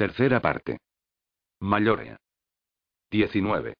[0.00, 0.78] Tercera parte.
[1.60, 2.16] Mayorea.
[3.10, 3.74] 19.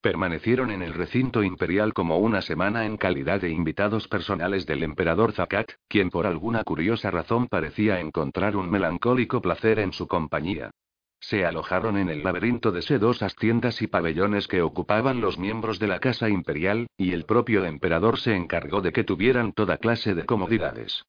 [0.00, 5.32] Permanecieron en el recinto imperial como una semana en calidad de invitados personales del emperador
[5.32, 10.70] Zakat, quien por alguna curiosa razón parecía encontrar un melancólico placer en su compañía.
[11.18, 15.88] Se alojaron en el laberinto de sedosas tiendas y pabellones que ocupaban los miembros de
[15.88, 20.26] la casa imperial, y el propio emperador se encargó de que tuvieran toda clase de
[20.26, 21.02] comodidades.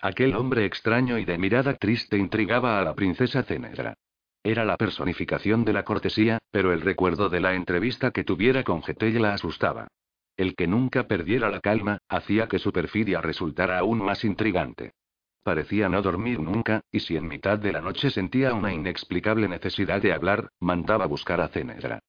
[0.00, 3.94] Aquel hombre extraño y de mirada triste intrigaba a la princesa Cenedra.
[4.42, 8.82] Era la personificación de la cortesía, pero el recuerdo de la entrevista que tuviera con
[8.82, 9.88] Getell la asustaba.
[10.36, 14.92] El que nunca perdiera la calma, hacía que su perfidia resultara aún más intrigante.
[15.42, 20.02] Parecía no dormir nunca, y si en mitad de la noche sentía una inexplicable necesidad
[20.02, 22.00] de hablar, mandaba buscar a Cenedra.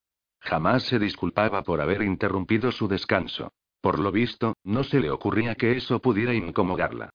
[0.42, 3.54] Jamás se disculpaba por haber interrumpido su descanso.
[3.80, 7.12] Por lo visto, no se le ocurría que eso pudiera incomodarla.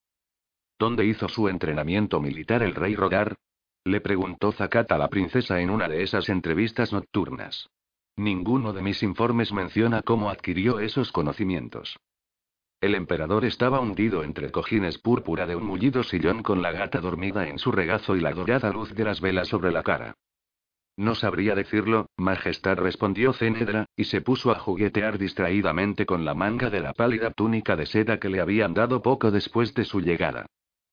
[0.79, 3.37] ¿Dónde hizo su entrenamiento militar el rey Rodar?
[3.85, 7.69] Le preguntó Zakat a la princesa en una de esas entrevistas nocturnas.
[8.17, 11.99] Ninguno de mis informes menciona cómo adquirió esos conocimientos.
[12.81, 17.49] El emperador estaba hundido entre cojines púrpura de un mullido sillón con la gata dormida
[17.49, 20.17] en su regazo y la dorada luz de las velas sobre la cara.
[20.97, 26.71] No sabría decirlo, Majestad respondió Cenedra, y se puso a juguetear distraídamente con la manga
[26.71, 30.47] de la pálida túnica de seda que le habían dado poco después de su llegada.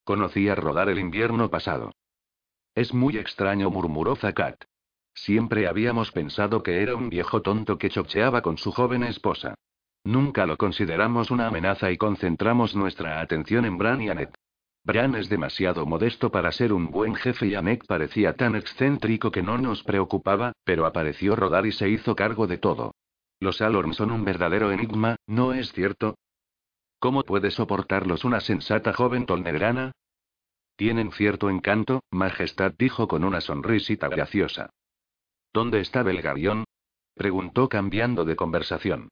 [0.03, 1.91] Conocía rodar el invierno pasado.
[2.75, 4.63] Es muy extraño, murmuró Zakat.
[5.13, 9.55] Siempre habíamos pensado que era un viejo tonto que chocheaba con su joven esposa.
[10.03, 14.33] Nunca lo consideramos una amenaza y concentramos nuestra atención en Bran y Anet.
[14.83, 19.43] Bran es demasiado modesto para ser un buen jefe y Anek parecía tan excéntrico que
[19.43, 22.95] no nos preocupaba, pero apareció rodar y se hizo cargo de todo.
[23.41, 26.15] Los Alorn son un verdadero enigma, ¿no es cierto?
[26.99, 29.93] ¿Cómo puede soportarlos una sensata joven tolnegrana?
[30.75, 34.69] Tienen cierto encanto, Majestad dijo con una sonrisita graciosa.
[35.53, 36.65] ¿Dónde está Belgarión?
[37.15, 39.09] preguntó cambiando de conversación.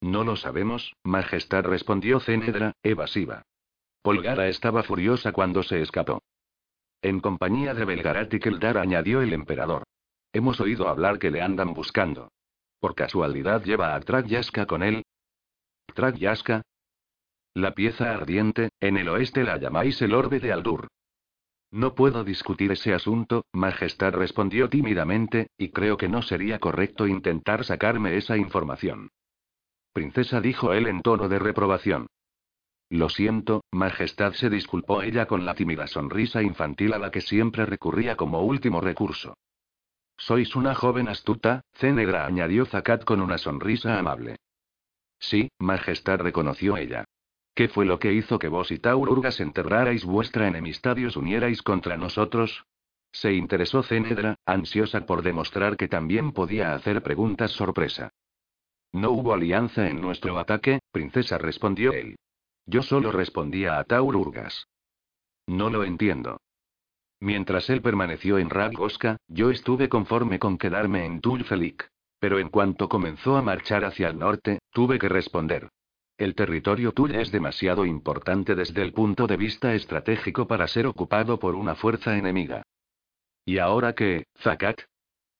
[0.00, 3.42] No lo sabemos, Majestad respondió Cenedra, evasiva.
[4.02, 6.22] Polgara estaba furiosa cuando se escapó.
[7.02, 9.84] En compañía de Belgarat y Keldar añadió el emperador.
[10.32, 12.30] Hemos oído hablar que le andan buscando.
[12.80, 15.04] ¿Por casualidad lleva a Trak con él?
[15.94, 16.16] ¿Trak
[17.58, 20.88] la pieza ardiente, en el oeste la llamáis el orbe de Aldur.
[21.70, 27.64] No puedo discutir ese asunto, Majestad respondió tímidamente, y creo que no sería correcto intentar
[27.64, 29.10] sacarme esa información.
[29.92, 32.06] Princesa dijo él en tono de reprobación.
[32.90, 37.66] Lo siento, Majestad se disculpó ella con la tímida sonrisa infantil a la que siempre
[37.66, 39.36] recurría como último recurso.
[40.16, 44.36] Sois una joven astuta, Cenegra añadió Zakat con una sonrisa amable.
[45.18, 47.04] Sí, Majestad reconoció ella.
[47.58, 51.60] ¿Qué fue lo que hizo que vos y Taururgas enterrarais vuestra enemistad y os unierais
[51.60, 52.64] contra nosotros?
[53.10, 58.12] Se interesó Cenedra, ansiosa por demostrar que también podía hacer preguntas sorpresa.
[58.92, 62.14] No hubo alianza en nuestro ataque, princesa, respondió él.
[62.64, 64.68] Yo solo respondía a Taururgas.
[65.48, 66.40] No lo entiendo.
[67.18, 71.90] Mientras él permaneció en Radgoska, yo estuve conforme con quedarme en Tulfelik.
[72.20, 75.68] Pero en cuanto comenzó a marchar hacia el norte, tuve que responder.
[76.18, 81.38] El territorio tuyo es demasiado importante desde el punto de vista estratégico para ser ocupado
[81.38, 82.64] por una fuerza enemiga.
[83.44, 84.80] ¿Y ahora qué, Zakat?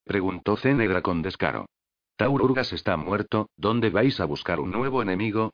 [0.05, 1.67] preguntó Cenegra con descaro.
[2.15, 5.53] Taururgas está muerto, ¿dónde vais a buscar un nuevo enemigo?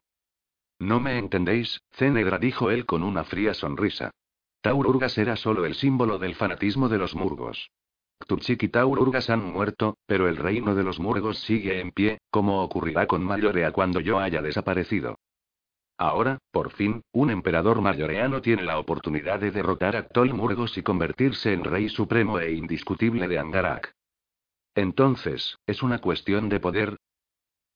[0.79, 4.11] No me entendéis, Cenegra dijo él con una fría sonrisa.
[4.61, 7.71] Taururgas era solo el símbolo del fanatismo de los murgos.
[8.25, 12.63] Kturchik y Taururgas han muerto, pero el reino de los murgos sigue en pie, como
[12.63, 15.19] ocurrirá con Mayorea cuando yo haya desaparecido.
[15.99, 20.83] Ahora, por fin, un emperador mayoreano tiene la oportunidad de derrotar a Tol Murgos y
[20.83, 23.93] convertirse en rey supremo e indiscutible de Angarak.
[24.75, 26.97] Entonces, ¿es una cuestión de poder?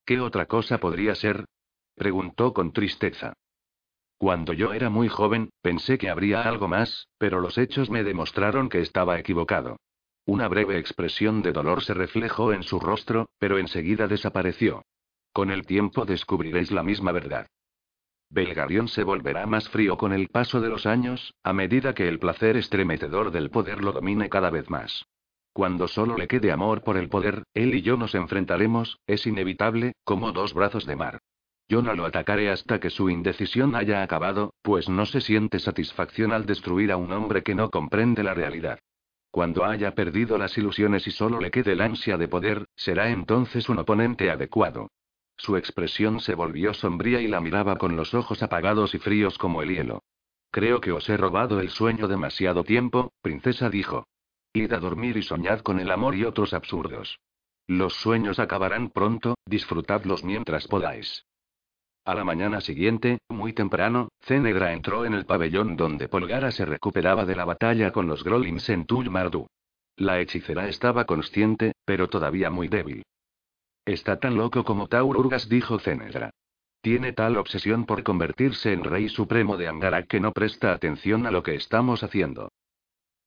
[0.04, 1.44] ¿Qué otra cosa podría ser?
[1.94, 3.34] preguntó con tristeza.
[4.16, 8.68] Cuando yo era muy joven, pensé que habría algo más, pero los hechos me demostraron
[8.68, 9.76] que estaba equivocado.
[10.28, 14.84] Una breve expresión de dolor se reflejó en su rostro, pero enseguida desapareció.
[15.32, 17.46] Con el tiempo descubriréis la misma verdad.
[18.28, 22.18] Belgarión se volverá más frío con el paso de los años, a medida que el
[22.18, 25.06] placer estremecedor del poder lo domine cada vez más.
[25.54, 29.94] Cuando solo le quede amor por el poder, él y yo nos enfrentaremos, es inevitable,
[30.04, 31.20] como dos brazos de mar.
[31.68, 36.32] Yo no lo atacaré hasta que su indecisión haya acabado, pues no se siente satisfacción
[36.32, 38.78] al destruir a un hombre que no comprende la realidad.
[39.30, 43.68] Cuando haya perdido las ilusiones y solo le quede el ansia de poder, será entonces
[43.68, 44.90] un oponente adecuado.
[45.36, 49.62] Su expresión se volvió sombría y la miraba con los ojos apagados y fríos como
[49.62, 50.02] el hielo.
[50.50, 54.08] Creo que os he robado el sueño demasiado tiempo, princesa dijo.
[54.52, 57.20] Id a dormir y soñad con el amor y otros absurdos.
[57.66, 61.26] Los sueños acabarán pronto, disfrutadlos mientras podáis.
[62.08, 67.26] A la mañana siguiente, muy temprano, Cenegra entró en el pabellón donde Polgara se recuperaba
[67.26, 69.46] de la batalla con los Grolins en Tul Mardu.
[69.94, 73.02] La hechicera estaba consciente, pero todavía muy débil.
[73.84, 76.30] Está tan loco como Taururgas, dijo Cenegra.
[76.80, 81.30] Tiene tal obsesión por convertirse en rey supremo de Angarak que no presta atención a
[81.30, 82.52] lo que estamos haciendo.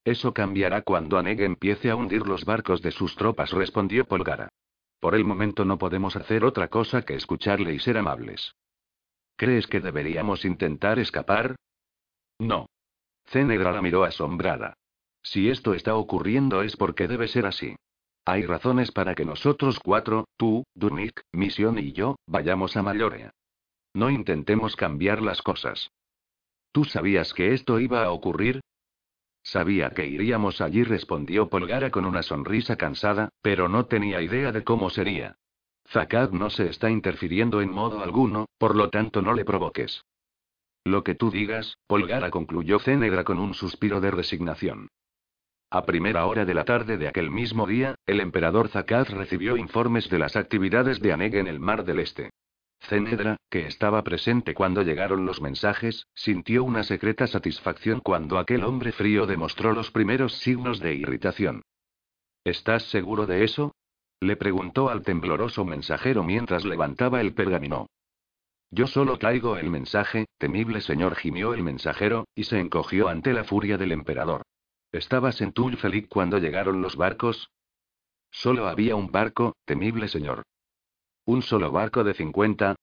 [0.05, 4.49] Eso cambiará cuando Aneg empiece a hundir los barcos de sus tropas, respondió Polgara.
[4.99, 8.55] Por el momento no podemos hacer otra cosa que escucharle y ser amables.
[9.41, 11.55] ¿Crees que deberíamos intentar escapar?
[12.37, 12.67] No.
[13.25, 14.75] Cenegra la miró asombrada.
[15.23, 17.75] Si esto está ocurriendo es porque debe ser así.
[18.23, 23.31] Hay razones para que nosotros cuatro, tú, Dunik, Misión y yo, vayamos a Mallorea.
[23.95, 25.89] No intentemos cambiar las cosas.
[26.71, 28.61] ¿Tú sabías que esto iba a ocurrir?
[29.41, 34.63] Sabía que iríamos allí, respondió Polgara con una sonrisa cansada, pero no tenía idea de
[34.63, 35.35] cómo sería.
[35.91, 40.05] Zakat no se está interfiriendo en modo alguno, por lo tanto no le provoques.
[40.85, 44.87] Lo que tú digas, Polgara concluyó Cenegra con un suspiro de resignación.
[45.69, 50.09] A primera hora de la tarde de aquel mismo día, el emperador Zakat recibió informes
[50.09, 52.29] de las actividades de Aneg en el Mar del Este.
[52.79, 58.91] Cenedra, que estaba presente cuando llegaron los mensajes, sintió una secreta satisfacción cuando aquel hombre
[58.91, 61.61] frío demostró los primeros signos de irritación.
[62.43, 63.71] ¿Estás seguro de eso?
[64.21, 67.87] Le preguntó al tembloroso mensajero mientras levantaba el pergamino.
[68.69, 73.43] Yo solo traigo el mensaje, temible señor, gimió el mensajero, y se encogió ante la
[73.43, 74.43] furia del emperador.
[74.91, 77.49] ¿Estabas en Tulfelic cuando llegaron los barcos?
[78.29, 80.43] Solo había un barco, temible señor.
[81.25, 82.75] ¿Un solo barco de 50?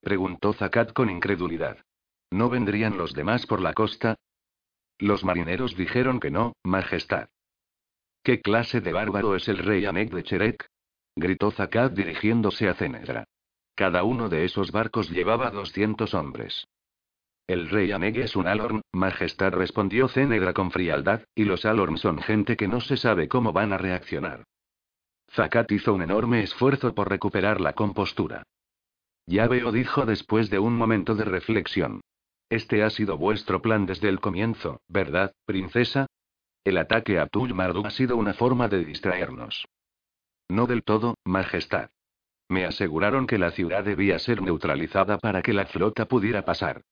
[0.00, 1.78] preguntó Zakat con incredulidad.
[2.30, 4.16] ¿No vendrían los demás por la costa?
[4.98, 7.28] Los marineros dijeron que no, Majestad.
[8.22, 10.68] ¿Qué clase de bárbaro es el rey Anek de Cherek?
[11.16, 13.24] Gritó Zakat dirigiéndose a Cenedra.
[13.74, 16.66] Cada uno de esos barcos llevaba 200 hombres.
[17.46, 22.18] El rey Aneg es un Alorn, majestad respondió Cenedra con frialdad, y los Alorn son
[22.18, 24.44] gente que no se sabe cómo van a reaccionar.
[25.30, 28.42] Zakat hizo un enorme esfuerzo por recuperar la compostura.
[29.26, 32.00] Ya veo, dijo después de un momento de reflexión.
[32.48, 36.06] Este ha sido vuestro plan desde el comienzo, ¿verdad, princesa?
[36.64, 39.66] El ataque a Tul Mardu ha sido una forma de distraernos.
[40.48, 41.90] No del todo, Majestad.
[42.48, 46.82] Me aseguraron que la ciudad debía ser neutralizada para que la flota pudiera pasar.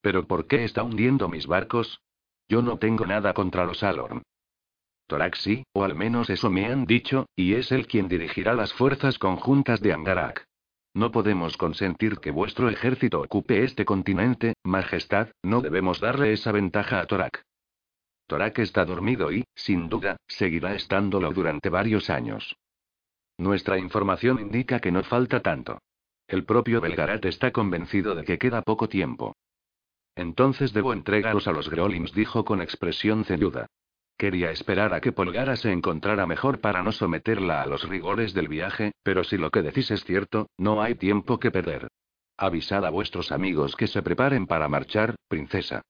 [0.00, 2.00] ¿Pero por qué está hundiendo mis barcos?
[2.48, 4.22] Yo no tengo nada contra los Alorn.
[5.06, 8.72] Torak sí, o al menos eso me han dicho, y es él quien dirigirá las
[8.72, 10.44] fuerzas conjuntas de Angarak.
[10.94, 17.00] No podemos consentir que vuestro ejército ocupe este continente, Majestad, no debemos darle esa ventaja
[17.00, 17.44] a Torak.
[18.26, 22.56] Torak está dormido y, sin duda, seguirá estándolo durante varios años.
[23.38, 25.78] Nuestra información indica que no falta tanto.
[26.28, 29.34] El propio Belgarat está convencido de que queda poco tiempo.
[30.14, 33.66] Entonces debo entregaros a los Grolins, dijo con expresión ceñuda.
[34.16, 38.48] Quería esperar a que Polgara se encontrara mejor para no someterla a los rigores del
[38.48, 41.88] viaje, pero si lo que decís es cierto, no hay tiempo que perder.
[42.36, 45.82] Avisad a vuestros amigos que se preparen para marchar, princesa.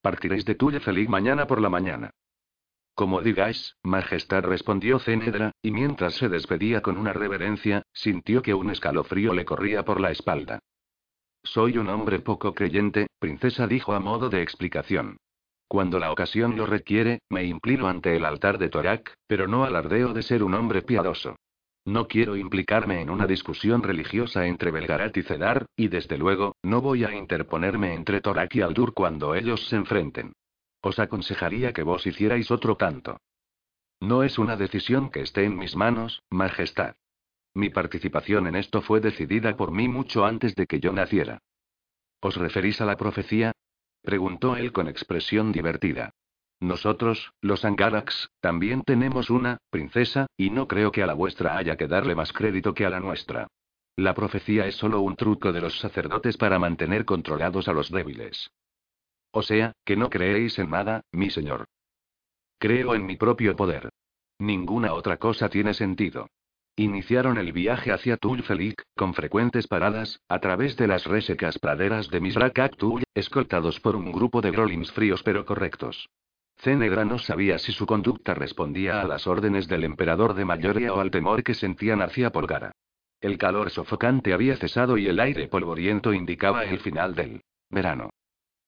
[0.00, 2.10] Partiréis de Tuya Feliz mañana por la mañana.
[2.94, 8.70] Como digáis, Majestad respondió Cenedra, y mientras se despedía con una reverencia, sintió que un
[8.70, 10.60] escalofrío le corría por la espalda.
[11.42, 15.16] Soy un hombre poco creyente, princesa dijo a modo de explicación.
[15.66, 20.12] Cuando la ocasión lo requiere, me inclino ante el altar de Torak, pero no alardeo
[20.12, 21.36] de ser un hombre piadoso.
[21.86, 26.82] No quiero implicarme en una discusión religiosa entre Belgarat y Cedar, y desde luego, no
[26.82, 30.34] voy a interponerme entre Torak y Aldur cuando ellos se enfrenten.
[30.82, 33.20] Os aconsejaría que vos hicierais otro tanto.
[34.00, 36.96] No es una decisión que esté en mis manos, Majestad.
[37.54, 41.38] Mi participación en esto fue decidida por mí mucho antes de que yo naciera.
[42.20, 43.52] ¿Os referís a la profecía?
[44.02, 46.10] preguntó él con expresión divertida.
[46.58, 51.76] Nosotros, los Angaraks, también tenemos una, princesa, y no creo que a la vuestra haya
[51.76, 53.48] que darle más crédito que a la nuestra.
[53.96, 58.50] La profecía es solo un truco de los sacerdotes para mantener controlados a los débiles.
[59.32, 61.64] O sea, que no creéis en nada, mi señor.
[62.58, 63.88] Creo en mi propio poder.
[64.38, 66.28] Ninguna otra cosa tiene sentido.
[66.76, 72.20] Iniciaron el viaje hacia Tulfelik, con frecuentes paradas, a través de las resecas praderas de
[72.20, 76.08] Misrakak Tul, escoltados por un grupo de grolins fríos pero correctos.
[76.56, 81.00] Cenegra no sabía si su conducta respondía a las órdenes del emperador de Mayoria o
[81.00, 82.72] al temor que sentían hacia Polgara.
[83.20, 88.10] El calor sofocante había cesado y el aire polvoriento indicaba el final del verano.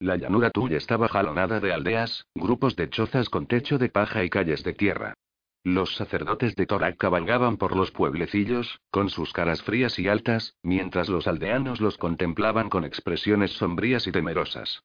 [0.05, 4.29] La llanura tuya estaba jalonada de aldeas, grupos de chozas con techo de paja y
[4.29, 5.15] calles de tierra.
[5.63, 11.09] Los sacerdotes de Torak cabalgaban por los pueblecillos, con sus caras frías y altas, mientras
[11.09, 14.83] los aldeanos los contemplaban con expresiones sombrías y temerosas.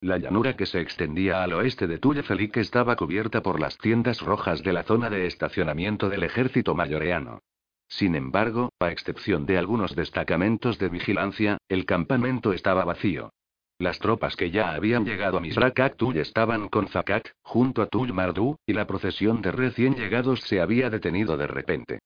[0.00, 4.64] La llanura que se extendía al oeste de Tullefelique estaba cubierta por las tiendas rojas
[4.64, 7.42] de la zona de estacionamiento del ejército mayoreano.
[7.86, 13.30] Sin embargo, a excepción de algunos destacamentos de vigilancia, el campamento estaba vacío.
[13.82, 18.54] Las tropas que ya habían llegado a Misrakat estaban con Zakat, junto a Tull Mardu,
[18.64, 21.98] y la procesión de recién llegados se había detenido de repente.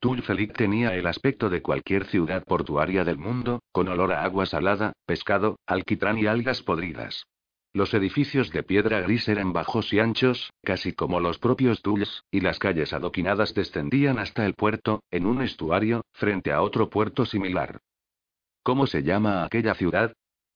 [0.00, 4.44] Tull Felik tenía el aspecto de cualquier ciudad portuaria del mundo, con olor a agua
[4.44, 7.26] salada, pescado, alquitrán y algas podridas.
[7.72, 12.40] Los edificios de piedra gris eran bajos y anchos, casi como los propios Tulls, y
[12.40, 17.78] las calles adoquinadas descendían hasta el puerto, en un estuario, frente a otro puerto similar.
[18.64, 20.12] ¿Cómo se llama aquella ciudad?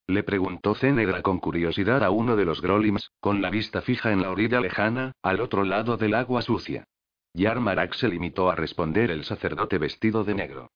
[0.07, 4.21] Le preguntó Cenedra con curiosidad a uno de los Grolims, con la vista fija en
[4.21, 6.85] la orilla lejana, al otro lado del agua sucia.
[7.33, 10.71] Yarmarak se limitó a responder el sacerdote vestido de negro.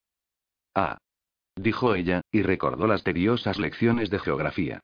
[0.74, 0.98] Ah.
[1.56, 4.80] Dijo ella, y recordó las tediosas lecciones de geografía.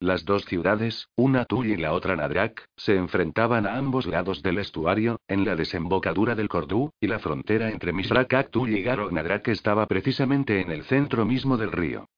[0.00, 4.58] Las dos ciudades, una Tull y la otra Nadrak, se enfrentaban a ambos lados del
[4.58, 9.48] estuario, en la desembocadura del Cordú, y la frontera entre Misrak Tull y Garog Nadrak
[9.48, 12.08] estaba precisamente en el centro mismo del río.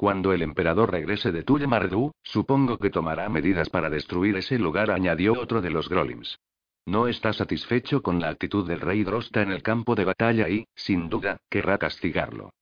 [0.00, 4.90] Cuando el emperador regrese de Tulle Mardu, supongo que tomará medidas para destruir ese lugar,
[4.90, 6.38] añadió otro de los Grolims.
[6.86, 10.64] No está satisfecho con la actitud del rey Drosta en el campo de batalla y,
[10.74, 12.54] sin duda, querrá castigarlo.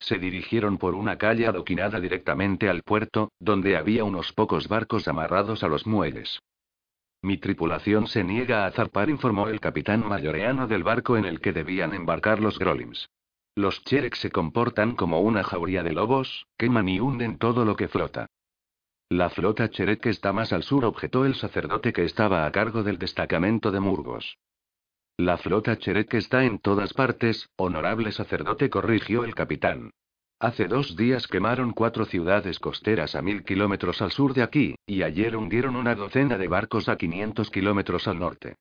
[0.00, 5.62] Se dirigieron por una calle adoquinada directamente al puerto, donde había unos pocos barcos amarrados
[5.62, 6.40] a los muelles.
[7.22, 11.52] Mi tripulación se niega a zarpar, informó el capitán mayoreano del barco en el que
[11.52, 13.08] debían embarcar los Grolims.
[13.56, 17.88] Los Cherek se comportan como una jauría de lobos, queman y hunden todo lo que
[17.88, 18.26] flota.
[19.08, 22.98] La flota Cherek está más al sur, objetó el sacerdote que estaba a cargo del
[22.98, 24.36] destacamento de Murgos.
[25.16, 29.90] La flota Cherek está en todas partes, honorable sacerdote, corrigió el capitán.
[30.38, 35.02] Hace dos días quemaron cuatro ciudades costeras a mil kilómetros al sur de aquí, y
[35.02, 38.56] ayer hundieron una docena de barcos a 500 kilómetros al norte.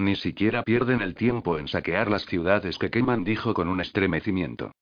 [0.00, 4.72] Ni siquiera pierden el tiempo en saquear las ciudades que queman, dijo con un estremecimiento.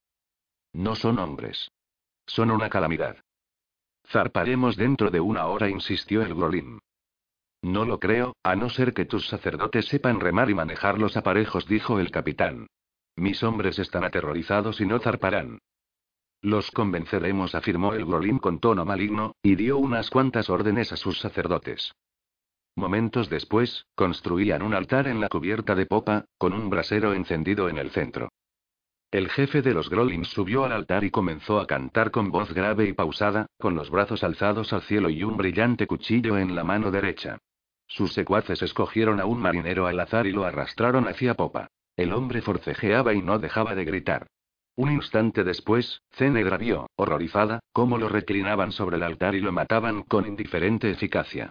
[0.72, 1.72] No son hombres.
[2.24, 3.16] Son una calamidad.
[4.06, 6.78] Zarparemos dentro de una hora, insistió el Grolim.
[7.62, 11.66] No lo creo, a no ser que tus sacerdotes sepan remar y manejar los aparejos,
[11.66, 12.68] dijo el capitán.
[13.16, 15.58] Mis hombres están aterrorizados y no zarparán.
[16.42, 21.18] Los convenceremos, afirmó el Grolim con tono maligno, y dio unas cuantas órdenes a sus
[21.18, 21.92] sacerdotes.
[22.78, 27.76] Momentos después, construían un altar en la cubierta de popa, con un brasero encendido en
[27.76, 28.28] el centro.
[29.10, 32.84] El jefe de los Grolins subió al altar y comenzó a cantar con voz grave
[32.84, 36.92] y pausada, con los brazos alzados al cielo y un brillante cuchillo en la mano
[36.92, 37.38] derecha.
[37.88, 41.66] Sus secuaces escogieron a un marinero al azar y lo arrastraron hacia popa.
[41.96, 44.28] El hombre forcejeaba y no dejaba de gritar.
[44.76, 50.04] Un instante después, Cenegra vio, horrorizada, cómo lo reclinaban sobre el altar y lo mataban
[50.04, 51.50] con indiferente eficacia.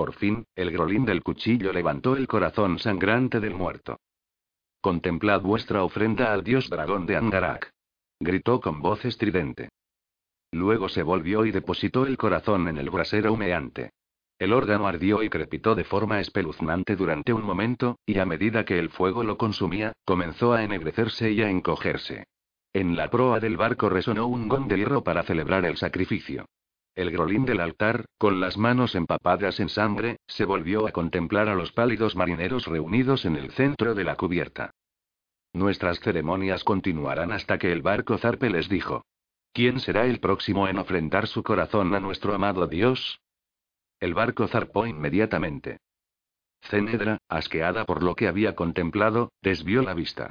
[0.00, 3.98] Por fin, el grolín del cuchillo levantó el corazón sangrante del muerto.
[4.80, 7.70] Contemplad vuestra ofrenda al dios dragón de Angarak.
[8.18, 9.68] Gritó con voz estridente.
[10.52, 13.90] Luego se volvió y depositó el corazón en el brasero humeante.
[14.38, 18.78] El órgano ardió y crepitó de forma espeluznante durante un momento, y a medida que
[18.78, 22.24] el fuego lo consumía, comenzó a ennegrecerse y a encogerse.
[22.72, 26.46] En la proa del barco resonó un gong de hierro para celebrar el sacrificio.
[26.94, 31.54] El grolín del altar, con las manos empapadas en sangre, se volvió a contemplar a
[31.54, 34.72] los pálidos marineros reunidos en el centro de la cubierta.
[35.52, 39.04] Nuestras ceremonias continuarán hasta que el barco zarpe les dijo.
[39.52, 43.20] ¿Quién será el próximo en ofrendar su corazón a nuestro amado Dios?
[43.98, 45.78] El barco zarpó inmediatamente.
[46.62, 50.30] Cenedra, asqueada por lo que había contemplado, desvió la vista.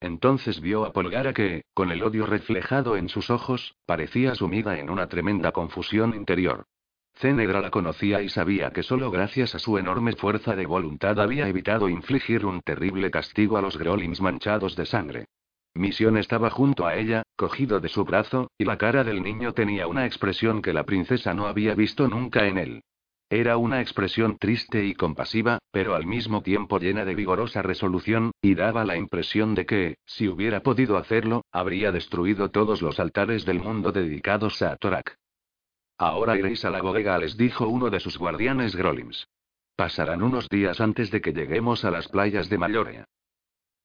[0.00, 4.88] Entonces vio a Polgara que, con el odio reflejado en sus ojos, parecía sumida en
[4.88, 6.64] una tremenda confusión interior.
[7.14, 11.48] Cenegra la conocía y sabía que solo gracias a su enorme fuerza de voluntad había
[11.48, 15.26] evitado infligir un terrible castigo a los Grolins manchados de sangre.
[15.74, 19.86] Misión estaba junto a ella, cogido de su brazo, y la cara del niño tenía
[19.86, 22.82] una expresión que la princesa no había visto nunca en él.
[23.32, 28.56] Era una expresión triste y compasiva, pero al mismo tiempo llena de vigorosa resolución, y
[28.56, 33.60] daba la impresión de que, si hubiera podido hacerlo, habría destruido todos los altares del
[33.60, 35.14] mundo dedicados a Torak.
[35.96, 39.28] Ahora iréis a la bodega, les dijo uno de sus guardianes Grolims.
[39.76, 43.04] Pasarán unos días antes de que lleguemos a las playas de Mallorea.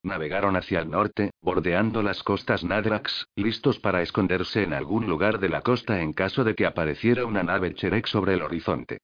[0.01, 5.49] navegaron hacia el norte, bordeando las costas Nadrax, listos para esconderse en algún lugar de
[5.49, 8.99] la costa en caso de que apareciera una nave Cherek sobre el horizonte.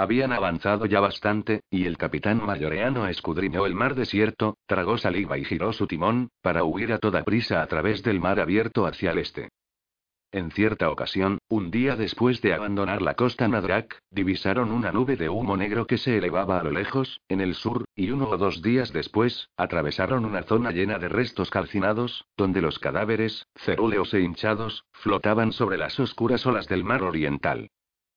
[0.00, 5.44] Habían avanzado ya bastante, y el capitán mayoreano escudriñó el mar desierto, tragó saliva y
[5.44, 9.18] giró su timón, para huir a toda prisa a través del mar abierto hacia el
[9.18, 9.50] este.
[10.32, 15.28] En cierta ocasión, un día después de abandonar la costa Nadrak, divisaron una nube de
[15.28, 18.62] humo negro que se elevaba a lo lejos, en el sur, y uno o dos
[18.62, 24.86] días después, atravesaron una zona llena de restos calcinados, donde los cadáveres, cerúleos e hinchados,
[24.92, 27.68] flotaban sobre las oscuras olas del mar oriental.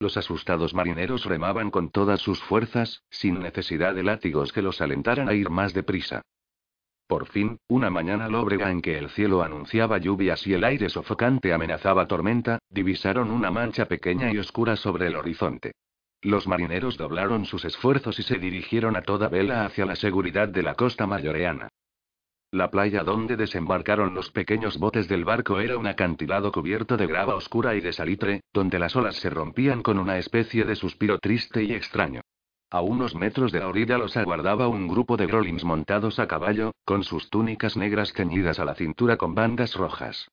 [0.03, 5.29] Los asustados marineros remaban con todas sus fuerzas, sin necesidad de látigos que los alentaran
[5.29, 6.23] a ir más deprisa.
[7.07, 11.53] Por fin, una mañana lóbrega en que el cielo anunciaba lluvias y el aire sofocante
[11.53, 15.71] amenazaba tormenta, divisaron una mancha pequeña y oscura sobre el horizonte.
[16.21, 20.63] Los marineros doblaron sus esfuerzos y se dirigieron a toda vela hacia la seguridad de
[20.63, 21.69] la costa mayoreana.
[22.53, 27.33] La playa donde desembarcaron los pequeños botes del barco era un acantilado cubierto de grava
[27.33, 31.63] oscura y de salitre, donde las olas se rompían con una especie de suspiro triste
[31.63, 32.21] y extraño.
[32.69, 36.73] A unos metros de la orilla los aguardaba un grupo de grolins montados a caballo,
[36.85, 40.29] con sus túnicas negras ceñidas a la cintura con bandas rojas.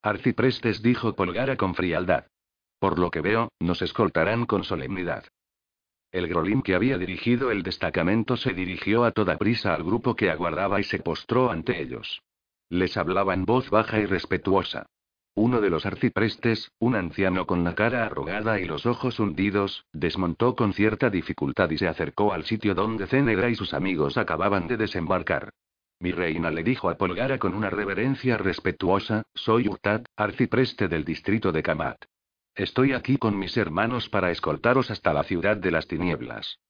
[0.00, 2.24] Arciprestes dijo Polgara con frialdad.
[2.78, 5.26] Por lo que veo, nos escoltarán con solemnidad.
[6.14, 10.30] El Grolín que había dirigido el destacamento se dirigió a toda prisa al grupo que
[10.30, 12.22] aguardaba y se postró ante ellos.
[12.68, 14.86] Les hablaba en voz baja y respetuosa.
[15.34, 20.54] Uno de los arciprestes, un anciano con la cara arrugada y los ojos hundidos, desmontó
[20.54, 24.76] con cierta dificultad y se acercó al sitio donde Cenedra y sus amigos acababan de
[24.76, 25.50] desembarcar.
[25.98, 31.50] Mi reina le dijo a Polgara con una reverencia respetuosa, soy Urtad, arcipreste del distrito
[31.50, 32.04] de Kamat.
[32.54, 36.60] Estoy aquí con mis hermanos para escoltaros hasta la ciudad de las tinieblas.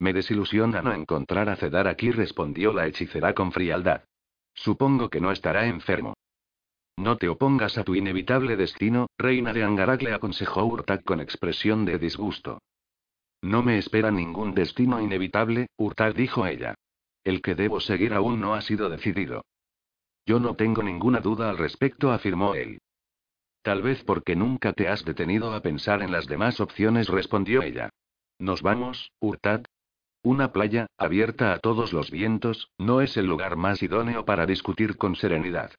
[0.00, 4.02] Me desilusiona no encontrar a Cedar aquí, respondió la hechicera con frialdad.
[4.54, 6.14] Supongo que no estará enfermo.
[6.96, 11.84] No te opongas a tu inevitable destino, reina de Angarak, le aconsejó Urtak con expresión
[11.84, 12.58] de disgusto.
[13.40, 16.74] No me espera ningún destino inevitable, Urtak dijo ella.
[17.22, 19.44] El que debo seguir aún no ha sido decidido.
[20.26, 22.80] Yo no tengo ninguna duda al respecto, afirmó él.
[23.64, 27.88] Tal vez porque nunca te has detenido a pensar en las demás opciones, respondió ella.
[28.38, 29.62] ¿Nos vamos, Urtad?
[30.22, 34.98] Una playa, abierta a todos los vientos, no es el lugar más idóneo para discutir
[34.98, 35.70] con serenidad.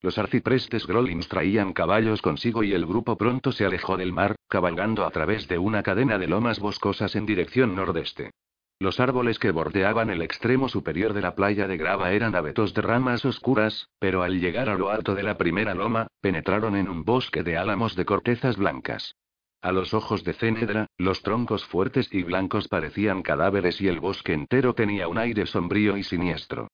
[0.00, 5.04] Los arciprestes Grolins traían caballos consigo y el grupo pronto se alejó del mar, cabalgando
[5.04, 8.32] a través de una cadena de lomas boscosas en dirección nordeste.
[8.78, 12.82] Los árboles que bordeaban el extremo superior de la playa de grava eran abetos de
[12.82, 17.02] ramas oscuras, pero al llegar a lo alto de la primera loma, penetraron en un
[17.02, 19.16] bosque de álamos de cortezas blancas.
[19.62, 24.34] A los ojos de Cénedra, los troncos fuertes y blancos parecían cadáveres y el bosque
[24.34, 26.68] entero tenía un aire sombrío y siniestro.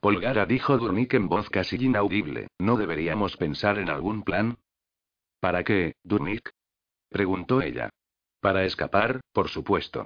[0.00, 4.58] Polgara dijo Durnik en voz casi inaudible, ¿no deberíamos pensar en algún plan?
[5.40, 6.50] ¿Para qué, Durnik?
[7.08, 7.88] preguntó ella.
[8.40, 10.04] Para escapar, por supuesto.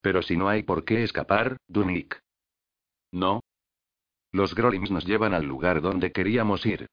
[0.00, 2.20] Pero si no hay por qué escapar, Dunik.
[3.12, 3.40] No.
[4.32, 6.86] Los Grolims nos llevan al lugar donde queríamos ir.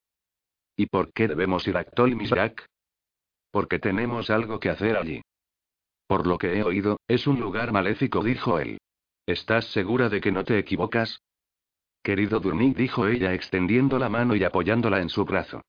[0.77, 2.65] ¿Y por qué debemos ir a Ktolmisrak?
[3.51, 5.21] Porque tenemos algo que hacer allí.
[6.07, 8.77] Por lo que he oído, es un lugar maléfico, dijo él.
[9.25, 11.21] ¿Estás segura de que no te equivocas?
[12.03, 15.61] Querido Durnik, dijo ella extendiendo la mano y apoyándola en su brazo.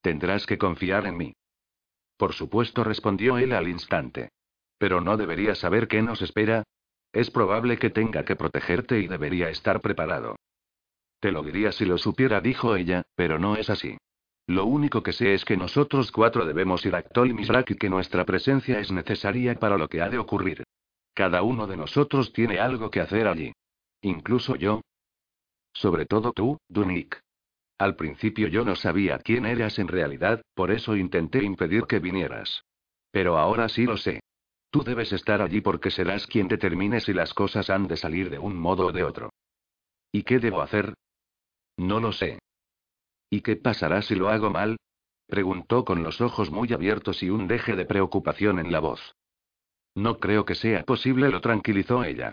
[0.00, 1.32] Tendrás que confiar en mí.
[2.16, 4.30] Por supuesto, respondió él al instante.
[4.80, 6.62] Pero no debería saber qué nos espera.
[7.12, 10.36] Es probable que tenga que protegerte y debería estar preparado.
[11.20, 13.98] Te lo diría si lo supiera, dijo ella, pero no es así.
[14.46, 17.90] Lo único que sé es que nosotros cuatro debemos ir a Ktol Misrak y que
[17.90, 20.64] nuestra presencia es necesaria para lo que ha de ocurrir.
[21.12, 23.52] Cada uno de nosotros tiene algo que hacer allí.
[24.00, 24.80] Incluso yo.
[25.74, 27.20] Sobre todo tú, Dunik.
[27.76, 32.62] Al principio yo no sabía quién eras en realidad, por eso intenté impedir que vinieras.
[33.10, 34.20] Pero ahora sí lo sé.
[34.70, 38.38] Tú debes estar allí porque serás quien determine si las cosas han de salir de
[38.38, 39.30] un modo o de otro.
[40.12, 40.94] ¿Y qué debo hacer?
[41.76, 42.38] No lo sé.
[43.30, 44.76] ¿Y qué pasará si lo hago mal?
[45.26, 49.14] preguntó con los ojos muy abiertos y un deje de preocupación en la voz.
[49.94, 52.32] No creo que sea posible, lo tranquilizó ella.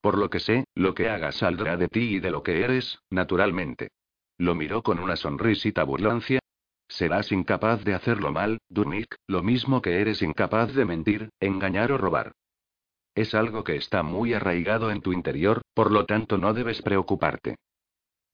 [0.00, 2.98] Por lo que sé, lo que hagas saldrá de ti y de lo que eres,
[3.10, 3.88] naturalmente.
[4.38, 6.40] Lo miró con una sonrisita burlancia,
[6.88, 11.98] Serás incapaz de hacerlo mal, Dunik, lo mismo que eres incapaz de mentir, engañar o
[11.98, 12.32] robar.
[13.14, 17.56] Es algo que está muy arraigado en tu interior, por lo tanto no debes preocuparte.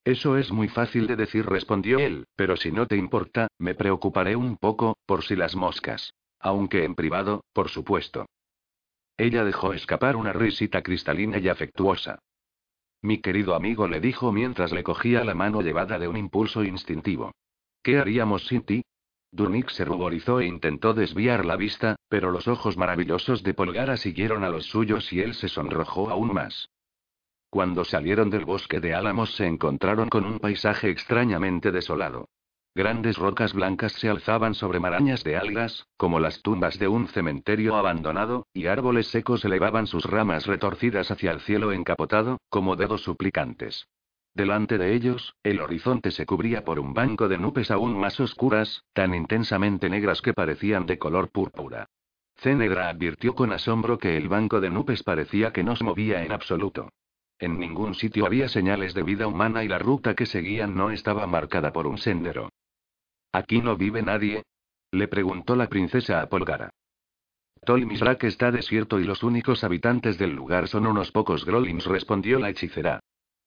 [0.04, 4.36] Eso es muy fácil de decir, respondió él, pero si no te importa, me preocuparé
[4.36, 6.12] un poco, por si las moscas.
[6.38, 8.26] Aunque en privado, por supuesto.
[9.16, 12.18] Ella dejó escapar una risita cristalina y afectuosa.
[13.00, 17.32] Mi querido amigo le dijo mientras le cogía la mano llevada de un impulso instintivo.
[17.84, 18.82] ¿Qué haríamos sin ti?
[19.30, 24.42] Durnik se ruborizó e intentó desviar la vista, pero los ojos maravillosos de Polgara siguieron
[24.42, 26.70] a los suyos y él se sonrojó aún más.
[27.50, 32.30] Cuando salieron del bosque de álamos se encontraron con un paisaje extrañamente desolado.
[32.74, 37.76] Grandes rocas blancas se alzaban sobre marañas de algas, como las tumbas de un cementerio
[37.76, 43.86] abandonado, y árboles secos elevaban sus ramas retorcidas hacia el cielo encapotado, como dedos suplicantes.
[44.34, 48.82] Delante de ellos, el horizonte se cubría por un banco de nubes aún más oscuras,
[48.92, 51.86] tan intensamente negras que parecían de color púrpura.
[52.36, 56.32] Cenegra advirtió con asombro que el banco de nubes parecía que no se movía en
[56.32, 56.90] absoluto.
[57.38, 61.28] En ningún sitio había señales de vida humana y la ruta que seguían no estaba
[61.28, 62.50] marcada por un sendero.
[63.30, 64.42] ¿Aquí no vive nadie?
[64.90, 66.70] Le preguntó la princesa a Polgara.
[67.64, 72.50] Tolmisrak está desierto y los únicos habitantes del lugar son unos pocos Grolims, respondió la
[72.50, 73.00] hechicera.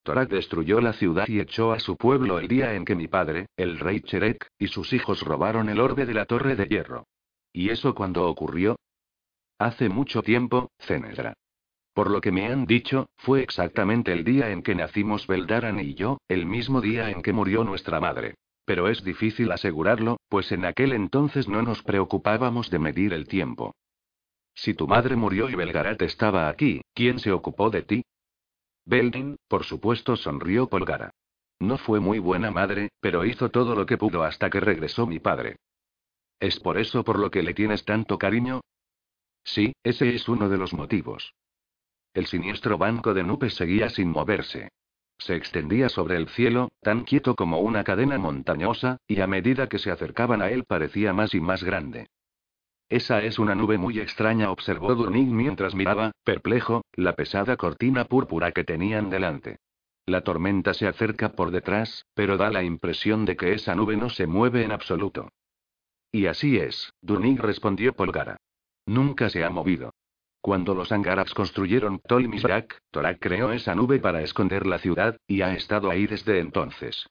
[0.07, 3.47] Torak destruyó la ciudad y echó a su pueblo el día en que mi padre,
[3.57, 7.07] el rey Cherek, y sus hijos robaron el orbe de la torre de hierro.
[7.51, 8.77] ¿Y eso cuándo ocurrió?
[9.59, 11.33] Hace mucho tiempo, Cenedra.
[11.93, 15.93] Por lo que me han dicho, fue exactamente el día en que nacimos Beldaran y
[15.93, 18.35] yo, el mismo día en que murió nuestra madre.
[18.63, 23.75] Pero es difícil asegurarlo, pues en aquel entonces no nos preocupábamos de medir el tiempo.
[24.55, 28.03] Si tu madre murió y Belgarat estaba aquí, ¿quién se ocupó de ti?
[28.87, 31.11] Beldin, por supuesto, sonrió Polgara.
[31.59, 35.19] No fue muy buena madre, pero hizo todo lo que pudo hasta que regresó mi
[35.19, 35.57] padre.
[36.39, 38.61] ¿Es por eso por lo que le tienes tanto cariño?
[39.43, 41.33] Sí, ese es uno de los motivos.
[42.13, 44.69] El siniestro banco de nubes seguía sin moverse.
[45.17, 49.79] Se extendía sobre el cielo, tan quieto como una cadena montañosa, y a medida que
[49.79, 52.07] se acercaban a él parecía más y más grande.
[52.89, 58.53] Esa es una nube muy extraña, observó Durning mientras miraba, perplejo, la pesada cortina púrpura
[58.53, 59.57] que tenían delante.
[60.05, 64.09] La tormenta se acerca por detrás, pero da la impresión de que esa nube no
[64.09, 65.29] se mueve en absoluto.
[66.13, 68.37] Y así es, Durning respondió Polgara.
[68.85, 69.93] Nunca se ha movido.
[70.39, 75.53] Cuando los Angaraks construyeron Ptolemy-Torak, Torak creó esa nube para esconder la ciudad, y ha
[75.53, 77.05] estado ahí desde entonces.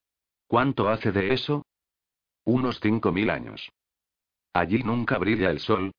[0.46, 1.66] ¿Cuánto hace de eso?
[2.44, 3.68] Unos cinco mil años.
[4.56, 5.92] Allí nunca brilla el sol.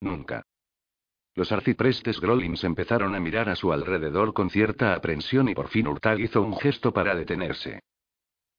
[0.00, 0.44] Nunca.
[1.34, 5.88] Los arciprestes Grolins empezaron a mirar a su alrededor con cierta aprensión y por fin
[5.88, 7.80] Urtag hizo un gesto para detenerse.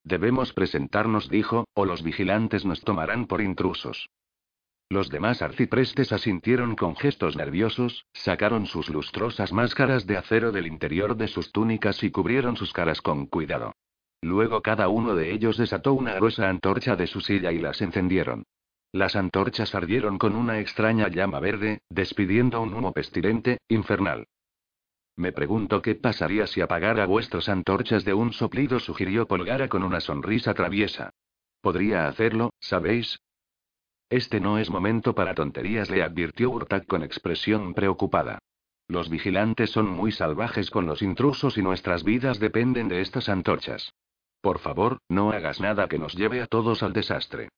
[0.04, 4.10] Debemos presentarnos, dijo, o los vigilantes nos tomarán por intrusos.
[4.90, 11.16] Los demás arciprestes asintieron con gestos nerviosos, sacaron sus lustrosas máscaras de acero del interior
[11.16, 13.72] de sus túnicas y cubrieron sus caras con cuidado.
[14.22, 18.44] Luego cada uno de ellos desató una gruesa antorcha de su silla y las encendieron.
[18.94, 24.28] Las antorchas ardieron con una extraña llama verde, despidiendo un humo pestilente, infernal.
[25.16, 30.00] Me pregunto qué pasaría si apagara vuestras antorchas de un soplido, sugirió Polgara con una
[30.00, 31.10] sonrisa traviesa.
[31.60, 33.20] Podría hacerlo, ¿sabéis?
[34.12, 38.38] Este no es momento para tonterías, le advirtió Urtak con expresión preocupada.
[38.88, 43.92] Los vigilantes son muy salvajes con los intrusos y nuestras vidas dependen de estas antorchas.
[44.40, 47.50] Por favor, no hagas nada que nos lleve a todos al desastre.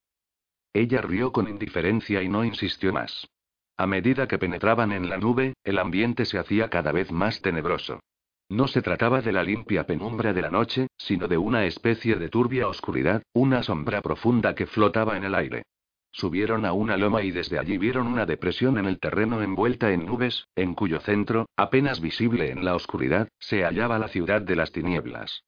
[0.76, 3.30] Ella rió con indiferencia y no insistió más.
[3.78, 8.02] A medida que penetraban en la nube, el ambiente se hacía cada vez más tenebroso.
[8.50, 12.28] No se trataba de la limpia penumbra de la noche, sino de una especie de
[12.28, 15.64] turbia oscuridad, una sombra profunda que flotaba en el aire.
[16.12, 20.06] Subieron a una loma y desde allí vieron una depresión en el terreno envuelta en
[20.06, 24.74] nubes, en cuyo centro, apenas visible en la oscuridad, se hallaba la ciudad de las
[24.74, 25.46] tinieblas.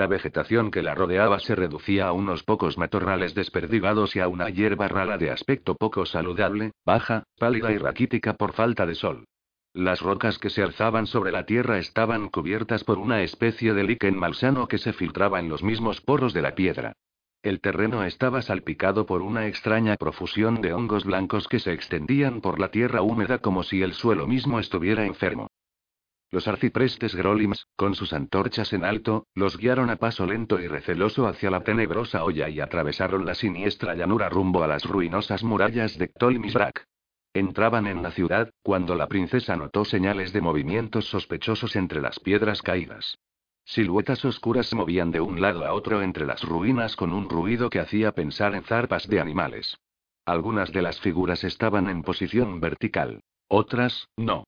[0.00, 4.48] La vegetación que la rodeaba se reducía a unos pocos matorrales desperdigados y a una
[4.48, 9.26] hierba rara de aspecto poco saludable, baja, pálida y raquítica por falta de sol.
[9.74, 14.18] Las rocas que se alzaban sobre la tierra estaban cubiertas por una especie de líquen
[14.18, 16.94] malsano que se filtraba en los mismos poros de la piedra.
[17.42, 22.58] El terreno estaba salpicado por una extraña profusión de hongos blancos que se extendían por
[22.58, 25.49] la tierra húmeda como si el suelo mismo estuviera enfermo.
[26.32, 31.26] Los arciprestes Grolims, con sus antorchas en alto, los guiaron a paso lento y receloso
[31.26, 36.06] hacia la tenebrosa olla y atravesaron la siniestra llanura rumbo a las ruinosas murallas de
[36.06, 36.86] Ptolmisbrak.
[37.34, 42.62] Entraban en la ciudad, cuando la princesa notó señales de movimientos sospechosos entre las piedras
[42.62, 43.18] caídas.
[43.64, 47.70] Siluetas oscuras se movían de un lado a otro entre las ruinas con un ruido
[47.70, 49.78] que hacía pensar en zarpas de animales.
[50.26, 53.20] Algunas de las figuras estaban en posición vertical.
[53.48, 54.44] Otras, no.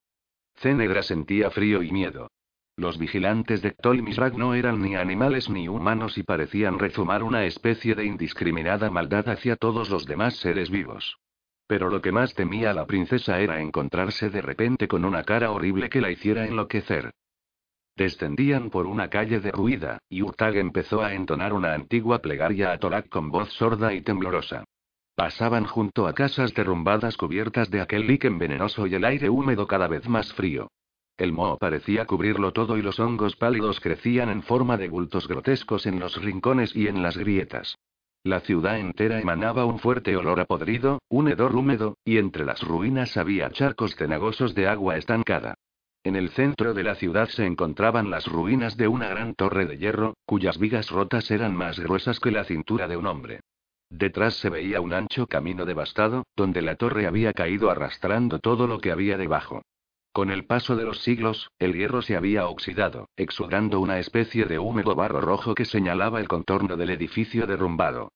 [0.63, 2.31] Cenegra sentía frío y miedo.
[2.77, 7.97] Los vigilantes de Ptolmisrag no eran ni animales ni humanos y parecían rezumar una especie
[7.97, 11.19] de indiscriminada maldad hacia todos los demás seres vivos.
[11.67, 15.91] Pero lo que más temía la princesa era encontrarse de repente con una cara horrible
[15.91, 17.11] que la hiciera enloquecer.
[17.97, 23.09] Descendían por una calle derruida, y Urtag empezó a entonar una antigua plegaria a Torak
[23.09, 24.65] con voz sorda y temblorosa.
[25.15, 29.87] Pasaban junto a casas derrumbadas cubiertas de aquel líquen venenoso y el aire húmedo cada
[29.87, 30.69] vez más frío.
[31.19, 35.85] El moho parecía cubrirlo todo y los hongos pálidos crecían en forma de bultos grotescos
[35.87, 37.77] en los rincones y en las grietas.
[38.25, 42.63] La ciudad entera emanaba un fuerte olor a podrido, un hedor húmedo, y entre las
[42.63, 45.55] ruinas había charcos cenagosos de agua estancada.
[46.05, 49.77] En el centro de la ciudad se encontraban las ruinas de una gran torre de
[49.77, 53.41] hierro, cuyas vigas rotas eran más gruesas que la cintura de un hombre.
[53.95, 58.79] Detrás se veía un ancho camino devastado, donde la torre había caído arrastrando todo lo
[58.81, 59.61] que había debajo.
[60.15, 64.59] Con el paso de los siglos, el hierro se había oxidado, exudando una especie de
[64.59, 68.13] húmedo barro rojo que señalaba el contorno del edificio derrumbado.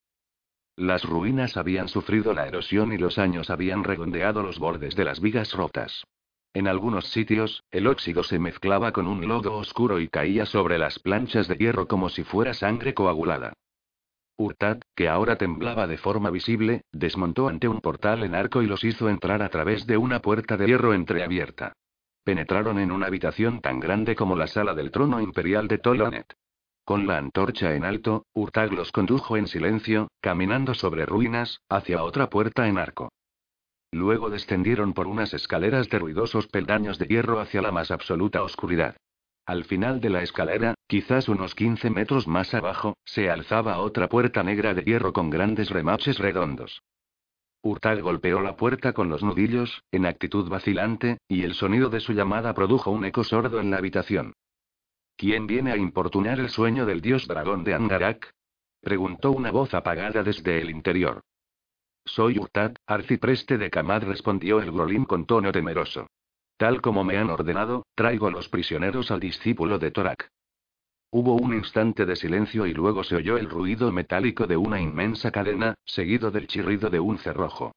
[0.77, 5.21] Las ruinas habían sufrido la erosión y los años habían redondeado los bordes de las
[5.21, 6.05] vigas rotas.
[6.55, 10.99] En algunos sitios, el óxido se mezclaba con un lodo oscuro y caía sobre las
[11.01, 13.53] planchas de hierro como si fuera sangre coagulada.
[14.39, 18.85] Urtad, que ahora temblaba de forma visible, desmontó ante un portal en arco y los
[18.85, 21.73] hizo entrar a través de una puerta de hierro entreabierta.
[22.23, 26.35] Penetraron en una habitación tan grande como la sala del trono imperial de Tolonet.
[26.85, 32.29] Con la antorcha en alto, Urtag los condujo en silencio, caminando sobre ruinas, hacia otra
[32.29, 33.09] puerta en arco.
[33.91, 38.97] Luego descendieron por unas escaleras de ruidosos peldaños de hierro hacia la más absoluta oscuridad.
[39.47, 44.43] Al final de la escalera, quizás unos 15 metros más abajo, se alzaba otra puerta
[44.43, 46.83] negra de hierro con grandes remaches redondos.
[47.63, 52.13] Urtal golpeó la puerta con los nudillos, en actitud vacilante, y el sonido de su
[52.13, 54.33] llamada produjo un eco sordo en la habitación.
[55.17, 58.33] ¿Quién viene a importunar el sueño del dios dragón de Angarak?
[58.81, 61.21] preguntó una voz apagada desde el interior.
[62.05, 66.09] Soy Urtad, arcipreste de Kamad, respondió el Grolim con tono temeroso.
[66.57, 70.31] Tal como me han ordenado, traigo los prisioneros al discípulo de Torak.
[71.11, 75.31] Hubo un instante de silencio y luego se oyó el ruido metálico de una inmensa
[75.31, 77.73] cadena, seguido del chirrido de un cerrojo.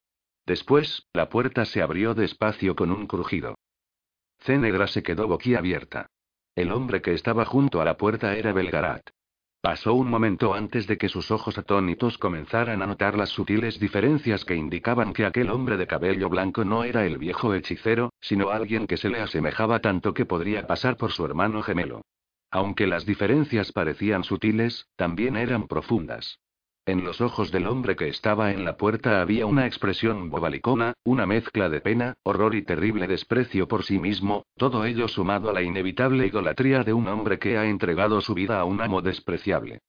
[0.45, 3.55] Después, la puerta se abrió despacio con un crujido.
[4.39, 6.07] Cenegra se quedó boquiabierta.
[6.55, 9.09] El hombre que estaba junto a la puerta era Belgarat.
[9.61, 14.45] Pasó un momento antes de que sus ojos atónitos comenzaran a notar las sutiles diferencias
[14.45, 18.87] que indicaban que aquel hombre de cabello blanco no era el viejo hechicero, sino alguien
[18.87, 22.03] que se le asemejaba tanto que podría pasar por su hermano gemelo.
[22.51, 26.39] Aunque las diferencias parecían sutiles, también eran profundas.
[26.85, 31.25] En los ojos del hombre que estaba en la puerta había una expresión bobalicona, una
[31.25, 35.61] mezcla de pena, horror y terrible desprecio por sí mismo, todo ello sumado a la
[35.61, 39.79] inevitable idolatría de un hombre que ha entregado su vida a un amo despreciable.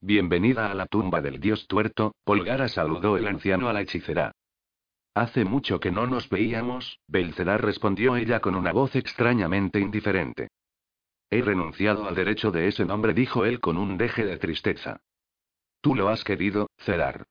[0.00, 4.32] Bienvenida a la tumba del dios tuerto, Polgara saludó el anciano a la hechicera.
[5.14, 10.48] Hace mucho que no nos veíamos, Belcedar respondió ella con una voz extrañamente indiferente.
[11.30, 15.00] He renunciado al derecho de ese nombre, dijo él con un deje de tristeza.
[15.80, 17.26] Tú lo has querido, Cedar.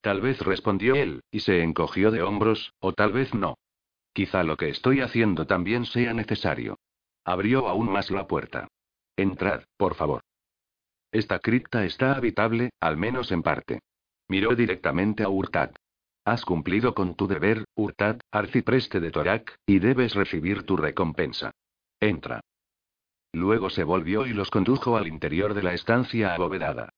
[0.00, 3.58] Tal vez respondió él, y se encogió de hombros, o tal vez no.
[4.12, 6.78] Quizá lo que estoy haciendo también sea necesario.
[7.24, 8.68] Abrió aún más la puerta.
[9.16, 10.22] Entrad, por favor.
[11.12, 13.80] Esta cripta está habitable, al menos en parte.
[14.28, 15.70] Miró directamente a Urtad.
[16.24, 21.50] Has cumplido con tu deber, Urtad, arcipreste de Torak, y debes recibir tu recompensa.
[21.98, 22.40] Entra.
[23.32, 26.90] Luego se volvió y los condujo al interior de la estancia abovedada.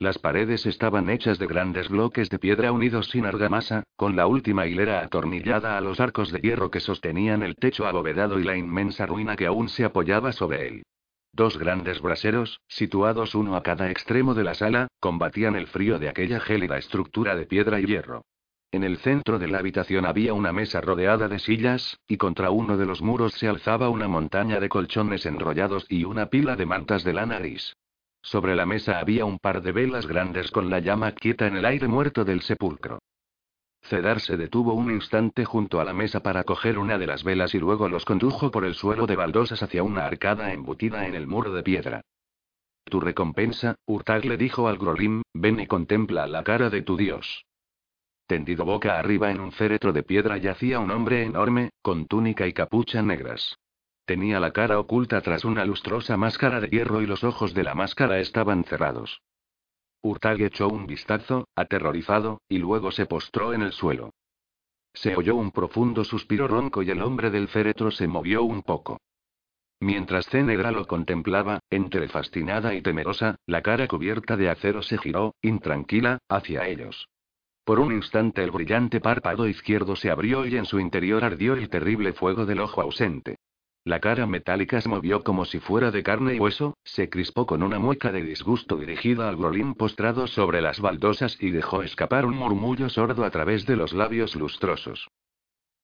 [0.00, 4.66] Las paredes estaban hechas de grandes bloques de piedra unidos sin argamasa, con la última
[4.66, 9.04] hilera atornillada a los arcos de hierro que sostenían el techo abovedado y la inmensa
[9.04, 10.82] ruina que aún se apoyaba sobre él.
[11.34, 16.08] Dos grandes braseros, situados uno a cada extremo de la sala, combatían el frío de
[16.08, 18.24] aquella gélida estructura de piedra y hierro.
[18.72, 22.78] En el centro de la habitación había una mesa rodeada de sillas, y contra uno
[22.78, 27.04] de los muros se alzaba una montaña de colchones enrollados y una pila de mantas
[27.04, 27.76] de lana gris.
[28.22, 31.64] Sobre la mesa había un par de velas grandes con la llama quieta en el
[31.64, 33.00] aire muerto del sepulcro.
[33.82, 37.54] Cedar se detuvo un instante junto a la mesa para coger una de las velas
[37.54, 41.26] y luego los condujo por el suelo de baldosas hacia una arcada embutida en el
[41.26, 42.02] muro de piedra.
[42.84, 47.46] Tu recompensa, Urtag le dijo al Grolim, ven y contempla la cara de tu dios.
[48.26, 52.52] Tendido boca arriba en un féretro de piedra yacía un hombre enorme, con túnica y
[52.52, 53.56] capucha negras.
[54.10, 57.76] Tenía la cara oculta tras una lustrosa máscara de hierro y los ojos de la
[57.76, 59.22] máscara estaban cerrados.
[60.02, 64.10] Urtag echó un vistazo, aterrorizado, y luego se postró en el suelo.
[64.92, 68.98] Se oyó un profundo suspiro ronco y el hombre del féretro se movió un poco.
[69.78, 75.36] Mientras Cenegra lo contemplaba, entre fascinada y temerosa, la cara cubierta de acero se giró,
[75.40, 77.06] intranquila, hacia ellos.
[77.62, 81.68] Por un instante el brillante párpado izquierdo se abrió y en su interior ardió el
[81.68, 83.36] terrible fuego del ojo ausente.
[83.84, 87.62] La cara metálica se movió como si fuera de carne y hueso, se crispó con
[87.62, 92.36] una mueca de disgusto dirigida al grolín postrado sobre las baldosas y dejó escapar un
[92.36, 95.08] murmullo sordo a través de los labios lustrosos.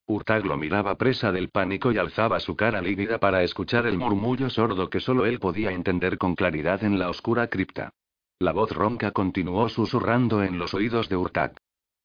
[0.07, 4.51] Urtag lo miraba presa del pánico y alzaba su cara lívida para escuchar el murmullo
[4.51, 7.95] sordo que solo él podía entender con claridad en la oscura cripta.
[8.39, 11.55] La voz ronca continuó susurrando en los oídos de Urtag.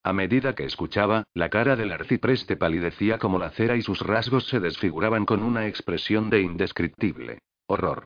[0.04, 4.48] A medida que escuchaba, la cara del arcipreste palidecía como la cera y sus rasgos
[4.48, 8.04] se desfiguraban con una expresión de indescriptible horror.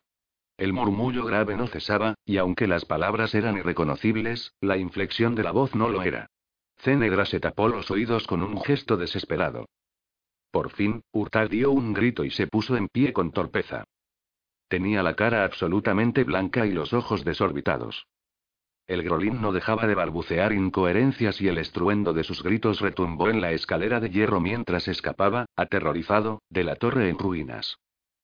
[0.57, 5.51] El murmullo grave no cesaba, y aunque las palabras eran irreconocibles, la inflexión de la
[5.51, 6.27] voz no lo era.
[6.77, 9.65] Cenegra se tapó los oídos con un gesto desesperado.
[10.51, 13.83] Por fin, Urtag dio un grito y se puso en pie con torpeza.
[14.67, 18.07] Tenía la cara absolutamente blanca y los ojos desorbitados.
[18.87, 23.41] El grolín no dejaba de balbucear incoherencias y el estruendo de sus gritos retumbó en
[23.41, 27.79] la escalera de hierro mientras escapaba, aterrorizado, de la torre en ruinas.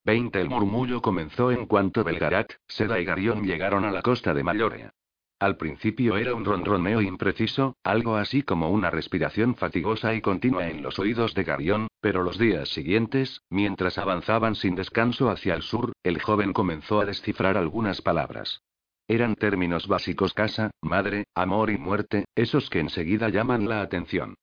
[0.05, 4.43] Veinte El murmullo comenzó en cuanto Belgarat, Seda y Garión llegaron a la costa de
[4.43, 4.93] Mallorea.
[5.37, 10.81] Al principio era un ronroneo impreciso, algo así como una respiración fatigosa y continua en
[10.81, 15.91] los oídos de Garión, pero los días siguientes, mientras avanzaban sin descanso hacia el sur,
[16.03, 18.61] el joven comenzó a descifrar algunas palabras.
[19.07, 24.35] Eran términos básicos casa, madre, amor y muerte, esos que enseguida llaman la atención.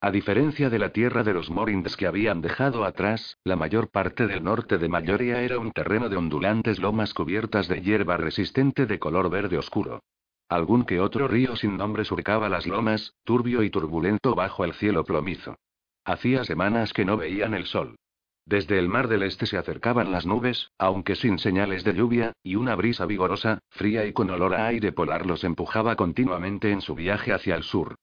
[0.00, 4.26] A diferencia de la tierra de los Morindes que habían dejado atrás, la mayor parte
[4.26, 8.98] del norte de Mayoria era un terreno de ondulantes lomas cubiertas de hierba resistente de
[8.98, 10.02] color verde oscuro.
[10.48, 15.04] Algún que otro río sin nombre surcaba las lomas, turbio y turbulento bajo el cielo
[15.04, 15.56] plomizo.
[16.04, 17.96] Hacía semanas que no veían el sol.
[18.46, 22.54] Desde el mar del este se acercaban las nubes, aunque sin señales de lluvia, y
[22.54, 26.94] una brisa vigorosa, fría y con olor a aire polar los empujaba continuamente en su
[26.94, 27.96] viaje hacia el sur.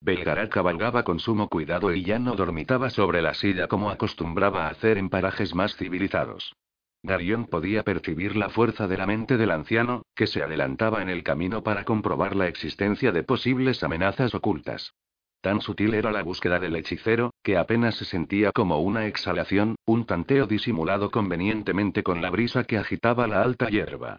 [0.00, 4.70] Belgarat cabalgaba con sumo cuidado y ya no dormitaba sobre la silla como acostumbraba a
[4.70, 6.54] hacer en parajes más civilizados.
[7.02, 11.22] Darion podía percibir la fuerza de la mente del anciano, que se adelantaba en el
[11.22, 14.94] camino para comprobar la existencia de posibles amenazas ocultas.
[15.40, 20.04] Tan sutil era la búsqueda del hechicero, que apenas se sentía como una exhalación, un
[20.04, 24.18] tanteo disimulado convenientemente con la brisa que agitaba la alta hierba.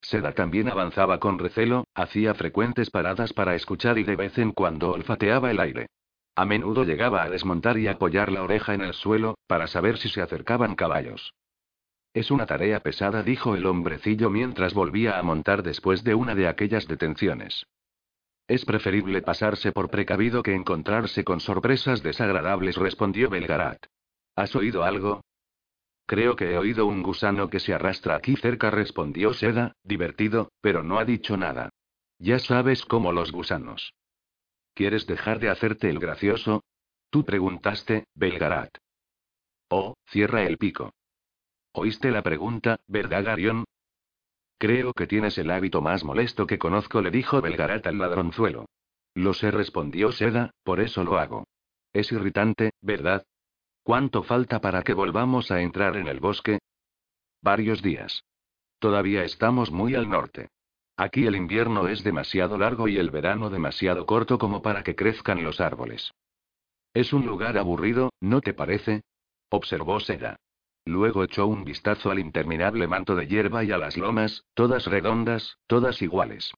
[0.00, 4.92] Seda también avanzaba con recelo, hacía frecuentes paradas para escuchar y de vez en cuando
[4.92, 5.88] olfateaba el aire.
[6.36, 10.08] A menudo llegaba a desmontar y apoyar la oreja en el suelo, para saber si
[10.08, 11.34] se acercaban caballos.
[12.14, 16.46] Es una tarea pesada, dijo el hombrecillo mientras volvía a montar después de una de
[16.46, 17.66] aquellas detenciones.
[18.48, 23.84] Es preferible pasarse por precavido que encontrarse con sorpresas desagradables, respondió Belgarat.
[24.34, 25.20] ¿Has oído algo?
[26.06, 30.82] Creo que he oído un gusano que se arrastra aquí cerca, respondió Seda, divertido, pero
[30.82, 31.68] no ha dicho nada.
[32.18, 33.92] Ya sabes cómo los gusanos.
[34.72, 36.64] ¿Quieres dejar de hacerte el gracioso?
[37.10, 38.70] Tú preguntaste, Belgarat.
[39.68, 40.94] Oh, cierra el pico.
[41.72, 43.64] ¿Oíste la pregunta, verdad, Garión?
[44.58, 48.66] Creo que tienes el hábito más molesto que conozco, le dijo Belgarat al ladronzuelo.
[49.14, 51.46] Lo sé, respondió Seda, por eso lo hago.
[51.92, 53.24] Es irritante, ¿verdad?
[53.84, 56.58] ¿Cuánto falta para que volvamos a entrar en el bosque?
[57.40, 58.24] Varios días.
[58.80, 60.48] Todavía estamos muy al norte.
[60.96, 65.44] Aquí el invierno es demasiado largo y el verano demasiado corto como para que crezcan
[65.44, 66.10] los árboles.
[66.92, 69.02] Es un lugar aburrido, ¿no te parece?
[69.50, 70.36] observó Seda.
[70.88, 75.58] Luego echó un vistazo al interminable manto de hierba y a las lomas, todas redondas,
[75.66, 76.54] todas iguales.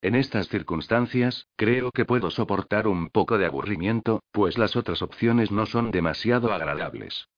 [0.00, 5.52] En estas circunstancias, creo que puedo soportar un poco de aburrimiento, pues las otras opciones
[5.52, 7.28] no son demasiado agradables.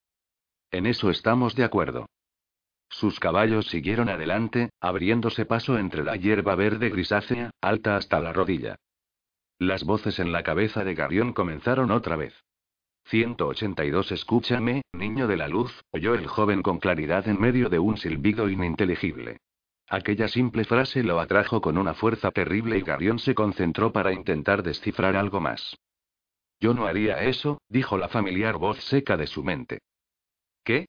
[0.71, 2.05] En eso estamos de acuerdo.
[2.87, 8.77] Sus caballos siguieron adelante, abriéndose paso entre la hierba verde grisácea, alta hasta la rodilla.
[9.59, 12.45] Las voces en la cabeza de Garión comenzaron otra vez.
[13.07, 17.97] 182 Escúchame, niño de la luz, oyó el joven con claridad en medio de un
[17.97, 19.37] silbido ininteligible.
[19.87, 24.63] Aquella simple frase lo atrajo con una fuerza terrible y Garión se concentró para intentar
[24.63, 25.77] descifrar algo más.
[26.59, 29.79] Yo no haría eso, dijo la familiar voz seca de su mente.
[30.63, 30.87] ¿Qué?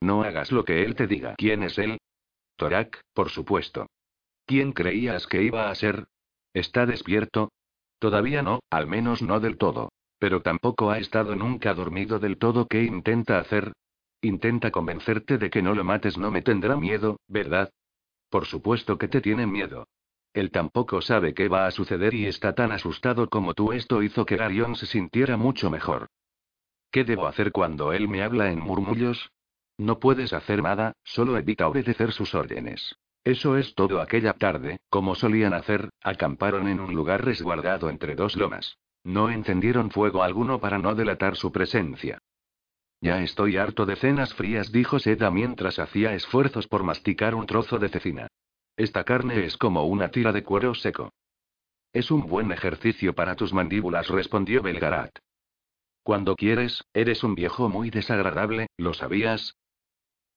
[0.00, 1.36] No hagas lo que él te diga.
[1.36, 1.98] ¿Quién es él?
[2.56, 3.86] Torak, por supuesto.
[4.46, 6.06] ¿Quién creías que iba a ser?
[6.52, 7.52] ¿Está despierto?
[8.00, 9.90] Todavía no, al menos no del todo.
[10.22, 12.68] Pero tampoco ha estado nunca dormido del todo.
[12.68, 13.72] ¿Qué intenta hacer?
[14.20, 16.16] Intenta convencerte de que no lo mates.
[16.16, 17.72] No me tendrá miedo, ¿verdad?
[18.30, 19.88] Por supuesto que te tiene miedo.
[20.32, 23.72] Él tampoco sabe qué va a suceder y está tan asustado como tú.
[23.72, 26.06] Esto hizo que Garion se sintiera mucho mejor.
[26.92, 29.32] ¿Qué debo hacer cuando él me habla en murmullos?
[29.76, 32.94] No puedes hacer nada, solo evita obedecer sus órdenes.
[33.24, 34.00] Eso es todo.
[34.00, 38.78] Aquella tarde, como solían hacer, acamparon en un lugar resguardado entre dos lomas.
[39.04, 42.18] No encendieron fuego alguno para no delatar su presencia.
[43.00, 47.78] Ya estoy harto de cenas frías, dijo Seda mientras hacía esfuerzos por masticar un trozo
[47.78, 48.28] de cecina.
[48.76, 51.12] Esta carne es como una tira de cuero seco.
[51.92, 55.18] Es un buen ejercicio para tus mandíbulas, respondió Belgarat.
[56.02, 59.56] Cuando quieres, eres un viejo muy desagradable, ¿lo sabías?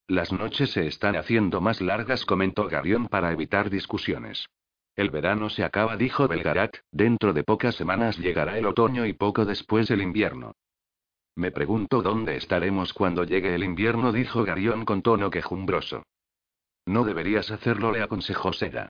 [0.07, 4.47] Las noches se están haciendo más largas, comentó Garión para evitar discusiones.
[4.95, 9.43] El verano se acaba, dijo Belgarat, dentro de pocas semanas llegará el otoño y poco
[9.43, 10.53] después el invierno.
[11.35, 16.03] Me pregunto dónde estaremos cuando llegue el invierno, dijo Garión con tono quejumbroso.
[16.85, 18.89] No deberías hacerlo, le aconsejó Seda.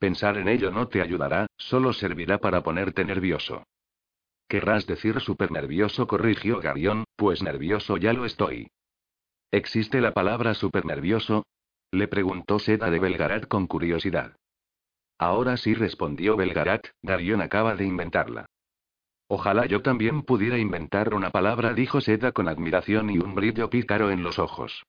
[0.00, 3.64] Pensar en ello no te ayudará, solo servirá para ponerte nervioso.
[4.48, 8.68] Querrás decir súper nervioso, corrigió Garión, pues nervioso ya lo estoy.
[9.52, 11.46] ¿Existe la palabra súper nervioso?
[11.92, 14.34] Le preguntó Seda de Belgarat con curiosidad.
[15.18, 18.46] Ahora sí respondió Belgarat, Garión acaba de inventarla.
[19.28, 24.10] Ojalá yo también pudiera inventar una palabra, dijo Seda con admiración y un brillo pícaro
[24.10, 24.84] en los ojos.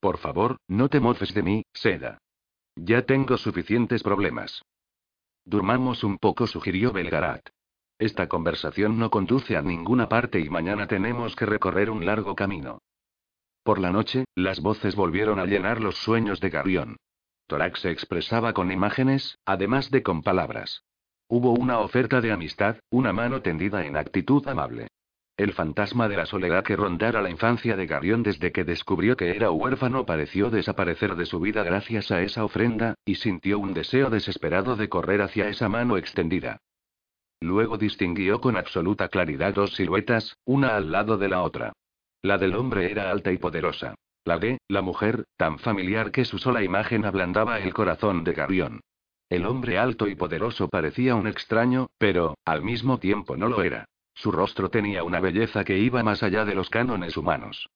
[0.00, 2.18] Por favor, no te mofes de mí, Seda.
[2.76, 4.62] Ya tengo suficientes problemas.
[5.44, 7.48] Durmamos un poco, sugirió Belgarat.
[7.98, 12.80] Esta conversación no conduce a ninguna parte y mañana tenemos que recorrer un largo camino.
[13.62, 16.96] Por la noche, las voces volvieron a llenar los sueños de Garión.
[17.46, 20.84] Torak se expresaba con imágenes, además de con palabras.
[21.28, 24.88] Hubo una oferta de amistad, una mano tendida en actitud amable.
[25.36, 29.36] El fantasma de la soledad que rondara la infancia de Garión desde que descubrió que
[29.36, 34.08] era huérfano pareció desaparecer de su vida gracias a esa ofrenda, y sintió un deseo
[34.08, 36.58] desesperado de correr hacia esa mano extendida.
[37.40, 41.72] Luego distinguió con absoluta claridad dos siluetas, una al lado de la otra.
[42.22, 43.94] La del hombre era alta y poderosa.
[44.26, 48.80] La de, la mujer, tan familiar que su sola imagen ablandaba el corazón de Garión.
[49.30, 53.84] El hombre alto y poderoso parecía un extraño, pero, al mismo tiempo no lo era.
[54.14, 57.68] Su rostro tenía una belleza que iba más allá de los cánones humanos.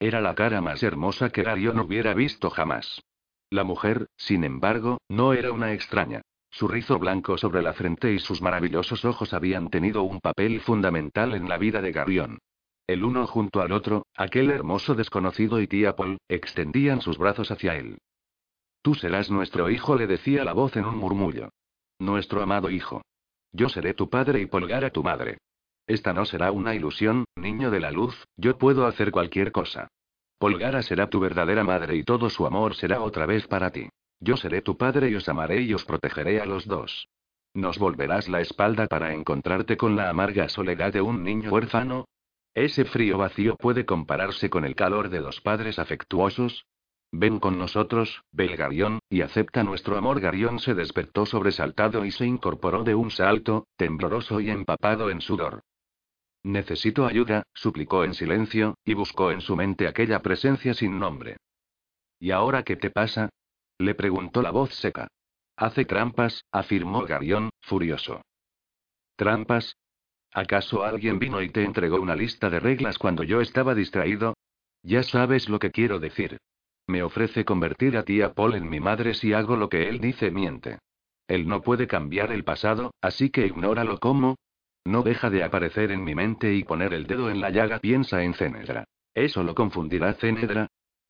[0.00, 3.02] Era la cara más hermosa que Garion hubiera visto jamás.
[3.50, 6.22] La mujer, sin embargo, no era una extraña.
[6.50, 11.34] Su rizo blanco sobre la frente y sus maravillosos ojos habían tenido un papel fundamental
[11.34, 12.38] en la vida de Garion.
[12.86, 17.74] El uno junto al otro, aquel hermoso desconocido y tía Paul, extendían sus brazos hacia
[17.76, 17.98] él.
[18.82, 21.48] Tú serás nuestro hijo, le decía la voz en un murmullo.
[21.98, 23.02] Nuestro amado hijo.
[23.52, 25.38] Yo seré tu padre y Polgar tu madre.
[25.86, 29.88] Esta no será una ilusión, niño de la luz, yo puedo hacer cualquier cosa.
[30.38, 33.88] Polgara será tu verdadera madre y todo su amor será otra vez para ti.
[34.20, 37.08] Yo seré tu padre y os amaré y os protegeré a los dos.
[37.54, 42.06] ¿Nos volverás la espalda para encontrarte con la amarga soledad de un niño huérfano?
[42.56, 46.64] ¿Ese frío vacío puede compararse con el calor de dos padres afectuosos?
[47.12, 50.20] Ven con nosotros, Belgarión, y acepta nuestro amor.
[50.20, 55.64] Garión se despertó sobresaltado y se incorporó de un salto, tembloroso y empapado en sudor.
[56.44, 61.36] Necesito ayuda, suplicó en silencio, y buscó en su mente aquella presencia sin nombre.
[62.18, 63.28] ¿Y ahora qué te pasa?
[63.78, 65.08] le preguntó la voz seca.
[65.58, 68.22] Hace trampas, afirmó Garión, furioso.
[69.16, 69.76] ¿Trampas?
[70.32, 74.34] ¿Acaso alguien vino y te entregó una lista de reglas cuando yo estaba distraído?
[74.82, 76.38] Ya sabes lo que quiero decir.
[76.86, 80.30] Me ofrece convertir a tía Paul en mi madre si hago lo que él dice
[80.30, 80.78] miente.
[81.26, 84.36] Él no puede cambiar el pasado, así que ignóralo como,
[84.86, 87.80] no deja de aparecer en mi mente y poner el dedo en la llaga.
[87.80, 88.84] Piensa en Cenedra.
[89.14, 90.68] ¿Eso lo confundirá Cenedra?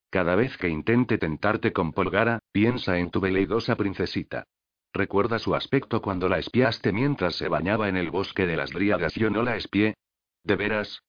[0.09, 4.45] Cada vez que intente tentarte con Polgara, piensa en tu veleidosa princesita.
[4.93, 9.13] ¿Recuerda su aspecto cuando la espiaste mientras se bañaba en el bosque de las Dríadas?
[9.15, 9.95] Yo no la espié.
[10.43, 11.03] ¿De veras?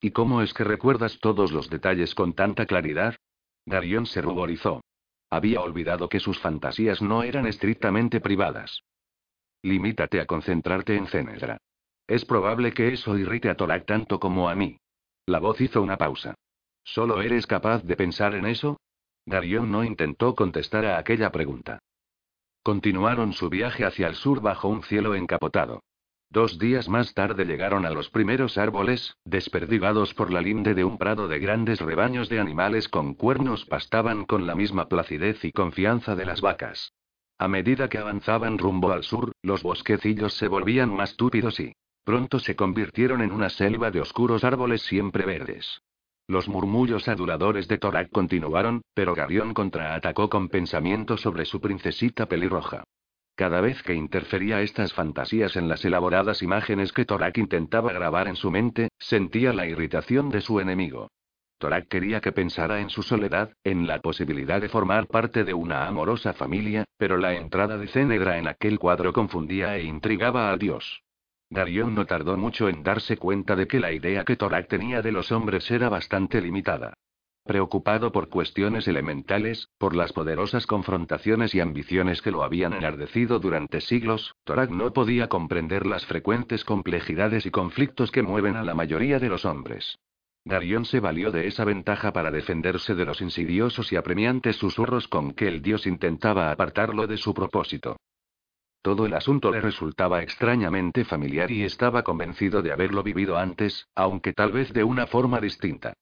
[0.00, 3.16] ¿Y cómo es que recuerdas todos los detalles con tanta claridad?
[3.66, 4.82] Darion se ruborizó.
[5.30, 8.82] Había olvidado que sus fantasías no eran estrictamente privadas.
[9.62, 11.58] Limítate a concentrarte en Cenedra.
[12.08, 14.78] Es probable que eso irrite a Torak tanto como a mí.
[15.26, 16.34] La voz hizo una pausa.
[16.82, 18.80] ¿Solo eres capaz de pensar en eso?
[19.26, 21.78] Darion no intentó contestar a aquella pregunta.
[22.70, 25.82] Continuaron su viaje hacia el sur bajo un cielo encapotado.
[26.30, 30.96] Dos días más tarde llegaron a los primeros árboles, desperdigados por la linde de un
[30.96, 36.14] prado de grandes rebaños de animales con cuernos pastaban con la misma placidez y confianza
[36.14, 36.92] de las vacas.
[37.38, 41.72] A medida que avanzaban rumbo al sur, los bosquecillos se volvían más túpidos y
[42.04, 45.82] Pronto se convirtieron en una selva de oscuros árboles siempre verdes.
[46.30, 52.84] Los murmullos aduladores de Torak continuaron, pero Garión contraatacó con pensamientos sobre su princesita pelirroja.
[53.34, 58.36] Cada vez que interfería estas fantasías en las elaboradas imágenes que Torak intentaba grabar en
[58.36, 61.08] su mente, sentía la irritación de su enemigo.
[61.58, 65.88] Torak quería que pensara en su soledad, en la posibilidad de formar parte de una
[65.88, 71.02] amorosa familia, pero la entrada de Cénegra en aquel cuadro confundía e intrigaba al dios.
[71.50, 75.10] Darion no tardó mucho en darse cuenta de que la idea que Torak tenía de
[75.10, 76.94] los hombres era bastante limitada.
[77.44, 83.80] Preocupado por cuestiones elementales, por las poderosas confrontaciones y ambiciones que lo habían enardecido durante
[83.80, 89.18] siglos, Torak no podía comprender las frecuentes complejidades y conflictos que mueven a la mayoría
[89.18, 89.98] de los hombres.
[90.44, 95.32] Darion se valió de esa ventaja para defenderse de los insidiosos y apremiantes susurros con
[95.32, 97.96] que el dios intentaba apartarlo de su propósito.
[98.82, 104.32] Todo el asunto le resultaba extrañamente familiar y estaba convencido de haberlo vivido antes, aunque
[104.32, 105.92] tal vez de una forma distinta.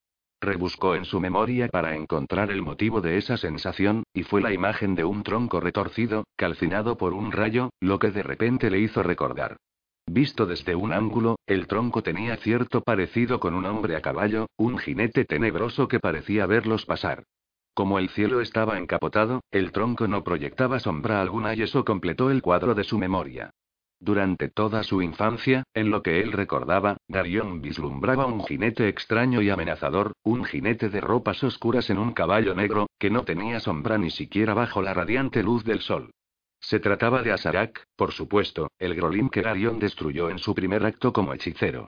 [0.41, 4.95] Rebuscó en su memoria para encontrar el motivo de esa sensación, y fue la imagen
[4.95, 9.57] de un tronco retorcido, calcinado por un rayo, lo que de repente le hizo recordar.
[10.07, 14.79] Visto desde un ángulo, el tronco tenía cierto parecido con un hombre a caballo, un
[14.79, 17.25] jinete tenebroso que parecía verlos pasar.
[17.79, 22.43] Como el cielo estaba encapotado, el tronco no proyectaba sombra alguna y eso completó el
[22.43, 23.51] cuadro de su memoria.
[24.01, 29.51] Durante toda su infancia, en lo que él recordaba, Darion vislumbraba un jinete extraño y
[29.51, 34.11] amenazador, un jinete de ropas oscuras en un caballo negro, que no tenía sombra ni
[34.11, 36.11] siquiera bajo la radiante luz del sol.
[36.59, 41.13] Se trataba de Asarak, por supuesto, el Grolim que Darion destruyó en su primer acto
[41.13, 41.87] como hechicero.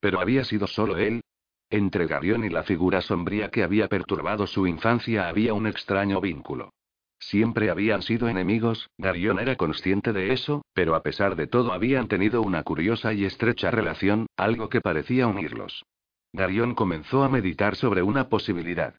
[0.00, 1.22] Pero había sido solo él,
[1.70, 6.72] entre Garión y la figura sombría que había perturbado su infancia había un extraño vínculo.
[7.18, 12.08] Siempre habían sido enemigos, Garión era consciente de eso, pero a pesar de todo habían
[12.08, 15.84] tenido una curiosa y estrecha relación, algo que parecía unirlos.
[16.32, 18.94] Garión comenzó a meditar sobre una posibilidad.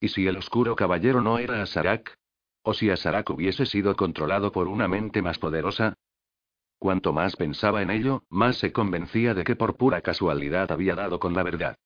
[0.00, 2.14] ¿Y si el oscuro caballero no era Asarak?
[2.62, 5.94] ¿O si Asarak hubiese sido controlado por una mente más poderosa?
[6.78, 11.20] Cuanto más pensaba en ello, más se convencía de que por pura casualidad había dado
[11.20, 11.76] con la verdad.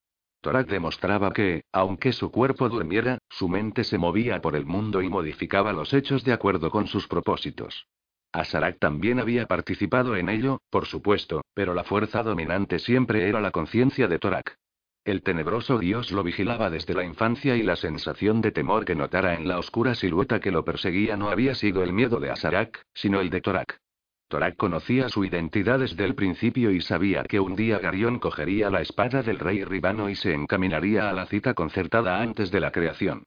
[0.40, 5.08] Torak demostraba que, aunque su cuerpo durmiera, su mente se movía por el mundo y
[5.08, 7.86] modificaba los hechos de acuerdo con sus propósitos.
[8.32, 13.50] Asarak también había participado en ello, por supuesto, pero la fuerza dominante siempre era la
[13.50, 14.58] conciencia de Torak.
[15.04, 19.34] El tenebroso dios lo vigilaba desde la infancia y la sensación de temor que notara
[19.34, 23.20] en la oscura silueta que lo perseguía no había sido el miedo de Asarak, sino
[23.20, 23.80] el de Torak.
[24.28, 28.80] Torak conocía su identidad desde el principio y sabía que un día Garión cogería la
[28.80, 33.24] espada del rey Ribano y se encaminaría a la cita concertada antes de la creación.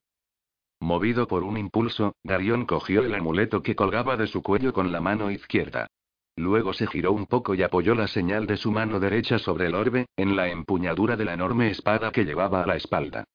[0.82, 5.00] Movido por un impulso, Garión cogió el amuleto que colgaba de su cuello con la
[5.00, 5.88] mano izquierda.
[6.36, 9.76] Luego se giró un poco y apoyó la señal de su mano derecha sobre el
[9.76, 13.26] orbe, en la empuñadura de la enorme espada que llevaba a la espalda.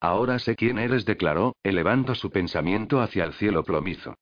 [0.00, 4.14] Ahora sé quién eres, declaró, elevando su pensamiento hacia el cielo plomizo.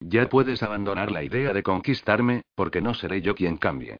[0.00, 3.98] Ya puedes abandonar la idea de conquistarme, porque no seré yo quien cambie.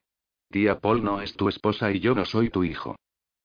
[0.51, 2.95] Tía Paul no es tu esposa y yo no soy tu hijo.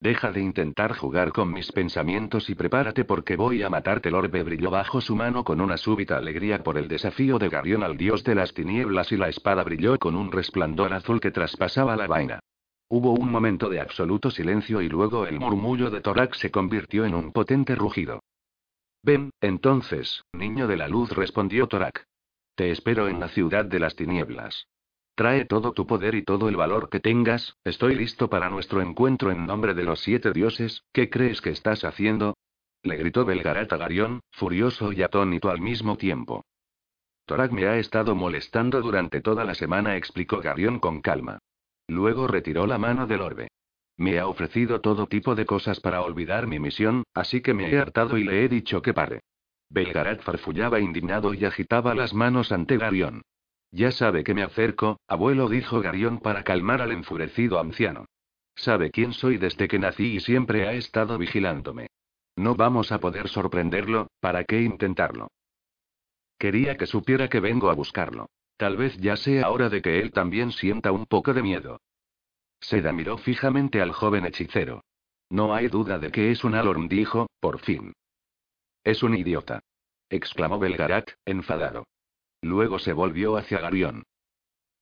[0.01, 4.09] Deja de intentar jugar con mis pensamientos y prepárate porque voy a matarte.
[4.09, 7.83] El orbe brilló bajo su mano con una súbita alegría por el desafío de Garión
[7.83, 11.97] al dios de las tinieblas y la espada brilló con un resplandor azul que traspasaba
[11.97, 12.41] la vaina.
[12.89, 17.15] Hubo un momento de absoluto silencio y luego el murmullo de Torak se convirtió en
[17.15, 18.21] un potente rugido.
[19.03, 22.05] Ven, entonces, niño de la luz, respondió Torak.
[22.61, 24.69] Te espero en la ciudad de las tinieblas.
[25.15, 29.31] Trae todo tu poder y todo el valor que tengas, estoy listo para nuestro encuentro
[29.31, 32.37] en nombre de los siete dioses, ¿qué crees que estás haciendo?
[32.83, 36.45] Le gritó Belgarat a Garión, furioso y atónito al mismo tiempo.
[37.25, 41.39] Torak me ha estado molestando durante toda la semana, explicó Garión con calma.
[41.89, 43.49] Luego retiró la mano del orbe.
[43.97, 47.79] Me ha ofrecido todo tipo de cosas para olvidar mi misión, así que me he
[47.79, 49.21] hartado y le he dicho que pare.
[49.71, 53.23] Belgarat farfullaba indignado y agitaba las manos ante Garión.
[53.71, 58.07] Ya sabe que me acerco, abuelo, dijo Garión para calmar al enfurecido anciano.
[58.57, 61.87] Sabe quién soy desde que nací y siempre ha estado vigilándome.
[62.37, 65.29] No vamos a poder sorprenderlo, ¿para qué intentarlo?
[66.37, 68.29] Quería que supiera que vengo a buscarlo.
[68.57, 71.81] Tal vez ya sea hora de que él también sienta un poco de miedo.
[72.61, 74.83] Seda miró fijamente al joven hechicero.
[75.31, 77.93] No hay duda de que es un Alorn, dijo, por fin.
[78.91, 79.63] Es un idiota.
[80.09, 81.87] exclamó Belgarat, enfadado.
[82.43, 84.03] Luego se volvió hacia Garión.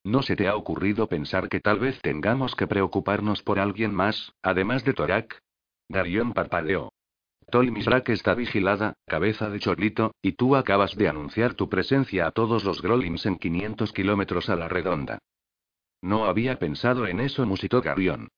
[0.02, 4.32] ¿No se te ha ocurrido pensar que tal vez tengamos que preocuparnos por alguien más,
[4.40, 5.42] además de Torak?
[5.90, 6.90] Garión parpadeó.
[7.50, 12.30] Tol Misrak está vigilada, cabeza de chorlito, y tú acabas de anunciar tu presencia a
[12.30, 15.18] todos los Grolims en 500 kilómetros a la redonda.
[16.00, 18.28] No había pensado en eso, musitó Garión.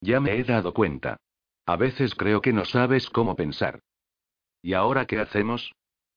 [0.00, 1.18] Ya me he dado cuenta.
[1.66, 3.78] A veces creo que no sabes cómo pensar.
[4.62, 5.72] ¿Y ahora qué hacemos?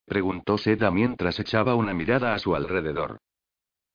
[0.06, 3.20] preguntó Seda mientras echaba una mirada a su alrededor.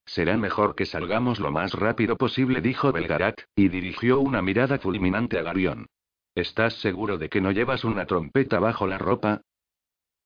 [0.07, 5.39] Será mejor que salgamos lo más rápido posible, dijo Belgarat, y dirigió una mirada fulminante
[5.39, 5.87] a Garión.
[6.35, 9.43] ¿Estás seguro de que no llevas una trompeta bajo la ropa?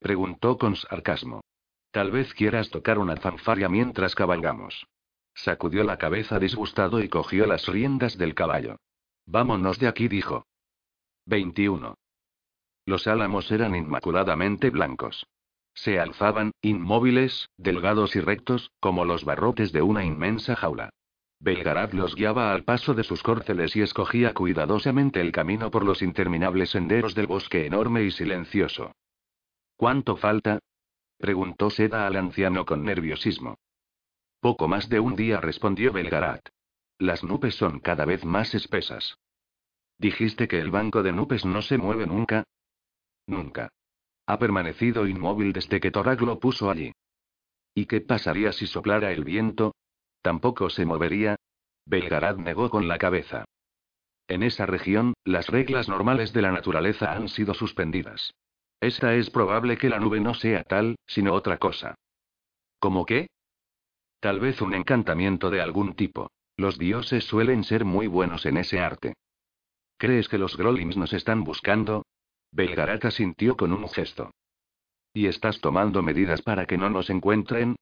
[0.01, 1.41] preguntó con sarcasmo.
[1.91, 4.87] Tal vez quieras tocar una fanfarria mientras cabalgamos.
[5.35, 8.77] Sacudió la cabeza disgustado y cogió las riendas del caballo.
[9.27, 10.45] Vámonos de aquí, dijo.
[11.27, 11.95] 21.
[12.91, 15.29] Los álamos eran inmaculadamente blancos.
[15.75, 20.91] Se alzaban, inmóviles, delgados y rectos, como los barrotes de una inmensa jaula.
[21.39, 26.03] Belgarad los guiaba al paso de sus córceles y escogía cuidadosamente el camino por los
[26.03, 28.91] interminables senderos del bosque enorme y silencioso.
[29.77, 30.59] ¿Cuánto falta?
[31.17, 33.55] preguntó Seda al anciano con nerviosismo.
[34.41, 36.45] Poco más de un día, respondió Belgarat.
[36.99, 39.17] Las nubes son cada vez más espesas.
[39.97, 42.43] ¿Dijiste que el banco de nubes no se mueve nunca?
[43.31, 43.69] Nunca.
[44.27, 46.93] Ha permanecido inmóvil desde que Torak lo puso allí.
[47.75, 49.75] ¿Y qué pasaría si soplara el viento?
[50.23, 51.37] ¿Tampoco se movería?
[51.87, 53.45] Belgarad negó con la cabeza.
[54.29, 58.33] En esa región, las reglas normales de la naturaleza han sido suspendidas.
[58.81, 61.97] Esta es probable que la nube no sea tal, sino otra cosa.
[62.79, 63.29] ¿Cómo qué?
[64.21, 66.31] Tal vez un encantamiento de algún tipo.
[66.57, 69.15] Los dioses suelen ser muy buenos en ese arte.
[69.99, 72.05] ¿Crees que los Grolims nos están buscando?
[72.53, 74.31] Belgarata sintió con un gesto.
[75.13, 77.77] ¿Y estás tomando medidas para que no nos encuentren?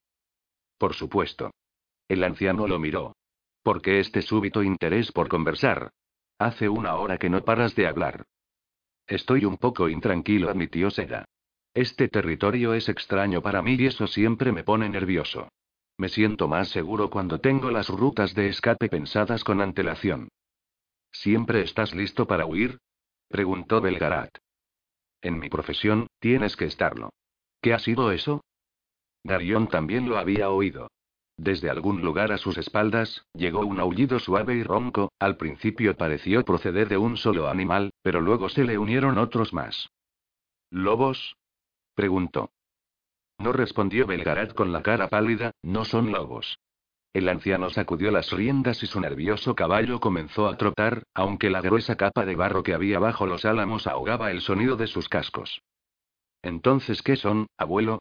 [0.79, 1.51] Por supuesto.
[2.09, 3.15] El anciano lo miró.
[3.63, 5.91] ¿Por qué este súbito interés por conversar?
[6.39, 8.25] Hace una hora que no paras de hablar.
[9.07, 11.25] Estoy un poco intranquilo, admitió Seda.
[11.75, 15.49] Este territorio es extraño para mí y eso siempre me pone nervioso.
[15.97, 20.29] Me siento más seguro cuando tengo las rutas de escape pensadas con antelación.
[21.11, 22.79] ¿Siempre estás listo para huir?
[23.29, 24.31] preguntó Belgarat.
[25.23, 27.11] En mi profesión, tienes que estarlo.
[27.61, 28.43] ¿Qué ha sido eso?
[29.25, 30.89] Darion también lo había oído.
[31.37, 36.45] Desde algún lugar a sus espaldas, llegó un aullido suave y ronco, al principio pareció
[36.45, 39.89] proceder de un solo animal, pero luego se le unieron otros más.
[40.71, 41.37] ¿Lobos?
[41.95, 42.51] preguntó.
[43.39, 46.59] No respondió Belgarat con la cara pálida, no son lobos.
[47.19, 51.97] El anciano sacudió las riendas y su nervioso caballo comenzó a trotar, aunque la gruesa
[51.97, 55.61] capa de barro que había bajo los álamos ahogaba el sonido de sus cascos.
[56.43, 57.99] Entonces, ¿qué son, abuelo?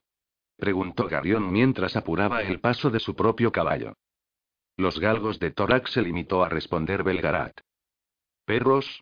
[0.55, 3.93] preguntó Garión mientras apuraba el paso de su propio caballo.
[4.76, 7.59] Los galgos de Torak se limitó a responder Belgarat.
[8.45, 9.01] ¿Perros?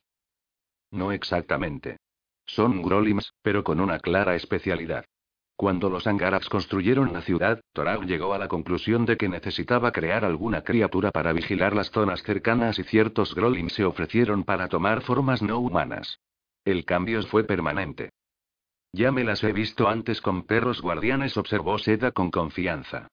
[0.92, 1.98] No exactamente.
[2.46, 5.04] Son grolims, pero con una clara especialidad.
[5.56, 10.26] Cuando los Angarax construyeron la ciudad, Torag llegó a la conclusión de que necesitaba crear
[10.26, 15.42] alguna criatura para vigilar las zonas cercanas y ciertos Grolim se ofrecieron para tomar formas
[15.42, 16.20] no humanas.
[16.66, 18.10] El cambio fue permanente.
[18.92, 23.08] Ya me las he visto antes con perros guardianes, observó Seda con confianza.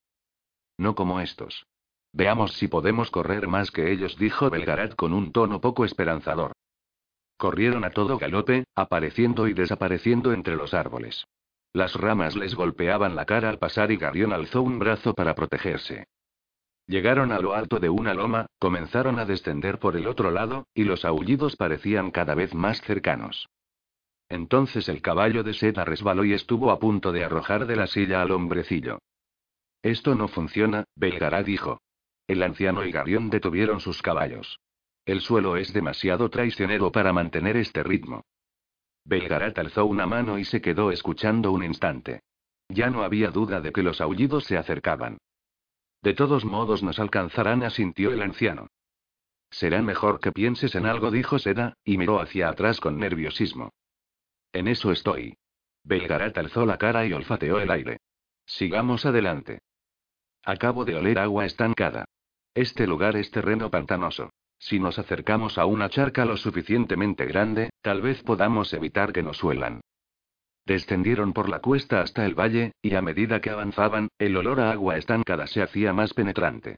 [0.79, 1.65] No como estos.
[2.13, 6.53] Veamos si podemos correr más que ellos, dijo Belgarat con un tono poco esperanzador.
[7.37, 11.25] Corrieron a todo galope, apareciendo y desapareciendo entre los árboles.
[11.73, 16.07] Las ramas les golpeaban la cara al pasar y Garión alzó un brazo para protegerse.
[16.87, 20.85] Llegaron a lo alto de una loma, comenzaron a descender por el otro lado, y
[20.85, 23.49] los aullidos parecían cada vez más cercanos.
[24.29, 28.23] Entonces el caballo de seda resbaló y estuvo a punto de arrojar de la silla
[28.23, 28.99] al hombrecillo.
[29.83, 31.81] Esto no funciona, Belgará dijo.
[32.27, 34.61] El anciano y Garión detuvieron sus caballos.
[35.05, 38.23] El suelo es demasiado traicionero para mantener este ritmo.
[39.05, 42.21] Belgarat alzó una mano y se quedó escuchando un instante.
[42.69, 45.19] Ya no había duda de que los aullidos se acercaban.
[46.03, 48.69] De todos modos nos alcanzarán, asintió el anciano.
[49.51, 53.71] Será mejor que pienses en algo, dijo Seda, y miró hacia atrás con nerviosismo.
[54.53, 55.37] En eso estoy.
[55.85, 57.99] Belgarat alzó la cara y olfateó el aire.
[58.47, 59.61] Sigamos adelante.
[60.45, 62.07] Acabo de oler agua estancada.
[62.55, 64.31] Este lugar es terreno pantanoso.
[64.63, 69.39] Si nos acercamos a una charca lo suficientemente grande, tal vez podamos evitar que nos
[69.39, 69.81] suelan.
[70.65, 74.71] Descendieron por la cuesta hasta el valle, y a medida que avanzaban, el olor a
[74.71, 76.77] agua estancada se hacía más penetrante.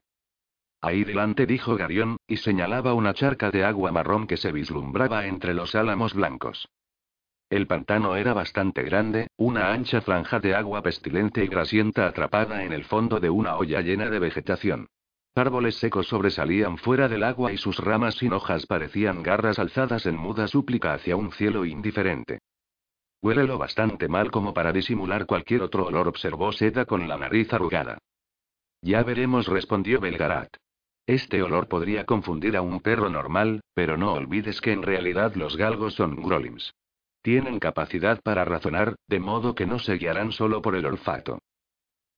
[0.81, 5.53] Ahí delante dijo Garión, y señalaba una charca de agua marrón que se vislumbraba entre
[5.53, 6.67] los álamos blancos.
[7.51, 12.73] El pantano era bastante grande, una ancha franja de agua pestilente y grasienta atrapada en
[12.73, 14.89] el fondo de una olla llena de vegetación.
[15.37, 20.17] Árboles secos sobresalían fuera del agua y sus ramas sin hojas parecían garras alzadas en
[20.17, 22.39] muda súplica hacia un cielo indiferente.
[23.21, 27.53] Huele lo bastante mal como para disimular cualquier otro olor, observó Seda con la nariz
[27.53, 27.99] arrugada.
[28.81, 30.55] Ya veremos, respondió Belgarat.
[31.07, 35.57] Este olor podría confundir a un perro normal, pero no olvides que en realidad los
[35.57, 36.75] galgos son grolims.
[37.23, 41.41] Tienen capacidad para razonar, de modo que no se guiarán solo por el olfato.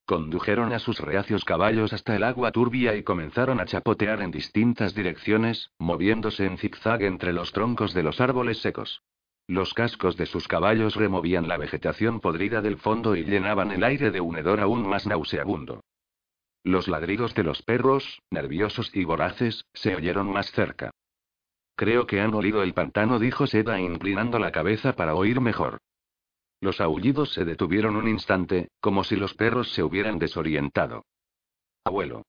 [0.07, 4.95] Condujeron a sus reacios caballos hasta el agua turbia y comenzaron a chapotear en distintas
[4.95, 9.03] direcciones, moviéndose en zigzag entre los troncos de los árboles secos.
[9.49, 14.13] Los cascos de sus caballos removían la vegetación podrida del fondo y llenaban el aire
[14.13, 15.81] de un hedor aún más nauseabundo.
[16.63, 20.93] Los ladridos de los perros, nerviosos y voraces, se oyeron más cerca.
[21.75, 25.79] Creo que han olido el pantano, dijo Seda inclinando la cabeza para oír mejor.
[26.61, 31.05] Los aullidos se detuvieron un instante, como si los perros se hubieran desorientado.
[31.85, 32.23] Abuelo.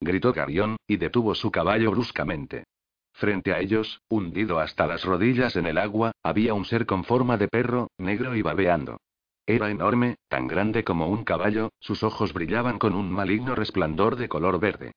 [0.00, 2.64] Gritó Garión, y detuvo su caballo bruscamente.
[3.12, 7.38] Frente a ellos, hundido hasta las rodillas en el agua, había un ser con forma
[7.38, 8.98] de perro, negro y babeando.
[9.46, 14.28] Era enorme, tan grande como un caballo, sus ojos brillaban con un maligno resplandor de
[14.28, 14.92] color verde.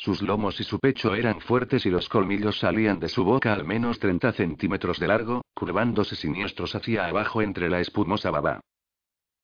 [0.00, 3.66] Sus lomos y su pecho eran fuertes y los colmillos salían de su boca al
[3.66, 8.60] menos 30 centímetros de largo, curvándose siniestros hacia abajo entre la espumosa baba.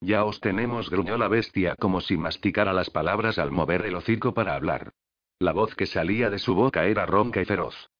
[0.01, 4.33] Ya os tenemos, gruñó la bestia como si masticara las palabras al mover el hocico
[4.33, 4.93] para hablar.
[5.37, 7.91] La voz que salía de su boca era ronca y feroz.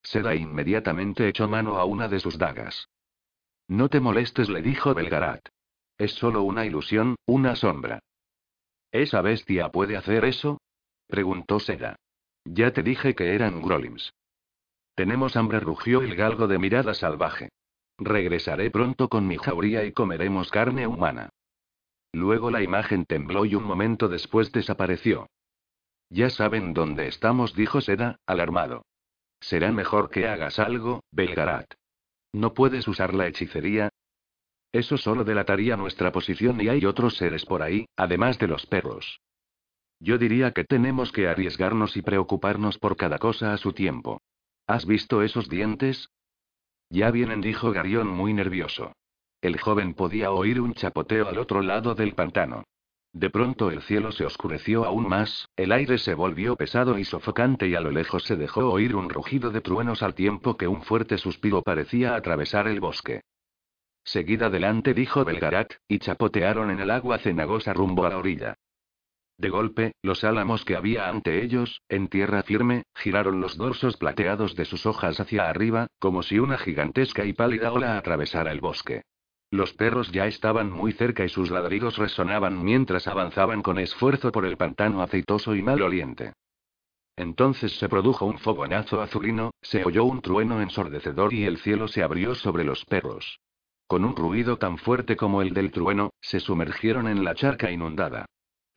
[0.00, 2.88] Seda inmediatamente echó mano a una de sus dagas.
[3.66, 5.44] No te molestes, le dijo Belgarat.
[5.98, 7.98] Es solo una ilusión, una sombra.
[8.92, 10.60] ¿Esa bestia puede hacer eso?
[11.10, 11.96] Preguntó Seda.
[12.44, 14.14] Ya te dije que eran Grolims.
[14.94, 17.50] Tenemos hambre, rugió el galgo de mirada salvaje.
[17.98, 21.30] Regresaré pronto con mi jauría y comeremos carne humana.
[22.12, 25.26] Luego la imagen tembló y un momento después desapareció.
[26.08, 28.84] Ya saben dónde estamos, dijo Seda, alarmado.
[29.40, 31.74] Será mejor que hagas algo, Belgarat.
[32.32, 33.90] ¿No puedes usar la hechicería?
[34.72, 39.20] Eso solo delataría nuestra posición y hay otros seres por ahí, además de los perros.
[40.00, 44.22] Yo diría que tenemos que arriesgarnos y preocuparnos por cada cosa a su tiempo.
[44.66, 46.08] ¿Has visto esos dientes?
[46.88, 48.94] Ya vienen, dijo Garión muy nervioso.
[49.42, 52.64] El joven podía oír un chapoteo al otro lado del pantano.
[53.12, 57.68] De pronto el cielo se oscureció aún más, el aire se volvió pesado y sofocante
[57.68, 60.82] y a lo lejos se dejó oír un rugido de truenos al tiempo que un
[60.82, 63.22] fuerte suspiro parecía atravesar el bosque.
[64.04, 68.56] Seguid adelante, dijo Belgarat, y chapotearon en el agua cenagosa rumbo a la orilla.
[69.40, 74.54] De golpe, los álamos que había ante ellos, en tierra firme, giraron los dorsos plateados
[74.54, 79.00] de sus hojas hacia arriba, como si una gigantesca y pálida ola atravesara el bosque.
[79.50, 84.44] Los perros ya estaban muy cerca y sus ladridos resonaban mientras avanzaban con esfuerzo por
[84.44, 86.34] el pantano aceitoso y maloliente.
[87.16, 92.02] Entonces se produjo un fogonazo azulino, se oyó un trueno ensordecedor y el cielo se
[92.02, 93.40] abrió sobre los perros.
[93.86, 98.26] Con un ruido tan fuerte como el del trueno, se sumergieron en la charca inundada.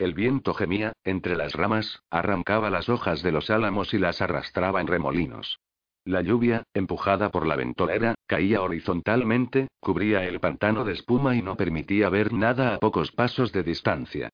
[0.04, 4.82] El viento gemía, entre las ramas, arrancaba las hojas de los álamos y las arrastraba
[4.82, 5.62] en remolinos.
[6.04, 11.56] La lluvia, empujada por la ventolera, caía horizontalmente, cubría el pantano de espuma y no
[11.56, 14.30] permitía ver nada a pocos pasos de distancia.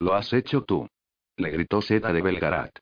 [0.00, 0.88] Lo has hecho tú.
[1.36, 2.76] Le gritó Seda de Belgarat.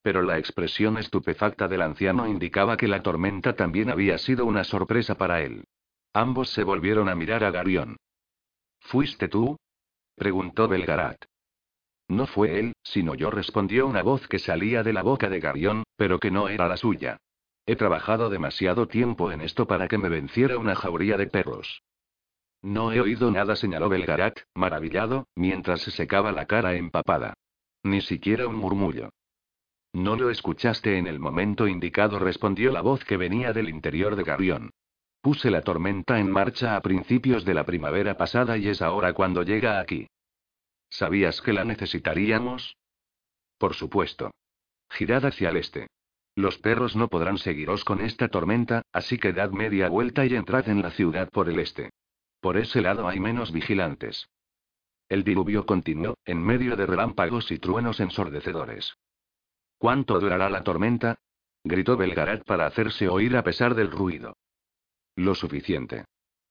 [0.00, 5.16] Pero la expresión estupefacta del anciano indicaba que la tormenta también había sido una sorpresa
[5.16, 5.64] para él.
[6.14, 7.98] Ambos se volvieron a mirar a Garión.
[8.80, 9.58] ¿Fuiste tú?
[10.18, 11.24] Preguntó Belgarat.
[12.08, 15.84] No fue él, sino yo, respondió una voz que salía de la boca de Garión,
[15.96, 17.18] pero que no era la suya.
[17.66, 21.82] He trabajado demasiado tiempo en esto para que me venciera una jauría de perros.
[22.62, 27.34] No he oído nada, señaló Belgarat, maravillado, mientras se secaba la cara empapada.
[27.82, 29.10] Ni siquiera un murmullo.
[29.92, 34.24] No lo escuchaste en el momento indicado, respondió la voz que venía del interior de
[34.24, 34.70] Garión.
[35.20, 39.42] Puse la tormenta en marcha a principios de la primavera pasada y es ahora cuando
[39.42, 40.06] llega aquí.
[40.90, 42.76] ¿Sabías que la necesitaríamos?
[43.58, 44.30] Por supuesto.
[44.90, 45.88] Girad hacia el este.
[46.34, 50.68] Los perros no podrán seguiros con esta tormenta, así que dad media vuelta y entrad
[50.68, 51.90] en la ciudad por el este.
[52.40, 54.28] Por ese lado hay menos vigilantes.
[55.08, 58.94] El diluvio continuó, en medio de relámpagos y truenos ensordecedores.
[59.78, 61.16] ¿Cuánto durará la tormenta?
[61.64, 64.36] gritó Belgarat para hacerse oír a pesar del ruido.
[65.18, 66.04] Lo suficiente.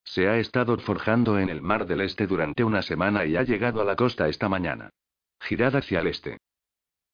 [0.04, 3.80] Se ha estado forjando en el mar del este durante una semana y ha llegado
[3.80, 4.90] a la costa esta mañana.
[5.40, 6.36] Girad hacia el este.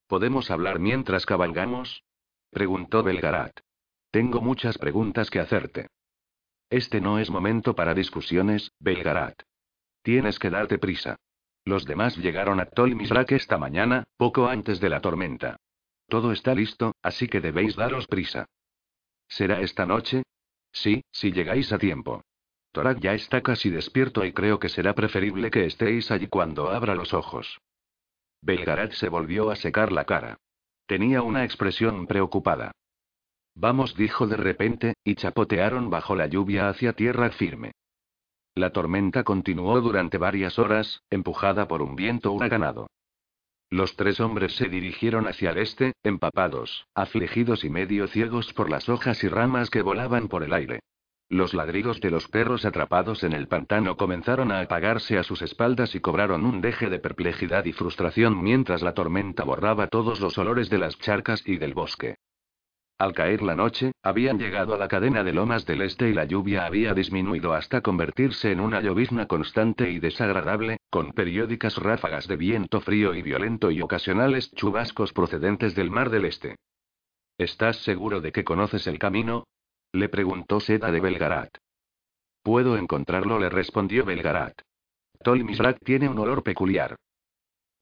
[0.09, 2.03] ¿Podemos hablar mientras cabalgamos?
[2.51, 3.57] preguntó Belgarat.
[4.11, 5.87] Tengo muchas preguntas que hacerte.
[6.71, 9.41] Este no es momento para discusiones, Belgarat.
[10.03, 11.15] Tienes que darte prisa.
[11.65, 15.55] Los demás llegaron a Tolmisrak esta mañana, poco antes de la tormenta.
[16.09, 18.47] Todo está listo, así que debéis daros prisa.
[19.29, 20.25] ¿Será esta noche?
[20.75, 22.23] Sí, si llegáis a tiempo.
[22.73, 26.97] Torak ya está casi despierto y creo que será preferible que estéis allí cuando abra
[26.97, 27.61] los ojos.
[28.43, 30.37] Belgarat se volvió a secar la cara.
[30.87, 32.73] Tenía una expresión preocupada.
[33.55, 37.73] Vamos, dijo de repente, y chapotearon bajo la lluvia hacia tierra firme.
[38.57, 42.89] La tormenta continuó durante varias horas, empujada por un viento huracanado.
[43.71, 48.89] Los tres hombres se dirigieron hacia el este, empapados, afligidos y medio ciegos por las
[48.89, 50.81] hojas y ramas que volaban por el aire.
[51.31, 55.95] Los ladridos de los perros atrapados en el pantano comenzaron a apagarse a sus espaldas
[55.95, 60.69] y cobraron un deje de perplejidad y frustración mientras la tormenta borraba todos los olores
[60.69, 62.17] de las charcas y del bosque.
[62.97, 66.25] Al caer la noche, habían llegado a la cadena de lomas del este y la
[66.25, 72.37] lluvia había disminuido hasta convertirse en una llovizna constante y desagradable, con periódicas ráfagas de
[72.37, 76.57] viento frío y violento y ocasionales chubascos procedentes del mar del este.
[77.37, 79.49] ¿Estás seguro de que conoces el camino?
[79.93, 81.51] Le preguntó Seda de Belgarat.
[82.45, 84.61] Puedo encontrarlo, le respondió Belgarat.
[85.25, 86.95] Tolmisrak tiene un olor peculiar.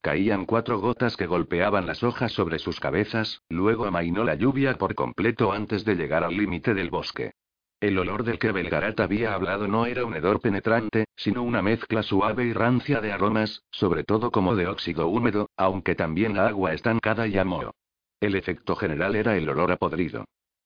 [0.03, 4.95] Caían cuatro gotas que golpeaban las hojas sobre sus cabezas, luego amainó la lluvia por
[4.95, 7.35] completo antes de llegar al límite del bosque.
[7.79, 12.03] El olor del que Belgarat había hablado no era un hedor penetrante, sino una mezcla
[12.03, 16.73] suave y rancia de aromas, sobre todo como de óxido húmedo, aunque también la agua
[16.73, 17.73] estancada y moho.
[18.19, 20.25] El efecto general era el olor a podrido.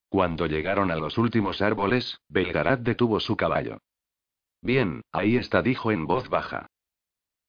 [0.09, 3.77] Cuando llegaron a los últimos árboles, Belgarat detuvo su caballo.
[4.63, 6.71] Bien, ahí está, dijo en voz baja.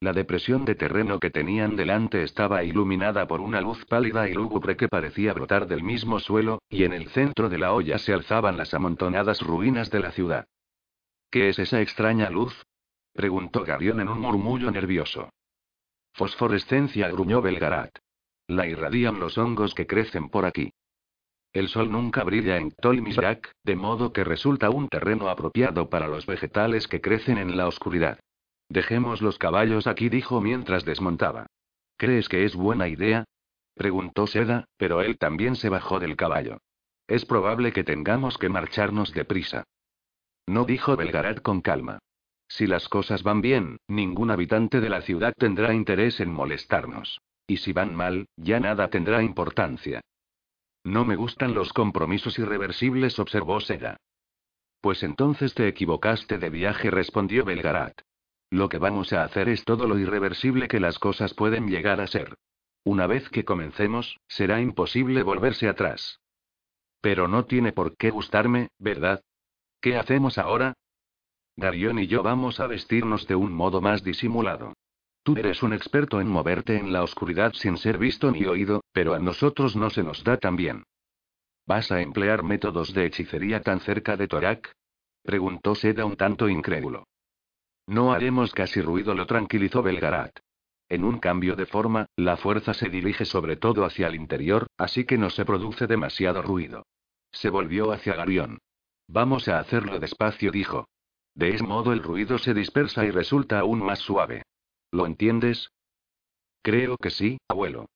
[0.01, 4.77] La depresión de terreno que tenían delante estaba iluminada por una luz pálida y lúgubre
[4.77, 8.57] que parecía brotar del mismo suelo, y en el centro de la olla se alzaban
[8.57, 10.47] las amontonadas ruinas de la ciudad.
[11.31, 12.65] ¿Qué es esa extraña luz?
[13.13, 15.31] preguntó Garión en un murmullo nervioso.
[16.13, 17.99] Fosforescencia, gruñó Belgarat.
[18.47, 20.71] La irradian los hongos que crecen por aquí.
[21.53, 26.25] El sol nunca brilla en Tolmisrak, de modo que resulta un terreno apropiado para los
[26.25, 28.21] vegetales que crecen en la oscuridad.
[28.69, 31.47] Dejemos los caballos aquí, dijo mientras desmontaba.
[31.97, 33.25] ¿Crees que es buena idea?
[33.75, 36.59] preguntó Seda, pero él también se bajó del caballo.
[37.07, 39.65] Es probable que tengamos que marcharnos deprisa.
[40.47, 41.99] No dijo Belgarat con calma.
[42.49, 47.21] Si las cosas van bien, ningún habitante de la ciudad tendrá interés en molestarnos.
[47.47, 50.01] Y si van mal, ya nada tendrá importancia.
[50.85, 53.97] No me gustan los compromisos irreversibles, observó Seda.
[54.81, 58.01] Pues entonces te equivocaste de viaje, respondió Belgarat.
[58.51, 62.07] Lo que vamos a hacer es todo lo irreversible que las cosas pueden llegar a
[62.07, 62.35] ser.
[62.85, 66.21] Una vez que comencemos, será imposible volverse atrás.
[67.01, 69.23] Pero no tiene por qué gustarme, ¿verdad?
[69.81, 70.75] ¿Qué hacemos ahora?
[71.57, 74.75] Darion y yo vamos a vestirnos de un modo más disimulado.
[75.23, 79.15] Tú eres un experto en moverte en la oscuridad sin ser visto ni oído, pero
[79.15, 80.85] a nosotros no se nos da tan bien.
[81.67, 84.73] ¿Vas a emplear métodos de hechicería tan cerca de Torak?
[85.23, 87.05] Preguntó Seda un tanto incrédulo.
[87.89, 90.41] No haremos casi ruido, lo tranquilizó Belgarat.
[90.91, 95.07] En un cambio de forma, la fuerza se dirige sobre todo hacia el interior, así
[95.07, 96.85] que no se produce demasiado ruido.
[97.33, 98.59] Se volvió hacia Garión.
[99.07, 100.87] Vamos a hacerlo despacio, dijo.
[101.35, 104.43] De ese modo el ruido se dispersa y resulta aún más suave.
[104.93, 105.71] ¿Lo entiendes?
[106.61, 107.87] Creo que sí, abuelo.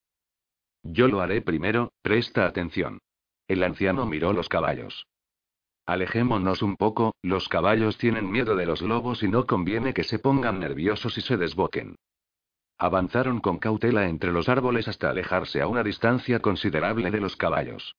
[0.81, 2.97] Yo lo haré primero, presta atención.
[3.47, 5.05] El anciano miró los caballos.
[5.85, 10.17] Alejémonos un poco, los caballos tienen miedo de los lobos y no conviene que se
[10.17, 11.97] pongan nerviosos y se desboquen.
[12.77, 17.95] Avanzaron con cautela entre los árboles hasta alejarse a una distancia considerable de los caballos.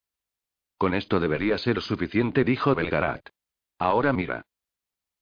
[0.79, 3.29] Con esto debería ser suficiente, dijo Belgarat.
[3.79, 4.47] Ahora mira.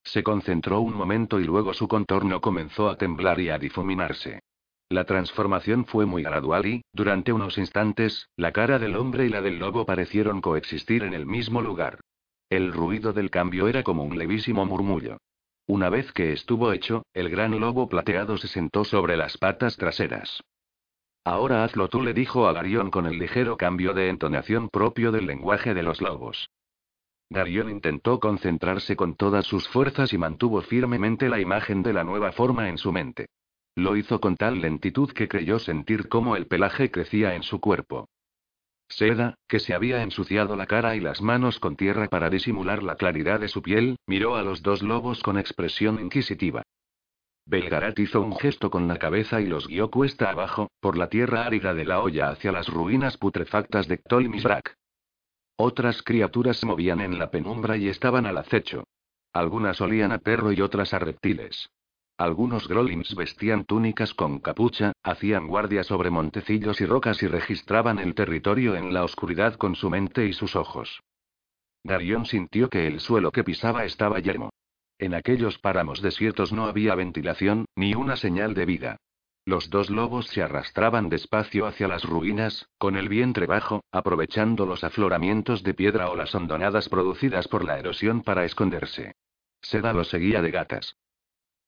[0.05, 4.41] Se concentró un momento y luego su contorno comenzó a temblar y a difuminarse.
[4.89, 9.41] La transformación fue muy gradual y, durante unos instantes, la cara del hombre y la
[9.41, 12.01] del lobo parecieron coexistir en el mismo lugar.
[12.53, 15.17] El ruido del cambio era como un levísimo murmullo.
[15.67, 20.43] Una vez que estuvo hecho, el gran lobo plateado se sentó sobre las patas traseras.
[21.25, 25.25] Ahora hazlo tú, le dijo a Garión con el ligero cambio de entonación propio del
[25.25, 26.51] lenguaje de los lobos.
[27.31, 32.33] Darion intentó concentrarse con todas sus fuerzas y mantuvo firmemente la imagen de la nueva
[32.33, 33.31] forma en su mente.
[33.77, 38.11] Lo hizo con tal lentitud que creyó sentir cómo el pelaje crecía en su cuerpo.
[38.97, 42.97] Seda, que se había ensuciado la cara y las manos con tierra para disimular la
[42.97, 46.63] claridad de su piel, miró a los dos lobos con expresión inquisitiva.
[47.47, 51.45] Belgarat hizo un gesto con la cabeza y los guió cuesta abajo, por la tierra
[51.45, 54.77] árida de la olla hacia las ruinas putrefactas de Ktolmisrak.
[55.57, 58.85] Otras criaturas se movían en la penumbra y estaban al acecho.
[59.33, 61.71] Algunas olían a perro y otras a reptiles.
[62.19, 68.15] Algunos grolims vestían túnicas con capucha, hacían guardia sobre montecillos y rocas y registraban el
[68.15, 71.03] territorio en la oscuridad con su mente y sus ojos.
[71.85, 74.51] Darion sintió que el suelo que pisaba estaba yermo.
[74.99, 78.97] En aquellos páramos desiertos no había ventilación, ni una señal de vida.
[79.45, 84.85] Los dos lobos se arrastraban despacio hacia las ruinas, con el vientre bajo, aprovechando los
[84.85, 89.17] afloramientos de piedra o las hondonadas producidas por la erosión para esconderse.
[89.61, 90.97] Seda lo seguía de gatas.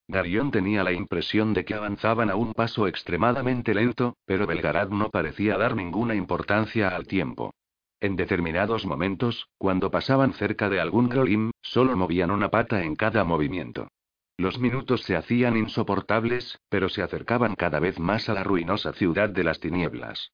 [0.06, 5.10] Darion tenía la impresión de que avanzaban a un paso extremadamente lento, pero Belgarad no
[5.10, 7.54] parecía dar ninguna importancia al tiempo.
[8.00, 13.24] En determinados momentos, cuando pasaban cerca de algún Grolim, solo movían una pata en cada
[13.24, 13.88] movimiento.
[14.36, 19.30] Los minutos se hacían insoportables, pero se acercaban cada vez más a la ruinosa ciudad
[19.30, 20.32] de las tinieblas.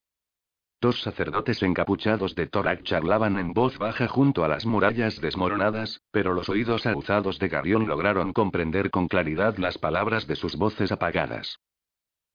[0.80, 6.32] Dos sacerdotes encapuchados de Torak charlaban en voz baja junto a las murallas desmoronadas, pero
[6.32, 11.58] los oídos aguzados de Garión lograron comprender con claridad las palabras de sus voces apagadas.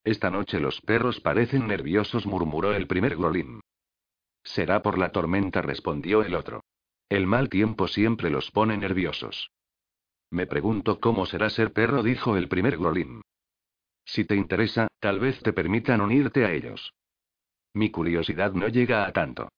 [0.03, 3.61] Esta noche los perros parecen nerviosos, murmuró el primer Grolim.
[4.43, 6.61] Será por la tormenta, respondió el otro.
[7.09, 9.49] El mal tiempo siempre los pone nerviosos.
[10.29, 13.21] Me pregunto cómo será ser perro, dijo el primer Grolim.
[14.05, 16.93] Si te interesa, tal vez te permitan unirte a ellos.
[17.75, 19.49] Mi curiosidad no llega a tanto.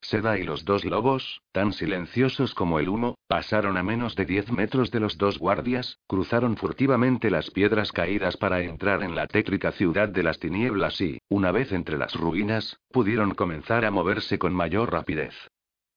[0.00, 4.50] Seda y los dos lobos, tan silenciosos como el humo, pasaron a menos de diez
[4.50, 9.72] metros de los dos guardias, cruzaron furtivamente las piedras caídas para entrar en la tétrica
[9.72, 14.54] ciudad de las tinieblas y, una vez entre las ruinas, pudieron comenzar a moverse con
[14.54, 15.34] mayor rapidez.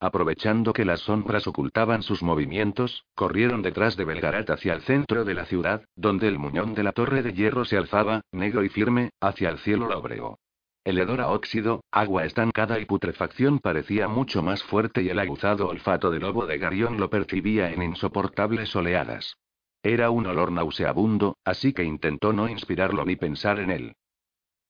[0.01, 5.33] Aprovechando que las sombras ocultaban sus movimientos, corrieron detrás de Belgarat hacia el centro de
[5.33, 9.11] la ciudad, donde el muñón de la torre de hierro se alzaba, negro y firme,
[9.21, 10.39] hacia el cielo lóbrego.
[10.87, 15.67] El hedor a óxido, agua estancada y putrefacción parecía mucho más fuerte y el aguzado
[15.67, 19.35] olfato del lobo de Garión lo percibía en insoportables oleadas.
[19.83, 23.95] Era un olor nauseabundo, así que intentó no inspirarlo ni pensar en él.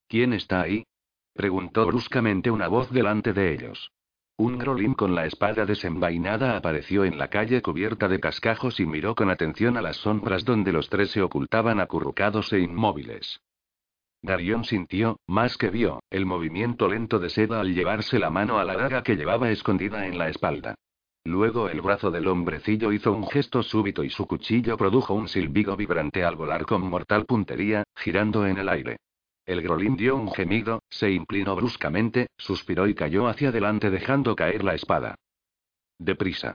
[0.07, 0.85] ¿Quién está ahí?
[1.35, 3.91] preguntó bruscamente una voz delante de ellos.
[4.37, 9.13] Un grolín con la espada desenvainada apareció en la calle cubierta de cascajos y miró
[9.13, 13.39] con atención a las sombras donde los tres se ocultaban acurrucados e inmóviles.
[14.27, 18.65] Darion sintió, más que vio, el movimiento lento de seda al llevarse la mano a
[18.65, 20.75] la daga que llevaba escondida en la espalda.
[21.23, 25.77] Luego el brazo del hombrecillo hizo un gesto súbito y su cuchillo produjo un silbido
[25.77, 28.97] vibrante al volar con mortal puntería, girando en el aire.
[29.45, 34.61] El grolín dio un gemido, se inclinó bruscamente, suspiró y cayó hacia adelante dejando caer
[34.61, 35.15] la espada.
[35.97, 36.53] Deprisa.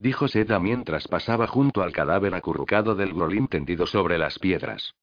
[0.00, 4.94] Dijo Seda mientras pasaba junto al cadáver acurrucado del grolín tendido sobre las piedras.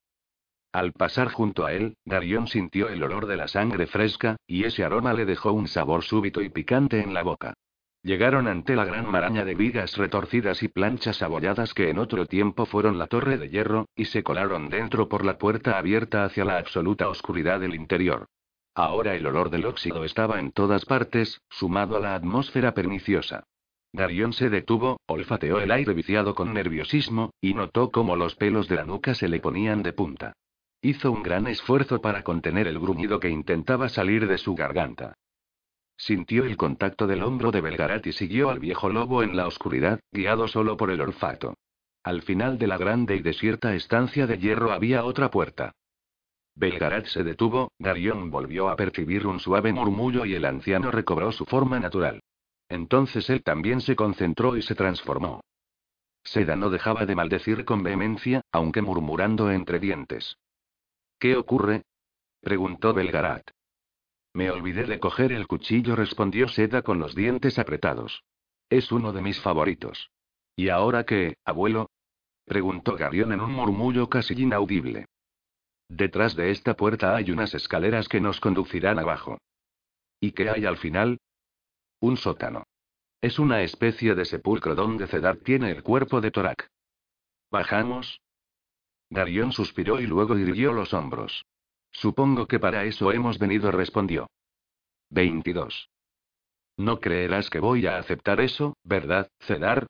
[0.72, 4.84] Al pasar junto a él, Darion sintió el olor de la sangre fresca, y ese
[4.84, 7.52] aroma le dejó un sabor súbito y picante en la boca.
[8.02, 12.64] Llegaron ante la gran maraña de vigas retorcidas y planchas abolladas que en otro tiempo
[12.64, 16.56] fueron la torre de hierro, y se colaron dentro por la puerta abierta hacia la
[16.56, 18.26] absoluta oscuridad del interior.
[18.74, 23.44] Ahora el olor del óxido estaba en todas partes, sumado a la atmósfera perniciosa.
[23.92, 28.76] Darion se detuvo, olfateó el aire viciado con nerviosismo, y notó cómo los pelos de
[28.76, 30.32] la nuca se le ponían de punta.
[30.84, 35.14] Hizo un gran esfuerzo para contener el gruñido que intentaba salir de su garganta.
[35.96, 40.00] Sintió el contacto del hombro de Belgarat y siguió al viejo lobo en la oscuridad,
[40.10, 41.54] guiado solo por el olfato.
[42.02, 45.70] Al final de la grande y desierta estancia de hierro había otra puerta.
[46.56, 51.44] Belgarat se detuvo, Darion volvió a percibir un suave murmullo y el anciano recobró su
[51.44, 52.24] forma natural.
[52.68, 55.44] Entonces él también se concentró y se transformó.
[56.24, 60.36] Seda no dejaba de maldecir con vehemencia, aunque murmurando entre dientes.
[61.22, 61.84] ¿Qué ocurre?
[62.40, 63.48] preguntó Belgarat.
[64.34, 68.24] Me olvidé de coger el cuchillo, respondió Seda con los dientes apretados.
[68.68, 70.10] Es uno de mis favoritos.
[70.56, 71.90] ¿Y ahora qué, abuelo?
[72.44, 75.06] preguntó Garión en un murmullo casi inaudible.
[75.88, 79.38] Detrás de esta puerta hay unas escaleras que nos conducirán abajo.
[80.18, 81.20] ¿Y qué hay al final?
[82.00, 82.64] Un sótano.
[83.20, 86.66] Es una especie de sepulcro donde Cedar tiene el cuerpo de Torak.
[87.48, 88.21] ¿Bajamos?
[89.12, 91.44] Darion suspiró y luego irguió los hombros.
[91.90, 94.30] Supongo que para eso hemos venido, respondió.
[95.10, 95.90] 22.
[96.78, 99.86] No creerás que voy a aceptar eso, ¿verdad, Cedar?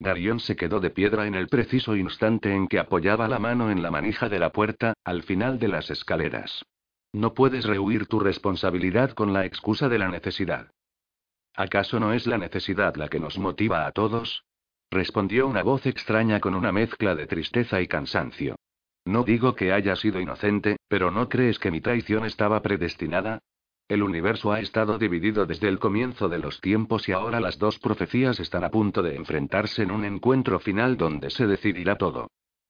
[0.00, 3.84] Darion se quedó de piedra en el preciso instante en que apoyaba la mano en
[3.84, 6.64] la manija de la puerta, al final de las escaleras.
[7.12, 10.72] No puedes rehuir tu responsabilidad con la excusa de la necesidad.
[11.54, 14.44] ¿Acaso no es la necesidad la que nos motiva a todos?
[14.90, 18.56] Respondió una voz extraña con una mezcla de tristeza y cansancio.
[19.04, 23.40] No digo que haya sido inocente, pero ¿no crees que mi traición estaba predestinada?
[23.88, 27.78] El universo ha estado dividido desde el comienzo de los tiempos y ahora las dos
[27.78, 32.28] profecías están a punto de enfrentarse en un encuentro final donde se decidirá todo.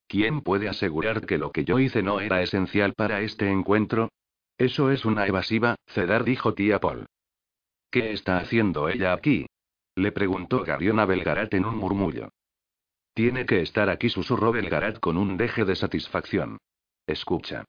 [0.09, 4.11] ¿Quién puede asegurar que lo que yo hice no era esencial para este encuentro?
[4.59, 7.07] Eso es una evasiva, Cedar dijo tía Paul.
[7.91, 9.46] ¿Qué está haciendo ella aquí?
[9.97, 12.29] Le preguntó Garión a Belgarat en un murmullo.
[13.15, 16.59] Tiene que estar aquí, susurró Belgarat con un deje de satisfacción.
[17.07, 17.65] Escucha.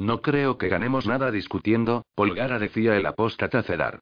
[0.00, 4.00] No creo que ganemos nada discutiendo, Polgara decía el apóstata Cedar.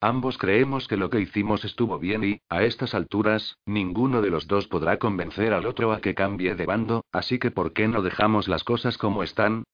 [0.00, 4.46] Ambos creemos que lo que hicimos estuvo bien y, a estas alturas, ninguno de los
[4.46, 8.00] dos podrá convencer al otro a que cambie de bando, así que ¿por qué no
[8.00, 9.64] dejamos las cosas como están?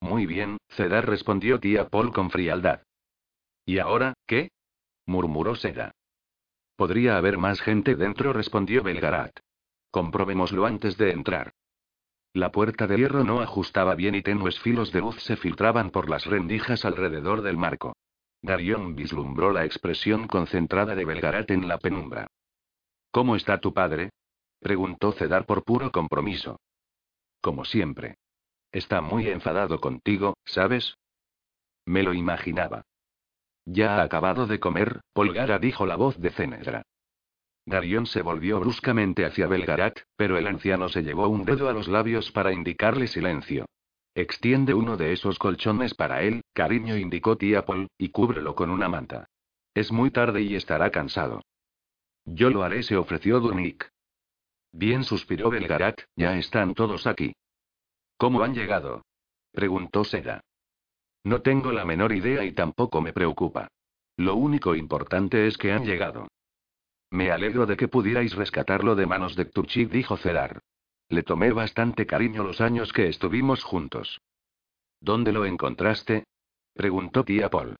[0.00, 2.82] Muy bien, Cedar respondió tía Paul con frialdad.
[3.64, 4.50] ¿Y ahora, qué?
[5.06, 5.92] murmuró Seda.
[6.80, 9.38] Podría haber más gente dentro, respondió Belgarat.
[9.90, 11.52] Comprobémoslo antes de entrar.
[12.32, 16.08] La puerta de hierro no ajustaba bien y tenues filos de luz se filtraban por
[16.08, 17.98] las rendijas alrededor del marco.
[18.40, 22.28] Darion vislumbró la expresión concentrada de Belgarat en la penumbra.
[23.10, 24.08] ¿Cómo está tu padre?
[24.58, 26.60] preguntó Cedar por puro compromiso.
[27.42, 28.16] Como siempre.
[28.72, 30.96] Está muy enfadado contigo, ¿sabes?
[31.84, 32.86] Me lo imaginaba.
[33.64, 36.82] Ya ha acabado de comer, Polgara dijo la voz de Cenedra.
[37.66, 41.88] Darion se volvió bruscamente hacia Belgarat, pero el anciano se llevó un dedo a los
[41.88, 43.66] labios para indicarle silencio.
[44.14, 48.88] Extiende uno de esos colchones para él, cariño, indicó tía Paul, y cúbrelo con una
[48.88, 49.26] manta.
[49.74, 51.42] Es muy tarde y estará cansado.
[52.24, 53.88] Yo lo haré, se ofreció Durnik.
[54.72, 57.34] Bien, suspiró Belgarat, ya están todos aquí.
[58.16, 59.04] ¿Cómo han llegado?
[59.52, 60.40] preguntó Seda.
[61.24, 63.68] No tengo la menor idea y tampoco me preocupa.
[64.16, 66.28] Lo único importante es que han llegado.
[67.10, 70.60] Me alegro de que pudierais rescatarlo de manos de Turchik, dijo Cedar.
[71.08, 74.20] Le tomé bastante cariño los años que estuvimos juntos.
[75.00, 76.24] ¿Dónde lo encontraste?
[76.74, 77.76] preguntó tía Paul.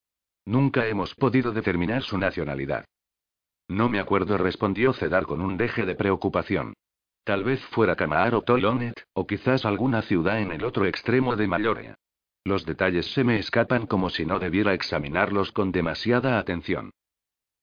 [0.47, 2.85] Nunca hemos podido determinar su nacionalidad.
[3.69, 6.75] No me acuerdo, respondió Cedar con un deje de preocupación.
[7.23, 11.47] Tal vez fuera Camar o Tolonet, o quizás alguna ciudad en el otro extremo de
[11.47, 12.00] Mallorea.
[12.45, 16.91] Los detalles se me escapan como si no debiera examinarlos con demasiada atención.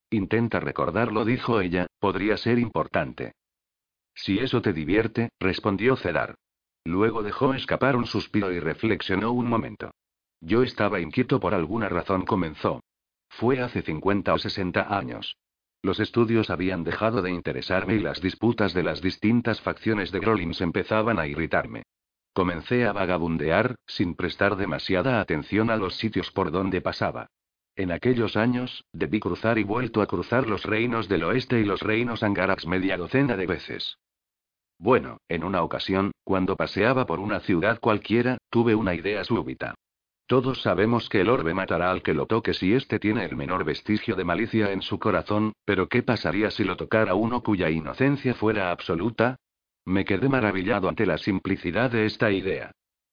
[0.10, 3.34] Intenta recordarlo, dijo ella, podría ser importante.
[4.14, 6.36] Si eso te divierte, respondió Cedar.
[6.86, 9.92] Luego dejó escapar un suspiro y reflexionó un momento.
[10.40, 12.82] Yo estaba inquieto por alguna razón, comenzó.
[13.30, 15.36] Fue hace 50 o 60 años.
[15.82, 20.62] Los estudios habían dejado de interesarme y las disputas de las distintas facciones de Grollins
[20.62, 21.84] empezaban a irritarme.
[22.38, 27.32] Comencé a vagabundear, sin prestar demasiada atención a los sitios por donde pasaba.
[27.76, 31.82] En aquellos años, debí cruzar y vuelto a cruzar los reinos del oeste y los
[31.82, 33.98] reinos Angarax media docena de veces.
[34.78, 39.74] Bueno, en una ocasión, cuando paseaba por una ciudad cualquiera, tuve una idea súbita.
[40.28, 43.64] Todos sabemos que el orbe matará al que lo toque si éste tiene el menor
[43.64, 48.36] vestigio de malicia en su corazón, pero ¿qué pasaría si lo tocara uno cuya inocencia
[48.36, 49.38] fuera absoluta?
[49.88, 52.72] Me quedé maravillado ante la simplicidad de esta idea.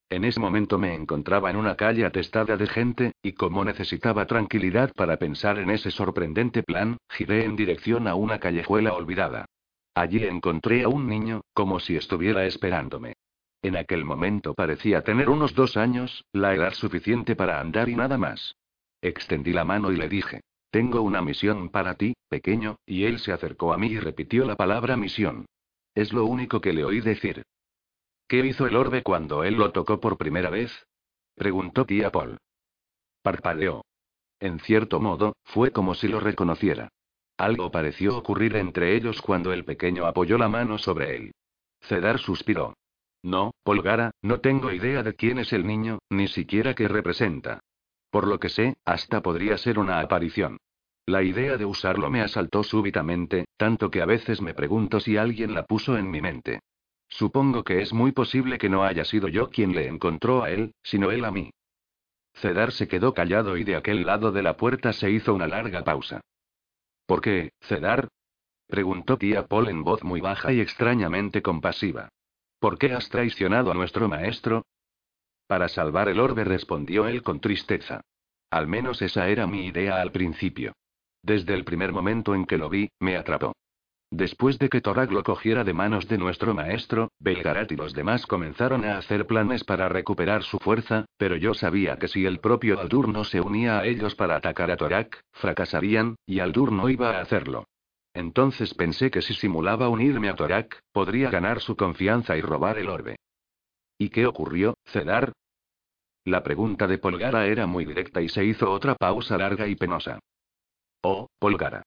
[0.09, 4.91] En ese momento me encontraba en una calle atestada de gente, y como necesitaba tranquilidad
[4.93, 9.45] para pensar en ese sorprendente plan, giré en dirección a una callejuela olvidada.
[9.93, 13.13] Allí encontré a un niño, como si estuviera esperándome.
[13.61, 18.17] En aquel momento parecía tener unos dos años, la edad suficiente para andar y nada
[18.17, 18.53] más.
[19.01, 23.31] Extendí la mano y le dije, tengo una misión para ti, pequeño, y él se
[23.31, 25.45] acercó a mí y repitió la palabra misión.
[25.95, 27.43] Es lo único que le oí decir.
[28.27, 30.71] ¿Qué hizo el orbe cuando él lo tocó por primera vez?
[31.35, 32.37] preguntó tía Paul.
[33.21, 33.83] Parpadeó.
[34.39, 36.89] En cierto modo, fue como si lo reconociera.
[37.37, 41.31] Algo pareció ocurrir entre ellos cuando el pequeño apoyó la mano sobre él.
[41.81, 42.73] Cedar suspiró.
[43.23, 47.59] No, Polgara, no tengo idea de quién es el niño, ni siquiera qué representa.
[48.09, 50.57] Por lo que sé, hasta podría ser una aparición.
[51.07, 55.53] La idea de usarlo me asaltó súbitamente, tanto que a veces me pregunto si alguien
[55.53, 56.61] la puso en mi mente.
[57.07, 60.73] Supongo que es muy posible que no haya sido yo quien le encontró a él,
[60.81, 61.51] sino él a mí.
[62.33, 65.83] Cedar se quedó callado y de aquel lado de la puerta se hizo una larga
[65.83, 66.21] pausa.
[67.05, 68.07] ¿Por qué, Cedar?
[68.65, 72.09] preguntó tía Paul en voz muy baja y extrañamente compasiva.
[72.59, 74.65] ¿Por qué has traicionado a nuestro maestro?
[75.45, 78.01] Para salvar el orbe, respondió él con tristeza.
[78.49, 80.73] Al menos esa era mi idea al principio.
[81.25, 83.55] Desde el primer momento en que lo vi, me atrapó.
[84.11, 88.27] Después de que Torag lo cogiera de manos de nuestro maestro, Belgarat y los demás
[88.27, 92.79] comenzaron a hacer planes para recuperar su fuerza, pero yo sabía que si el propio
[92.79, 97.17] Aldur no se unía a ellos para atacar a Torak, fracasarían, y Aldur no iba
[97.17, 97.65] a hacerlo.
[98.13, 102.87] Entonces pensé que si simulaba unirme a Torak, podría ganar su confianza y robar el
[102.87, 103.15] orbe.
[103.97, 105.33] ¿Y qué ocurrió, Cedar?
[106.23, 110.19] La pregunta de Polgara era muy directa y se hizo otra pausa larga y penosa.
[111.07, 111.83] Oh, Polgara.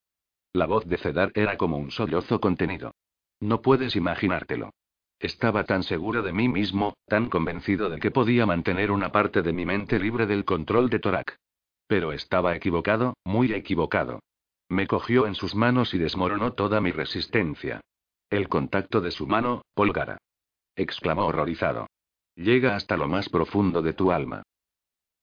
[0.53, 2.95] La voz de Cedar era como un sollozo contenido.
[3.41, 4.71] No puedes imaginártelo.
[5.19, 9.53] Estaba tan seguro de mí mismo, tan convencido de que podía mantener una parte de
[9.53, 11.37] mi mente libre del control de Torak.
[11.89, 14.21] Pero estaba equivocado, muy equivocado.
[14.69, 17.81] Me cogió en sus manos y desmoronó toda mi resistencia.
[18.31, 20.19] El contacto de su mano, Polgara.
[20.77, 21.89] exclamó horrorizado.
[22.37, 24.45] Llega hasta lo más profundo de tu alma.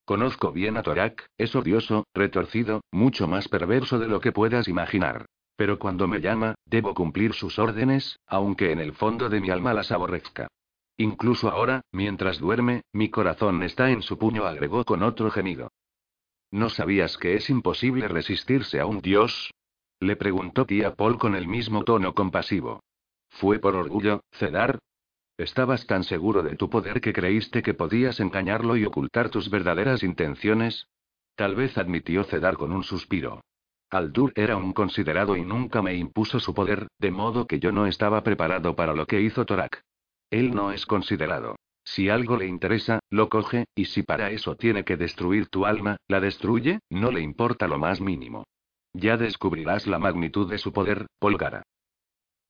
[0.06, 5.26] Conozco bien a Torak, es odioso, retorcido, mucho más perverso de lo que puedas imaginar.
[5.56, 9.74] Pero cuando me llama, debo cumplir sus órdenes, aunque en el fondo de mi alma
[9.74, 10.46] las aborrezca.
[10.96, 15.72] Incluso ahora, mientras duerme, mi corazón está en su puño, agregó con otro gemido.
[16.52, 19.50] ¿No sabías que es imposible resistirse a un dios?
[19.98, 22.78] Le preguntó tía Paul con el mismo tono compasivo.
[23.28, 24.78] ¿Fue por orgullo, Cedar?
[25.38, 30.02] ¿Estabas tan seguro de tu poder que creíste que podías engañarlo y ocultar tus verdaderas
[30.02, 30.88] intenciones?
[31.34, 33.42] Tal vez admitió Cedar con un suspiro.
[33.90, 37.86] Aldur era un considerado y nunca me impuso su poder, de modo que yo no
[37.86, 39.82] estaba preparado para lo que hizo Torak.
[40.30, 41.56] Él no es considerado.
[41.84, 45.98] Si algo le interesa, lo coge, y si para eso tiene que destruir tu alma,
[46.08, 48.44] la destruye, no le importa lo más mínimo.
[48.94, 51.62] Ya descubrirás la magnitud de su poder, Polgara.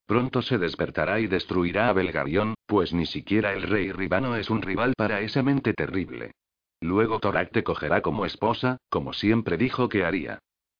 [0.06, 4.62] Pronto se despertará y destruirá a Belgarión, pues ni siquiera el rey Ribano es un
[4.62, 6.32] rival para esa mente terrible.
[6.80, 10.38] Luego Torak te cogerá como esposa, como siempre dijo que haría.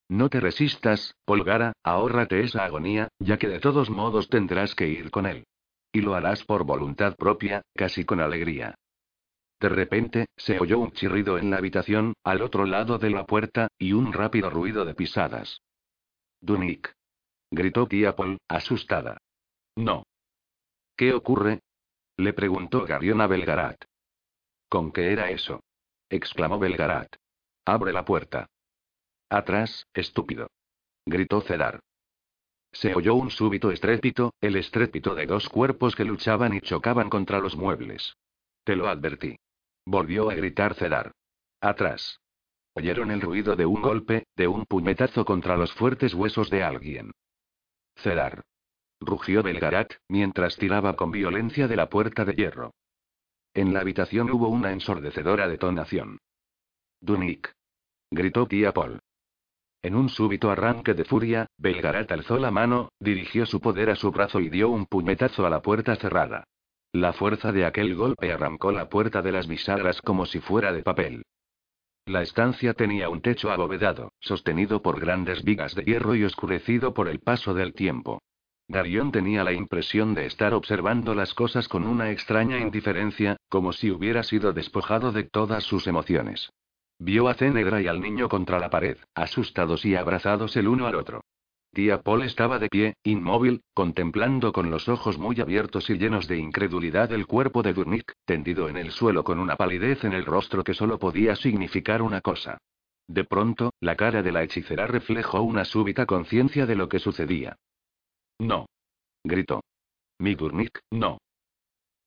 [0.08, 5.10] No te resistas, Polgara, ahórrate esa agonía, ya que de todos modos tendrás que ir
[5.10, 5.44] con él.
[5.90, 8.76] Y lo harás por voluntad propia, casi con alegría.
[9.58, 13.68] De repente, se oyó un chirrido en la habitación, al otro lado de la puerta,
[13.78, 15.62] y un rápido ruido de pisadas.
[16.40, 16.95] Dunik.
[17.50, 19.18] Gritó tía Paul, asustada.
[19.76, 20.04] No.
[20.96, 21.60] ¿Qué ocurre?
[22.16, 23.84] Le preguntó Garion a Belgarat.
[24.68, 25.60] ¿Con qué era eso?
[26.08, 27.14] exclamó Belgarat.
[27.64, 28.46] Abre la puerta.
[29.28, 30.48] Atrás, estúpido.
[31.04, 31.80] Gritó Cedar.
[32.72, 37.38] Se oyó un súbito estrépito, el estrépito de dos cuerpos que luchaban y chocaban contra
[37.38, 38.16] los muebles.
[38.64, 39.36] Te lo advertí.
[39.84, 41.12] Volvió a gritar Cedar.
[41.60, 42.20] Atrás.
[42.74, 47.12] Oyeron el ruido de un golpe, de un puñetazo contra los fuertes huesos de alguien.
[47.96, 48.42] Cedar.
[49.00, 52.72] Rugió Belgarat, mientras tiraba con violencia de la puerta de hierro.
[53.54, 56.18] En la habitación hubo una ensordecedora detonación.
[57.00, 57.52] Dunik.
[58.10, 59.00] Gritó tía Paul.
[59.82, 64.10] En un súbito arranque de furia, Belgarat alzó la mano, dirigió su poder a su
[64.10, 66.44] brazo y dio un puñetazo a la puerta cerrada.
[66.92, 70.82] La fuerza de aquel golpe arrancó la puerta de las bisagras como si fuera de
[70.82, 71.22] papel.
[72.06, 77.08] La estancia tenía un techo abovedado, sostenido por grandes vigas de hierro y oscurecido por
[77.08, 78.22] el paso del tiempo.
[78.68, 83.90] Darion tenía la impresión de estar observando las cosas con una extraña indiferencia, como si
[83.90, 86.50] hubiera sido despojado de todas sus emociones.
[87.00, 90.94] Vio a Cenegra y al niño contra la pared, asustados y abrazados el uno al
[90.94, 91.22] otro.
[91.76, 96.38] Tía Paul estaba de pie, inmóvil, contemplando con los ojos muy abiertos y llenos de
[96.38, 100.64] incredulidad el cuerpo de Durnik, tendido en el suelo con una palidez en el rostro
[100.64, 102.56] que solo podía significar una cosa.
[103.06, 107.58] De pronto, la cara de la hechicera reflejó una súbita conciencia de lo que sucedía.
[108.38, 108.64] No.
[109.22, 109.62] Gritó.
[110.18, 111.18] Mi Durnik, no.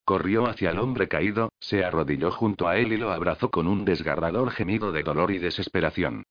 [0.04, 3.86] Corrió hacia el hombre caído, se arrodilló junto a él y lo abrazó con un
[3.86, 6.24] desgarrador gemido de dolor y desesperación.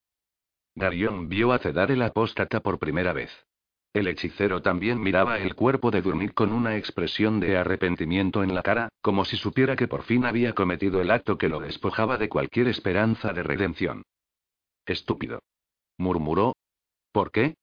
[0.78, 3.30] Darion vio a Cedar el apóstata por primera vez.
[3.92, 8.62] El hechicero también miraba el cuerpo de Durnit con una expresión de arrepentimiento en la
[8.62, 12.28] cara, como si supiera que por fin había cometido el acto que lo despojaba de
[12.28, 14.04] cualquier esperanza de redención.
[14.86, 15.42] Estúpido.
[15.96, 16.54] murmuró.
[17.10, 17.56] ¿Por qué?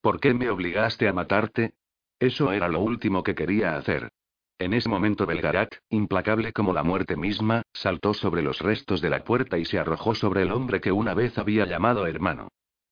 [0.00, 1.74] ¿Por qué me obligaste a matarte?
[2.18, 4.10] Eso era lo último que quería hacer.
[4.58, 9.22] En ese momento Belgarat, implacable como la muerte misma, saltó sobre los restos de la
[9.22, 12.48] puerta y se arrojó sobre el hombre que una vez había llamado hermano.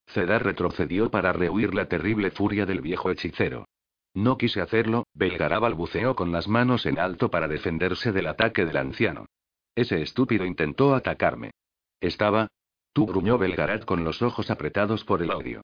[0.07, 3.67] Cedar retrocedió para rehuir la terrible furia del viejo hechicero.
[4.13, 8.77] No quise hacerlo, Belgará balbuceó con las manos en alto para defenderse del ataque del
[8.77, 9.27] anciano.
[9.75, 11.53] Ese estúpido intentó atacarme.
[12.01, 12.49] Estaba.
[12.93, 15.63] Tú gruñó Belgarat con los ojos apretados por el odio.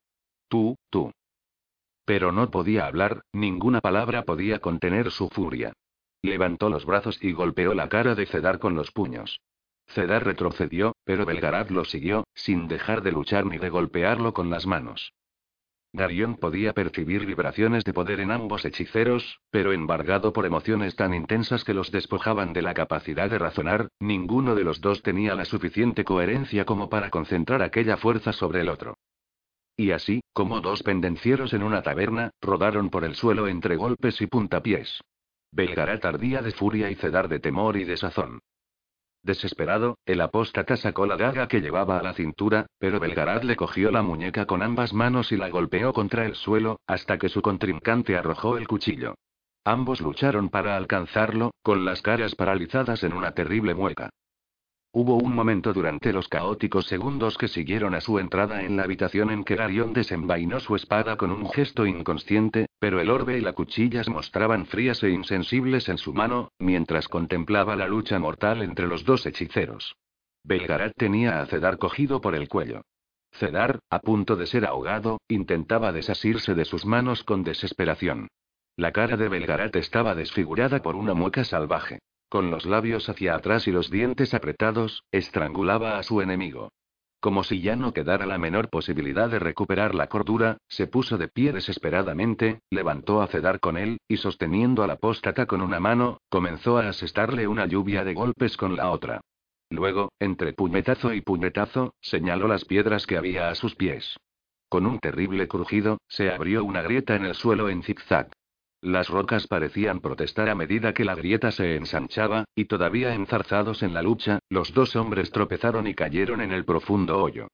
[0.49, 1.13] Tú, tú.
[2.07, 5.75] Pero no podía hablar, ninguna palabra podía contener su furia.
[6.23, 9.41] Levantó los brazos y golpeó la cara de Cedar con los puños.
[9.87, 14.67] Cedar retrocedió, pero Belgarad lo siguió, sin dejar de luchar ni de golpearlo con las
[14.67, 15.13] manos.
[15.93, 21.65] Darion podía percibir vibraciones de poder en ambos hechiceros, pero embargado por emociones tan intensas
[21.65, 26.05] que los despojaban de la capacidad de razonar, ninguno de los dos tenía la suficiente
[26.05, 28.99] coherencia como para concentrar aquella fuerza sobre el otro.
[29.77, 34.29] Y así, como dos pendencieros en una taberna, rodaron por el suelo entre golpes y
[34.29, 35.01] puntapiés.
[35.53, 38.41] Belgarat tardía de furia y Cedar de temor y desazón.
[39.23, 43.91] Desesperado, el apóstata sacó la daga que llevaba a la cintura, pero Belgarat le cogió
[43.91, 48.17] la muñeca con ambas manos y la golpeó contra el suelo, hasta que su contrincante
[48.17, 49.15] arrojó el cuchillo.
[49.65, 54.09] Ambos lucharon para alcanzarlo, con las caras paralizadas en una terrible mueca.
[54.93, 59.31] Hubo un momento durante los caóticos segundos que siguieron a su entrada en la habitación
[59.31, 63.53] en que Garion desenvainó su espada con un gesto inconsciente, pero el orbe y la
[63.53, 68.89] cuchilla se mostraban frías e insensibles en su mano, mientras contemplaba la lucha mortal entre
[68.89, 69.95] los dos hechiceros.
[70.43, 72.83] Belgarat tenía a Cedar cogido por el cuello.
[73.31, 78.27] Cedar, a punto de ser ahogado, intentaba desasirse de sus manos con desesperación.
[78.75, 82.01] La cara de Belgarat estaba desfigurada por una mueca salvaje.
[82.31, 86.71] Con los labios hacia atrás y los dientes apretados, estrangulaba a su enemigo.
[87.21, 91.29] como si ya no quedara la menor posibilidad de recuperar la cordura, se puso de
[91.29, 96.23] pie desesperadamente, levantó a Cedar con él, y sosteniendo a la apóstata con una mano,
[96.31, 99.21] comenzó a asestarle una lluvia de golpes con la otra.
[99.69, 104.17] Luego, entre puñetazo y puñetazo, señaló las piedras que había a sus pies.
[104.71, 108.31] Con un terrible crujido, se abrió una grieta en el suelo en zigzag.
[108.83, 113.93] Las rocas parecían protestar a medida que la grieta se ensanchaba, y todavía enzarzados en
[113.93, 117.49] la lucha, los dos hombres tropezaron y cayeron en el profundo hoyo.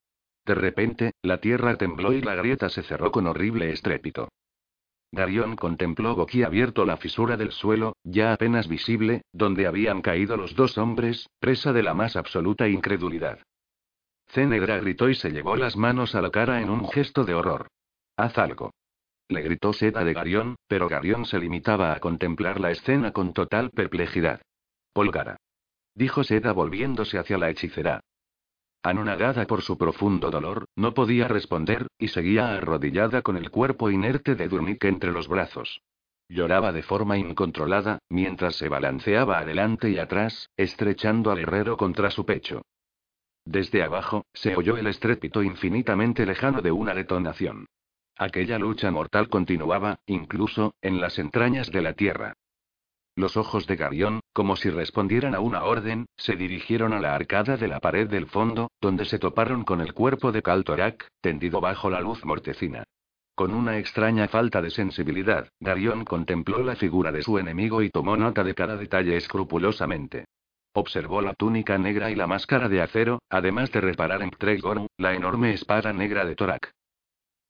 [0.44, 4.28] De repente, la tierra tembló y la grieta se cerró con horrible estrépito.
[5.10, 10.78] Darión contempló boquiabierto la fisura del suelo, ya apenas visible, donde habían caído los dos
[10.78, 13.40] hombres, presa de la más absoluta incredulidad.
[14.28, 17.66] Cenegra gritó y se llevó las manos a la cara en un gesto de horror.
[18.16, 18.72] Haz algo.
[19.28, 23.70] Le gritó Seda de Garión, pero Garión se limitaba a contemplar la escena con total
[23.70, 24.40] perplejidad.
[24.92, 25.36] Polgara.
[25.94, 28.00] Dijo Seda volviéndose hacia la hechicera.
[28.82, 34.36] Anonagada por su profundo dolor, no podía responder, y seguía arrodillada con el cuerpo inerte
[34.36, 35.80] de Durnik entre los brazos.
[36.28, 42.24] Lloraba de forma incontrolada, mientras se balanceaba adelante y atrás, estrechando al herrero contra su
[42.24, 42.62] pecho.
[43.44, 47.66] Desde abajo, se oyó el estrépito infinitamente lejano de una detonación.
[48.18, 52.34] Aquella lucha mortal continuaba, incluso, en las entrañas de la tierra.
[53.14, 57.58] Los ojos de Garión, como si respondieran a una orden, se dirigieron a la arcada
[57.58, 61.90] de la pared del fondo, donde se toparon con el cuerpo de Kaltorak, tendido bajo
[61.90, 62.84] la luz mortecina.
[63.34, 68.16] Con una extraña falta de sensibilidad, Garión contempló la figura de su enemigo y tomó
[68.16, 70.24] nota de cada detalle escrupulosamente.
[70.72, 75.14] Observó la túnica negra y la máscara de acero, además de reparar en Tregor, la
[75.14, 76.72] enorme espada negra de Torak.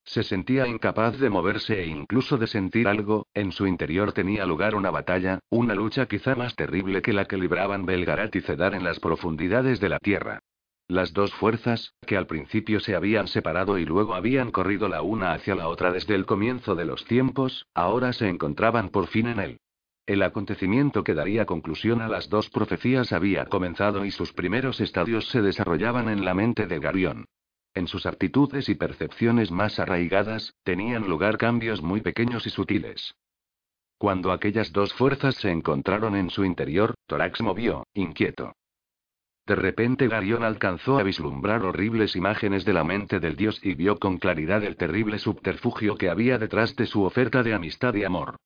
[0.07, 4.77] Se sentía incapaz de moverse e incluso de sentir algo, en su interior tenía lugar
[4.77, 8.85] una batalla, una lucha quizá más terrible que la que libraban Belgarat y Cedar en
[8.85, 10.39] las profundidades de la tierra.
[10.87, 15.33] Las dos fuerzas, que al principio se habían separado y luego habían corrido la una
[15.33, 19.41] hacia la otra desde el comienzo de los tiempos, ahora se encontraban por fin en
[19.41, 19.61] él.
[20.07, 25.27] El acontecimiento que daría conclusión a las dos profecías había comenzado y sus primeros estadios
[25.31, 27.25] se desarrollaban en la mente de Garión.
[27.77, 33.15] En sus actitudes y percepciones más arraigadas, tenían lugar cambios muy pequeños y sutiles.
[33.99, 38.55] Cuando aquellas dos fuerzas se encontraron en su interior, Torax movió, inquieto.
[39.45, 43.99] De repente Garión alcanzó a vislumbrar horribles imágenes de la mente del dios y vio
[43.99, 48.37] con claridad el terrible subterfugio que había detrás de su oferta de amistad y amor.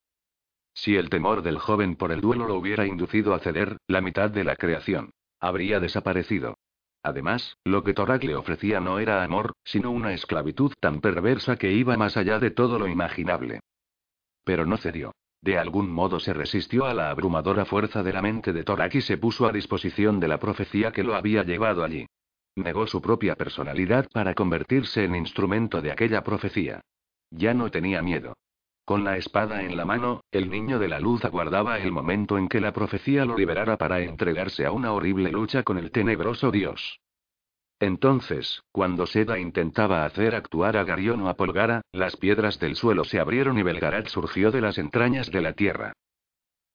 [0.73, 4.29] Si el temor del joven por el duelo lo hubiera inducido a ceder, la mitad
[4.29, 6.57] de la creación habría desaparecido.
[7.03, 11.71] Además, lo que Torak le ofrecía no era amor, sino una esclavitud tan perversa que
[11.71, 13.59] iba más allá de todo lo imaginable.
[14.43, 15.13] Pero no cedió.
[15.41, 19.01] De algún modo se resistió a la abrumadora fuerza de la mente de Torak y
[19.01, 22.05] se puso a disposición de la profecía que lo había llevado allí.
[22.55, 26.81] Negó su propia personalidad para convertirse en instrumento de aquella profecía.
[27.31, 28.35] Ya no tenía miedo.
[28.85, 32.47] Con la espada en la mano, el niño de la luz aguardaba el momento en
[32.47, 36.99] que la profecía lo liberara para entregarse a una horrible lucha con el tenebroso dios.
[37.79, 43.03] Entonces, cuando Seda intentaba hacer actuar a Garión o a Polgara, las piedras del suelo
[43.03, 45.93] se abrieron y Belgarat surgió de las entrañas de la tierra.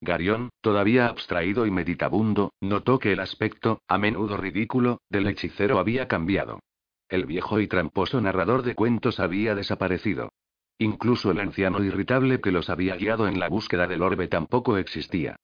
[0.01, 6.09] Garión, todavía abstraído y meditabundo, notó que el aspecto, a menudo ridículo, del hechicero había
[6.09, 6.61] cambiado.
[7.09, 10.31] El viejo y tramposo narrador de cuentos había desaparecido.
[10.79, 15.37] Incluso el anciano irritable que los había guiado en la búsqueda del orbe tampoco existía.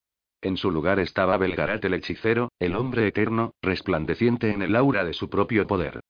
[0.42, 5.14] En su lugar estaba Belgarat el hechicero, el hombre eterno, resplandeciente en el aura de
[5.14, 6.00] su propio poder.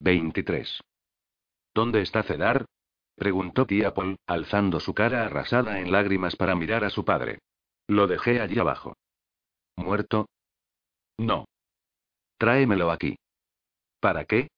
[0.00, 0.80] 23.
[1.74, 2.66] ¿Dónde está Cedar?
[3.16, 7.40] preguntó tía Paul, alzando su cara arrasada en lágrimas para mirar a su padre.
[7.88, 8.96] Lo dejé allí abajo.
[9.76, 10.28] ¿Muerto?
[11.18, 11.46] No.
[12.38, 13.16] Tráemelo aquí.
[14.00, 14.48] ¿Para qué?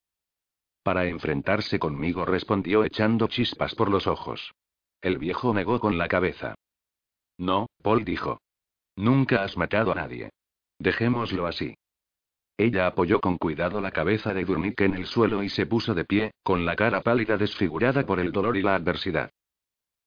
[0.90, 4.56] Para enfrentarse conmigo, respondió echando chispas por los ojos.
[5.00, 6.56] El viejo negó con la cabeza.
[7.38, 8.40] No, Paul dijo.
[8.96, 10.30] Nunca has matado a nadie.
[10.80, 11.76] Dejémoslo así.
[12.58, 16.04] Ella apoyó con cuidado la cabeza de Durnik en el suelo y se puso de
[16.04, 19.30] pie, con la cara pálida desfigurada por el dolor y la adversidad.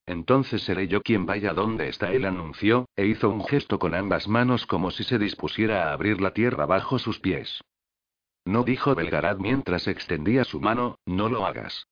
[0.06, 4.28] Entonces seré yo quien vaya donde está él, anunció, e hizo un gesto con ambas
[4.28, 7.62] manos como si se dispusiera a abrir la tierra bajo sus pies.
[8.46, 11.88] No dijo Belgarad mientras extendía su mano, no lo hagas.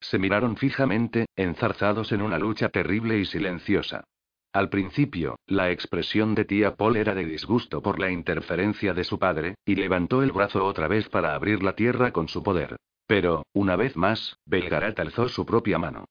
[0.00, 4.04] Se miraron fijamente, enzarzados en una lucha terrible y silenciosa.
[4.52, 9.18] Al principio, la expresión de tía Paul era de disgusto por la interferencia de su
[9.18, 12.76] padre, y levantó el brazo otra vez para abrir la tierra con su poder.
[13.06, 16.06] Pero, una vez más, Belgarat alzó su propia mano.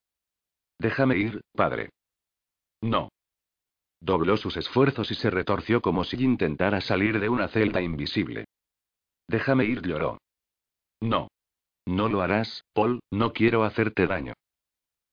[0.78, 1.90] Déjame ir, padre.
[2.80, 3.08] No.
[4.00, 8.44] Dobló sus esfuerzos y se retorció como si intentara salir de una celda invisible.
[9.28, 10.18] Déjame ir, lloró.
[11.00, 11.28] No.
[11.86, 14.34] No lo harás, Paul, no quiero hacerte daño.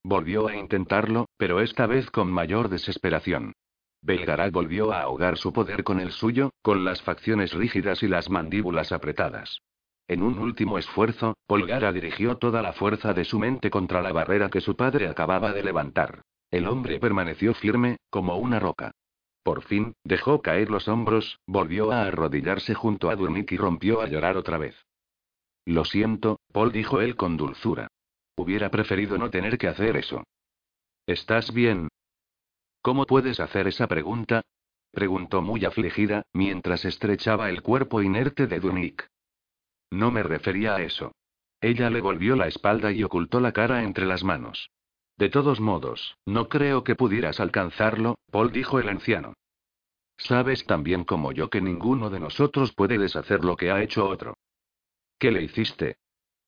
[0.04, 3.54] Volvió a intentarlo, pero esta vez con mayor desesperación.
[4.02, 8.30] Belgarat volvió a ahogar su poder con el suyo, con las facciones rígidas y las
[8.30, 9.62] mandíbulas apretadas.
[10.08, 14.50] En un último esfuerzo, Polgara dirigió toda la fuerza de su mente contra la barrera
[14.50, 16.22] que su padre acababa de levantar.
[16.52, 18.92] El hombre permaneció firme, como una roca.
[19.46, 24.08] Por fin, dejó caer los hombros, volvió a arrodillarse junto a Durnik y rompió a
[24.08, 24.76] llorar otra vez.
[25.66, 27.88] Lo siento, Paul dijo él con dulzura.
[28.36, 30.24] Hubiera preferido no tener que hacer eso.
[31.06, 31.90] ¿Estás bien?
[32.82, 34.42] ¿Cómo puedes hacer esa pregunta?
[34.90, 39.08] preguntó muy afligida, mientras estrechaba el cuerpo inerte de Durnik.
[39.92, 41.12] No me refería a eso.
[41.62, 44.72] Ella le volvió la espalda y ocultó la cara entre las manos.
[45.18, 49.34] De todos modos, no creo que pudieras alcanzarlo, Paul dijo el anciano.
[50.18, 54.08] Sabes tan bien como yo que ninguno de nosotros puede deshacer lo que ha hecho
[54.08, 54.36] otro.
[55.18, 55.98] ¿Qué le hiciste?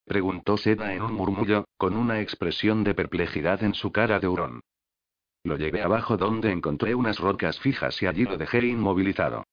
[0.04, 4.60] preguntó Seda en un murmullo, con una expresión de perplejidad en su cara de hurón.
[5.44, 9.44] Lo llevé abajo donde encontré unas rocas fijas y allí lo dejé inmovilizado.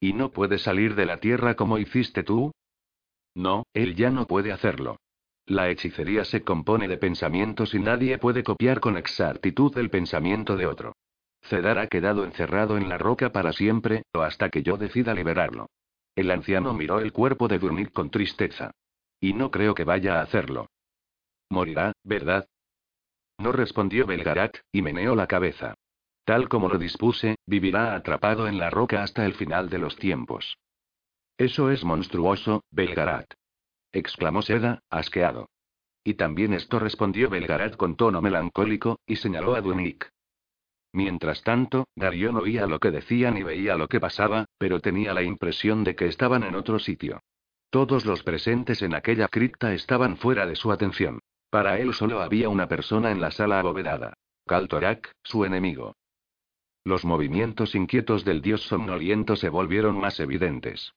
[0.00, 2.52] ¿Y no puede salir de la tierra como hiciste tú?
[3.34, 4.96] No, él ya no puede hacerlo.
[5.46, 10.66] La hechicería se compone de pensamientos y nadie puede copiar con exactitud el pensamiento de
[10.66, 10.94] otro.
[11.42, 15.66] Cedar ha quedado encerrado en la roca para siempre, o hasta que yo decida liberarlo.
[16.14, 18.70] El anciano miró el cuerpo de Durnik con tristeza.
[19.20, 20.68] Y no creo que vaya a hacerlo.
[21.50, 22.46] Morirá, ¿verdad?
[23.38, 25.74] No respondió Belgarat, y meneó la cabeza.
[26.24, 30.56] Tal como lo dispuse, vivirá atrapado en la roca hasta el final de los tiempos.
[31.36, 33.34] Eso es monstruoso, Belgarat.
[33.92, 35.50] Exclamó Seda, asqueado.
[36.04, 40.10] Y también esto respondió Belgarat con tono melancólico, y señaló a Dunik.
[40.92, 45.22] Mientras tanto, Darion oía lo que decían y veía lo que pasaba, pero tenía la
[45.22, 47.20] impresión de que estaban en otro sitio.
[47.70, 51.20] Todos los presentes en aquella cripta estaban fuera de su atención.
[51.48, 54.14] Para él solo había una persona en la sala abovedada.
[54.46, 55.96] Kaltorak, su enemigo.
[56.84, 60.92] Los movimientos inquietos del dios somnoliento se volvieron más evidentes.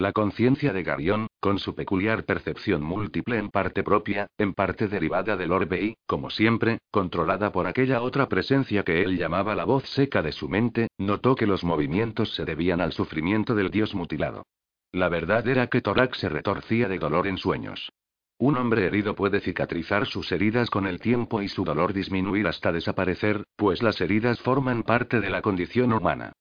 [0.00, 5.36] La conciencia de Garión, con su peculiar percepción múltiple en parte propia, en parte derivada
[5.36, 9.84] del orbe y, como siempre, controlada por aquella otra presencia que él llamaba la voz
[9.90, 14.46] seca de su mente, notó que los movimientos se debían al sufrimiento del dios mutilado.
[14.90, 17.90] La verdad era que Torak se retorcía de dolor en sueños.
[18.38, 22.72] Un hombre herido puede cicatrizar sus heridas con el tiempo y su dolor disminuir hasta
[22.72, 26.32] desaparecer, pues las heridas forman parte de la condición humana.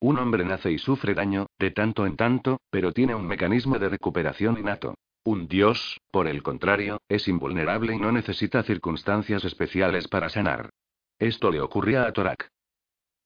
[0.00, 3.88] Un hombre nace y sufre daño, de tanto en tanto, pero tiene un mecanismo de
[3.88, 4.94] recuperación innato.
[5.24, 10.70] Un dios, por el contrario, es invulnerable y no necesita circunstancias especiales para sanar.
[11.18, 12.48] Esto le ocurría a Torak.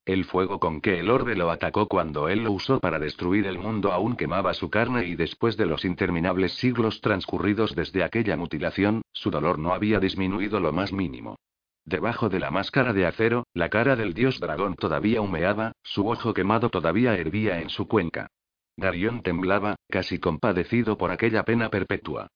[0.07, 3.59] El fuego con que el orbe lo atacó cuando él lo usó para destruir el
[3.59, 9.03] mundo aún quemaba su carne y después de los interminables siglos transcurridos desde aquella mutilación,
[9.13, 11.37] su dolor no había disminuido lo más mínimo.
[11.85, 16.33] Debajo de la máscara de acero, la cara del dios dragón todavía humeaba, su ojo
[16.33, 18.29] quemado todavía hervía en su cuenca.
[18.77, 22.29] Darión temblaba, casi compadecido por aquella pena perpetua.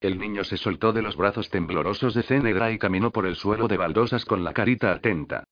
[0.00, 3.68] El niño se soltó de los brazos temblorosos de Cenegra y caminó por el suelo
[3.68, 5.44] de baldosas con la carita atenta.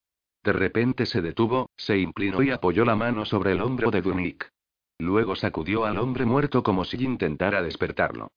[0.43, 4.51] De repente se detuvo, se inclinó y apoyó la mano sobre el hombro de Dunik.
[4.99, 8.33] Luego sacudió al hombre muerto como si intentara despertarlo.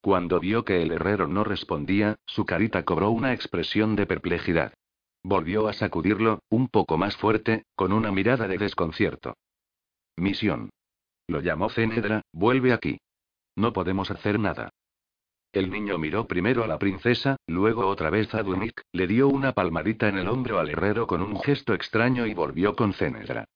[0.00, 4.72] Cuando vio que el herrero no respondía, su carita cobró una expresión de perplejidad.
[5.22, 9.36] Volvió a sacudirlo, un poco más fuerte, con una mirada de desconcierto.
[10.16, 10.70] Misión.
[11.26, 12.98] Lo llamó Cenedra, vuelve aquí.
[13.56, 14.70] No podemos hacer nada.
[15.52, 19.52] El niño miró primero a la princesa, luego otra vez a Dunik, le dio una
[19.52, 23.46] palmadita en el hombro al herrero con un gesto extraño y volvió con Cenedra.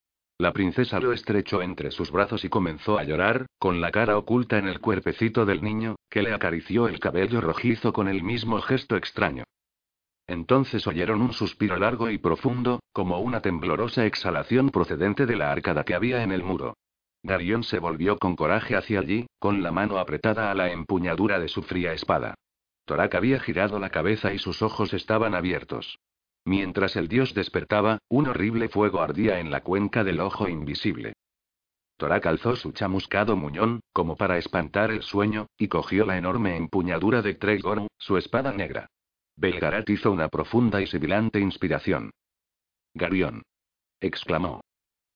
[0.44, 4.58] La princesa lo estrechó entre sus brazos y comenzó a llorar, con la cara oculta
[4.58, 8.94] en el cuerpecito del niño, que le acarició el cabello rojizo con el mismo gesto
[8.98, 9.44] extraño.
[10.26, 15.82] Entonces oyeron un suspiro largo y profundo, como una temblorosa exhalación procedente de la arcada
[15.84, 16.76] que había en el muro.
[17.22, 21.48] Darión se volvió con coraje hacia allí, con la mano apretada a la empuñadura de
[21.48, 22.34] su fría espada.
[22.84, 25.98] Torak había girado la cabeza y sus ojos estaban abiertos.
[26.44, 31.14] Mientras el dios despertaba, un horrible fuego ardía en la cuenca del ojo invisible.
[31.96, 37.22] Torak alzó su chamuscado muñón, como para espantar el sueño, y cogió la enorme empuñadura
[37.22, 38.88] de Tregor, su espada negra.
[39.36, 42.10] Belgarat hizo una profunda y sibilante inspiración.
[42.94, 43.42] Garión.
[44.00, 44.60] exclamó.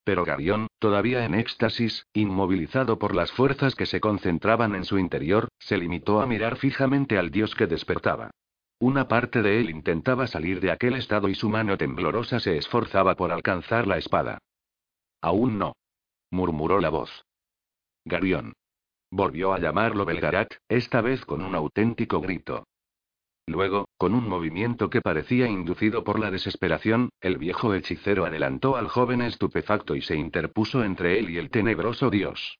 [0.05, 5.49] Pero Garión, todavía en éxtasis, inmovilizado por las fuerzas que se concentraban en su interior,
[5.59, 8.31] se limitó a mirar fijamente al dios que despertaba.
[8.81, 13.17] Una parte de él intentaba salir de aquel estado y su mano temblorosa se esforzaba
[13.17, 14.39] por alcanzar la espada.
[15.21, 15.75] Aún no.
[16.31, 17.25] murmuró la voz.
[18.05, 18.53] Garión.
[19.11, 22.65] Volvió a llamarlo Belgarat, esta vez con un auténtico grito.
[23.47, 28.89] Luego, con un movimiento que parecía inducido por la desesperación, el viejo hechicero adelantó al
[28.89, 32.59] joven estupefacto y se interpuso entre él y el tenebroso dios.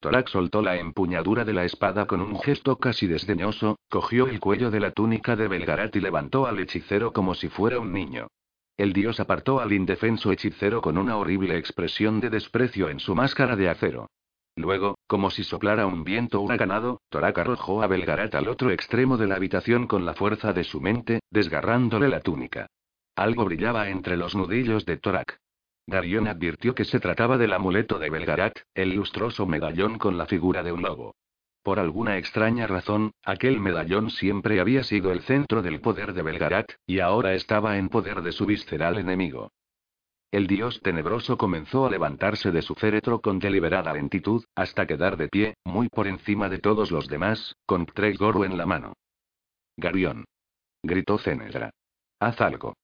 [0.00, 4.70] Torak soltó la empuñadura de la espada con un gesto casi desdeñoso, cogió el cuello
[4.70, 8.28] de la túnica de Belgarat y levantó al hechicero como si fuera un niño.
[8.76, 13.56] El dios apartó al indefenso hechicero con una horrible expresión de desprecio en su máscara
[13.56, 14.06] de acero.
[14.54, 19.26] Luego, como si soplara un viento huracanado, Torak arrojó a Belgarat al otro extremo de
[19.26, 22.68] la habitación con la fuerza de su mente, desgarrándole la túnica.
[23.16, 25.40] Algo brillaba entre los nudillos de Torak.
[25.88, 30.62] Darion advirtió que se trataba del amuleto de Belgarat, el lustroso medallón con la figura
[30.62, 31.14] de un lobo.
[31.62, 36.72] Por alguna extraña razón, aquel medallón siempre había sido el centro del poder de Belgarat,
[36.86, 39.50] y ahora estaba en poder de su visceral enemigo.
[40.30, 45.28] El dios tenebroso comenzó a levantarse de su féretro con deliberada lentitud, hasta quedar de
[45.28, 48.92] pie, muy por encima de todos los demás, con Tregoro en la mano.
[49.78, 50.26] Garión.
[50.82, 51.70] Gritó Cenedra.
[52.20, 52.74] Haz algo.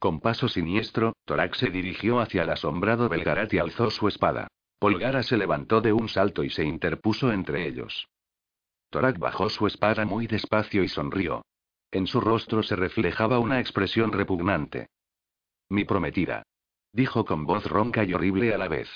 [0.00, 4.48] Con paso siniestro, Torak se dirigió hacia el asombrado Belgarat y alzó su espada.
[4.78, 8.08] Polgara se levantó de un salto y se interpuso entre ellos.
[8.88, 11.44] Torak bajó su espada muy despacio y sonrió.
[11.90, 14.86] En su rostro se reflejaba una expresión repugnante.
[15.68, 16.44] Mi prometida.
[16.94, 18.88] Dijo con voz ronca y horrible a la vez.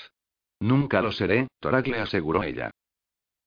[0.59, 2.71] Nunca lo seré, Torak le aseguró ella.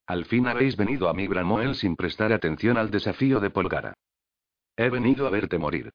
[0.07, 3.95] Al fin habéis venido a mí, bramó él sin prestar atención al desafío de Polgara.
[4.77, 5.91] He venido a verte morir.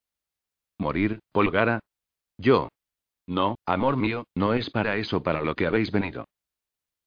[0.78, 1.80] ¿Morir, Polgara?
[2.38, 2.70] Yo.
[3.28, 6.26] No, amor mío, no es para eso para lo que habéis venido.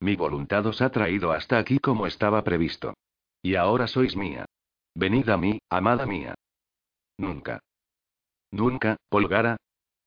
[0.00, 2.94] Mi voluntad os ha traído hasta aquí como estaba previsto.
[3.42, 4.46] Y ahora sois mía.
[4.94, 6.34] Venid a mí, amada mía.
[7.18, 7.60] Nunca.
[8.50, 9.56] Nunca, Polgara,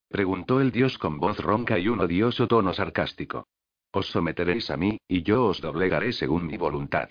[0.10, 3.46] Preguntó el dios con voz ronca y un odioso tono sarcástico.
[3.92, 7.10] Os someteréis a mí, y yo os doblegaré según mi voluntad.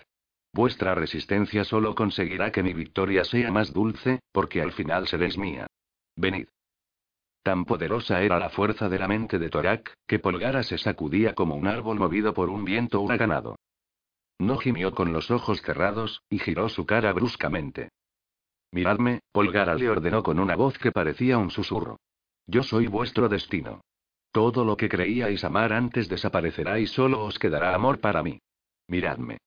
[0.52, 5.68] Vuestra resistencia solo conseguirá que mi victoria sea más dulce, porque al final seréis mía.
[6.18, 6.48] Venid.
[7.44, 11.54] Tan poderosa era la fuerza de la mente de Torak, que Polgara se sacudía como
[11.54, 13.56] un árbol movido por un viento huracanado.
[14.40, 17.90] No gimió con los ojos cerrados, y giró su cara bruscamente.
[18.72, 21.98] Miradme, Polgara le ordenó con una voz que parecía un susurro.
[22.48, 23.82] Yo soy vuestro destino.
[24.32, 28.40] Todo lo que creíais amar antes desaparecerá y solo os quedará amor para mí.
[28.88, 29.38] Miradme.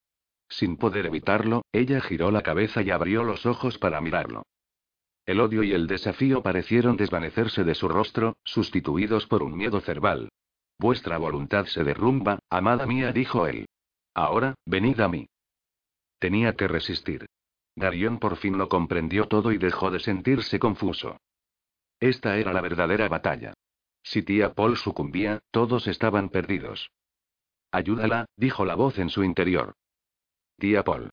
[0.47, 4.43] Sin poder evitarlo, ella giró la cabeza y abrió los ojos para mirarlo.
[5.25, 10.29] El odio y el desafío parecieron desvanecerse de su rostro, sustituidos por un miedo cerval.
[10.79, 13.67] Vuestra voluntad se derrumba, amada mía, dijo él.
[14.13, 15.27] Ahora, venid a mí.
[16.19, 17.27] Tenía que resistir.
[17.75, 21.17] Darión por fin lo comprendió todo y dejó de sentirse confuso.
[21.99, 23.53] Esta era la verdadera batalla.
[24.03, 26.91] Si tía Paul sucumbía, todos estaban perdidos.
[27.71, 29.75] Ayúdala, dijo la voz en su interior.
[30.57, 31.09] Tía Paul.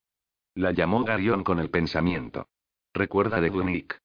[0.55, 2.48] La llamó Garión con el pensamiento.
[2.99, 3.97] Recuerda de Gunic.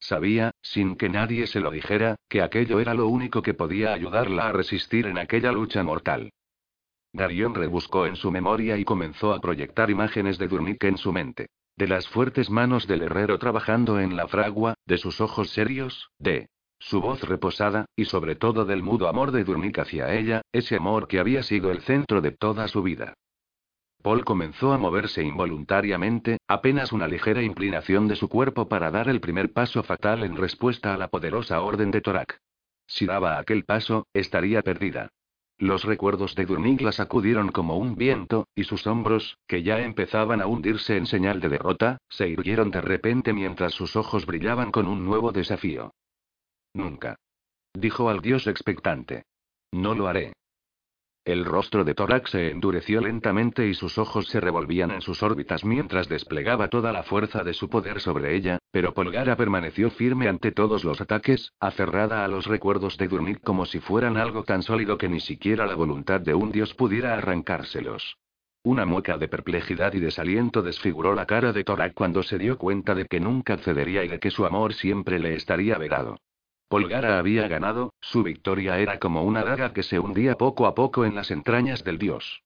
[0.00, 4.48] Sabía, sin que nadie se lo dijera, que aquello era lo único que podía ayudarla
[4.48, 6.32] a resistir en aquella lucha mortal.
[7.12, 11.46] Garión rebuscó en su memoria y comenzó a proyectar imágenes de Durnik en su mente
[11.76, 16.48] de las fuertes manos del herrero trabajando en la fragua, de sus ojos serios, de
[16.78, 21.08] su voz reposada, y sobre todo del mudo amor de Durnik hacia ella, ese amor
[21.08, 23.14] que había sido el centro de toda su vida.
[24.02, 29.20] Paul comenzó a moverse involuntariamente, apenas una ligera inclinación de su cuerpo para dar el
[29.20, 32.40] primer paso fatal en respuesta a la poderosa orden de Torak.
[32.86, 35.10] Si daba aquel paso, estaría perdida.
[35.58, 40.40] Los recuerdos de Durnig la sacudieron como un viento, y sus hombros, que ya empezaban
[40.40, 44.88] a hundirse en señal de derrota, se irguieron de repente mientras sus ojos brillaban con
[44.88, 45.92] un nuevo desafío.
[46.72, 47.16] Nunca.
[47.74, 49.24] Dijo al dios expectante.
[49.70, 50.32] No lo haré.
[51.30, 55.64] El rostro de Torak se endureció lentamente y sus ojos se revolvían en sus órbitas
[55.64, 60.50] mientras desplegaba toda la fuerza de su poder sobre ella, pero Polgara permaneció firme ante
[60.50, 64.98] todos los ataques, aferrada a los recuerdos de Durnik como si fueran algo tan sólido
[64.98, 68.18] que ni siquiera la voluntad de un dios pudiera arrancárselos.
[68.64, 72.96] Una mueca de perplejidad y desaliento desfiguró la cara de Torak cuando se dio cuenta
[72.96, 76.16] de que nunca cedería y de que su amor siempre le estaría vedado.
[76.70, 81.04] Polgara había ganado, su victoria era como una daga que se hundía poco a poco
[81.04, 82.44] en las entrañas del dios.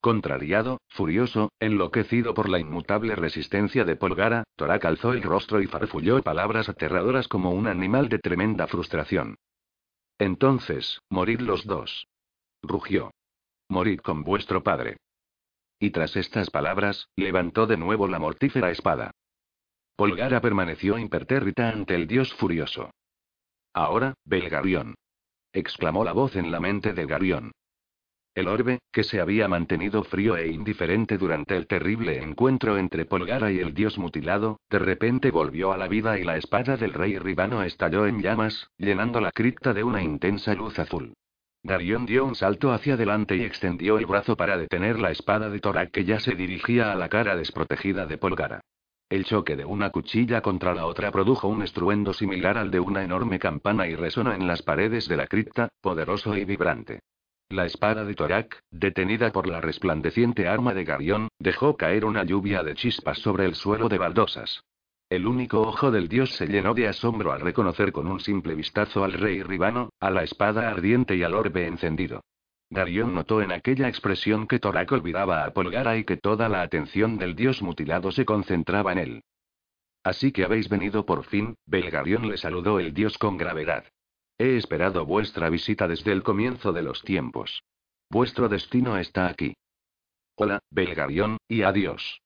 [0.00, 6.20] Contrariado, furioso, enloquecido por la inmutable resistencia de Polgara, Torak alzó el rostro y farfulló
[6.24, 9.36] palabras aterradoras como un animal de tremenda frustración.
[10.18, 12.08] Entonces, morid los dos.
[12.62, 13.12] Rugió.
[13.68, 14.96] Morid con vuestro padre.
[15.78, 19.12] Y tras estas palabras, levantó de nuevo la mortífera espada.
[19.94, 22.90] Polgara permaneció impertérrita ante el dios furioso.
[23.76, 24.94] Ahora, Belgarión.
[25.52, 27.52] exclamó la voz en la mente de Garión.
[28.34, 33.52] El orbe, que se había mantenido frío e indiferente durante el terrible encuentro entre Polgara
[33.52, 37.18] y el dios mutilado, de repente volvió a la vida y la espada del rey
[37.18, 41.12] Ribano estalló en llamas, llenando la cripta de una intensa luz azul.
[41.62, 45.60] Darion dio un salto hacia adelante y extendió el brazo para detener la espada de
[45.60, 48.62] Torak que ya se dirigía a la cara desprotegida de Polgara.
[49.08, 53.04] El choque de una cuchilla contra la otra produjo un estruendo similar al de una
[53.04, 57.00] enorme campana y resonó en las paredes de la cripta, poderoso y vibrante.
[57.48, 62.64] La espada de Torak, detenida por la resplandeciente arma de Garión, dejó caer una lluvia
[62.64, 64.64] de chispas sobre el suelo de baldosas.
[65.08, 69.04] El único ojo del dios se llenó de asombro al reconocer con un simple vistazo
[69.04, 72.22] al rey Ribano, a la espada ardiente y al orbe encendido.
[72.70, 77.16] Garión notó en aquella expresión que Torak olvidaba a Polgara y que toda la atención
[77.16, 79.24] del dios mutilado se concentraba en él.
[80.02, 83.84] Así que habéis venido por fin, Belgarión le saludó el dios con gravedad.
[84.38, 87.62] He esperado vuestra visita desde el comienzo de los tiempos.
[88.10, 89.56] Vuestro destino está aquí.
[90.36, 92.20] Hola, Belgarión, y adiós.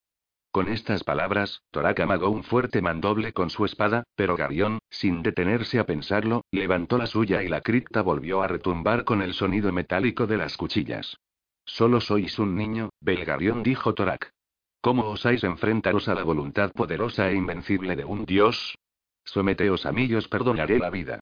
[0.53, 5.79] Con estas palabras, Torak amagó un fuerte mandoble con su espada, pero Garión, sin detenerse
[5.79, 10.27] a pensarlo, levantó la suya y la cripta volvió a retumbar con el sonido metálico
[10.27, 11.17] de las cuchillas.
[11.65, 14.33] Solo sois un niño, Belgarión dijo Torak.
[14.81, 18.77] ¿Cómo osáis enfrentaros a la voluntad poderosa e invencible de un dios?
[19.25, 21.21] Someteos a mí y os perdonaré la vida.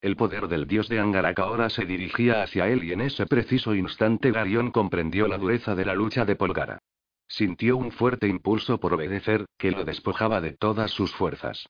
[0.00, 3.74] El poder del dios de Angarak ahora se dirigía hacia él y en ese preciso
[3.74, 6.78] instante Garión comprendió la dureza de la lucha de Polgara.
[7.28, 11.68] Sintió un fuerte impulso por obedecer, que lo despojaba de todas sus fuerzas.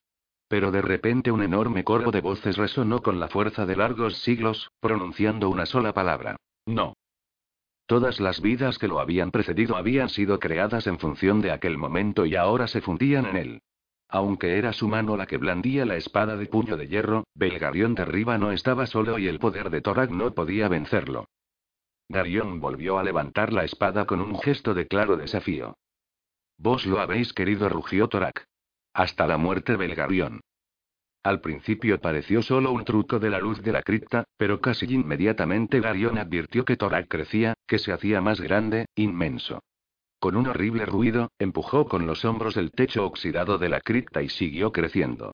[0.49, 4.71] Pero de repente un enorme coro de voces resonó con la fuerza de largos siglos,
[4.81, 6.37] pronunciando una sola palabra.
[6.65, 6.95] No.
[7.87, 12.25] Todas las vidas que lo habían precedido habían sido creadas en función de aquel momento
[12.25, 13.63] y ahora se fundían en él.
[14.09, 18.05] Aunque era su mano la que blandía la espada de puño de hierro, Belgarión de
[18.05, 21.27] Riva no estaba solo y el poder de Torak no podía vencerlo.
[22.09, 25.77] Garión volvió a levantar la espada con un gesto de claro desafío.
[26.57, 28.47] Vos lo habéis querido, rugió Torak.
[28.95, 30.41] Hasta la muerte Belgarión.
[31.23, 35.81] Al principio pareció solo un truco de la luz de la cripta, pero casi inmediatamente
[35.81, 39.63] Garión advirtió que Torak crecía, que se hacía más grande, inmenso.
[40.19, 44.31] Con un horrible ruido, empujó con los hombros el techo oxidado de la cripta y
[44.31, 45.33] siguió creciendo.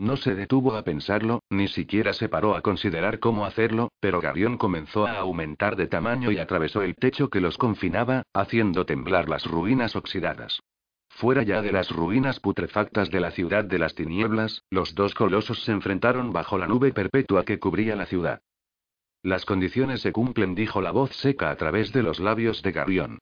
[0.00, 4.56] No se detuvo a pensarlo, ni siquiera se paró a considerar cómo hacerlo, pero Garión
[4.56, 9.44] comenzó a aumentar de tamaño y atravesó el techo que los confinaba, haciendo temblar las
[9.44, 10.62] ruinas oxidadas.
[11.10, 15.64] Fuera ya de las ruinas putrefactas de la ciudad de las tinieblas, los dos colosos
[15.64, 18.40] se enfrentaron bajo la nube perpetua que cubría la ciudad.
[19.22, 23.18] Las condiciones se cumplen, dijo la voz seca a través de los labios de Garión.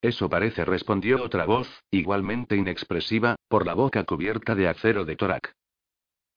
[0.00, 5.59] Eso parece, respondió otra voz, igualmente inexpresiva, por la boca cubierta de acero de Torak.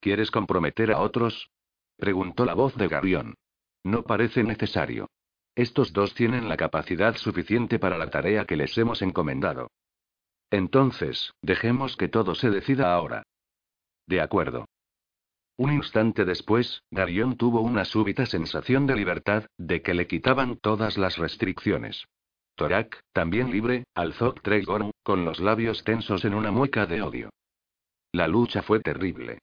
[0.04, 1.48] ¿Quieres comprometer a otros?
[1.96, 3.36] preguntó la voz de Garión.
[3.82, 5.08] No parece necesario.
[5.54, 9.70] Estos dos tienen la capacidad suficiente para la tarea que les hemos encomendado.
[10.50, 13.22] Entonces, dejemos que todo se decida ahora.
[14.06, 14.66] De acuerdo.
[15.56, 20.98] Un instante después, Garión tuvo una súbita sensación de libertad, de que le quitaban todas
[20.98, 22.04] las restricciones.
[22.56, 27.30] Torak, también libre, alzó Tregorn, con los labios tensos en una mueca de odio.
[28.12, 29.38] La lucha fue terrible.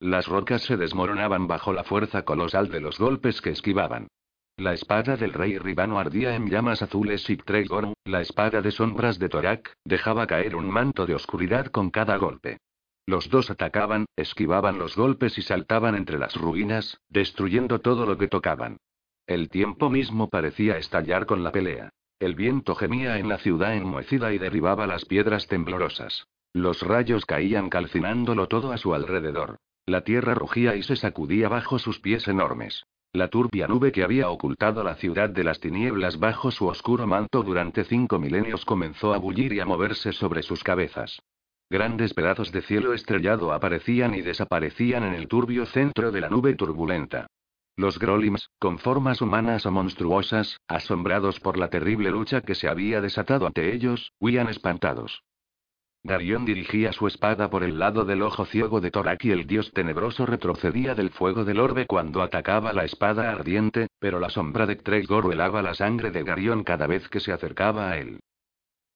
[0.00, 4.08] Las rocas se desmoronaban bajo la fuerza colosal de los golpes que esquivaban.
[4.58, 9.18] La espada del rey Ribano ardía en llamas azules y Tregorn, la espada de sombras
[9.18, 12.58] de Torak, dejaba caer un manto de oscuridad con cada golpe.
[13.06, 18.28] Los dos atacaban, esquivaban los golpes y saltaban entre las ruinas, destruyendo todo lo que
[18.28, 18.78] tocaban.
[19.26, 21.90] El tiempo mismo parecía estallar con la pelea.
[22.18, 26.26] El viento gemía en la ciudad enmohecida y derribaba las piedras temblorosas.
[26.52, 29.58] Los rayos caían calcinándolo todo a su alrededor.
[29.88, 32.84] La tierra rugía y se sacudía bajo sus pies enormes.
[33.12, 37.44] La turbia nube que había ocultado la ciudad de las tinieblas bajo su oscuro manto
[37.44, 41.20] durante cinco milenios comenzó a bullir y a moverse sobre sus cabezas.
[41.70, 46.56] Grandes pedazos de cielo estrellado aparecían y desaparecían en el turbio centro de la nube
[46.56, 47.28] turbulenta.
[47.76, 53.00] Los Grolims, con formas humanas o monstruosas, asombrados por la terrible lucha que se había
[53.00, 55.22] desatado ante ellos, huían espantados.
[56.06, 59.72] Darión dirigía su espada por el lado del ojo ciego de Torak y el dios
[59.72, 64.76] tenebroso retrocedía del fuego del orbe cuando atacaba la espada ardiente, pero la sombra de
[64.76, 68.20] Tregor helaba la sangre de Garión cada vez que se acercaba a él.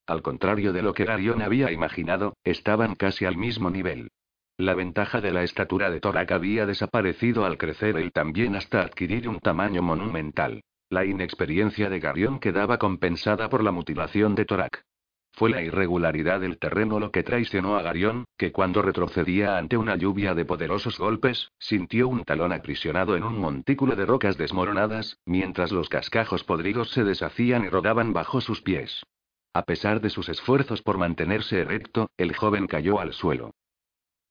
[0.07, 4.11] Al contrario de lo que Garión había imaginado, estaban casi al mismo nivel.
[4.57, 9.29] La ventaja de la estatura de Torak había desaparecido al crecer él también hasta adquirir
[9.29, 10.63] un tamaño monumental.
[10.91, 14.85] La inexperiencia de Garión quedaba compensada por la mutilación de Torak.
[15.33, 19.97] Fue la irregularidad del terreno lo que traicionó a Garión, que cuando retrocedía ante una
[19.97, 25.73] lluvia de poderosos golpes, sintió un talón aprisionado en un montículo de rocas desmoronadas, mientras
[25.73, 29.03] los cascajos podridos se deshacían y rodaban bajo sus pies.
[29.53, 33.53] A pesar de sus esfuerzos por mantenerse erecto, el joven cayó al suelo.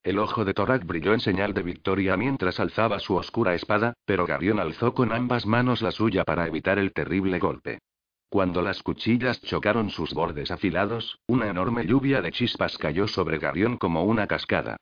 [0.01, 4.25] El ojo de Torak brilló en señal de victoria mientras alzaba su oscura espada, pero
[4.25, 7.79] Garión alzó con ambas manos la suya para evitar el terrible golpe.
[8.29, 13.77] Cuando las cuchillas chocaron sus bordes afilados, una enorme lluvia de chispas cayó sobre Garión
[13.77, 14.77] como una cascada.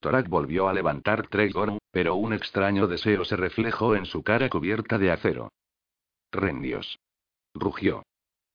[0.00, 4.98] Torak volvió a levantar Tregor, pero un extraño deseo se reflejó en su cara cubierta
[4.98, 5.50] de acero.
[6.30, 6.98] Rendios.
[7.54, 8.02] Rugió.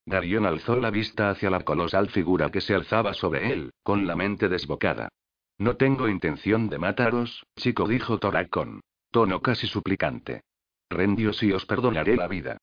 [0.05, 4.15] Garión alzó la vista hacia la colosal figura que se alzaba sobre él, con la
[4.15, 5.09] mente desbocada.
[5.57, 8.81] No tengo intención de mataros, chico, dijo Torak con
[9.11, 10.41] tono casi suplicante.
[10.89, 12.57] Rendios y os perdonaré la vida.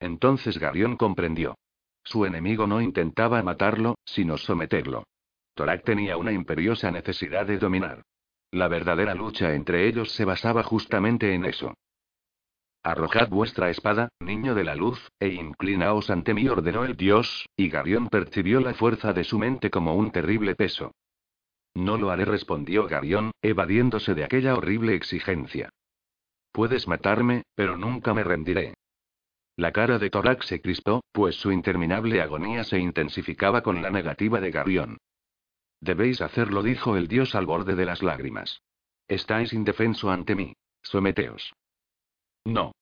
[0.00, 1.56] Entonces Garión comprendió.
[2.04, 5.04] Su enemigo no intentaba matarlo, sino someterlo.
[5.54, 8.02] Torak tenía una imperiosa necesidad de dominar.
[8.50, 11.74] La verdadera lucha entre ellos se basaba justamente en eso.
[12.82, 17.68] Arrojad vuestra espada, niño de la luz, e inclinaos ante mí, ordenó el dios, y
[17.68, 20.92] Garión percibió la fuerza de su mente como un terrible peso.
[21.74, 25.70] No lo haré, respondió Garión, evadiéndose de aquella horrible exigencia.
[26.52, 28.74] Puedes matarme, pero nunca me rendiré.
[29.56, 34.38] La cara de Torak se crispó, pues su interminable agonía se intensificaba con la negativa
[34.38, 34.98] de Garión.
[35.80, 38.60] Debéis hacerlo, dijo el dios al borde de las lágrimas.
[39.08, 40.54] Estáis indefenso ante mí.
[40.82, 41.54] Someteos.
[42.44, 42.72] No.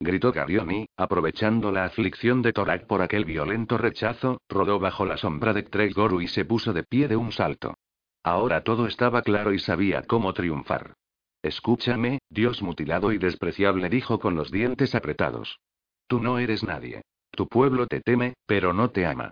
[0.00, 5.54] Gritó Garioni, aprovechando la aflicción de Torak por aquel violento rechazo, rodó bajo la sombra
[5.54, 7.74] de Treggoru y se puso de pie de un salto.
[8.22, 10.94] Ahora todo estaba claro y sabía cómo triunfar.
[11.42, 15.60] Escúchame, Dios mutilado y despreciable, dijo con los dientes apretados.
[16.06, 17.02] Tú no eres nadie.
[17.30, 19.30] Tu pueblo te teme, pero no te ama.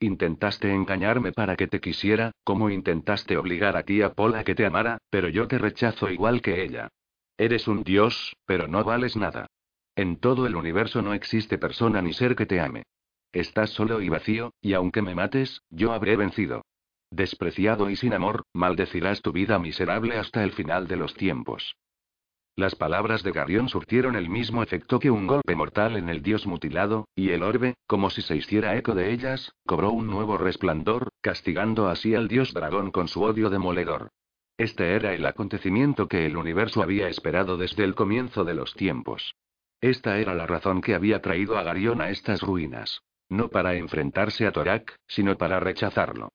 [0.00, 4.66] Intentaste engañarme para que te quisiera, como intentaste obligar a tía Paul a que te
[4.66, 6.88] amara, pero yo te rechazo igual que ella.
[7.38, 9.46] Eres un dios, pero no vales nada.
[9.94, 12.82] En todo el universo no existe persona ni ser que te ame.
[13.32, 16.62] Estás solo y vacío, y aunque me mates, yo habré vencido.
[17.10, 21.76] Despreciado y sin amor, maldecirás tu vida miserable hasta el final de los tiempos.
[22.58, 26.46] Las palabras de Garión surtieron el mismo efecto que un golpe mortal en el dios
[26.46, 31.10] mutilado, y el orbe, como si se hiciera eco de ellas, cobró un nuevo resplandor,
[31.20, 34.08] castigando así al dios dragón con su odio demoledor.
[34.56, 39.34] Este era el acontecimiento que el universo había esperado desde el comienzo de los tiempos.
[39.82, 43.02] Esta era la razón que había traído a Garión a estas ruinas.
[43.28, 46.30] No para enfrentarse a Torak, sino para rechazarlo.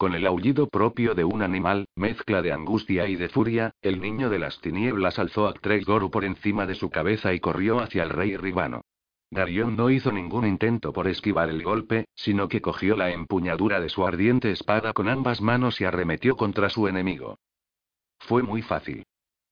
[0.00, 4.30] Con el aullido propio de un animal, mezcla de angustia y de furia, el niño
[4.30, 8.08] de las tinieblas alzó a Treggoru por encima de su cabeza y corrió hacia el
[8.08, 8.80] rey Ribano.
[9.30, 13.90] Garión no hizo ningún intento por esquivar el golpe, sino que cogió la empuñadura de
[13.90, 17.38] su ardiente espada con ambas manos y arremetió contra su enemigo.
[18.20, 19.04] Fue muy fácil.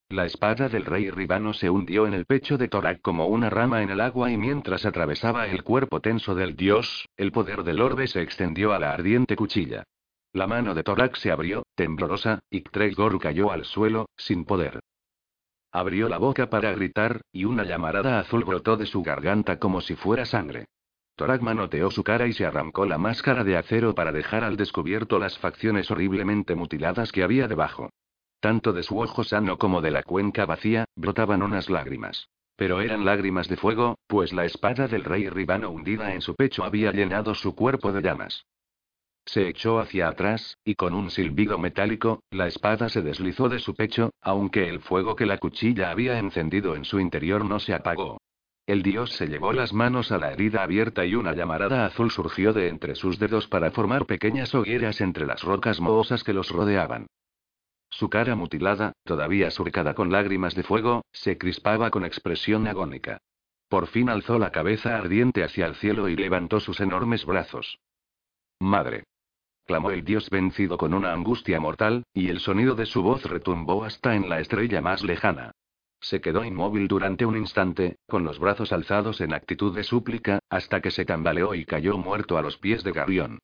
[0.09, 3.83] La espada del rey Ribano se hundió en el pecho de Torak como una rama
[3.83, 8.07] en el agua y mientras atravesaba el cuerpo tenso del dios, el poder del orbe
[8.07, 9.85] se extendió a la ardiente cuchilla.
[10.33, 14.81] La mano de Torak se abrió, temblorosa, y Tregor cayó al suelo, sin poder.
[15.73, 19.95] Abrió la boca para gritar, y una llamarada azul brotó de su garganta como si
[19.95, 20.67] fuera sangre.
[21.17, 25.19] Torak manoteó su cara y se arrancó la máscara de acero para dejar al descubierto
[25.19, 27.91] las facciones horriblemente mutiladas que había debajo.
[28.41, 32.29] Tanto de su ojo sano como de la cuenca vacía, brotaban unas lágrimas.
[32.55, 36.65] Pero eran lágrimas de fuego, pues la espada del rey Ribano hundida en su pecho
[36.65, 38.47] había llenado su cuerpo de llamas.
[39.29, 43.75] Se echó hacia atrás, y con un silbido metálico, la espada se deslizó de su
[43.75, 48.23] pecho, aunque el fuego que la cuchilla había encendido en su interior no se apagó.
[48.67, 52.55] El dios se llevó las manos a la herida abierta y una llamarada azul surgió
[52.55, 57.07] de entre sus dedos para formar pequeñas hogueras entre las rocas mohosas que los rodeaban.
[57.91, 63.19] Su cara mutilada, todavía surcada con lágrimas de fuego, se crispaba con expresión agónica.
[63.69, 67.79] Por fin alzó la cabeza ardiente hacia el cielo y levantó sus enormes brazos.
[68.59, 69.05] Madre
[69.69, 73.85] clamó el dios vencido con una angustia mortal, y el sonido de su voz retumbó
[73.85, 75.53] hasta en la estrella más lejana.
[76.01, 80.81] Se quedó inmóvil durante un instante, con los brazos alzados en actitud de súplica, hasta
[80.81, 83.41] que se tambaleó y cayó muerto a los pies de Garión.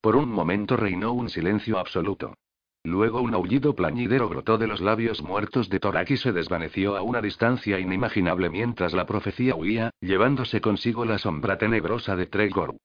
[0.00, 2.34] Por un momento reinó un silencio absoluto.
[2.82, 7.02] Luego un aullido plañidero brotó de los labios muertos de Torak y se desvaneció a
[7.02, 12.76] una distancia inimaginable mientras la profecía huía, llevándose consigo la sombra tenebrosa de Tregor.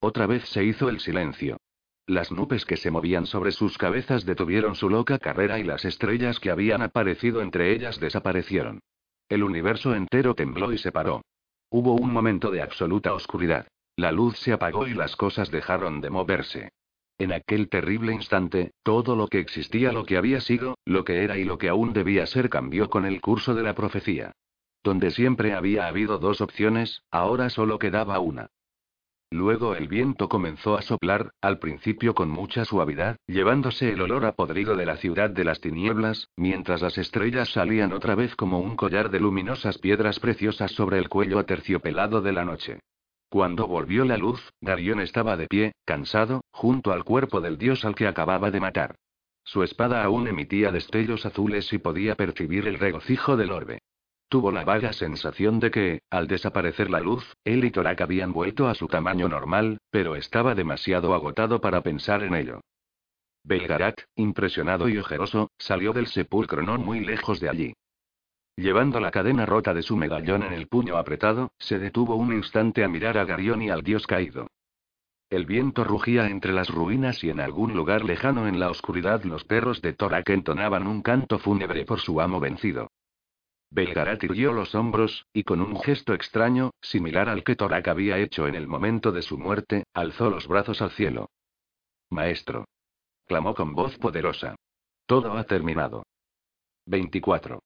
[0.00, 1.58] Otra vez se hizo el silencio.
[2.06, 6.38] Las nubes que se movían sobre sus cabezas detuvieron su loca carrera y las estrellas
[6.38, 8.80] que habían aparecido entre ellas desaparecieron.
[9.28, 11.22] El universo entero tembló y se paró.
[11.68, 13.66] Hubo un momento de absoluta oscuridad.
[13.96, 16.68] La luz se apagó y las cosas dejaron de moverse.
[17.18, 21.38] En aquel terrible instante, todo lo que existía, lo que había sido, lo que era
[21.38, 24.32] y lo que aún debía ser cambió con el curso de la profecía.
[24.84, 28.50] Donde siempre había habido dos opciones, ahora solo quedaba una.
[29.30, 34.36] Luego el viento comenzó a soplar, al principio con mucha suavidad, llevándose el olor a
[34.36, 38.76] podrido de la ciudad de las tinieblas, mientras las estrellas salían otra vez como un
[38.76, 42.80] collar de luminosas piedras preciosas sobre el cuello aterciopelado de la noche.
[43.28, 47.96] Cuando volvió la luz, Darión estaba de pie, cansado, junto al cuerpo del dios al
[47.96, 48.94] que acababa de matar.
[49.42, 53.80] Su espada aún emitía destellos azules y podía percibir el regocijo del orbe.
[54.28, 58.66] Tuvo la vaga sensación de que, al desaparecer la luz, él y Torak habían vuelto
[58.66, 62.60] a su tamaño normal, pero estaba demasiado agotado para pensar en ello.
[63.44, 67.74] Belgarat, impresionado y ojeroso, salió del sepulcro no muy lejos de allí.
[68.56, 72.82] Llevando la cadena rota de su medallón en el puño apretado, se detuvo un instante
[72.82, 74.48] a mirar a Garión y al dios caído.
[75.30, 79.44] El viento rugía entre las ruinas y en algún lugar lejano en la oscuridad los
[79.44, 82.88] perros de Torak entonaban un canto fúnebre por su amo vencido.
[83.70, 88.46] Belgarat irguió los hombros, y con un gesto extraño, similar al que Torak había hecho
[88.46, 91.30] en el momento de su muerte, alzó los brazos al cielo.
[92.10, 92.66] Maestro.
[93.26, 94.54] Clamó con voz poderosa.
[95.06, 96.04] Todo ha terminado.
[96.86, 97.60] 24.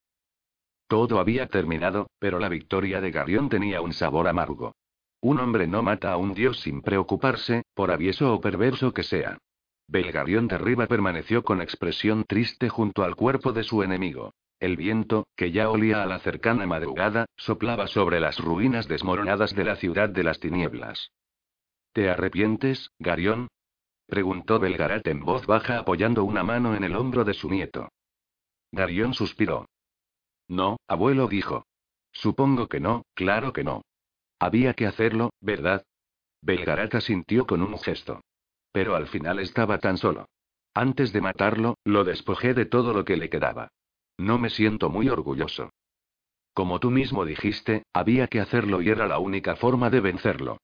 [0.89, 4.72] Todo había terminado, pero la victoria de Garión tenía un sabor amargo.
[5.20, 9.39] Un hombre no mata a un dios sin preocuparse, por avieso o perverso que sea.
[9.86, 14.32] Belgarión de Riva permaneció con expresión triste junto al cuerpo de su enemigo.
[14.61, 19.65] El viento, que ya olía a la cercana madrugada, soplaba sobre las ruinas desmoronadas de
[19.65, 21.12] la ciudad de las tinieblas.
[21.93, 23.49] ¿Te arrepientes, Garión?
[24.07, 27.89] preguntó Belgarat en voz baja apoyando una mano en el hombro de su nieto.
[28.70, 29.66] Garión suspiró.
[30.47, 31.65] No, abuelo dijo.
[32.12, 33.82] Supongo que no, claro que no.
[34.39, 35.85] Había que hacerlo, ¿verdad?
[36.43, 38.20] Belgarat asintió con un gesto.
[38.73, 40.27] Pero al final estaba tan solo.
[40.74, 43.70] Antes de matarlo, lo despojé de todo lo que le quedaba.
[44.20, 45.70] No me siento muy orgulloso.
[46.52, 50.59] Como tú mismo dijiste, había que hacerlo y era la única forma de vencerlo.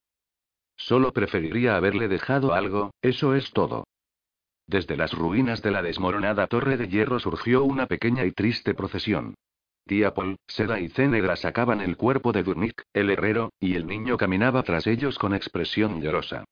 [0.77, 3.87] Solo preferiría haberle dejado algo, eso es todo.
[4.67, 9.35] Desde las ruinas de la desmoronada torre de hierro surgió una pequeña y triste procesión.
[9.87, 14.19] Tía Paul, Seda y Cenegra sacaban el cuerpo de Durnik, el herrero, y el niño
[14.19, 16.45] caminaba tras ellos con expresión llorosa.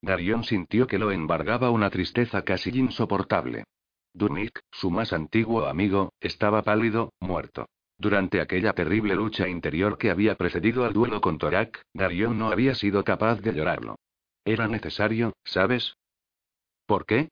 [0.00, 3.64] Darion sintió que lo embargaba una tristeza casi insoportable.
[4.12, 7.68] Durnik, su más antiguo amigo, estaba pálido, muerto.
[7.98, 12.74] Durante aquella terrible lucha interior que había precedido al duelo con Torak, Darion no había
[12.74, 13.96] sido capaz de llorarlo.
[14.44, 15.96] Era necesario, ¿sabes?
[16.86, 17.28] ¿Por qué?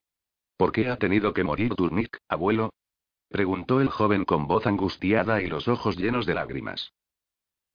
[0.56, 2.70] ¿Por qué ha tenido que morir Durnik, abuelo?
[3.28, 6.92] Preguntó el joven con voz angustiada y los ojos llenos de lágrimas.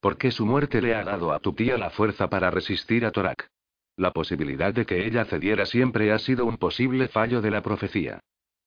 [0.00, 3.10] ¿Por qué su muerte le ha dado a tu tía la fuerza para resistir a
[3.10, 3.48] Torak?
[3.96, 8.20] La posibilidad de que ella cediera siempre ha sido un posible fallo de la profecía.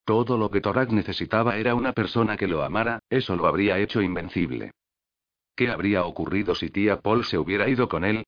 [0.08, 4.00] Todo lo que Torak necesitaba era una persona que lo amara, eso lo habría hecho
[4.00, 4.70] invencible.
[5.54, 8.24] ¿Qué habría ocurrido si tía Paul se hubiera ido con él?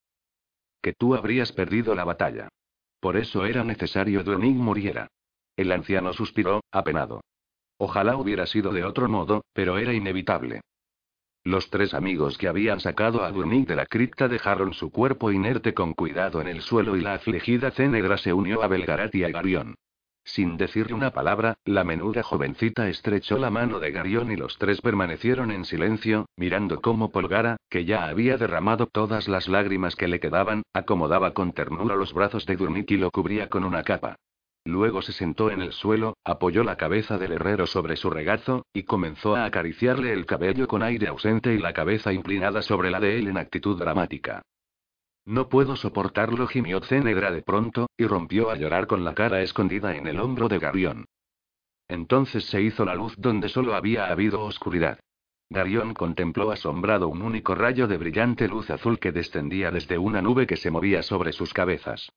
[0.82, 2.50] Que tú habrías perdido la batalla.
[3.00, 5.08] Por eso era necesario que muriera.
[5.56, 7.22] El anciano suspiró, apenado.
[7.78, 10.60] Ojalá hubiera sido de otro modo, pero era inevitable.
[11.44, 15.72] Los tres amigos que habían sacado a Duenig de la cripta dejaron su cuerpo inerte
[15.72, 19.30] con cuidado en el suelo y la afligida Cénegra se unió a Belgarat y a
[19.30, 19.76] Garión.
[20.24, 24.80] Sin decirle una palabra, la menuda jovencita estrechó la mano de Garión y los tres
[24.80, 30.20] permanecieron en silencio, mirando cómo Polgara, que ya había derramado todas las lágrimas que le
[30.20, 34.16] quedaban, acomodaba con ternura los brazos de Durnik y lo cubría con una capa.
[34.64, 38.82] Luego se sentó en el suelo, apoyó la cabeza del herrero sobre su regazo, y
[38.82, 43.18] comenzó a acariciarle el cabello con aire ausente y la cabeza inclinada sobre la de
[43.18, 44.42] él en actitud dramática.
[45.30, 49.94] No puedo soportarlo, gimió Cenegra de pronto, y rompió a llorar con la cara escondida
[49.94, 51.04] en el hombro de Garión.
[51.86, 54.98] Entonces se hizo la luz donde solo había habido oscuridad.
[55.48, 60.48] Garión contempló asombrado un único rayo de brillante luz azul que descendía desde una nube
[60.48, 62.10] que se movía sobre sus cabezas.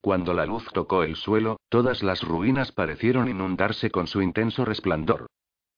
[0.00, 5.26] Cuando la luz tocó el suelo, todas las ruinas parecieron inundarse con su intenso resplandor.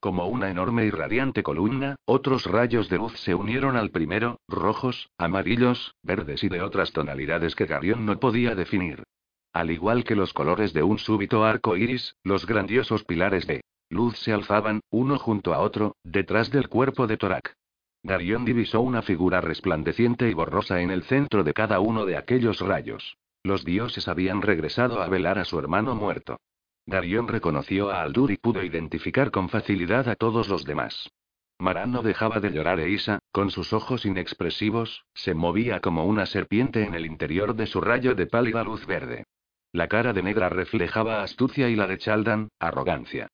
[0.03, 5.09] Como una enorme y radiante columna, otros rayos de luz se unieron al primero, rojos,
[5.17, 9.05] amarillos, verdes y de otras tonalidades que Garión no podía definir.
[9.53, 13.61] Al igual que los colores de un súbito arco iris, los grandiosos pilares de
[13.91, 17.55] luz se alzaban, uno junto a otro, detrás del cuerpo de Torak.
[18.03, 22.59] Garión divisó una figura resplandeciente y borrosa en el centro de cada uno de aquellos
[22.59, 23.19] rayos.
[23.45, 26.41] Los dioses habían regresado a velar a su hermano muerto.
[26.87, 31.11] Darion reconoció a Aldur y pudo identificar con facilidad a todos los demás.
[31.59, 36.27] Mara no dejaba de llorar e Isa, Con sus ojos inexpresivos, se movía como una
[36.27, 39.25] serpiente en el interior de su rayo de pálida luz verde.
[39.71, 43.29] La cara de Negra reflejaba astucia y la de Chaldan, arrogancia.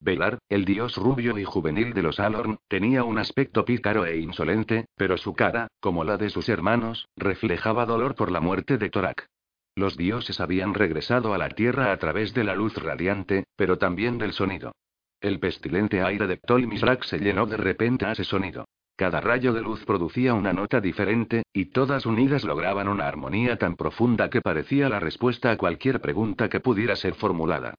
[0.00, 4.86] Velar, el dios rubio y juvenil de los Alorn, tenía un aspecto pícaro e insolente,
[4.96, 9.28] pero su cara, como la de sus hermanos, reflejaba dolor por la muerte de Torak.
[9.78, 14.16] Los dioses habían regresado a la tierra a través de la luz radiante, pero también
[14.16, 14.72] del sonido.
[15.20, 16.66] El pestilente aire de Ptol
[17.02, 18.64] se llenó de repente a ese sonido.
[18.96, 23.76] Cada rayo de luz producía una nota diferente, y todas unidas lograban una armonía tan
[23.76, 27.74] profunda que parecía la respuesta a cualquier pregunta que pudiera ser formulada.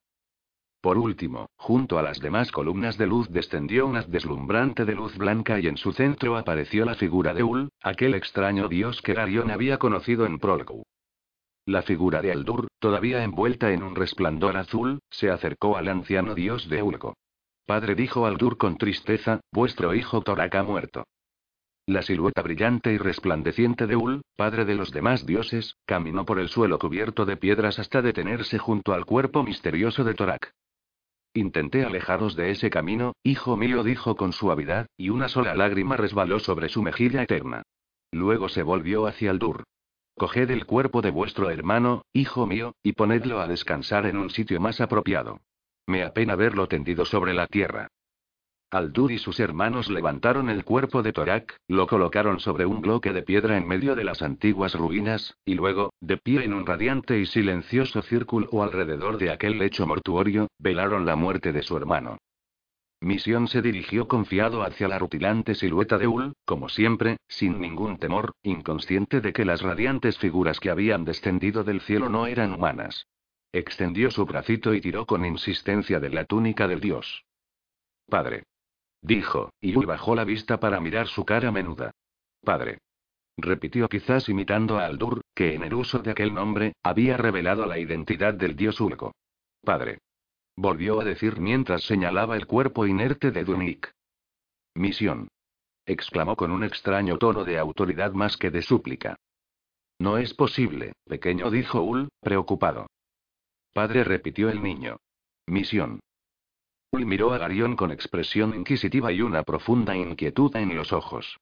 [0.81, 5.59] Por último, junto a las demás columnas de luz descendió una deslumbrante de luz blanca
[5.59, 9.79] y en su centro apareció la figura de Ul, aquel extraño dios que Garion había
[9.79, 10.83] conocido en Prolgu.
[11.67, 16.69] La figura de Aldur, todavía envuelta en un resplandor azul, se acercó al anciano dios
[16.69, 17.17] de Ulco.
[17.65, 21.03] Padre dijo Aldur con tristeza, vuestro hijo Torak ha muerto.
[21.85, 26.47] La silueta brillante y resplandeciente de Ul, padre de los demás dioses, caminó por el
[26.47, 30.53] suelo cubierto de piedras hasta detenerse junto al cuerpo misterioso de Torak.
[31.33, 36.39] Intenté alejaros de ese camino, hijo mío, dijo con suavidad, y una sola lágrima resbaló
[36.39, 37.63] sobre su mejilla eterna.
[38.13, 39.65] Luego se volvió hacia Aldur.
[40.17, 44.59] Coged el cuerpo de vuestro hermano, hijo mío, y ponedlo a descansar en un sitio
[44.59, 45.41] más apropiado.
[45.85, 47.89] Me apena verlo tendido sobre la tierra.
[48.71, 53.21] Aldur y sus hermanos levantaron el cuerpo de Torak, lo colocaron sobre un bloque de
[53.21, 57.27] piedra en medio de las antiguas ruinas, y luego, de pie en un radiante y
[57.27, 62.17] silencioso círculo alrededor de aquel lecho mortuorio, velaron la muerte de su hermano.
[62.99, 68.33] Misión se dirigió confiado hacia la rutilante silueta de Ul, como siempre, sin ningún temor,
[68.41, 73.05] inconsciente de que las radiantes figuras que habían descendido del cielo no eran humanas.
[73.51, 77.23] Extendió su bracito y tiró con insistencia de la túnica del dios.
[78.07, 78.43] Padre.
[79.01, 81.91] Dijo, y Ul bajó la vista para mirar su cara menuda.
[82.43, 82.79] Padre.
[83.37, 87.77] Repitió quizás imitando a Aldur, que en el uso de aquel nombre, había revelado la
[87.77, 89.13] identidad del dios Ulco.
[89.63, 89.99] Padre.
[90.59, 93.93] Volvió a decir mientras señalaba el cuerpo inerte de Dunik.
[94.73, 95.27] Misión.
[95.85, 99.15] Exclamó con un extraño tono de autoridad más que de súplica.
[99.99, 102.87] No es posible, pequeño, dijo Ul, preocupado.
[103.71, 104.97] Padre, repitió el niño.
[105.45, 105.99] Misión.
[106.91, 111.37] Ul miró a Garión con expresión inquisitiva y una profunda inquietud en los ojos.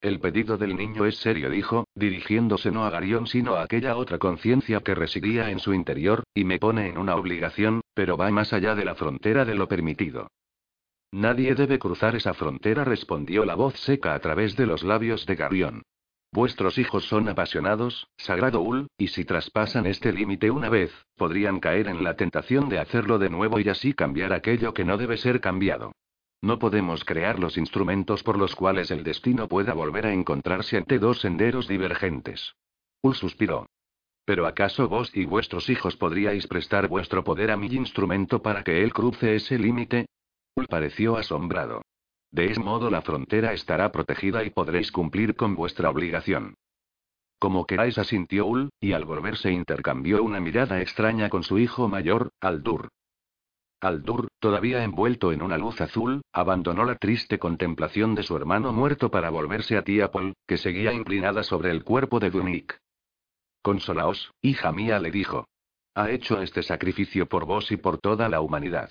[0.00, 4.18] El pedido del niño es serio, dijo, dirigiéndose no a Garión sino a aquella otra
[4.18, 8.52] conciencia que residía en su interior, y me pone en una obligación, pero va más
[8.52, 10.28] allá de la frontera de lo permitido.
[11.10, 15.34] Nadie debe cruzar esa frontera, respondió la voz seca a través de los labios de
[15.34, 15.82] Garión.
[16.30, 21.88] Vuestros hijos son apasionados, sagrado Ul, y si traspasan este límite una vez, podrían caer
[21.88, 25.40] en la tentación de hacerlo de nuevo y así cambiar aquello que no debe ser
[25.40, 25.92] cambiado.
[26.40, 30.98] No podemos crear los instrumentos por los cuales el destino pueda volver a encontrarse ante
[30.98, 32.54] dos senderos divergentes.
[33.02, 33.66] Ul suspiró.
[34.24, 38.82] ¿Pero acaso vos y vuestros hijos podríais prestar vuestro poder a mi instrumento para que
[38.82, 40.06] él cruce ese límite?
[40.54, 41.82] Ul pareció asombrado.
[42.30, 46.54] De ese modo la frontera estará protegida y podréis cumplir con vuestra obligación.
[47.38, 52.30] Como queráis asintió Ul, y al volverse intercambió una mirada extraña con su hijo mayor,
[52.40, 52.88] Aldur.
[53.80, 59.10] Aldur, todavía envuelto en una luz azul, abandonó la triste contemplación de su hermano muerto
[59.10, 62.76] para volverse a Tiapol, que seguía inclinada sobre el cuerpo de Dunik.
[63.62, 65.46] Consolaos, hija mía, le dijo.
[65.94, 68.90] Ha hecho este sacrificio por vos y por toda la humanidad.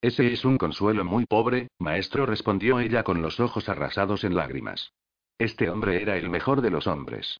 [0.00, 4.92] Ese es un consuelo muy pobre, maestro, respondió ella con los ojos arrasados en lágrimas.
[5.38, 7.38] Este hombre era el mejor de los hombres.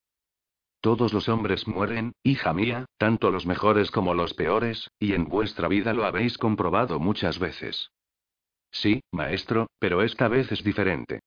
[0.82, 5.68] Todos los hombres mueren, hija mía, tanto los mejores como los peores, y en vuestra
[5.68, 7.92] vida lo habéis comprobado muchas veces.
[8.72, 11.20] Sí, maestro, pero esta vez es diferente.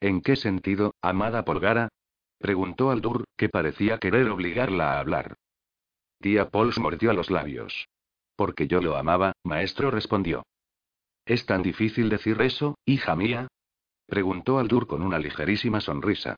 [0.00, 1.90] ¿En qué sentido, amada Polgara?
[2.38, 5.34] preguntó Aldur, que parecía querer obligarla a hablar.
[6.18, 7.86] Tía Pauls mordió los labios.
[8.34, 10.46] Porque yo lo amaba, maestro respondió.
[11.26, 13.48] ¿Es tan difícil decir eso, hija mía?
[14.06, 16.36] preguntó Aldur con una ligerísima sonrisa.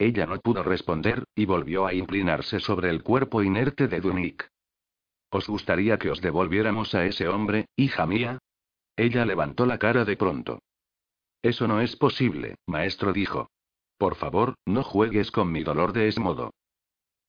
[0.00, 4.48] Ella no pudo responder, y volvió a inclinarse sobre el cuerpo inerte de Dunik.
[5.28, 8.38] ¿Os gustaría que os devolviéramos a ese hombre, hija mía?
[8.96, 10.62] Ella levantó la cara de pronto.
[11.42, 13.50] Eso no es posible, maestro dijo.
[13.98, 16.54] Por favor, no juegues con mi dolor de ese modo.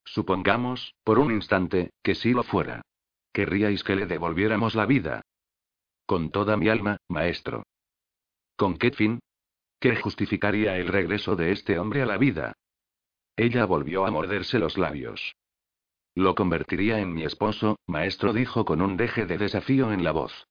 [0.05, 2.83] Supongamos, por un instante, que sí lo fuera.
[3.33, 5.23] ¿Querríais que le devolviéramos la vida?
[6.05, 7.63] Con toda mi alma, maestro.
[8.55, 9.19] ¿Con qué fin?
[9.81, 12.53] ¿Qué justificaría el regreso de este hombre a la vida?
[13.41, 15.35] Ella volvió a morderse los labios.
[16.13, 20.45] Lo convertiría en mi esposo, maestro dijo con un deje de desafío en la voz.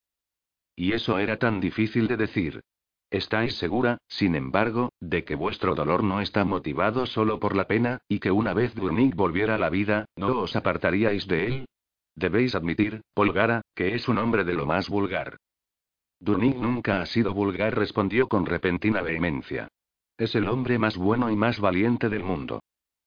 [0.75, 2.63] Y eso era tan difícil de decir.
[3.09, 8.01] ¿Estáis segura, sin embargo, de que vuestro dolor no está motivado solo por la pena,
[8.09, 11.69] y que una vez Durnik volviera a la vida, no os apartaríais de él?
[12.17, 15.37] Debéis admitir, Polgara, que es un hombre de lo más vulgar.
[16.19, 19.69] Durnik nunca ha sido vulgar, respondió con repentina vehemencia.
[20.19, 22.61] Es el hombre más bueno y más valiente del mundo.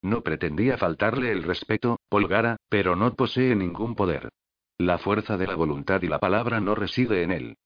[0.04, 4.30] No pretendía faltarle el respeto, Polgara, pero no posee ningún poder.
[4.78, 7.58] La fuerza de la voluntad y la palabra no reside en él.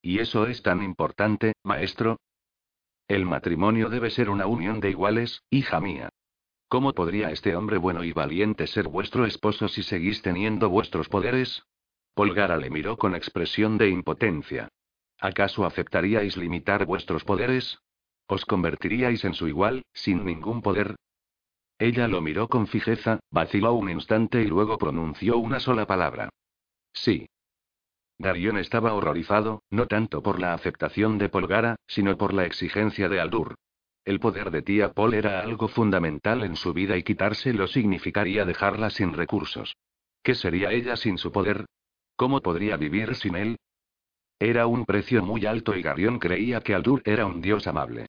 [0.00, 2.16] ¿Y eso es tan importante, maestro?
[3.06, 6.08] El matrimonio debe ser una unión de iguales, hija mía.
[6.68, 11.64] ¿Cómo podría este hombre bueno y valiente ser vuestro esposo si seguís teniendo vuestros poderes?
[12.14, 14.68] Polgara le miró con expresión de impotencia.
[15.20, 17.78] ¿Acaso aceptaríais limitar vuestros poderes?
[18.26, 20.96] ¿Os convertiríais en su igual, sin ningún poder?
[21.78, 26.28] Ella lo miró con fijeza, vaciló un instante y luego pronunció una sola palabra.
[26.92, 27.28] Sí.
[28.18, 33.20] Darion estaba horrorizado, no tanto por la aceptación de Polgara, sino por la exigencia de
[33.20, 33.54] Aldur.
[34.04, 38.90] El poder de tía Paul era algo fundamental en su vida y quitárselo significaría dejarla
[38.90, 39.76] sin recursos.
[40.22, 41.66] ¿Qué sería ella sin su poder?
[42.16, 43.56] ¿Cómo podría vivir sin él?
[44.40, 48.06] Era un precio muy alto y Garion creía que Aldur era un dios amable.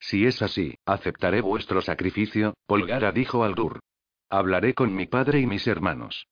[0.00, 3.80] Si es así, aceptaré vuestro sacrificio, Polgara dijo Aldur.
[4.30, 6.26] Hablaré con mi padre y mis hermanos.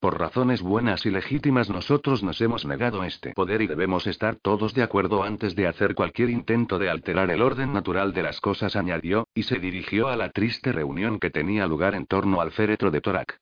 [0.00, 4.74] Por razones buenas y legítimas nosotros nos hemos negado este poder y debemos estar todos
[4.74, 8.74] de acuerdo antes de hacer cualquier intento de alterar el orden natural de las cosas,
[8.74, 12.90] añadió, y se dirigió a la triste reunión que tenía lugar en torno al féretro
[12.90, 13.38] de Torak.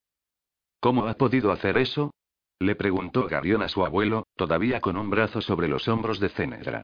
[0.81, 2.13] ¿Cómo ha podido hacer eso?
[2.59, 6.83] Le preguntó Garión a su abuelo, todavía con un brazo sobre los hombros de Cenedra.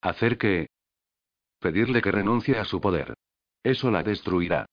[0.00, 0.68] ¿Hacer qué?
[1.66, 3.14] Pedirle que renuncie a su poder.
[3.64, 4.66] Eso la destruirá.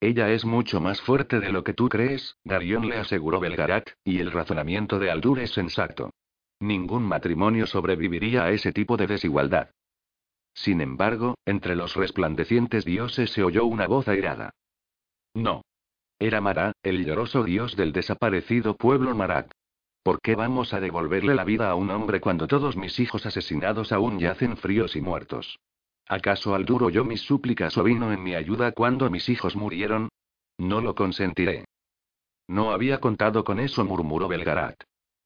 [0.00, 4.18] Ella es mucho más fuerte de lo que tú crees, Darion le aseguró Belgarat, y
[4.18, 6.10] el razonamiento de Aldur es sensato.
[6.58, 9.70] Ningún matrimonio sobreviviría a ese tipo de desigualdad.
[10.54, 14.50] Sin embargo, entre los resplandecientes dioses se oyó una voz airada.
[15.34, 15.62] No.
[16.18, 19.52] Era Mará, el lloroso dios del desaparecido pueblo Marat.
[20.02, 23.92] ¿Por qué vamos a devolverle la vida a un hombre cuando todos mis hijos asesinados
[23.92, 25.60] aún yacen fríos y muertos?
[26.08, 30.08] ¿Acaso al duro yo mis súplicas o vino en mi ayuda cuando mis hijos murieron?
[30.56, 31.66] No lo consentiré.
[32.48, 34.82] No había contado con eso, murmuró Belgarat.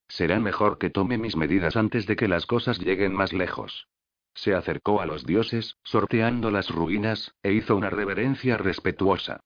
[0.09, 3.87] Será mejor que tome mis medidas antes de que las cosas lleguen más lejos.
[4.33, 9.39] Se acercó a los dioses, sorteando las ruinas, e hizo una reverencia respetuosa.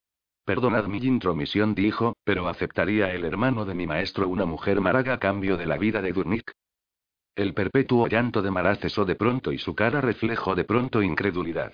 [0.43, 5.19] Perdonad mi intromisión, dijo, pero ¿aceptaría el hermano de mi maestro una mujer maraga a
[5.19, 6.51] cambio de la vida de Durnik?
[7.37, 11.71] El perpetuo llanto de Marad cesó de pronto y su cara reflejó de pronto incredulidad.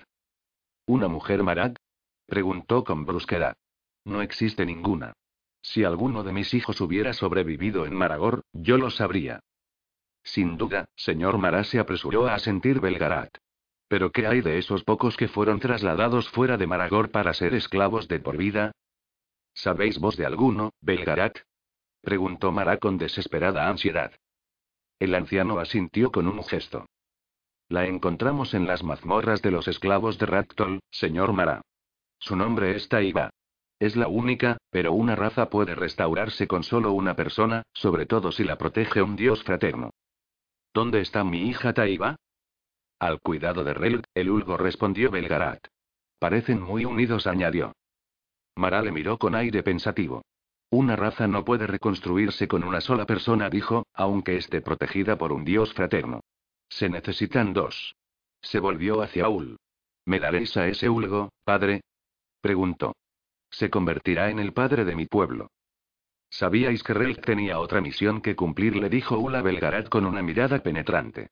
[0.86, 1.74] ¿Una mujer Marad?
[2.26, 3.56] preguntó con brusquedad.
[4.04, 5.14] No existe ninguna.
[5.62, 9.40] Si alguno de mis hijos hubiera sobrevivido en Maragor, yo lo sabría.
[10.22, 13.34] Sin duda, señor Mará se apresuró a asentir Belgarat.
[13.88, 18.06] Pero ¿qué hay de esos pocos que fueron trasladados fuera de Maragor para ser esclavos
[18.06, 18.72] de por vida?
[19.54, 21.38] ¿Sabéis vos de alguno, Belgarat?
[22.02, 24.12] preguntó Mará con desesperada ansiedad.
[24.98, 26.86] El anciano asintió con un gesto.
[27.68, 31.62] La encontramos en las mazmorras de los esclavos de Raktol, señor Mara.
[32.18, 33.30] Su nombre es Taiba.
[33.78, 38.44] Es la única, pero una raza puede restaurarse con solo una persona, sobre todo si
[38.44, 39.90] la protege un dios fraterno.
[40.72, 42.16] ¿Dónde está mi hija Taiba?
[42.98, 45.66] Al cuidado de Rel, el Ulgo respondió Belgarat.
[46.18, 47.72] Parecen muy unidos, añadió.
[48.56, 50.22] Mara le miró con aire pensativo.
[50.76, 55.44] Una raza no puede reconstruirse con una sola persona, dijo, aunque esté protegida por un
[55.44, 56.24] dios fraterno.
[56.68, 57.94] Se necesitan dos.
[58.42, 59.56] Se volvió hacia Ul.
[60.04, 61.82] ¿Me daréis a ese Ulgo, padre?
[62.40, 62.96] preguntó.
[63.52, 65.46] Se convertirá en el padre de mi pueblo.
[66.28, 70.58] Sabíais que Relk tenía otra misión que cumplir, le dijo Ula Belgarat con una mirada
[70.58, 71.28] penetrante.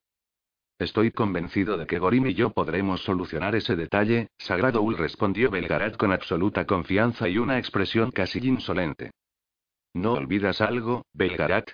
[0.78, 5.96] Estoy convencido de que Gorim y yo podremos solucionar ese detalle, Sagrado Ul respondió Belgarat
[5.96, 9.10] con absoluta confianza y una expresión casi insolente.
[9.94, 11.70] ¿No olvidas algo, Belgarat?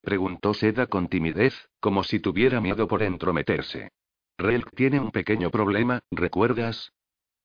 [0.00, 3.90] Preguntó Seda con timidez, como si tuviera miedo por entrometerse.
[4.38, 6.92] Relk tiene un pequeño problema, ¿recuerdas?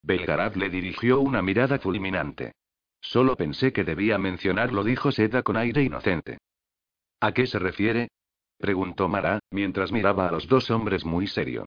[0.02, 2.54] Belgarat le dirigió una mirada fulminante.
[3.02, 6.38] Solo pensé que debía mencionarlo, dijo Seda con aire inocente.
[7.20, 8.10] ¿A qué se refiere?
[8.58, 11.66] preguntó Mara, mientras miraba a los dos hombres muy serio.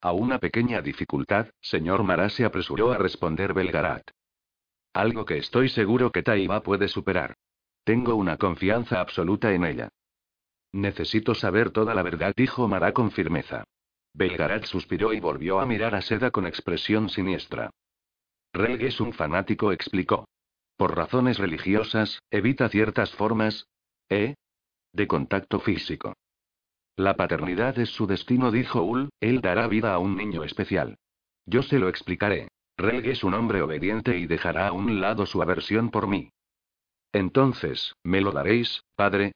[0.00, 4.08] A una pequeña dificultad, señor Mara se apresuró a responder Belgarat.
[4.94, 7.36] Algo que estoy seguro que Taiba puede superar.
[7.88, 9.88] Tengo una confianza absoluta en ella.
[10.74, 13.64] Necesito saber toda la verdad, dijo Mara con firmeza.
[14.12, 17.70] Belgarat suspiró y volvió a mirar a Seda con expresión siniestra.
[18.52, 20.28] Relg es un fanático, explicó.
[20.76, 23.66] Por razones religiosas, evita ciertas formas.
[24.10, 24.34] ¿Eh?
[24.92, 26.12] De contacto físico.
[26.94, 30.98] La paternidad es su destino, dijo Ul, él dará vida a un niño especial.
[31.46, 32.48] Yo se lo explicaré.
[32.76, 36.28] Relg es un hombre obediente y dejará a un lado su aversión por mí.
[37.12, 39.32] Entonces, ¿me lo daréis, padre?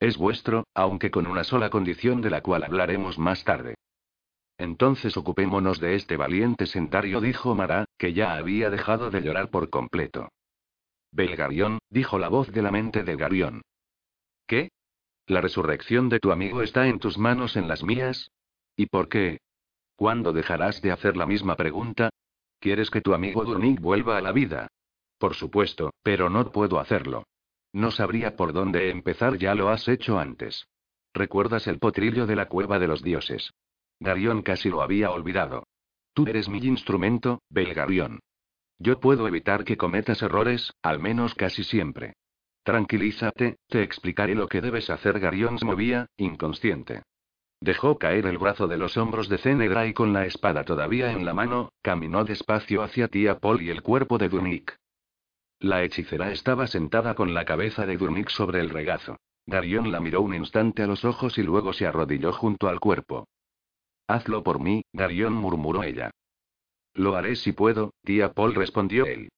[0.00, 3.74] Es vuestro, aunque con una sola condición de la cual hablaremos más tarde.
[4.58, 9.70] Entonces ocupémonos de este valiente sentario, dijo Mara, que ya había dejado de llorar por
[9.70, 10.28] completo.
[11.10, 13.62] Belgarión, dijo la voz de la mente de Garión.
[14.46, 14.70] ¿Qué?
[15.26, 18.30] ¿La resurrección de tu amigo está en tus manos en las mías?
[18.76, 19.38] ¿Y por qué?
[19.96, 22.10] ¿Cuándo dejarás de hacer la misma pregunta?
[22.58, 24.68] ¿Quieres que tu amigo Durnik vuelva a la vida?
[25.18, 27.24] Por supuesto, pero no puedo hacerlo.
[27.72, 30.68] No sabría por dónde empezar, ya lo has hecho antes.
[31.12, 33.52] ¿Recuerdas el potrillo de la cueva de los dioses?
[34.00, 35.64] Garión casi lo había olvidado.
[36.12, 38.20] Tú eres mi instrumento, Belgarión.
[38.78, 42.14] Yo puedo evitar que cometas errores, al menos casi siempre.
[42.64, 45.20] Tranquilízate, te explicaré lo que debes hacer.
[45.20, 47.02] Garión se movía, inconsciente.
[47.60, 51.24] Dejó caer el brazo de los hombros de Cenegra y con la espada todavía en
[51.24, 54.76] la mano, caminó despacio hacia tía Paul y el cuerpo de Durnik.
[55.64, 59.16] La hechicera estaba sentada con la cabeza de Durnik sobre el regazo.
[59.46, 63.28] Garión la miró un instante a los ojos y luego se arrodilló junto al cuerpo.
[64.06, 66.10] Hazlo por mí, Garión murmuró ella.
[66.92, 69.30] Lo haré si puedo, tía Paul respondió él.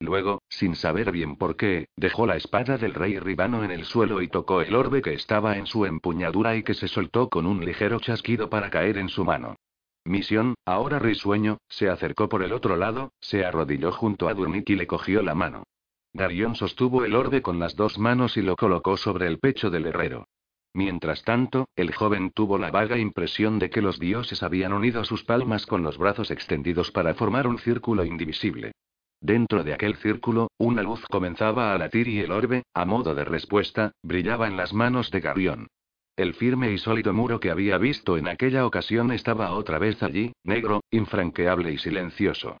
[0.00, 4.22] Luego, sin saber bien por qué, dejó la espada del rey Ribano en el suelo
[4.22, 7.62] y tocó el orbe que estaba en su empuñadura y que se soltó con un
[7.62, 9.56] ligero chasquido para caer en su mano.
[10.04, 14.76] Misión, ahora risueño, se acercó por el otro lado, se arrodilló junto a Durnik y
[14.76, 15.64] le cogió la mano.
[16.12, 19.86] Darión sostuvo el orbe con las dos manos y lo colocó sobre el pecho del
[19.86, 20.26] herrero.
[20.74, 25.22] Mientras tanto, el joven tuvo la vaga impresión de que los dioses habían unido sus
[25.22, 28.72] palmas con los brazos extendidos para formar un círculo indivisible.
[29.20, 33.24] Dentro de aquel círculo, una luz comenzaba a latir y el orbe, a modo de
[33.24, 35.68] respuesta, brillaba en las manos de Garión.
[36.16, 40.32] El firme y sólido muro que había visto en aquella ocasión estaba otra vez allí,
[40.44, 42.58] negro, infranqueable y silencioso.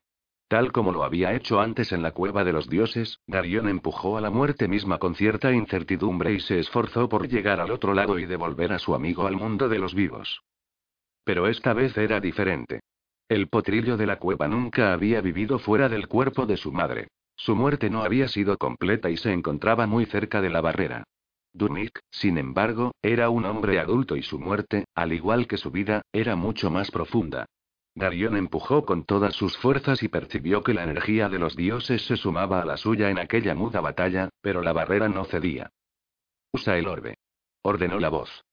[0.48, 4.20] Tal como lo había hecho antes en la cueva de los dioses, Darión empujó a
[4.22, 8.26] la muerte misma con cierta incertidumbre y se esforzó por llegar al otro lado y
[8.26, 10.42] devolver a su amigo al mundo de los vivos.
[11.24, 12.80] Pero esta vez era diferente.
[13.28, 17.08] El potrillo de la cueva nunca había vivido fuera del cuerpo de su madre.
[17.36, 21.04] Su muerte no había sido completa y se encontraba muy cerca de la barrera.
[21.54, 26.02] Durnik, sin embargo, era un hombre adulto y su muerte, al igual que su vida,
[26.12, 27.46] era mucho más profunda.
[27.94, 32.16] Darión empujó con todas sus fuerzas y percibió que la energía de los dioses se
[32.16, 35.70] sumaba a la suya en aquella muda batalla, pero la barrera no cedía.
[36.52, 37.18] Usa el orbe.
[37.62, 38.44] Ordenó la voz.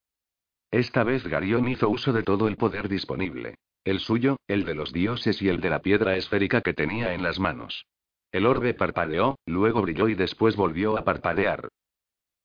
[0.71, 3.55] Esta vez Garión hizo uso de todo el poder disponible.
[3.85, 7.23] El suyo, el de los dioses y el de la piedra esférica que tenía en
[7.23, 7.85] las manos.
[8.31, 11.69] El orbe parpadeó, luego brilló y después volvió a parpadear.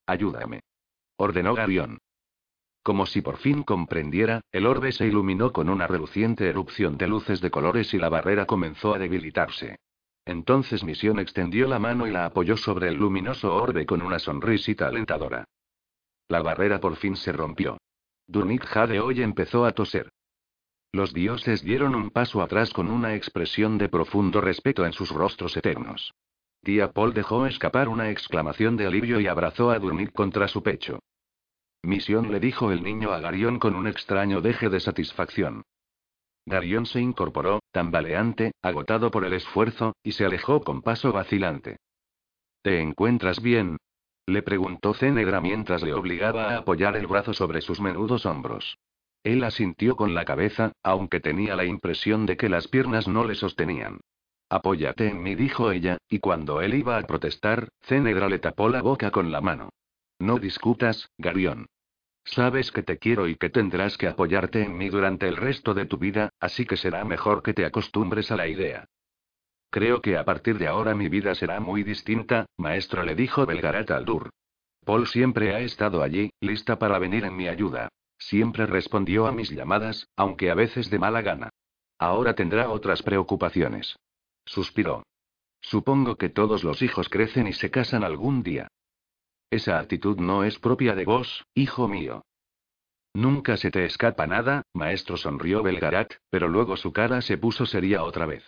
[0.07, 0.61] Ayúdame.
[1.17, 1.99] Ordenó Garión.
[2.83, 7.41] Como si por fin comprendiera, el orbe se iluminó con una reluciente erupción de luces
[7.41, 9.79] de colores y la barrera comenzó a debilitarse.
[10.27, 14.89] Entonces Misión extendió la mano y la apoyó sobre el luminoso orbe con una sonrisita
[14.89, 15.45] alentadora.
[16.29, 17.79] La barrera por fin se rompió.
[18.27, 20.11] Dunit Jade hoy empezó a toser.
[20.93, 25.57] Los dioses dieron un paso atrás con una expresión de profundo respeto en sus rostros
[25.57, 26.15] eternos.
[26.65, 30.99] Tía Paul dejó escapar una exclamación de alivio y abrazó a Dunit contra su pecho.
[31.83, 35.63] Misión le dijo el niño a Garión con un extraño deje de satisfacción.
[36.47, 41.77] Garión se incorporó, tambaleante, agotado por el esfuerzo, y se alejó con paso vacilante.
[42.63, 43.77] ¿Te encuentras bien?
[44.27, 48.79] le preguntó Cenegra mientras le obligaba a apoyar el brazo sobre sus menudos hombros.
[49.23, 53.35] Él asintió con la cabeza, aunque tenía la impresión de que las piernas no le
[53.35, 54.01] sostenían.
[54.55, 58.83] Apóyate en mí, dijo ella, y cuando él iba a protestar, Cenegra le tapó la
[58.83, 59.71] boca con la mano.
[60.21, 61.67] No discutas, Garión.
[62.25, 65.87] Sabes que te quiero y que tendrás que apoyarte en mí durante el resto de
[65.87, 68.85] tu vida, así que será mejor que te acostumbres a la idea.
[69.71, 73.91] Creo que a partir de ahora mi vida será muy distinta, maestro, le dijo Belgarat
[73.91, 74.31] Aldur.
[74.85, 77.89] Paul siempre ha estado allí, lista para venir en mi ayuda.
[78.19, 81.51] Siempre respondió a mis llamadas, aunque a veces de mala gana.
[81.99, 83.97] Ahora tendrá otras preocupaciones.
[84.45, 85.03] Suspiró.
[85.61, 88.69] Supongo que todos los hijos crecen y se casan algún día.
[89.51, 92.23] Esa actitud no es propia de vos, hijo mío.
[93.15, 98.03] Nunca se te escapa nada, maestro sonrió Belgarat, pero luego su cara se puso seria
[98.03, 98.45] otra vez.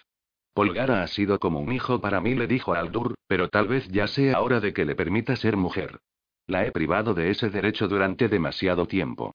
[0.52, 4.08] Polgara ha sido como un hijo para mí, le dijo Aldur, pero tal vez ya
[4.08, 6.00] sea hora de que le permita ser mujer.
[6.46, 9.34] La he privado de ese derecho durante demasiado tiempo.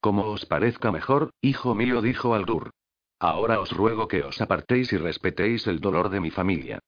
[0.00, 2.70] Como os parezca mejor, hijo mío, dijo Aldur.
[3.20, 6.78] Ahora os ruego que os apartéis y respetéis el dolor de mi familia.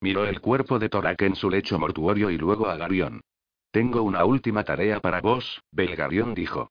[0.00, 3.20] Miró el cuerpo de Torak en su lecho mortuorio y luego a Garión.
[3.70, 6.70] Tengo una última tarea para vos, Belgarión dijo.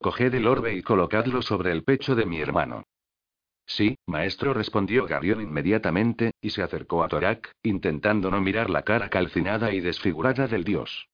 [0.00, 2.84] coged el orbe y colocadlo sobre el pecho de mi hermano.
[3.66, 9.10] Sí, maestro, respondió Garión inmediatamente, y se acercó a Torak, intentando no mirar la cara
[9.10, 11.08] calcinada y desfigurada del dios.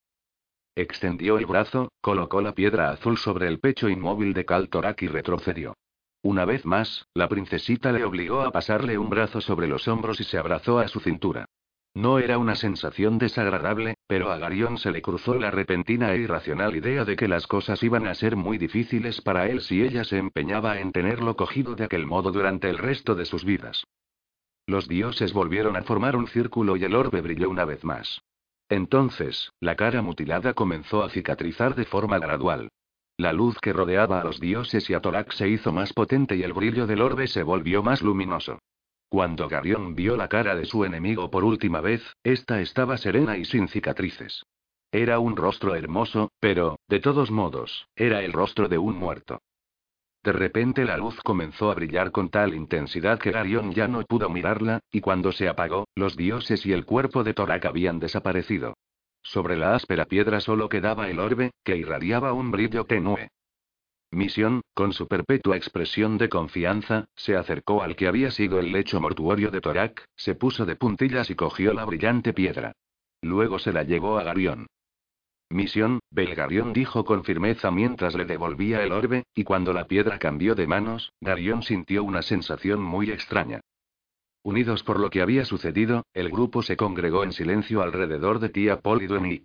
[0.77, 5.09] Extendió el brazo, colocó la piedra azul sobre el pecho inmóvil de Kal Torak y
[5.09, 5.75] retrocedió.
[6.23, 10.25] Una vez más, la princesita le obligó a pasarle un brazo sobre los hombros y
[10.25, 11.47] se abrazó a su cintura.
[11.95, 16.77] No era una sensación desagradable, pero a Garión se le cruzó la repentina e irracional
[16.77, 20.19] idea de que las cosas iban a ser muy difíciles para él si ella se
[20.19, 23.85] empeñaba en tenerlo cogido de aquel modo durante el resto de sus vidas.
[24.67, 28.21] Los dioses volvieron a formar un círculo y el orbe brilló una vez más.
[28.69, 32.69] Entonces, la cara mutilada comenzó a cicatrizar de forma gradual.
[33.19, 36.45] La luz que rodeaba a los dioses y a Torak se hizo más potente y
[36.45, 38.61] el brillo del orbe se volvió más luminoso.
[39.09, 43.45] Cuando Garión vio la cara de su enemigo por última vez, ésta estaba serena y
[43.45, 44.45] sin cicatrices.
[44.93, 49.41] Era un rostro hermoso, pero, de todos modos, era el rostro de un muerto.
[50.23, 54.31] De repente la luz comenzó a brillar con tal intensidad que Garión ya no pudo
[54.31, 58.75] mirarla, y cuando se apagó, los dioses y el cuerpo de Torak habían desaparecido.
[59.23, 63.29] Sobre la áspera piedra solo quedaba el orbe, que irradiaba un brillo tenue.
[64.11, 69.01] Misión, con su perpetua expresión de confianza, se acercó al que había sido el lecho
[69.01, 72.73] mortuorio de Torak, se puso de puntillas y cogió la brillante piedra.
[73.21, 74.67] Luego se la llevó a Garión.
[75.51, 80.55] Misión, Belgarión dijo con firmeza mientras le devolvía el orbe, y cuando la piedra cambió
[80.55, 83.61] de manos, Garión sintió una sensación muy extraña.
[84.49, 88.81] Unidos por lo que había sucedido, el grupo se congregó en silencio alrededor de tía
[88.81, 89.43] Paul y.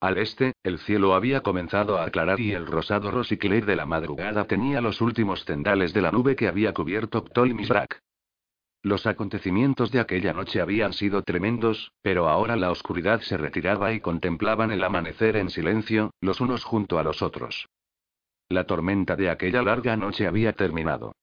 [0.00, 4.44] Al este, el cielo había comenzado a aclarar y el rosado rosicler de la madrugada
[4.44, 7.66] tenía los últimos tendales de la nube que había cubierto Ptolemy
[8.82, 14.00] Los acontecimientos de aquella noche habían sido tremendos, pero ahora la oscuridad se retiraba y
[14.00, 17.66] contemplaban el amanecer en silencio, los unos junto a los otros.
[18.50, 21.14] La tormenta de aquella larga noche había terminado.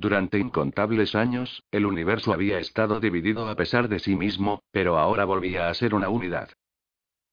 [0.00, 5.26] Durante incontables años, el universo había estado dividido a pesar de sí mismo, pero ahora
[5.26, 6.48] volvía a ser una unidad.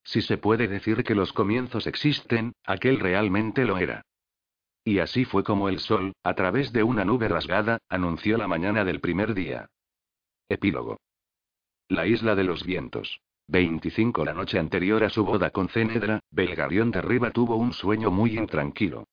[0.04, 4.02] Si se puede decir que los comienzos existen, aquel realmente lo era.
[4.84, 8.84] Y así fue como el sol, a través de una nube rasgada, anunció la mañana
[8.84, 9.68] del primer día.
[10.50, 11.00] Epílogo.
[11.88, 13.22] La isla de los vientos.
[13.48, 18.12] 25 La noche anterior a su boda con Cénedra, Belgarión de Riva tuvo un sueño
[18.12, 19.06] muy intranquilo.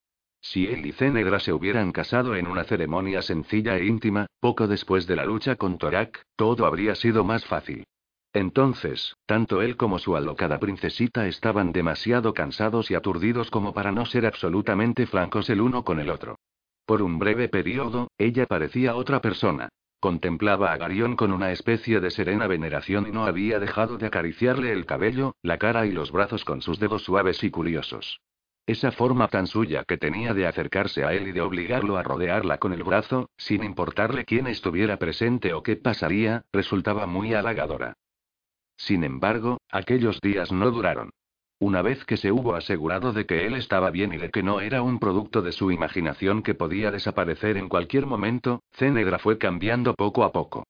[0.47, 5.07] Si él y Cénegra se hubieran casado en una ceremonia sencilla e íntima, poco después
[5.07, 7.87] de la lucha con Torak, todo habría sido más fácil.
[8.31, 14.05] Entonces, tanto él como su alocada princesita estaban demasiado cansados y aturdidos como para no
[14.05, 16.37] ser absolutamente francos el uno con el otro.
[16.85, 19.69] Por un breve periodo, ella parecía otra persona.
[19.99, 24.71] Contemplaba a Garión con una especie de serena veneración y no había dejado de acariciarle
[24.71, 28.19] el cabello, la cara y los brazos con sus dedos suaves y curiosos.
[28.67, 32.57] Esa forma tan suya que tenía de acercarse a él y de obligarlo a rodearla
[32.57, 37.93] con el brazo, sin importarle quién estuviera presente o qué pasaría, resultaba muy halagadora.
[38.75, 41.11] Sin embargo, aquellos días no duraron.
[41.59, 44.59] Una vez que se hubo asegurado de que él estaba bien y de que no
[44.59, 49.93] era un producto de su imaginación que podía desaparecer en cualquier momento, Cenegra fue cambiando
[49.93, 50.65] poco a poco.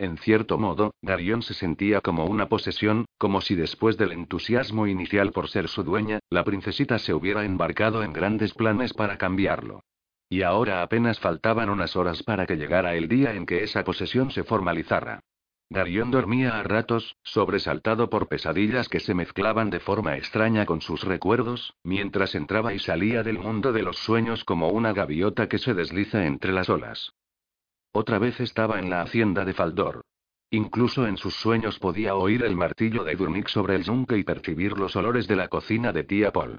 [0.00, 5.30] En cierto modo, Darion se sentía como una posesión, como si después del entusiasmo inicial
[5.30, 9.82] por ser su dueña, la princesita se hubiera embarcado en grandes planes para cambiarlo.
[10.30, 14.30] Y ahora apenas faltaban unas horas para que llegara el día en que esa posesión
[14.30, 15.20] se formalizara.
[15.68, 21.04] Darion dormía a ratos, sobresaltado por pesadillas que se mezclaban de forma extraña con sus
[21.04, 25.74] recuerdos, mientras entraba y salía del mundo de los sueños como una gaviota que se
[25.74, 27.12] desliza entre las olas.
[27.92, 30.02] Otra vez estaba en la hacienda de Faldor.
[30.50, 34.78] Incluso en sus sueños podía oír el martillo de Durnik sobre el yunque y percibir
[34.78, 36.58] los olores de la cocina de tía Paul.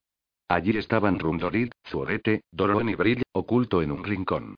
[0.49, 4.55] Allí estaban Rundorid, Zuorete, Doron y Brill, oculto en un rincón.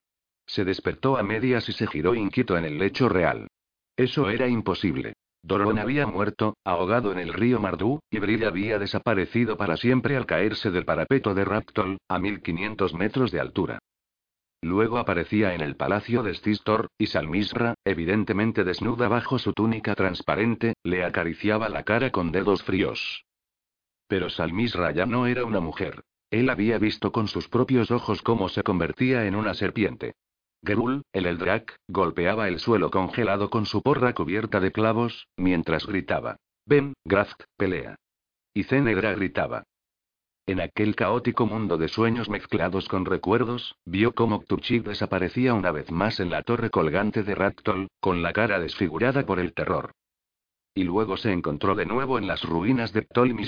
[0.47, 3.47] Se despertó a medias y se giró inquieto en el lecho real.
[3.95, 5.13] Eso era imposible.
[5.43, 10.25] Doron había muerto, ahogado en el río Mardú, y Brill había desaparecido para siempre al
[10.25, 13.79] caerse del parapeto de Raptol, a 1500 metros de altura.
[14.63, 20.75] Luego aparecía en el palacio de Stistor, y Salmisra, evidentemente desnuda bajo su túnica transparente,
[20.83, 23.25] le acariciaba la cara con dedos fríos.
[24.07, 26.05] Pero Salmisra ya no era una mujer.
[26.31, 30.13] Él había visto con sus propios ojos cómo se convertía en una serpiente.
[30.65, 36.37] Gerul, el Eldrak, golpeaba el suelo congelado con su porra cubierta de clavos, mientras gritaba:
[36.65, 37.97] Ven, Graft, pelea.
[38.53, 39.65] Y Cenegra gritaba:
[40.45, 45.89] en aquel caótico mundo de sueños mezclados con recuerdos, vio cómo Kturchik desaparecía una vez
[45.91, 49.91] más en la torre colgante de Raktol, con la cara desfigurada por el terror.
[50.75, 53.45] Y luego se encontró de nuevo en las ruinas de Ptolemy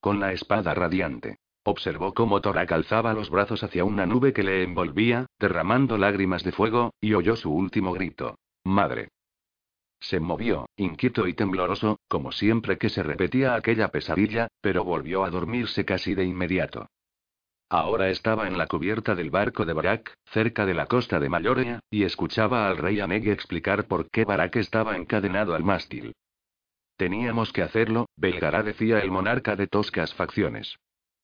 [0.00, 1.38] con la espada radiante.
[1.64, 6.52] Observó cómo Torak alzaba los brazos hacia una nube que le envolvía, derramando lágrimas de
[6.52, 8.38] fuego, y oyó su último grito.
[8.62, 9.08] Madre.
[10.00, 15.30] Se movió, inquieto y tembloroso, como siempre que se repetía aquella pesadilla, pero volvió a
[15.30, 16.88] dormirse casi de inmediato.
[17.68, 21.80] Ahora estaba en la cubierta del barco de Barak, cerca de la costa de Mallorea,
[21.90, 26.14] y escuchaba al rey Aneg explicar por qué Barak estaba encadenado al mástil.
[26.96, 30.76] Teníamos que hacerlo, Belgará decía el monarca de toscas facciones.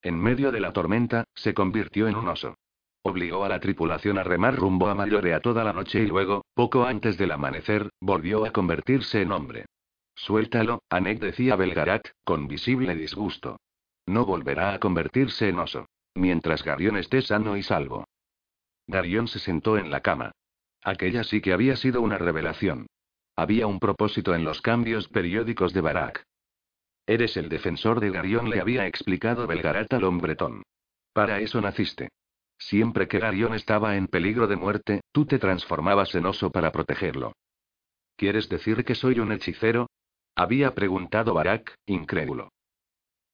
[0.02, 2.56] En medio de la tormenta, se convirtió en un oso.
[3.04, 6.84] Obligó a la tripulación a remar rumbo a Mallorea toda la noche y luego, poco
[6.84, 9.66] antes del amanecer, volvió a convertirse en hombre.
[10.14, 13.58] Suéltalo, Anek decía Belgarat, con visible disgusto.
[14.06, 15.86] No volverá a convertirse en oso.
[16.14, 18.04] Mientras Garión esté sano y salvo.
[18.86, 20.32] Garión se sentó en la cama.
[20.82, 22.86] Aquella sí que había sido una revelación.
[23.34, 26.24] Había un propósito en los cambios periódicos de Barak.
[27.06, 30.62] Eres el defensor de Garión, le había explicado Belgarat al hombretón.
[31.12, 32.10] Para eso naciste.
[32.68, 37.32] Siempre que Garión estaba en peligro de muerte, tú te transformabas en oso para protegerlo.
[38.16, 39.88] ¿Quieres decir que soy un hechicero?
[40.36, 42.50] Había preguntado Barak, incrédulo.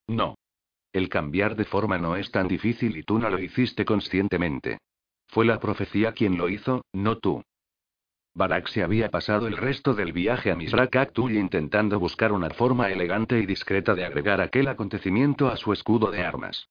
[0.07, 0.35] No.
[0.91, 4.79] El cambiar de forma no es tan difícil y tú no lo hiciste conscientemente.
[5.27, 7.43] Fue la profecía quien lo hizo, no tú.
[8.33, 13.39] Barak se había pasado el resto del viaje a Misrak intentando buscar una forma elegante
[13.39, 16.67] y discreta de agregar aquel acontecimiento a su escudo de armas.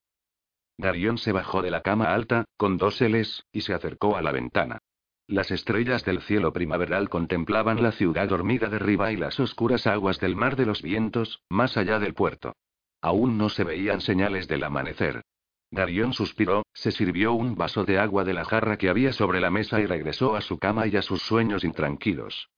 [0.78, 4.30] Darion se bajó de la cama alta, con dos Ls, y se acercó a la
[4.30, 4.78] ventana.
[5.26, 10.36] Las estrellas del cielo primaveral contemplaban la ciudad dormida derriba y las oscuras aguas del
[10.36, 12.54] mar de los vientos, más allá del puerto.
[13.02, 15.22] Aún no se veían señales del amanecer.
[15.70, 19.50] Darion suspiró, se sirvió un vaso de agua de la jarra que había sobre la
[19.50, 22.48] mesa y regresó a su cama y a sus sueños intranquilos.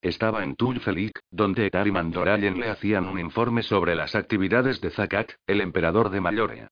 [0.00, 4.90] Estaba en Tulfelik, donde Etar y Mandorallen le hacían un informe sobre las actividades de
[4.90, 6.70] Zakat, el emperador de Mayorea.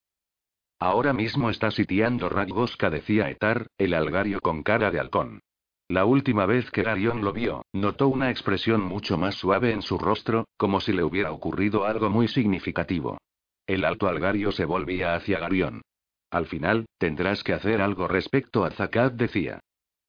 [0.80, 5.40] Ahora mismo está sitiando Radgoska, decía Etar, el algario con cara de halcón.
[5.88, 9.98] La última vez que Darion lo vio, notó una expresión mucho más suave en su
[9.98, 13.18] rostro, como si le hubiera ocurrido algo muy significativo.
[13.66, 15.82] El alto algario se volvía hacia Garión.
[16.30, 19.60] Al final, tendrás que hacer algo respecto a Zakat, decía.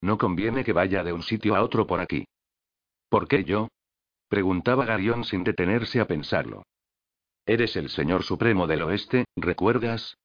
[0.02, 2.26] No conviene que vaya de un sitio a otro por aquí.
[3.08, 3.68] ¿Por qué yo?
[4.28, 6.62] preguntaba Garión sin detenerse a pensarlo.
[7.46, 10.16] Eres el señor supremo del oeste, ¿recuerdas?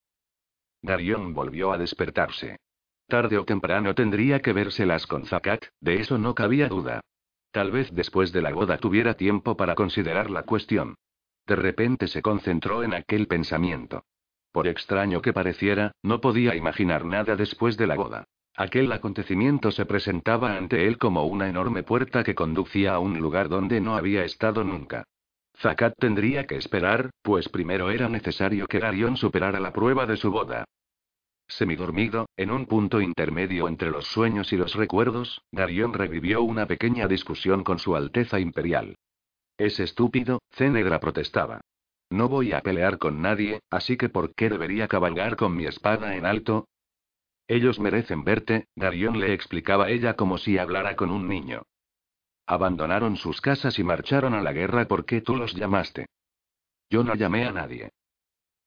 [0.86, 2.60] Garión volvió a despertarse.
[3.08, 7.00] Tarde o temprano tendría que vérselas con Zakat, de eso no cabía duda.
[7.50, 10.94] Tal vez después de la boda tuviera tiempo para considerar la cuestión.
[11.44, 14.04] De repente se concentró en aquel pensamiento.
[14.52, 18.24] Por extraño que pareciera, no podía imaginar nada después de la boda.
[18.54, 23.48] Aquel acontecimiento se presentaba ante él como una enorme puerta que conducía a un lugar
[23.48, 25.04] donde no había estado nunca.
[25.58, 30.30] Zakat tendría que esperar, pues primero era necesario que Garion superara la prueba de su
[30.30, 30.64] boda.
[31.48, 37.06] Semidormido, en un punto intermedio entre los sueños y los recuerdos, Garion revivió una pequeña
[37.06, 38.96] discusión con su Alteza Imperial.
[39.56, 41.60] Es estúpido, Cenegra protestaba.
[42.10, 46.16] No voy a pelear con nadie, así que ¿por qué debería cabalgar con mi espada
[46.16, 46.68] en alto?
[47.48, 51.62] Ellos merecen verte, Darion le explicaba ella como si hablara con un niño.
[52.46, 56.06] Abandonaron sus casas y marcharon a la guerra porque tú los llamaste.
[56.90, 57.90] Yo no llamé a nadie.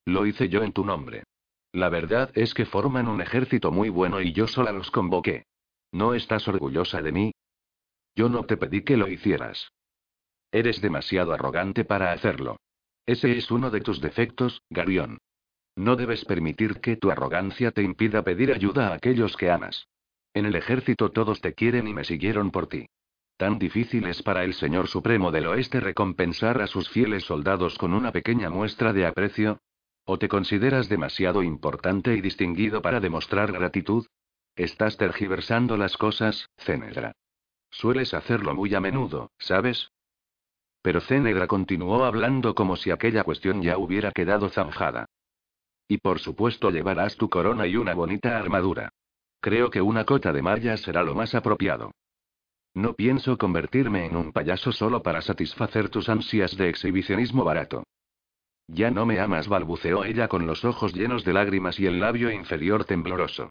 [0.05, 1.23] Lo hice yo en tu nombre.
[1.71, 5.45] La verdad es que forman un ejército muy bueno y yo sola los convoqué.
[5.91, 7.31] ¿No estás orgullosa de mí?
[8.15, 9.71] Yo no te pedí que lo hicieras.
[10.51, 12.57] Eres demasiado arrogante para hacerlo.
[13.05, 15.19] Ese es uno de tus defectos, Garión.
[15.75, 19.87] No debes permitir que tu arrogancia te impida pedir ayuda a aquellos que amas.
[20.33, 22.87] En el ejército todos te quieren y me siguieron por ti.
[23.37, 27.93] Tan difícil es para el Señor Supremo del Oeste recompensar a sus fieles soldados con
[27.93, 29.59] una pequeña muestra de aprecio.
[30.11, 34.07] ¿O te consideras demasiado importante y distinguido para demostrar gratitud?
[34.55, 37.11] Estás tergiversando las cosas, Cenedra.
[37.69, 39.91] Sueles hacerlo muy a menudo, ¿sabes?
[40.81, 45.05] Pero Cenegra continuó hablando como si aquella cuestión ya hubiera quedado zanjada.
[45.87, 48.89] Y por supuesto llevarás tu corona y una bonita armadura.
[49.39, 51.91] Creo que una cota de malla será lo más apropiado.
[52.73, 57.83] No pienso convertirme en un payaso solo para satisfacer tus ansias de exhibicionismo barato.
[58.71, 62.31] Ya no me amas, balbuceó ella con los ojos llenos de lágrimas y el labio
[62.31, 63.49] inferior tembloroso.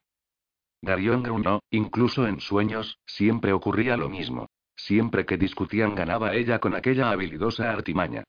[0.81, 4.47] Darion grunó, incluso en sueños, siempre ocurría lo mismo.
[4.77, 8.23] Siempre que discutían ganaba ella con aquella habilidosa artimaña.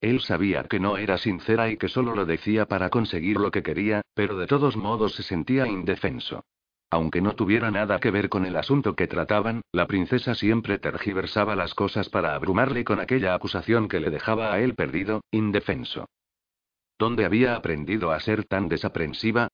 [0.00, 3.64] Él sabía que no era sincera y que solo lo decía para conseguir lo que
[3.64, 6.44] quería, pero de todos modos se sentía indefenso.
[6.90, 11.56] Aunque no tuviera nada que ver con el asunto que trataban, la princesa siempre tergiversaba
[11.56, 16.06] las cosas para abrumarle con aquella acusación que le dejaba a él perdido, indefenso.
[16.98, 19.48] ¿Dónde había aprendido a ser tan desaprensiva?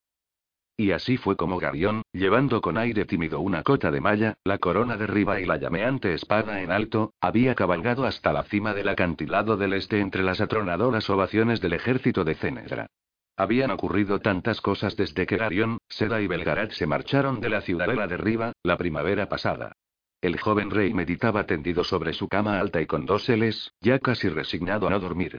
[0.77, 4.97] Y así fue como Garión, llevando con aire tímido una cota de malla, la corona
[4.97, 9.57] de arriba y la llameante espada en alto, había cabalgado hasta la cima del acantilado
[9.57, 12.87] del este entre las atronadoras ovaciones del ejército de Cénedra.
[13.37, 18.07] Habían ocurrido tantas cosas desde que Garión, Seda y Belgarat se marcharon de la ciudadela
[18.07, 19.73] de Riva, la primavera pasada.
[20.21, 23.27] El joven rey meditaba tendido sobre su cama alta y con dos
[23.81, 25.39] ya casi resignado a no dormir.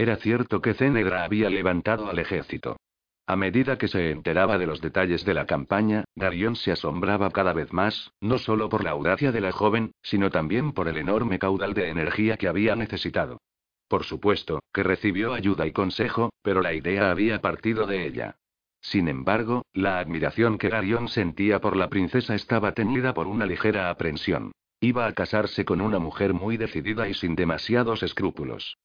[0.00, 2.78] Era cierto que Cénegra había levantado al ejército.
[3.26, 7.52] A medida que se enteraba de los detalles de la campaña, Darion se asombraba cada
[7.52, 11.38] vez más, no solo por la audacia de la joven, sino también por el enorme
[11.38, 13.42] caudal de energía que había necesitado.
[13.88, 18.36] Por supuesto, que recibió ayuda y consejo, pero la idea había partido de ella.
[18.80, 23.90] Sin embargo, la admiración que Darion sentía por la princesa estaba tenida por una ligera
[23.90, 24.52] aprensión.
[24.80, 28.78] Iba a casarse con una mujer muy decidida y sin demasiados escrúpulos.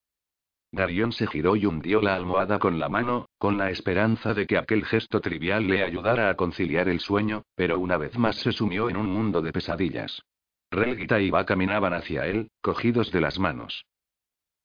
[0.75, 4.57] Darion se giró y hundió la almohada con la mano, con la esperanza de que
[4.57, 8.89] aquel gesto trivial le ayudara a conciliar el sueño, pero una vez más se sumió
[8.89, 10.21] en un mundo de pesadillas.
[10.71, 13.85] Relgita y Iba caminaban hacia él, cogidos de las manos.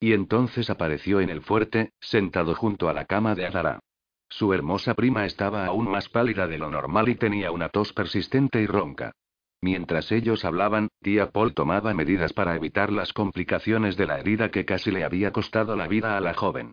[0.00, 3.78] Y entonces apareció en el fuerte, sentado junto a la cama de Adara.
[4.28, 8.60] Su hermosa prima estaba aún más pálida de lo normal y tenía una tos persistente
[8.60, 9.12] y ronca.
[9.62, 14.64] Mientras ellos hablaban, tía Paul tomaba medidas para evitar las complicaciones de la herida que
[14.64, 16.72] casi le había costado la vida a la joven.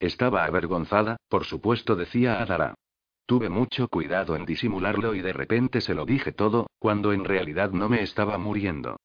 [0.00, 2.74] Estaba avergonzada, por supuesto, decía Adara.
[3.26, 7.70] Tuve mucho cuidado en disimularlo y de repente se lo dije todo, cuando en realidad
[7.70, 8.98] no me estaba muriendo.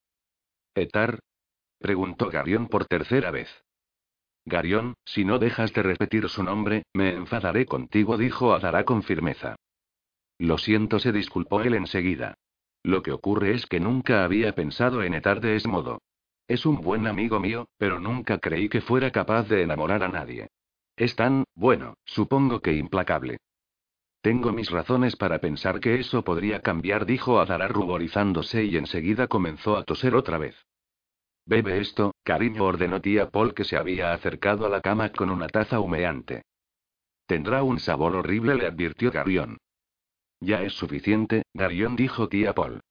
[0.76, 1.20] ¿Etar?
[1.80, 3.50] preguntó Garión por tercera vez.
[4.44, 9.56] Garión, si no dejas de repetir su nombre, me enfadaré contigo, dijo Adara con firmeza.
[10.38, 12.36] Lo siento, se disculpó él enseguida.
[12.84, 16.02] Lo que ocurre es que nunca había pensado en Etar de ese modo.
[16.48, 20.48] Es un buen amigo mío, pero nunca creí que fuera capaz de enamorar a nadie.
[20.96, 23.38] Es tan, bueno, supongo que implacable.
[24.22, 29.78] Tengo mis razones para pensar que eso podría cambiar, dijo Adara ruborizándose y enseguida comenzó
[29.78, 30.56] a toser otra vez.
[31.46, 35.48] Bebe esto, cariño, ordenó tía Paul que se había acercado a la cama con una
[35.48, 36.44] taza humeante.
[37.28, 39.58] Tendrá un sabor horrible, le advirtió Garión.
[40.42, 42.82] Ya es suficiente, Darion dijo tía Paul.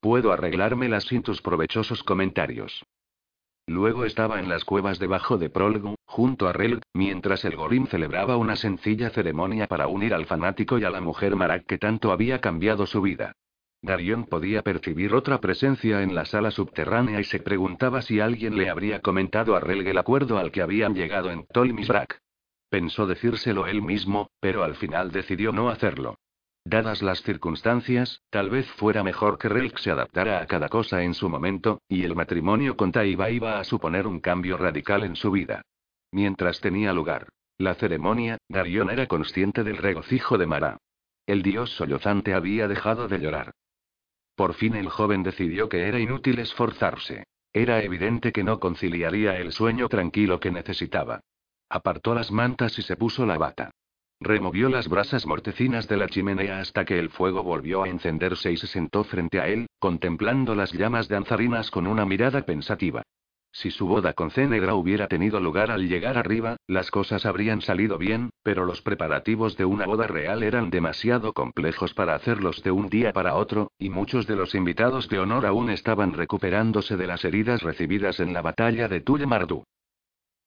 [0.00, 2.84] Puedo arreglármelas sin tus provechosos comentarios.
[3.66, 8.36] Luego estaba en las cuevas debajo de Prolgu, junto a Relg, mientras el Gorim celebraba
[8.36, 12.40] una sencilla ceremonia para unir al fanático y a la mujer Marak que tanto había
[12.40, 13.32] cambiado su vida.
[13.82, 18.70] Darion podía percibir otra presencia en la sala subterránea y se preguntaba si alguien le
[18.70, 22.20] habría comentado a Relg el acuerdo al que habían llegado en Tolmisbrak.
[22.70, 26.16] Pensó decírselo él mismo, pero al final decidió no hacerlo.
[26.70, 31.14] Dadas las circunstancias, tal vez fuera mejor que Relk se adaptara a cada cosa en
[31.14, 35.30] su momento, y el matrimonio con Taiba iba a suponer un cambio radical en su
[35.30, 35.62] vida.
[36.12, 40.76] Mientras tenía lugar la ceremonia, Darion era consciente del regocijo de Mara.
[41.26, 43.52] El dios sollozante había dejado de llorar.
[44.36, 47.24] Por fin el joven decidió que era inútil esforzarse.
[47.52, 51.20] Era evidente que no conciliaría el sueño tranquilo que necesitaba.
[51.70, 53.70] Apartó las mantas y se puso la bata.
[54.20, 58.56] Removió las brasas mortecinas de la chimenea hasta que el fuego volvió a encenderse y
[58.56, 63.02] se sentó frente a él, contemplando las llamas de anzarinas con una mirada pensativa.
[63.52, 67.96] Si su boda con Cenegra hubiera tenido lugar al llegar arriba, las cosas habrían salido
[67.96, 72.88] bien, pero los preparativos de una boda real eran demasiado complejos para hacerlos de un
[72.88, 77.24] día para otro, y muchos de los invitados de honor aún estaban recuperándose de las
[77.24, 79.64] heridas recibidas en la batalla de Tulle Mardu.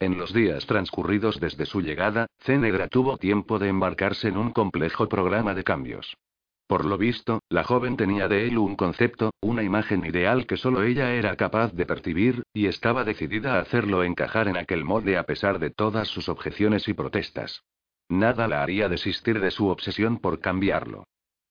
[0.01, 5.07] En los días transcurridos desde su llegada, Cenegra tuvo tiempo de embarcarse en un complejo
[5.07, 6.17] programa de cambios.
[6.65, 10.81] Por lo visto, la joven tenía de él un concepto, una imagen ideal que solo
[10.81, 15.27] ella era capaz de percibir, y estaba decidida a hacerlo encajar en aquel molde a
[15.27, 17.61] pesar de todas sus objeciones y protestas.
[18.09, 21.03] Nada la haría desistir de su obsesión por cambiarlo.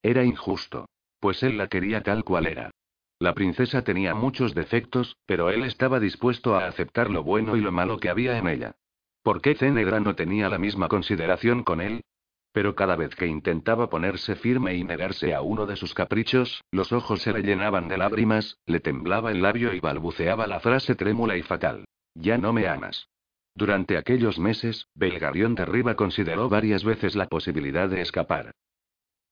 [0.03, 0.89] Era injusto.
[1.21, 2.73] Pues él la quería tal cual era.
[3.21, 7.71] La princesa tenía muchos defectos, pero él estaba dispuesto a aceptar lo bueno y lo
[7.71, 8.77] malo que había en ella.
[9.23, 12.01] ¿Por qué Cenegra no tenía la misma consideración con él?
[12.53, 16.93] Pero cada vez que intentaba ponerse firme y negarse a uno de sus caprichos, los
[16.93, 21.37] ojos se le llenaban de lágrimas, le temblaba el labio y balbuceaba la frase trémula
[21.37, 21.85] y fatal.
[22.15, 23.11] Ya no me amas.
[23.55, 28.53] Durante aquellos meses, Belgarión de Riva consideró varias veces la posibilidad de escapar.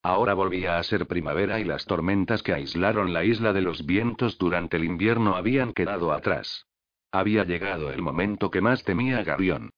[0.03, 4.39] Ahora volvía a ser primavera y las tormentas que aislaron la isla de los vientos
[4.39, 6.67] durante el invierno habían quedado atrás.
[7.11, 9.71] Había llegado el momento que más temía Garión.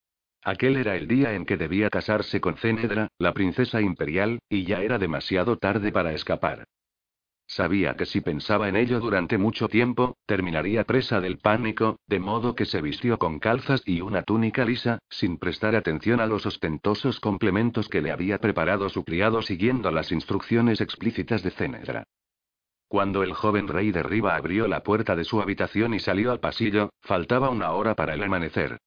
[0.43, 4.83] Aquel era el día en que debía casarse con Cénedra, la princesa imperial, y ya
[4.83, 6.65] era demasiado tarde para escapar.
[7.51, 12.55] Sabía que si pensaba en ello durante mucho tiempo, terminaría presa del pánico, de modo
[12.55, 17.19] que se vistió con calzas y una túnica lisa, sin prestar atención a los ostentosos
[17.19, 22.05] complementos que le había preparado su criado siguiendo las instrucciones explícitas de Cenedra.
[22.87, 26.39] Cuando el joven rey de Riva abrió la puerta de su habitación y salió al
[26.39, 28.79] pasillo, faltaba una hora para el amanecer.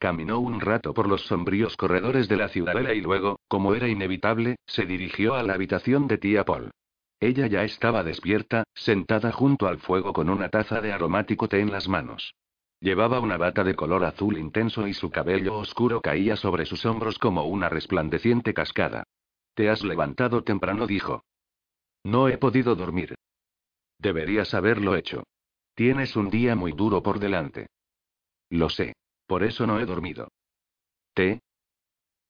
[0.00, 4.56] Caminó un rato por los sombríos corredores de la ciudadela y luego, como era inevitable,
[4.66, 6.72] se dirigió a la habitación de tía Paul.
[7.20, 11.72] Ella ya estaba despierta, sentada junto al fuego con una taza de aromático té en
[11.72, 12.34] las manos.
[12.80, 17.18] Llevaba una bata de color azul intenso y su cabello oscuro caía sobre sus hombros
[17.18, 19.04] como una resplandeciente cascada.
[19.54, 21.24] Te has levantado temprano, dijo.
[22.04, 23.14] No he podido dormir.
[23.98, 25.24] Deberías haberlo hecho.
[25.74, 27.68] Tienes un día muy duro por delante.
[28.50, 28.94] Lo sé.
[29.26, 30.28] Por eso no he dormido.
[31.14, 31.40] ¿Té?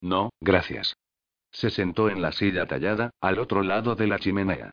[0.01, 0.97] No, gracias.
[1.57, 4.73] Se sentó en la silla tallada, al otro lado de la chimenea.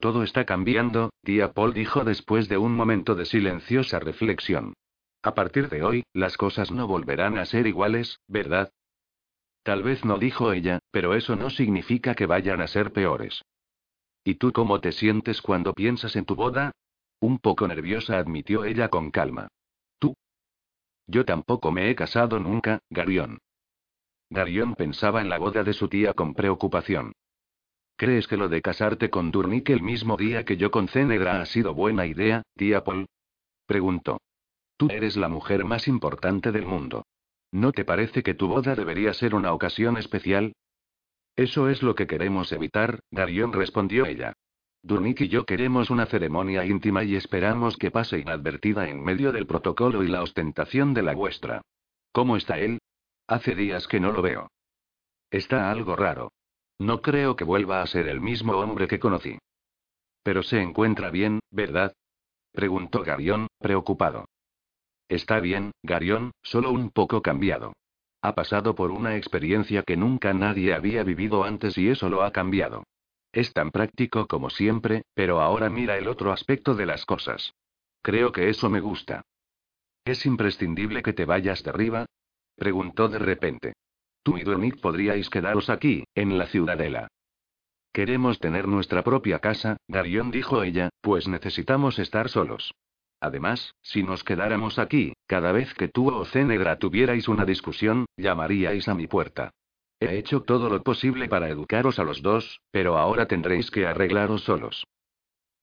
[0.00, 4.72] Todo está cambiando, tía Paul dijo después de un momento de silenciosa reflexión.
[5.22, 8.72] A partir de hoy, las cosas no volverán a ser iguales, ¿verdad?
[9.62, 13.42] Tal vez no dijo ella, pero eso no significa que vayan a ser peores.
[14.24, 16.72] ¿Y tú cómo te sientes cuando piensas en tu boda?
[17.20, 19.48] Un poco nerviosa admitió ella con calma.
[19.98, 20.14] ¿Tú?
[21.06, 23.38] Yo tampoco me he casado nunca, Garión.
[24.32, 27.12] Darion pensaba en la boda de su tía con preocupación.
[27.96, 31.46] ¿Crees que lo de casarte con Durnik el mismo día que yo con Cenegra ha
[31.46, 33.06] sido buena idea, tía Paul?
[33.66, 34.20] Preguntó.
[34.78, 37.04] Tú eres la mujer más importante del mundo.
[37.52, 40.54] ¿No te parece que tu boda debería ser una ocasión especial?
[41.36, 44.32] Eso es lo que queremos evitar, Darion respondió ella.
[44.82, 49.46] Durnik y yo queremos una ceremonia íntima y esperamos que pase inadvertida en medio del
[49.46, 51.60] protocolo y la ostentación de la vuestra.
[52.12, 52.78] ¿Cómo está él?
[53.26, 54.50] Hace días que no lo veo.
[55.30, 56.32] Está algo raro.
[56.78, 59.38] No creo que vuelva a ser el mismo hombre que conocí.
[60.22, 61.94] Pero se encuentra bien, ¿verdad?
[62.52, 64.26] Preguntó Garión, preocupado.
[65.08, 67.72] Está bien, Garión, solo un poco cambiado.
[68.20, 72.30] Ha pasado por una experiencia que nunca nadie había vivido antes y eso lo ha
[72.30, 72.84] cambiado.
[73.32, 77.54] Es tan práctico como siempre, pero ahora mira el otro aspecto de las cosas.
[78.02, 79.22] Creo que eso me gusta.
[80.04, 82.06] ¿Es imprescindible que te vayas de arriba?
[82.56, 83.74] Preguntó de repente.
[84.22, 87.08] Tú y Nick podríais quedaros aquí, en la ciudadela.
[87.92, 92.72] Queremos tener nuestra propia casa, Darion dijo ella, pues necesitamos estar solos.
[93.20, 98.88] Además, si nos quedáramos aquí, cada vez que tú o Cenegra tuvierais una discusión, llamaríais
[98.88, 99.50] a mi puerta.
[100.00, 104.42] He hecho todo lo posible para educaros a los dos, pero ahora tendréis que arreglaros
[104.42, 104.84] solos.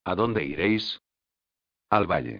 [0.05, 1.01] ¿A dónde iréis?
[1.89, 2.39] Al valle.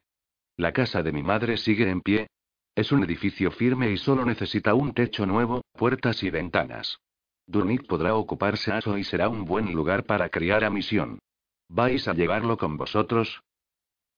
[0.55, 2.27] La casa de mi madre sigue en pie,
[2.75, 6.99] es un edificio firme y solo necesita un techo nuevo, puertas y ventanas.
[7.45, 11.19] Durnik podrá ocuparse eso y será un buen lugar para criar a misión.
[11.67, 13.41] ¿Vais a llevarlo con vosotros?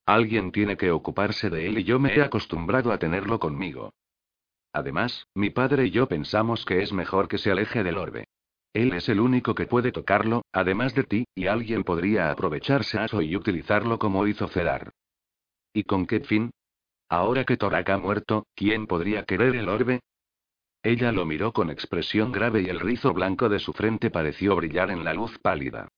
[0.06, 3.92] Alguien tiene que ocuparse de él y yo me he acostumbrado a tenerlo conmigo.
[4.72, 8.26] Además, mi padre y yo pensamos que es mejor que se aleje del orbe.
[8.72, 13.20] Él es el único que puede tocarlo, además de ti, y alguien podría aprovecharse eso
[13.20, 14.92] y utilizarlo como hizo Cedar.
[15.74, 16.50] ¿Y con qué fin?
[17.12, 20.00] Ahora que Torak ha muerto, ¿quién podría querer el orbe?
[20.82, 24.90] Ella lo miró con expresión grave y el rizo blanco de su frente pareció brillar
[24.90, 25.88] en la luz pálida.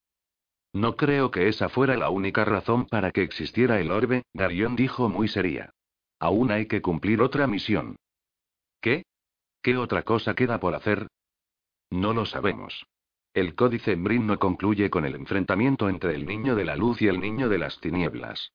[0.73, 5.09] No creo que esa fuera la única razón para que existiera el orbe, Darion dijo
[5.09, 5.70] muy seria.
[6.18, 7.94] Aún hay que cumplir otra misión.
[8.81, 9.05] ¿Qué?
[9.62, 11.07] ¿Qué otra cosa queda por hacer?
[11.91, 12.86] No lo sabemos.
[13.34, 17.07] El códice Mbrin no concluye con el enfrentamiento entre el niño de la luz y
[17.07, 18.51] el niño de las tinieblas.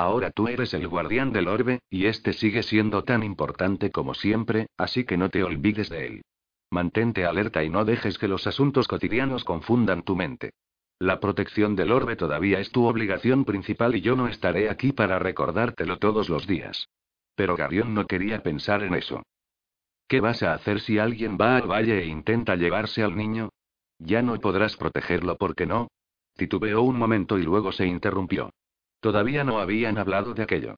[0.00, 4.68] Ahora tú eres el guardián del orbe, y este sigue siendo tan importante como siempre,
[4.78, 6.22] así que no te olvides de él.
[6.70, 10.54] Mantente alerta y no dejes que los asuntos cotidianos confundan tu mente.
[10.98, 15.18] La protección del orbe todavía es tu obligación principal y yo no estaré aquí para
[15.18, 16.88] recordártelo todos los días.
[17.34, 19.22] Pero Garión no quería pensar en eso.
[20.08, 23.50] ¿Qué vas a hacer si alguien va al valle e intenta llevarse al niño?
[23.98, 25.88] Ya no podrás protegerlo porque no.
[26.36, 28.50] Titubeó un momento y luego se interrumpió.
[29.00, 30.76] Todavía no habían hablado de aquello.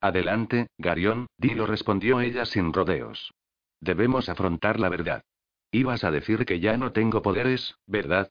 [0.00, 3.32] Adelante, Garión, dilo, respondió ella sin rodeos.
[3.80, 5.22] Debemos afrontar la verdad.
[5.70, 8.30] Ibas a decir que ya no tengo poderes, ¿verdad?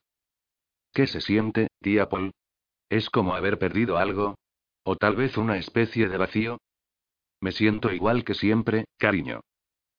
[0.92, 2.32] ¿Qué se siente, tía Paul?
[2.88, 4.36] ¿Es como haber perdido algo?
[4.84, 6.58] ¿O tal vez una especie de vacío?
[7.40, 9.40] Me siento igual que siempre, cariño.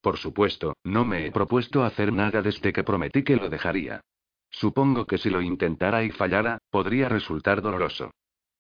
[0.02, 4.02] Por supuesto, no me he propuesto hacer nada desde que prometí que lo dejaría.
[4.50, 8.12] Supongo que si lo intentara y fallara, podría resultar doloroso.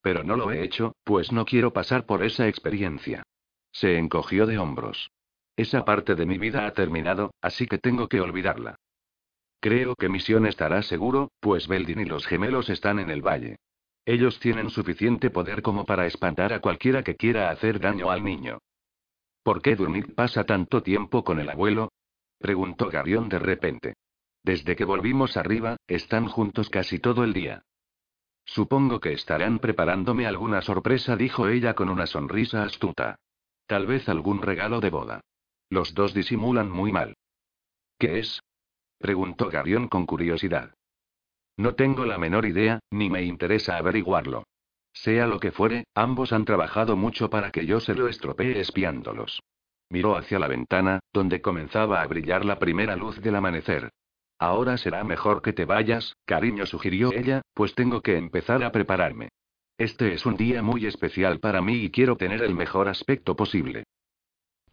[0.03, 3.23] Pero no lo he hecho, pues no quiero pasar por esa experiencia.
[3.71, 5.09] Se encogió de hombros.
[5.55, 8.75] Esa parte de mi vida ha terminado, así que tengo que olvidarla.
[9.61, 13.55] Creo que Misión estará seguro, pues Beldin y los gemelos están en el valle.
[14.05, 18.59] Ellos tienen suficiente poder como para espantar a cualquiera que quiera hacer daño al niño.
[19.41, 21.93] ¿Por qué Durnit pasa tanto tiempo con el abuelo?
[22.39, 23.93] preguntó Garión de repente.
[24.43, 27.63] Desde que volvimos arriba, están juntos casi todo el día.
[28.45, 33.15] Supongo que estarán preparándome alguna sorpresa, dijo ella con una sonrisa astuta.
[33.65, 35.21] Tal vez algún regalo de boda.
[35.69, 37.15] Los dos disimulan muy mal.
[37.97, 38.41] ¿Qué es?
[38.99, 40.73] preguntó Garión con curiosidad.
[41.57, 44.43] No tengo la menor idea, ni me interesa averiguarlo.
[44.93, 49.41] Sea lo que fuere, ambos han trabajado mucho para que yo se lo estropee espiándolos.
[49.89, 53.91] Miró hacia la ventana, donde comenzaba a brillar la primera luz del amanecer.
[54.39, 59.29] Ahora será mejor que te vayas, cariño, sugirió ella, pues tengo que empezar a prepararme.
[59.77, 63.83] Este es un día muy especial para mí y quiero tener el mejor aspecto posible.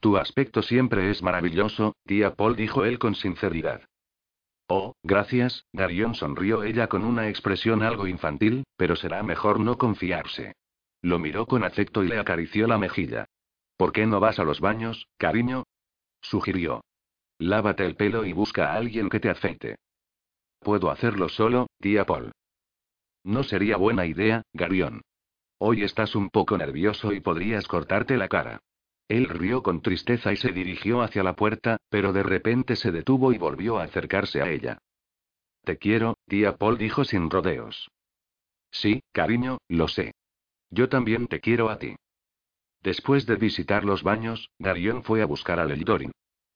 [0.01, 3.83] Tu aspecto siempre es maravilloso, tía Paul dijo él con sinceridad.
[4.67, 10.55] Oh, gracias, Darion sonrió ella con una expresión algo infantil, pero será mejor no confiarse.
[11.03, 13.27] Lo miró con afecto y le acarició la mejilla.
[13.77, 15.65] ¿Por qué no vas a los baños, cariño?
[16.21, 16.83] sugirió.
[17.39, 19.77] Lávate el pelo y busca a alguien que te afeite.
[20.61, 22.33] Puedo hacerlo solo, tía Paul.
[23.25, 25.03] No sería buena idea, Garión.
[25.59, 28.61] Hoy estás un poco nervioso y podrías cortarte la cara.
[29.09, 33.33] Él rió con tristeza y se dirigió hacia la puerta, pero de repente se detuvo
[33.33, 34.79] y volvió a acercarse a ella.
[35.65, 37.91] Te quiero, tía Paul dijo sin rodeos.
[38.71, 40.13] Sí, cariño, lo sé.
[40.71, 41.97] Yo también te quiero a ti.
[42.83, 46.13] Después de visitar los baños, Darion fue a buscar a Leldorin.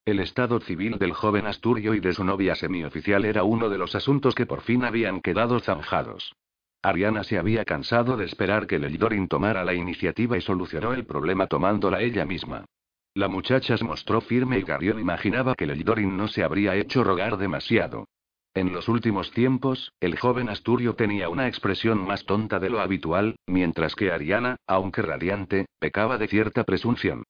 [0.06, 3.94] El estado civil del joven Asturio y de su novia semioficial era uno de los
[3.94, 6.34] asuntos que por fin habían quedado zanjados.
[6.82, 11.46] Ariana se había cansado de esperar que Leldorin tomara la iniciativa y solucionó el problema
[11.46, 12.66] tomándola ella misma.
[13.14, 17.38] La muchacha se mostró firme y Garion imaginaba que Leldorin no se habría hecho rogar
[17.38, 18.06] demasiado.
[18.52, 23.36] En los últimos tiempos, el joven Asturio tenía una expresión más tonta de lo habitual,
[23.46, 27.24] mientras que Ariana, aunque radiante, pecaba de cierta presunción.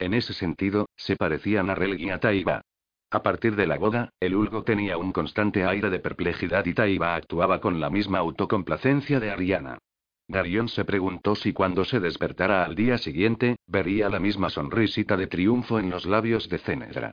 [0.00, 2.62] En ese sentido, se parecían a Rel y a Taiba.
[3.10, 7.14] A partir de la boda, el Ulgo tenía un constante aire de perplejidad y Taiba
[7.14, 9.78] actuaba con la misma autocomplacencia de Ariana.
[10.26, 15.26] Darion se preguntó si cuando se despertara al día siguiente, vería la misma sonrisita de
[15.26, 17.10] triunfo en los labios de Cenedra.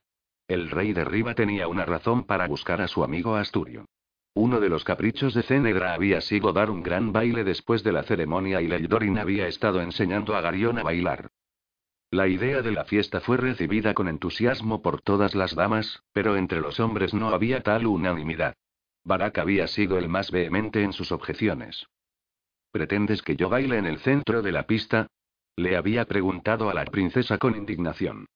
[0.48, 3.86] El rey de Riva tenía una razón para buscar a su amigo Asturio.
[4.34, 8.04] Uno de los caprichos de Cenedra había sido dar un gran baile después de la
[8.04, 11.32] ceremonia y Leldorin había estado enseñando a Garion a bailar.
[12.10, 16.62] La idea de la fiesta fue recibida con entusiasmo por todas las damas, pero entre
[16.62, 18.56] los hombres no había tal unanimidad.
[19.04, 21.86] Barak había sido el más vehemente en sus objeciones.
[22.72, 25.08] ¿Pretendes que yo baile en el centro de la pista?
[25.58, 28.28] Le había preguntado a la princesa con indignación.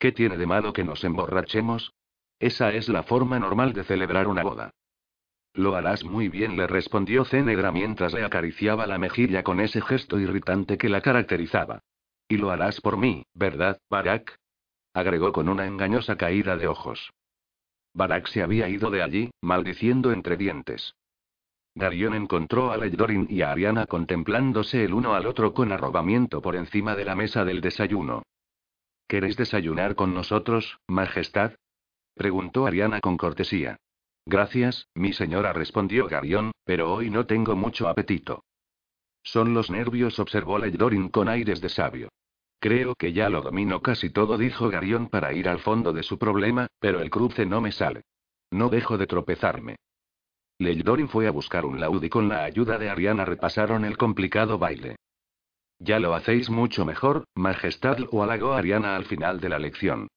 [0.00, 1.92] ¿Qué tiene de malo que nos emborrachemos?
[2.40, 4.70] Esa es la forma normal de celebrar una boda.
[5.52, 10.18] Lo harás muy bien, le respondió Cenegra mientras le acariciaba la mejilla con ese gesto
[10.18, 11.82] irritante que la caracterizaba.
[12.30, 14.38] Y lo harás por mí, ¿verdad, Barak?
[14.94, 17.10] agregó con una engañosa caída de ojos.
[17.92, 20.94] Barak se había ido de allí, maldiciendo entre dientes.
[21.74, 26.54] Darion encontró a Leydorin y a Ariana contemplándose el uno al otro con arrobamiento por
[26.54, 28.22] encima de la mesa del desayuno.
[29.08, 31.54] ¿Queréis desayunar con nosotros, Majestad?
[32.14, 33.76] preguntó Ariana con cortesía.
[34.24, 38.44] Gracias, mi señora, respondió Garión, pero hoy no tengo mucho apetito.
[39.24, 42.08] Son los nervios, observó Leydorin con aires de sabio.
[42.60, 46.18] Creo que ya lo domino casi todo, dijo Garión para ir al fondo de su
[46.18, 48.02] problema, pero el cruce no me sale.
[48.50, 49.76] No dejo de tropezarme.
[50.58, 54.58] Leydorin fue a buscar un laúd y con la ayuda de Ariana repasaron el complicado
[54.58, 54.96] baile.
[55.78, 60.08] Ya lo hacéis mucho mejor, Majestad, o halagó Ariana al final de la lección.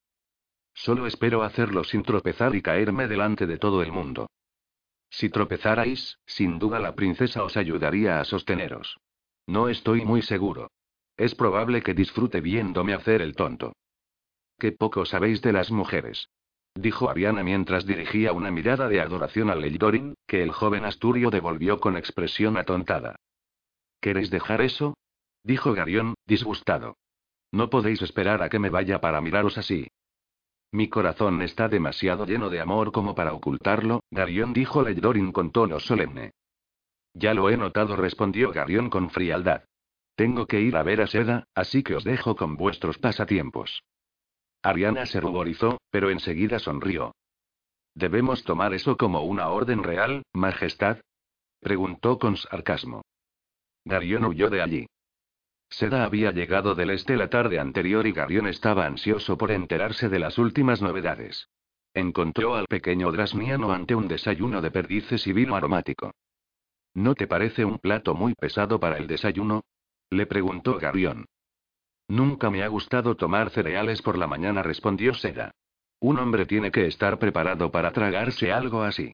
[0.73, 4.27] Solo espero hacerlo sin tropezar y caerme delante de todo el mundo.
[5.09, 8.97] Si tropezarais, sin duda la princesa os ayudaría a sosteneros.
[9.47, 10.69] No estoy muy seguro.
[11.17, 13.73] Es probable que disfrute viéndome hacer el tonto.
[14.57, 16.29] Qué poco sabéis de las mujeres.
[16.75, 21.79] Dijo Ariana mientras dirigía una mirada de adoración a Leydorin, que el joven Asturio devolvió
[21.79, 23.15] con expresión atontada.
[24.01, 24.95] ¿Queréis dejar eso?
[25.43, 26.97] Dijo Garión, disgustado.
[27.51, 29.87] No podéis esperar a que me vaya para miraros así.
[30.71, 35.79] Mi corazón está demasiado lleno de amor como para ocultarlo, Garión dijo Leydorin con tono
[35.79, 36.31] solemne.
[37.13, 39.65] Ya lo he notado, respondió Garión con frialdad.
[40.15, 43.83] Tengo que ir a ver a Seda, así que os dejo con vuestros pasatiempos.
[44.61, 47.13] Ariana se ruborizó, pero enseguida sonrió.
[47.95, 50.99] ¿Debemos tomar eso como una orden real, Majestad?
[51.59, 53.03] preguntó con sarcasmo.
[53.85, 54.87] Garión huyó de allí.
[55.69, 60.19] Seda había llegado del este la tarde anterior y Garión estaba ansioso por enterarse de
[60.19, 61.49] las últimas novedades.
[61.93, 66.11] Encontró al pequeño Drasniano ante un desayuno de perdices y vino aromático.
[66.93, 69.63] ¿No te parece un plato muy pesado para el desayuno?
[70.09, 71.25] Le preguntó Garión.
[72.07, 75.51] Nunca me ha gustado tomar cereales por la mañana, respondió Seda.
[75.99, 79.13] Un hombre tiene que estar preparado para tragarse algo así.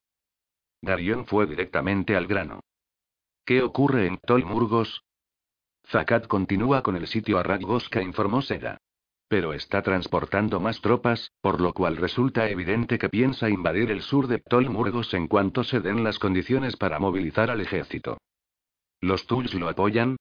[0.81, 2.61] Garión fue directamente al grano.
[3.45, 5.03] ¿Qué ocurre en Tolmurgos?
[5.87, 8.77] Zakat continúa con el sitio a Radgoska, informó Seda.
[9.27, 14.27] Pero está transportando más tropas, por lo cual resulta evidente que piensa invadir el sur
[14.27, 18.17] de Ptolmurgos en cuanto se den las condiciones para movilizar al ejército.
[19.01, 20.17] ¿Los Tuls lo apoyan?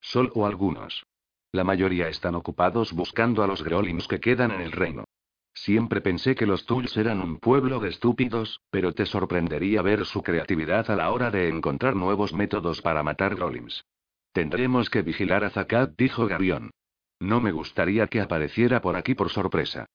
[0.00, 1.04] Solo algunos.
[1.52, 5.04] La mayoría están ocupados buscando a los Grolims que quedan en el reino.
[5.52, 10.22] Siempre pensé que los Tuls eran un pueblo de estúpidos, pero te sorprendería ver su
[10.22, 13.84] creatividad a la hora de encontrar nuevos métodos para matar Grolims.
[14.32, 16.70] Tendremos que vigilar a Zakat, dijo Garión.
[17.18, 19.86] No me gustaría que apareciera por aquí por sorpresa.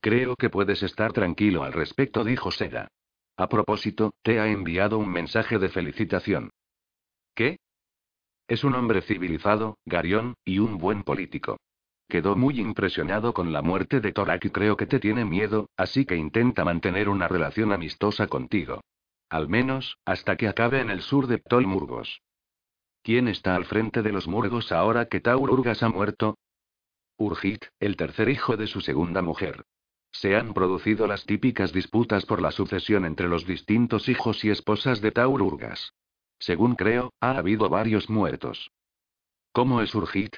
[0.00, 2.88] Creo que puedes estar tranquilo al respecto, dijo Seda.
[3.36, 6.50] A propósito, te ha enviado un mensaje de felicitación.
[7.34, 7.58] ¿Qué?
[8.50, 11.60] Es un hombre civilizado, Garión, y un buen político.
[12.08, 16.04] Quedó muy impresionado con la muerte de Torak y creo que te tiene miedo, así
[16.04, 18.80] que intenta mantener una relación amistosa contigo.
[19.28, 22.22] Al menos, hasta que acabe en el sur de Ptolmurgos.
[23.04, 26.36] ¿Quién está al frente de los Murgos ahora que Taururgas ha muerto?
[27.18, 29.64] Urgit, el tercer hijo de su segunda mujer.
[30.10, 35.00] Se han producido las típicas disputas por la sucesión entre los distintos hijos y esposas
[35.00, 35.92] de Taururgas.
[36.40, 38.72] Según creo, ha habido varios muertos.
[39.52, 40.36] ¿Cómo es Urgit?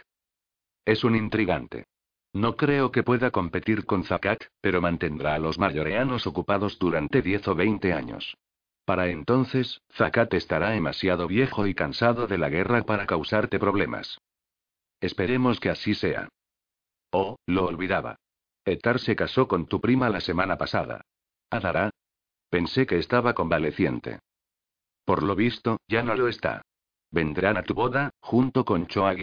[0.85, 1.87] Es un intrigante.
[2.35, 7.49] No creo que pueda competir con Zakat, pero mantendrá a los mayoreanos ocupados durante 10
[7.49, 8.37] o 20 años.
[8.85, 14.19] Para entonces, Zakat estará demasiado viejo y cansado de la guerra para causarte problemas.
[15.01, 16.29] Esperemos que así sea.
[17.13, 18.17] Oh, lo olvidaba.
[18.65, 21.03] Etar se casó con tu prima la semana pasada.
[21.51, 21.91] ¿Adara?
[22.49, 24.21] Pensé que estaba convaleciente.
[25.05, 26.63] Por lo visto, ya no lo está.
[27.11, 29.15] Vendrán a tu boda, junto con Choa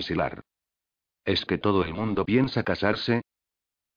[1.26, 3.24] ¿Es que todo el mundo piensa casarse?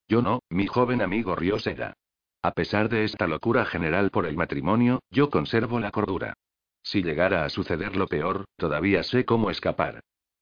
[0.08, 1.94] Yo no, mi joven amigo Rioseda.
[2.42, 6.34] A pesar de esta locura general por el matrimonio, yo conservo la cordura.
[6.82, 10.00] Si llegara a suceder lo peor, todavía sé cómo escapar.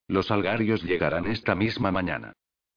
[0.09, 2.33] Los algarios llegarán esta misma mañana.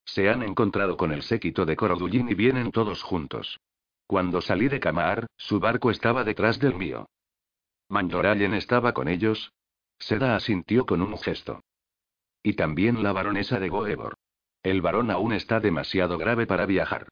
[0.06, 3.60] Se han encontrado con el séquito de Corodullín y vienen todos juntos.
[4.06, 7.08] Cuando salí de Camar, su barco estaba detrás del mío.
[7.94, 9.54] ¿Mandorallen estaba con ellos?
[10.00, 11.62] Seda asintió con un gesto.
[12.42, 14.16] Y también la baronesa de Goebor.
[14.64, 17.08] El varón aún está demasiado grave para viajar.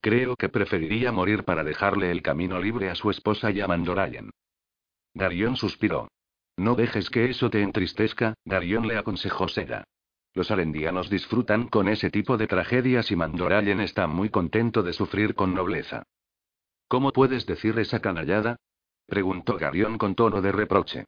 [0.00, 4.30] Creo que preferiría morir para dejarle el camino libre a su esposa y a Mandorayan.
[5.14, 6.08] Darion suspiró.
[6.56, 9.84] No dejes que eso te entristezca, Darion le aconsejó Seda.
[10.32, 15.36] Los arendianos disfrutan con ese tipo de tragedias y Mandorayan está muy contento de sufrir
[15.36, 16.02] con nobleza.
[16.88, 18.56] ¿Cómo puedes decir esa canallada?
[19.06, 21.04] Preguntó Garión con tono de reproche.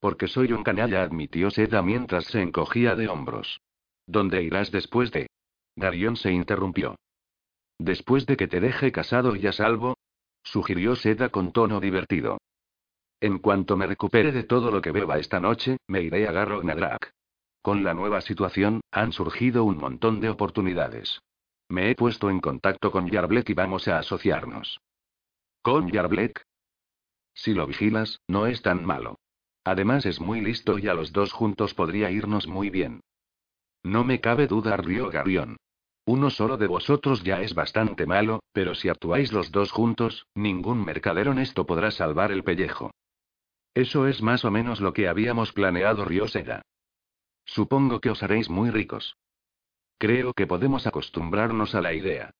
[0.00, 3.60] Porque soy un canalla, admitió Seda mientras se encogía de hombros.
[4.06, 5.28] ¿Dónde irás después de?
[5.76, 6.96] Garión se interrumpió.
[7.78, 9.96] Después de que te deje casado y a salvo,
[10.42, 12.38] sugirió Seda con tono divertido.
[13.20, 16.62] En cuanto me recupere de todo lo que beba esta noche, me iré a Garro
[16.62, 17.12] Nadrak.
[17.62, 21.20] Con la nueva situación, han surgido un montón de oportunidades.
[21.70, 24.80] Me he puesto en contacto con Yarbleck y vamos a asociarnos.
[25.62, 26.44] ¿Con Yarbleck?
[27.34, 29.18] Si lo vigilas, no es tan malo.
[29.64, 33.00] Además es muy listo y a los dos juntos podría irnos muy bien.
[33.82, 35.56] No me cabe duda, rió Garión.
[36.06, 40.84] Uno solo de vosotros ya es bastante malo, pero si actuáis los dos juntos, ningún
[40.84, 42.90] mercader honesto podrá salvar el pellejo.
[43.72, 46.62] Eso es más o menos lo que habíamos planeado, rió Seda.
[47.46, 49.16] Supongo que os haréis muy ricos.
[49.98, 52.30] Creo que podemos acostumbrarnos a la idea.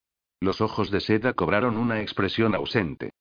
[0.41, 3.13] Los ojos de Seda cobraron una expresión ausente.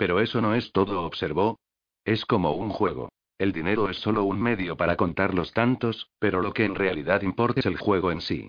[0.00, 1.60] Pero eso no es todo, observó.
[2.06, 3.10] Es como un juego.
[3.36, 7.20] El dinero es solo un medio para contar los tantos, pero lo que en realidad
[7.20, 8.48] importa es el juego en sí.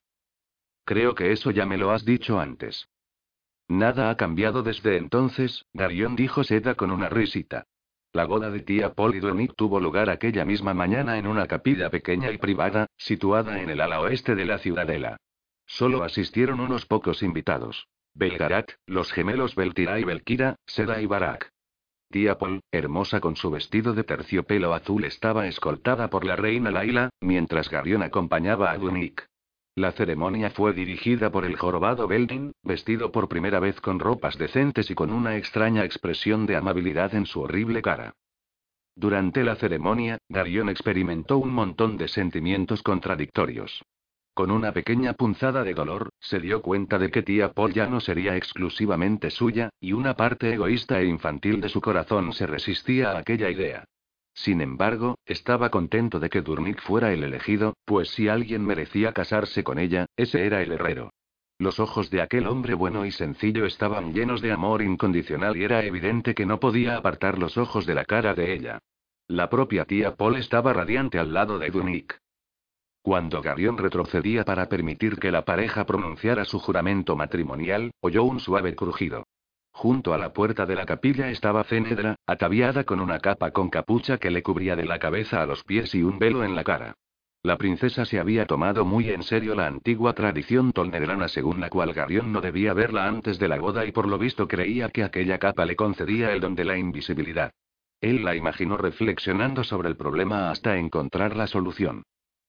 [0.86, 2.88] Creo que eso ya me lo has dicho antes.
[3.68, 7.66] Nada ha cambiado desde entonces, Darion dijo Seda con una risita.
[8.14, 12.38] La boda de tía y tuvo lugar aquella misma mañana en una capilla pequeña y
[12.38, 15.18] privada, situada en el ala oeste de la ciudadela.
[15.66, 17.90] Solo asistieron unos pocos invitados.
[18.14, 21.52] Belgarat, los gemelos Beltira y Belkira, Seda y Barak.
[22.12, 27.10] Tía Paul, hermosa con su vestido de terciopelo azul, estaba escoltada por la reina Laila,
[27.22, 29.26] mientras Garion acompañaba a Dunik.
[29.76, 34.92] La ceremonia fue dirigida por el jorobado Beldin, vestido por primera vez con ropas decentes
[34.92, 38.14] y con una extraña expresión de amabilidad en su horrible cara.
[38.94, 43.82] Durante la ceremonia, Darion experimentó un montón de sentimientos contradictorios.
[44.34, 48.00] Con una pequeña punzada de dolor, se dio cuenta de que tía Paul ya no
[48.00, 53.18] sería exclusivamente suya, y una parte egoísta e infantil de su corazón se resistía a
[53.18, 53.84] aquella idea.
[54.34, 59.64] Sin embargo, estaba contento de que Durnik fuera el elegido, pues si alguien merecía casarse
[59.64, 61.12] con ella, ese era el herrero.
[61.60, 65.84] Los ojos de aquel hombre bueno y sencillo estaban llenos de amor incondicional y era
[65.84, 68.80] evidente que no podía apartar los ojos de la cara de ella.
[69.28, 72.18] La propia tía Paul estaba radiante al lado de Durnik.
[73.04, 78.76] Cuando Garión retrocedía para permitir que la pareja pronunciara su juramento matrimonial, oyó un suave
[78.76, 79.26] crujido.
[79.72, 84.20] Junto a la puerta de la capilla estaba Cenedra, ataviada con una capa con capucha
[84.20, 86.94] que le cubría de la cabeza a los pies y un velo en la cara.
[87.42, 91.94] La princesa se había tomado muy en serio la antigua tradición tolnederana según la cual
[91.94, 95.40] Garión no debía verla antes de la boda y por lo visto creía que aquella
[95.40, 97.52] capa le concedía el don de la invisibilidad.
[98.00, 102.04] Él la imaginó reflexionando sobre el problema hasta encontrar la solución.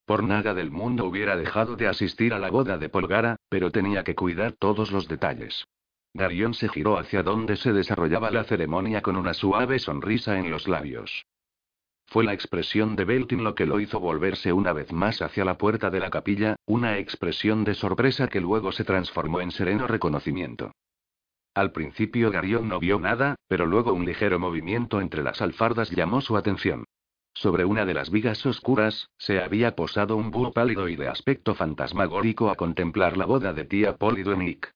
[0.05, 4.03] Por nada del mundo hubiera dejado de asistir a la boda de Polgara, pero tenía
[4.03, 5.65] que cuidar todos los detalles.
[6.15, 10.69] Darión se giró hacia donde se desarrollaba la ceremonia con una suave sonrisa en los
[10.69, 11.25] labios.
[12.07, 15.57] Fue la expresión de Beltin lo que lo hizo volverse una vez más hacia la
[15.57, 20.73] puerta de la capilla, una expresión de sorpresa que luego se transformó en sereno reconocimiento.
[21.55, 26.21] Al principio Garión no vio nada, pero luego un ligero movimiento entre las alfardas llamó
[26.21, 26.85] su atención.
[27.35, 31.55] Sobre una de las vigas oscuras, se había posado un búho pálido y de aspecto
[31.55, 34.73] fantasmagórico a contemplar la boda de tía Paul y Duenick.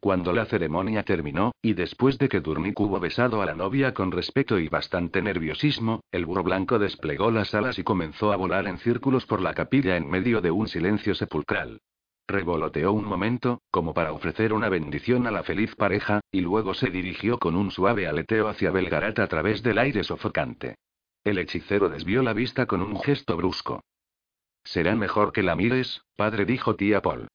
[0.00, 4.12] Cuando la ceremonia terminó, y después de que Durnik hubo besado a la novia con
[4.12, 8.78] respeto y bastante nerviosismo, el burro blanco desplegó las alas y comenzó a volar en
[8.78, 11.80] círculos por la capilla en medio de un silencio sepulcral.
[12.28, 16.90] Revoloteó un momento, como para ofrecer una bendición a la feliz pareja, y luego se
[16.90, 20.76] dirigió con un suave aleteo hacia Belgarat a través del aire sofocante.
[21.26, 23.82] El hechicero desvió la vista con un gesto brusco.
[24.62, 27.26] Será mejor que la mires, padre, dijo tía Paul.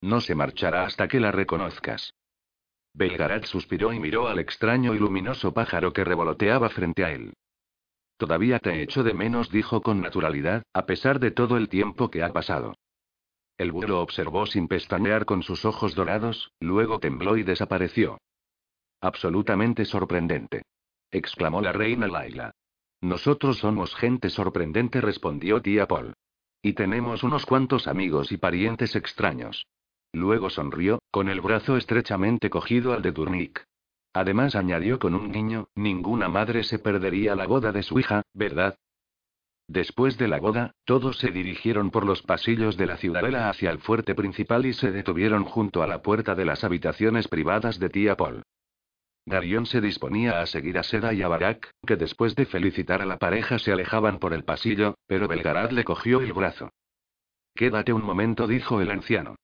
[0.00, 2.14] No se marchará hasta que la reconozcas.
[2.94, 7.32] Belgarat suspiró y miró al extraño y luminoso pájaro que revoloteaba frente a él.
[8.18, 12.22] Todavía te echo de menos, dijo con naturalidad, a pesar de todo el tiempo que
[12.22, 12.76] ha pasado.
[13.58, 18.20] El burro observó sin pestañear con sus ojos dorados, luego tembló y desapareció.
[19.00, 20.62] Absolutamente sorprendente.
[21.10, 22.52] exclamó la reina Laila.
[23.00, 26.14] Nosotros somos gente sorprendente, respondió tía Paul.
[26.62, 29.66] Y tenemos unos cuantos amigos y parientes extraños.
[30.12, 33.64] Luego sonrió, con el brazo estrechamente cogido al de Turnik.
[34.12, 38.76] Además añadió con un niño, ninguna madre se perdería la boda de su hija, ¿verdad?
[39.68, 43.78] Después de la boda, todos se dirigieron por los pasillos de la ciudadela hacia el
[43.78, 48.16] fuerte principal y se detuvieron junto a la puerta de las habitaciones privadas de tía
[48.16, 48.42] Paul.
[49.30, 53.06] Darion se disponía a seguir a Seda y a Barak, que después de felicitar a
[53.06, 56.70] la pareja se alejaban por el pasillo, pero Belgarad le cogió el brazo.
[57.54, 59.36] Quédate un momento, dijo el anciano.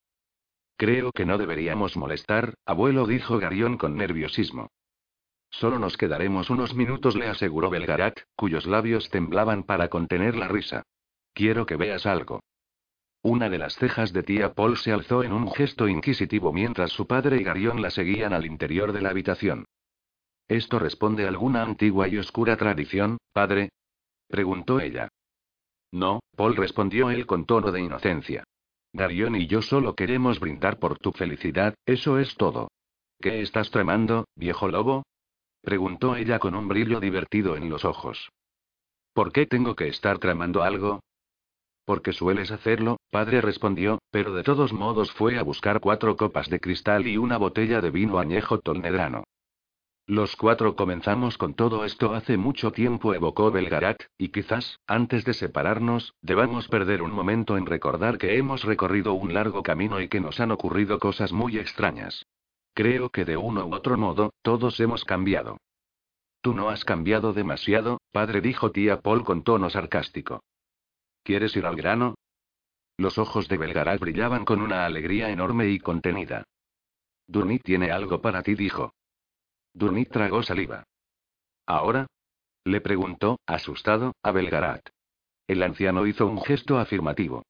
[0.77, 4.69] Creo que no deberíamos molestar, abuelo, dijo Garión con nerviosismo.
[5.51, 10.83] Solo nos quedaremos unos minutos, le aseguró Belgarat, cuyos labios temblaban para contener la risa.
[11.33, 12.41] Quiero que veas algo.
[13.23, 17.07] Una de las cejas de tía Paul se alzó en un gesto inquisitivo mientras su
[17.07, 19.65] padre y Garión la seguían al interior de la habitación.
[20.49, 23.71] ¿Esto responde a alguna antigua y oscura tradición, padre?
[24.29, 25.09] preguntó ella.
[25.93, 28.45] No, Paul respondió él con tono de inocencia.
[28.93, 32.69] Garión y yo solo queremos brindar por tu felicidad, eso es todo.
[33.21, 35.05] ¿Qué estás tramando, viejo lobo?
[35.63, 38.31] preguntó ella con un brillo divertido en los ojos.
[39.13, 41.01] ¿Por qué tengo que estar tramando algo?
[41.85, 46.61] Porque sueles hacerlo, padre respondió, pero de todos modos fue a buscar cuatro copas de
[46.61, 49.25] cristal y una botella de vino añejo tolnedrano.
[50.09, 55.35] Los cuatro comenzamos con todo esto hace mucho tiempo, evocó Belgarat, y quizás, antes de
[55.35, 60.21] separarnos, debamos perder un momento en recordar que hemos recorrido un largo camino y que
[60.21, 62.25] nos han ocurrido cosas muy extrañas.
[62.73, 65.59] Creo que de uno u otro modo, todos hemos cambiado.
[66.41, 70.45] Tú no has cambiado demasiado, padre, dijo tía Paul con tono sarcástico.
[71.25, 72.15] ¿Quieres ir al grano?
[72.97, 76.45] Los ojos de Belgarat brillaban con una alegría enorme y contenida.
[77.27, 78.93] Durnit tiene algo para ti, dijo.
[79.77, 80.85] Durnit tragó saliva.
[81.67, 82.07] ¿Ahora?
[82.65, 84.89] Le preguntó, asustado, a Belgarat.
[85.47, 87.43] El anciano hizo un gesto afirmativo.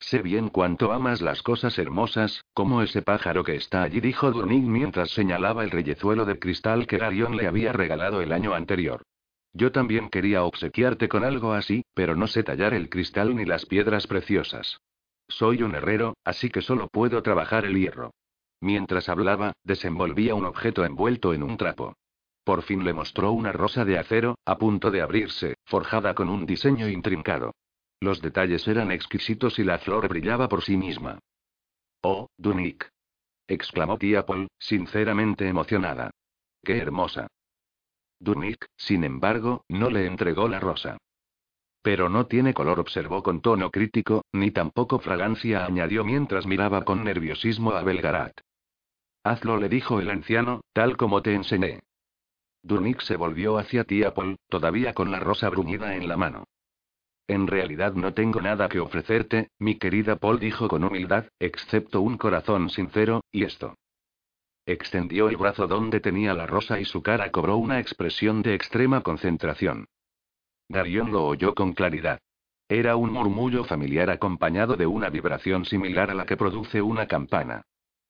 [0.00, 4.64] Sé bien cuánto amas las cosas hermosas, como ese pájaro que está allí, dijo Durnit
[4.64, 9.02] mientras señalaba el reyezuelo de cristal que Garion le había regalado el año anterior.
[9.52, 13.66] Yo también quería obsequiarte con algo así, pero no sé tallar el cristal ni las
[13.66, 14.78] piedras preciosas.
[15.28, 18.10] Soy un herrero, así que solo puedo trabajar el hierro.
[18.64, 21.98] Mientras hablaba, desenvolvía un objeto envuelto en un trapo.
[22.44, 26.46] Por fin le mostró una rosa de acero, a punto de abrirse, forjada con un
[26.46, 27.54] diseño intrincado.
[28.00, 31.18] Los detalles eran exquisitos y la flor brillaba por sí misma.
[32.00, 32.88] Oh, Dunik.
[33.46, 36.10] exclamó tía Paul, sinceramente emocionada.
[36.62, 37.26] Qué hermosa.
[38.18, 40.96] Durnik, sin embargo, no le entregó la rosa.
[41.82, 47.04] Pero no tiene color, observó con tono crítico, ni tampoco fragancia, añadió mientras miraba con
[47.04, 48.40] nerviosismo a Belgarat.
[49.24, 51.80] Hazlo, le dijo el anciano, tal como te enseñé.
[52.62, 56.44] Dunik se volvió hacia tía Paul, todavía con la rosa bruñida en la mano.
[57.26, 62.18] En realidad no tengo nada que ofrecerte, mi querida Paul dijo con humildad, excepto un
[62.18, 63.74] corazón sincero, y esto.
[64.66, 69.02] Extendió el brazo donde tenía la rosa y su cara cobró una expresión de extrema
[69.02, 69.86] concentración.
[70.68, 72.18] Darion lo oyó con claridad.
[72.68, 77.62] Era un murmullo familiar acompañado de una vibración similar a la que produce una campana.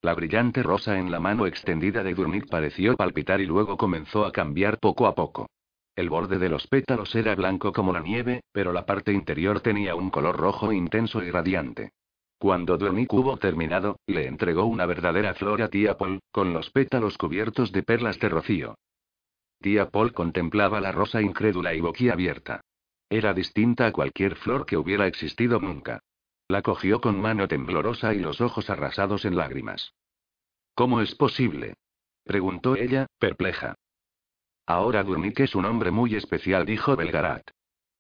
[0.05, 4.33] La brillante rosa en la mano extendida de Durnik pareció palpitar y luego comenzó a
[4.33, 5.49] cambiar poco a poco.
[5.97, 9.95] El borde de los pétalos era blanco como la nieve, pero la parte interior tenía
[9.95, 11.93] un color rojo intenso y radiante.
[12.37, 17.17] Cuando Durnik hubo terminado, le entregó una verdadera flor a tía Paul, con los pétalos
[17.17, 18.75] cubiertos de perlas de rocío.
[19.63, 22.61] Tía Paul contemplaba la rosa incrédula y boquiabierta.
[23.09, 26.03] Era distinta a cualquier flor que hubiera existido nunca.
[26.49, 29.95] La cogió con mano temblorosa y los ojos arrasados en lágrimas.
[30.75, 31.75] ¿Cómo es posible?
[32.25, 33.75] preguntó ella, perpleja.
[34.67, 37.51] Ahora Durnik es un hombre muy especial, dijo Belgarat.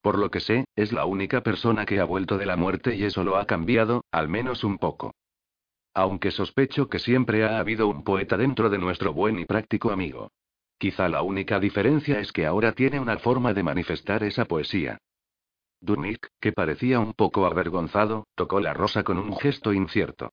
[0.03, 3.05] Por lo que sé, es la única persona que ha vuelto de la muerte y
[3.05, 5.15] eso lo ha cambiado, al menos un poco.
[5.95, 10.31] Aunque sospecho que siempre ha habido un poeta dentro de nuestro buen y práctico amigo.
[10.77, 14.99] Quizá la única diferencia es que ahora tiene una forma de manifestar esa poesía.
[15.85, 20.33] Dunik, que parecía un poco avergonzado, tocó la rosa con un gesto incierto.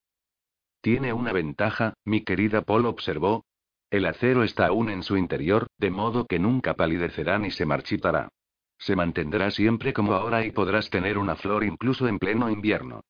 [0.80, 3.44] Tiene una ventaja, mi querida Paul observó.
[3.90, 8.30] El acero está aún en su interior, de modo que nunca palidecerá ni se marchitará.
[8.78, 13.02] Se mantendrá siempre como ahora y podrás tener una flor incluso en pleno invierno.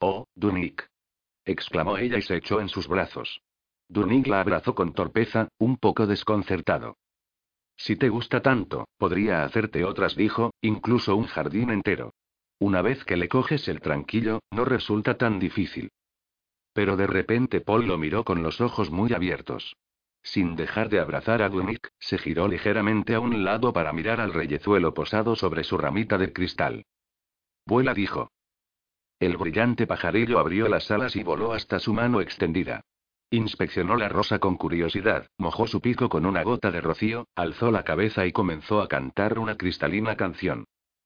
[0.00, 0.88] Oh, Dunik.
[1.44, 3.42] exclamó ella y se echó en sus brazos.
[3.88, 6.96] Dunig la abrazó con torpeza, un poco desconcertado.
[7.78, 12.12] Si te gusta tanto, podría hacerte otras, dijo, incluso un jardín entero.
[12.58, 15.92] Una vez que le coges el tranquillo, no resulta tan difícil.
[16.72, 19.76] Pero de repente Paul lo miró con los ojos muy abiertos.
[20.24, 24.34] Sin dejar de abrazar a Dunig, se giró ligeramente a un lado para mirar al
[24.34, 26.84] reyezuelo posado sobre su ramita de cristal.
[27.64, 28.32] Vuela, dijo.
[29.20, 32.82] El brillante pajarillo abrió las alas y voló hasta su mano extendida.
[33.30, 37.84] Inspeccionó la rosa con curiosidad, mojó su pico con una gota de rocío, alzó la
[37.84, 40.64] cabeza y comenzó a cantar una cristalina canción.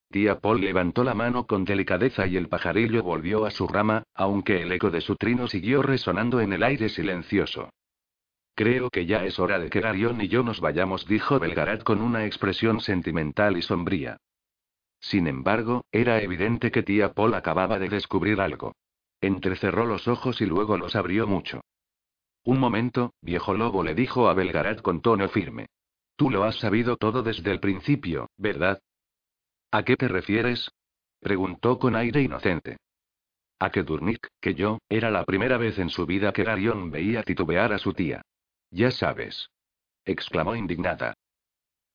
[0.09, 4.63] Tía Paul levantó la mano con delicadeza y el pajarillo volvió a su rama, aunque
[4.63, 7.71] el eco de su trino siguió resonando en el aire silencioso.
[8.55, 12.01] Creo que ya es hora de que Garion y yo nos vayamos, dijo Belgarat con
[12.01, 14.19] una expresión sentimental y sombría.
[15.01, 18.77] Sin embargo, era evidente que tía Paul acababa de descubrir algo.
[19.21, 21.63] Entrecerró los ojos y luego los abrió mucho.
[22.45, 25.69] Un momento, viejo lobo le dijo a Belgarat con tono firme.
[26.17, 28.81] Tú lo has sabido todo desde el principio, ¿verdad?
[29.71, 30.71] ¿A qué te refieres?
[31.21, 32.79] preguntó con aire inocente.
[33.61, 37.23] A que Durnik, que yo, era la primera vez en su vida que Garion veía
[37.23, 38.23] titubear a su tía.
[38.71, 39.51] Ya sabes.
[40.05, 41.15] exclamó indignada.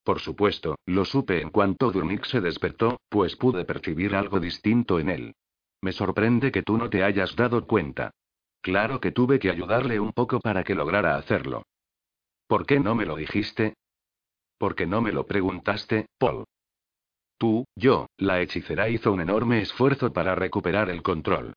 [0.02, 5.10] Por supuesto, lo supe en cuanto Durnik se despertó, pues pude percibir algo distinto en
[5.10, 5.34] él.
[5.82, 8.12] Me sorprende que tú no te hayas dado cuenta.
[8.60, 11.62] Claro que tuve que ayudarle un poco para que lograra hacerlo.
[12.46, 13.74] ¿Por qué no me lo dijiste?
[14.58, 16.44] ¿Por qué no me lo preguntaste, Paul?
[17.38, 21.54] Tú, yo, la hechicera hizo un enorme esfuerzo para recuperar el control.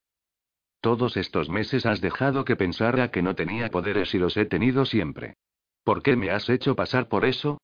[0.80, 4.86] Todos estos meses has dejado que pensara que no tenía poderes y los he tenido
[4.86, 5.36] siempre.
[5.84, 7.60] ¿Por qué me has hecho pasar por eso?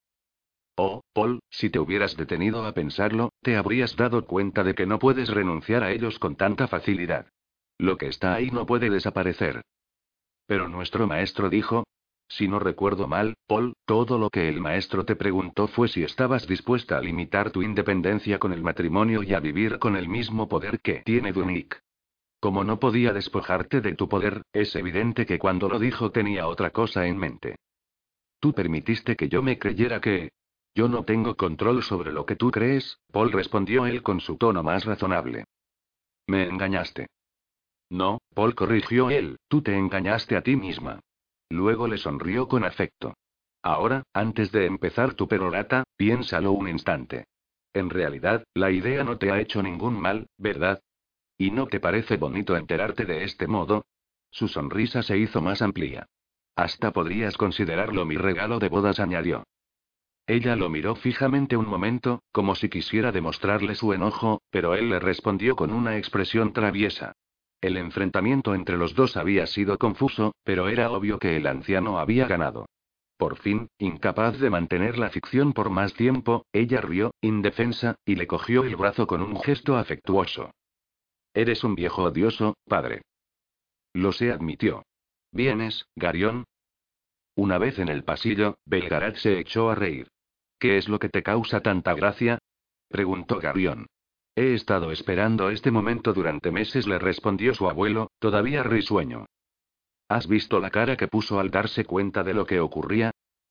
[0.75, 4.99] Oh, Paul, si te hubieras detenido a pensarlo, te habrías dado cuenta de que no
[4.99, 7.27] puedes renunciar a ellos con tanta facilidad.
[7.77, 9.61] Lo que está ahí no puede desaparecer.
[10.45, 11.83] Pero nuestro maestro dijo,
[12.29, 16.45] si no recuerdo mal, Paul, todo lo que el maestro te preguntó fue si estabas
[16.45, 20.79] dispuesta a limitar tu independencia con el matrimonio y a vivir con el mismo poder
[20.81, 21.79] que tiene Dunik.
[22.39, 26.71] Como no podía despojarte de tu poder, es evidente que cuando lo dijo tenía otra
[26.71, 27.55] cosa en mente.
[28.39, 30.31] Tú permitiste que yo me creyera que...
[30.75, 34.61] Yo no tengo control sobre lo que tú crees, Paul respondió él con su tono
[34.61, 35.45] más razonable.
[36.27, 37.07] Me engañaste.
[37.89, 40.99] No, Paul corrigió él, tú te engañaste a ti misma.
[41.49, 43.15] Luego le sonrió con afecto.
[43.61, 47.25] Ahora, antes de empezar tu perorata, piénsalo un instante.
[47.73, 50.81] En realidad, la idea no te ha hecho ningún mal, ¿verdad?
[51.37, 53.85] ¿Y no te parece bonito enterarte de este modo?
[54.31, 56.07] Su sonrisa se hizo más amplia.
[56.55, 59.43] Hasta podrías considerarlo mi regalo de bodas, añadió.
[60.25, 64.99] Ella lo miró fijamente un momento, como si quisiera demostrarle su enojo, pero él le
[64.99, 67.13] respondió con una expresión traviesa.
[67.67, 72.25] El enfrentamiento entre los dos había sido confuso, pero era obvio que el anciano había
[72.25, 72.69] ganado.
[73.17, 78.25] Por fin, incapaz de mantener la ficción por más tiempo, ella rió, indefensa, y le
[78.25, 80.51] cogió el brazo con un gesto afectuoso.
[81.33, 83.01] Eres un viejo odioso, padre.
[83.91, 84.85] Lo sé, admitió.
[85.33, 86.45] ¿Vienes, Garión?
[87.35, 90.07] Una vez en el pasillo, Belgarat se echó a reír.
[90.57, 92.39] ¿Qué es lo que te causa tanta gracia?
[92.87, 93.87] preguntó Garión.
[94.37, 99.25] He estado esperando este momento durante meses, le respondió su abuelo, todavía risueño.
[100.09, 103.09] ¿Has visto la cara que puso al darse cuenta de lo que ocurría?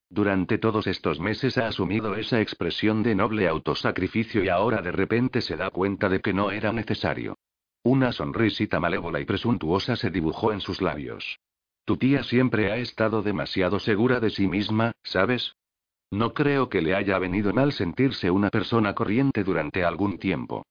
[0.08, 5.40] Durante todos estos meses ha asumido esa expresión de noble autosacrificio y ahora de repente
[5.40, 7.36] se da cuenta de que no era necesario.
[7.82, 11.40] Una sonrisita malévola y presuntuosa se dibujó en sus labios.
[11.84, 15.56] Tu tía siempre ha estado demasiado segura de sí misma, ¿sabes?
[16.12, 20.65] No creo que le haya venido mal sentirse una persona corriente durante algún tiempo.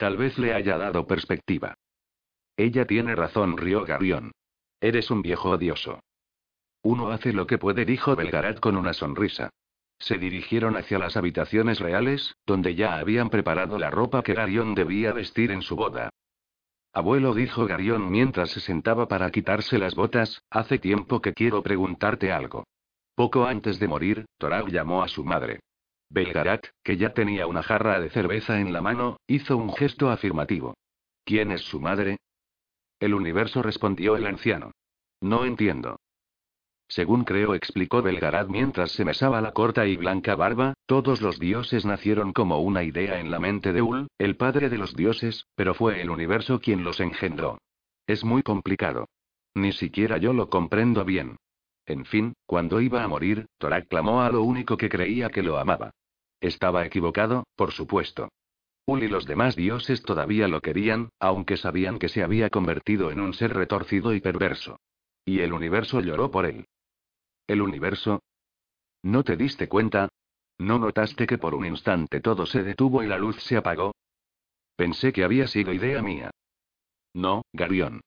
[0.00, 1.74] Tal vez le haya dado perspectiva.
[2.56, 4.32] Ella tiene razón, rió Garión.
[4.80, 6.00] Eres un viejo odioso.
[6.82, 9.50] Uno hace lo que puede, dijo Belgarat con una sonrisa.
[9.98, 15.12] Se dirigieron hacia las habitaciones reales, donde ya habían preparado la ropa que Garión debía
[15.12, 16.08] vestir en su boda.
[16.94, 22.32] Abuelo, dijo Garión mientras se sentaba para quitarse las botas, hace tiempo que quiero preguntarte
[22.32, 22.64] algo.
[23.14, 25.60] Poco antes de morir, Torag llamó a su madre.
[26.10, 30.74] Belgarat, que ya tenía una jarra de cerveza en la mano, hizo un gesto afirmativo.
[31.24, 32.18] ¿Quién es su madre?
[32.98, 34.72] El universo respondió el anciano.
[35.20, 36.00] No entiendo.
[36.88, 41.84] Según creo, explicó Belgarad mientras se mesaba la corta y blanca barba, todos los dioses
[41.84, 45.74] nacieron como una idea en la mente de Ul, el padre de los dioses, pero
[45.74, 47.58] fue el universo quien los engendró.
[48.08, 49.06] Es muy complicado.
[49.54, 51.36] Ni siquiera yo lo comprendo bien.
[51.86, 55.58] En fin, cuando iba a morir, Torak clamó a lo único que creía que lo
[55.58, 55.92] amaba.
[56.40, 58.30] Estaba equivocado, por supuesto.
[58.86, 63.20] Ul y los demás dioses todavía lo querían, aunque sabían que se había convertido en
[63.20, 64.80] un ser retorcido y perverso.
[65.24, 66.66] Y el universo lloró por él.
[67.46, 68.22] ¿El universo?
[69.02, 70.08] ¿No te diste cuenta?
[70.58, 73.92] ¿No notaste que por un instante todo se detuvo y la luz se apagó?
[74.76, 76.30] Pensé que había sido idea mía.
[77.14, 78.00] No, Garión.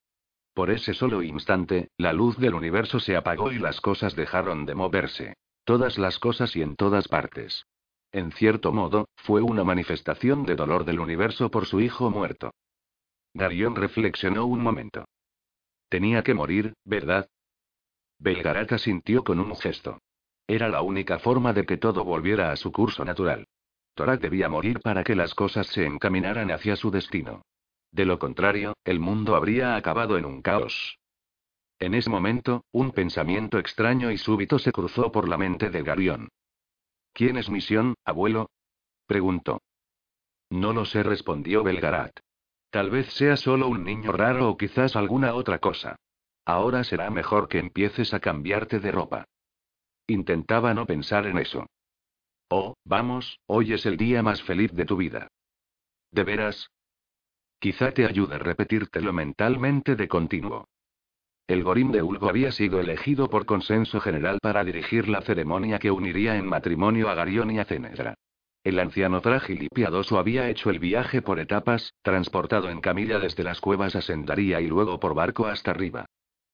[0.54, 4.76] Por ese solo instante, la luz del universo se apagó y las cosas dejaron de
[4.76, 5.34] moverse.
[5.64, 7.66] Todas las cosas y en todas partes.
[8.14, 12.52] En cierto modo, fue una manifestación de dolor del universo por su hijo muerto.
[13.34, 15.06] Darion reflexionó un momento.
[15.90, 17.28] Tenía que morir, ¿verdad?
[18.20, 20.00] Belgarata sintió con un gesto.
[20.48, 23.48] Era la única forma de que todo volviera a su curso natural.
[23.96, 27.42] Torak debía morir para que las cosas se encaminaran hacia su destino.
[27.92, 31.00] De lo contrario, el mundo habría acabado en un caos.
[31.80, 36.30] En ese momento, un pensamiento extraño y súbito se cruzó por la mente de Garión.
[37.14, 38.50] ¿Quién es Misión, abuelo?
[39.06, 39.62] preguntó.
[40.50, 42.20] No lo sé, respondió Belgarat.
[42.70, 45.96] Tal vez sea solo un niño raro o quizás alguna otra cosa.
[46.46, 49.26] Ahora será mejor que empieces a cambiarte de ropa.
[50.08, 51.68] Intentaba no pensar en eso.
[52.50, 55.28] Oh, vamos, hoy es el día más feliz de tu vida.
[56.12, 56.70] ¿De veras?
[57.60, 60.68] Quizá te ayude a repetírtelo mentalmente de continuo.
[61.46, 65.92] El Gorim de Ulgo había sido elegido por consenso general para dirigir la ceremonia que
[65.92, 68.16] uniría en matrimonio a Garión y a Cenedra.
[68.64, 73.44] El anciano frágil y piadoso había hecho el viaje por etapas, transportado en camilla desde
[73.44, 76.06] las cuevas a Sendaría y luego por barco hasta arriba.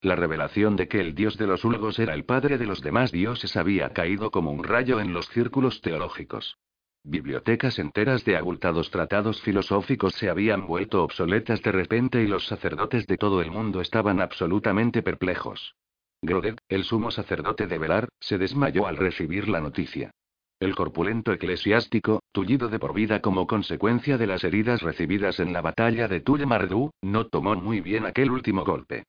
[0.02, 3.12] La revelación de que el dios de los Ulgos era el padre de los demás
[3.12, 6.58] dioses había caído como un rayo en los círculos teológicos.
[7.04, 13.08] Bibliotecas enteras de abultados tratados filosóficos se habían vuelto obsoletas de repente y los sacerdotes
[13.08, 15.76] de todo el mundo estaban absolutamente perplejos.
[16.22, 20.12] Grodet, el sumo sacerdote de Velar, se desmayó al recibir la noticia.
[20.60, 25.62] El corpulento eclesiástico, tullido de por vida como consecuencia de las heridas recibidas en la
[25.62, 29.06] batalla de Tulle Mardú, no tomó muy bien aquel último golpe.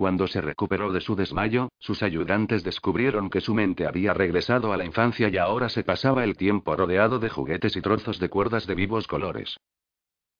[0.00, 4.78] Cuando se recuperó de su desmayo, sus ayudantes descubrieron que su mente había regresado a
[4.78, 8.66] la infancia y ahora se pasaba el tiempo rodeado de juguetes y trozos de cuerdas
[8.66, 9.58] de vivos colores.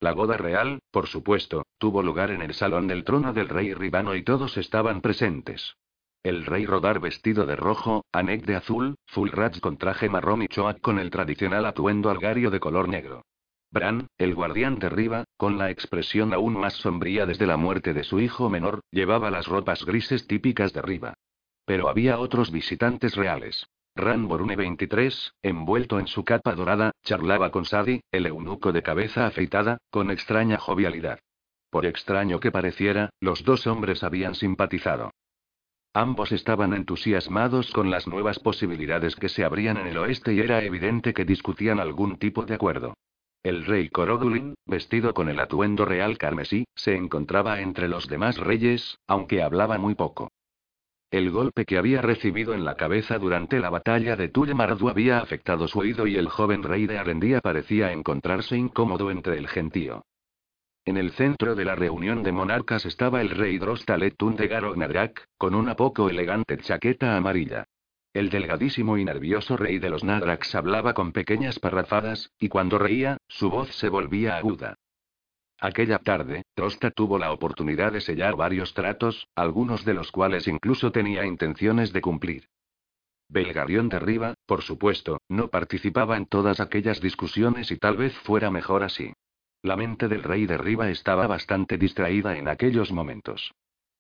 [0.01, 4.15] La boda real, por supuesto, tuvo lugar en el salón del trono del rey Ribano
[4.15, 5.77] y todos estaban presentes.
[6.23, 10.81] El rey Rodar vestido de rojo, Anek de azul, Fulrats con traje marrón y Choak
[10.81, 13.27] con el tradicional atuendo algario de color negro.
[13.73, 18.03] Bran, el guardián de Riva, con la expresión aún más sombría desde la muerte de
[18.03, 21.15] su hijo menor, llevaba las ropas grises típicas de Riva.
[21.67, 23.69] Pero había otros visitantes reales.
[23.95, 29.27] Ran Borune 23, envuelto en su capa dorada, charlaba con Sadi, el eunuco de cabeza
[29.27, 31.21] afeitada, con extraña jovialidad.
[31.71, 35.13] Por extraño que pareciera, los dos hombres habían simpatizado.
[35.95, 40.63] Ambos estaban entusiasmados con las nuevas posibilidades que se abrían en el oeste y era
[40.65, 42.95] evidente que discutían algún tipo de acuerdo.
[43.43, 48.99] El rey Corodulin, vestido con el atuendo real carmesí, se encontraba entre los demás reyes,
[49.07, 50.31] aunque hablaba muy poco.
[51.11, 55.69] El golpe que había recibido en la cabeza durante la batalla de Tullemardu había afectado
[55.69, 60.05] su oído y el joven rey de Arendía parecía encontrarse incómodo entre el gentío.
[60.85, 65.55] En el centro de la reunión de monarcas estaba el rey Drostaletun de Garognarak, con
[65.55, 67.67] una poco elegante chaqueta amarilla.
[68.13, 73.19] El delgadísimo y nervioso rey de los Nadrax hablaba con pequeñas parrafadas, y cuando reía,
[73.29, 74.75] su voz se volvía aguda.
[75.61, 80.91] Aquella tarde, Trosta tuvo la oportunidad de sellar varios tratos, algunos de los cuales incluso
[80.91, 82.49] tenía intenciones de cumplir.
[83.29, 88.51] Belgarión de Riva, por supuesto, no participaba en todas aquellas discusiones y tal vez fuera
[88.51, 89.13] mejor así.
[89.63, 93.53] La mente del rey de Riva estaba bastante distraída en aquellos momentos.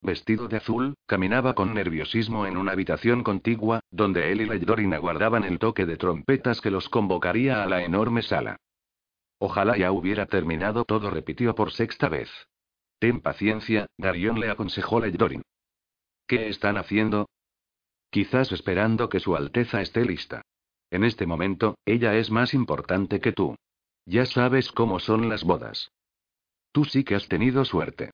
[0.03, 5.45] Vestido de azul, caminaba con nerviosismo en una habitación contigua, donde él y Leydorina aguardaban
[5.45, 8.57] el toque de trompetas que los convocaría a la enorme sala.
[9.39, 12.31] Ojalá ya hubiera terminado todo, repitió por sexta vez.
[12.99, 15.43] Ten paciencia, Darion le aconsejó Leyddorin.
[16.27, 17.29] ¿Qué están haciendo?
[18.11, 20.43] Quizás esperando que Su Alteza esté lista.
[20.91, 23.57] En este momento, ella es más importante que tú.
[24.07, 25.93] Ya sabes cómo son las bodas.
[26.73, 28.11] Tú sí que has tenido suerte.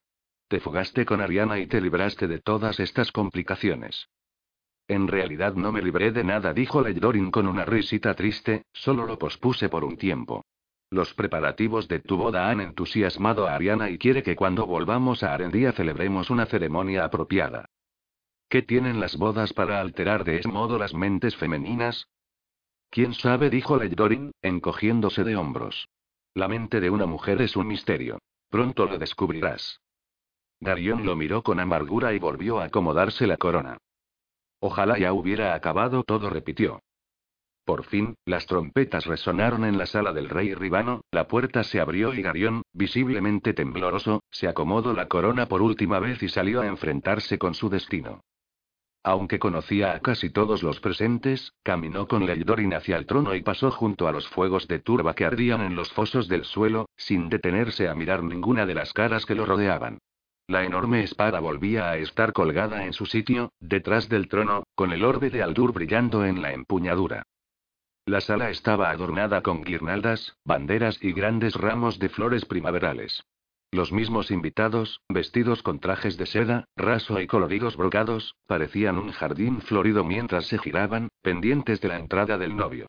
[0.47, 4.07] Te fugaste con Ariana y te libraste de todas estas complicaciones.
[4.87, 9.19] En realidad no me libré de nada, dijo Leyddorin con una risita triste, solo lo
[9.19, 10.45] pospuse por un tiempo.
[10.89, 15.33] Los preparativos de tu boda han entusiasmado a Ariana y quiere que cuando volvamos a
[15.33, 17.65] Arendía celebremos una ceremonia apropiada.
[18.47, 22.07] ¿Qué tienen las bodas para alterar de ese modo las mentes femeninas?
[22.89, 23.49] ¿Quién sabe?
[23.49, 25.89] dijo Leyddorin, encogiéndose de hombros.
[26.33, 28.19] La mente de una mujer es un misterio.
[28.49, 29.81] Pronto lo descubrirás.
[30.59, 33.77] Darion lo miró con amargura y volvió a acomodarse la corona.
[34.59, 36.81] Ojalá ya hubiera acabado todo, repitió.
[37.63, 42.13] Por fin, las trompetas resonaron en la sala del rey Ribano, la puerta se abrió
[42.13, 47.37] y Garión, visiblemente tembloroso, se acomodó la corona por última vez y salió a enfrentarse
[47.37, 48.21] con su destino.
[49.03, 53.69] Aunque conocía a casi todos los presentes, caminó con Leildorin hacia el trono y pasó
[53.69, 57.89] junto a los fuegos de turba que ardían en los fosos del suelo, sin detenerse
[57.89, 59.99] a mirar ninguna de las caras que lo rodeaban.
[60.49, 65.03] La enorme espada volvía a estar colgada en su sitio, detrás del trono, con el
[65.03, 67.23] orbe de Aldur brillando en la empuñadura.
[68.05, 73.25] La sala estaba adornada con guirnaldas, banderas y grandes ramos de flores primaverales.
[73.71, 79.59] Los mismos invitados, vestidos con trajes de seda, raso y coloridos brocados, parecían un jardín
[79.59, 82.87] florido mientras se giraban, pendientes de la entrada del novio.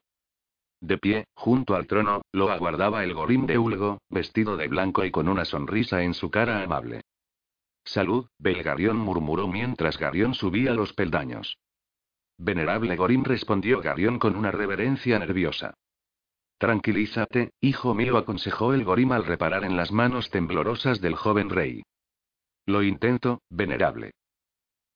[0.81, 5.11] De pie, junto al trono, lo aguardaba el gorim de Ulgo, vestido de blanco y
[5.11, 7.01] con una sonrisa en su cara amable.
[7.89, 11.57] Salud, Belgarión murmuró mientras Garión subía los peldaños.
[12.37, 15.73] Venerable Gorim respondió Garión con una reverencia nerviosa.
[16.59, 21.83] Tranquilízate, hijo mío, aconsejó el Gorim al reparar en las manos temblorosas del joven rey.
[22.67, 24.11] Lo intento, venerable.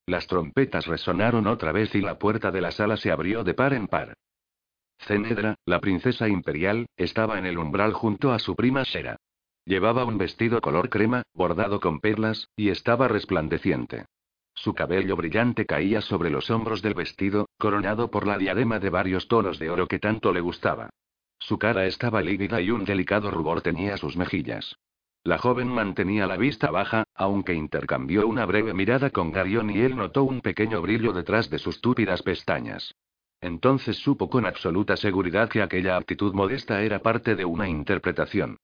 [0.05, 3.73] Las trompetas resonaron otra vez y la puerta de la sala se abrió de par
[3.73, 4.13] en par.
[4.99, 9.17] Cenedra, la princesa imperial, estaba en el umbral junto a su prima Sera.
[9.65, 14.07] Llevaba un vestido color crema, bordado con perlas, y estaba resplandeciente.
[14.55, 19.29] Su cabello brillante caía sobre los hombros del vestido, coronado por la diadema de varios
[19.29, 20.91] tonos de oro que tanto le gustaba.
[21.39, 24.77] Su cara estaba lívida y un delicado rubor tenía sus mejillas.
[25.25, 29.97] La joven mantenía la vista baja, aunque intercambió una breve mirada con Garión y él
[29.97, 32.95] notó un pequeño brillo detrás de sus túpidas pestañas.
[33.41, 38.59] Entonces supo con absoluta seguridad que aquella actitud modesta era parte de una interpretación.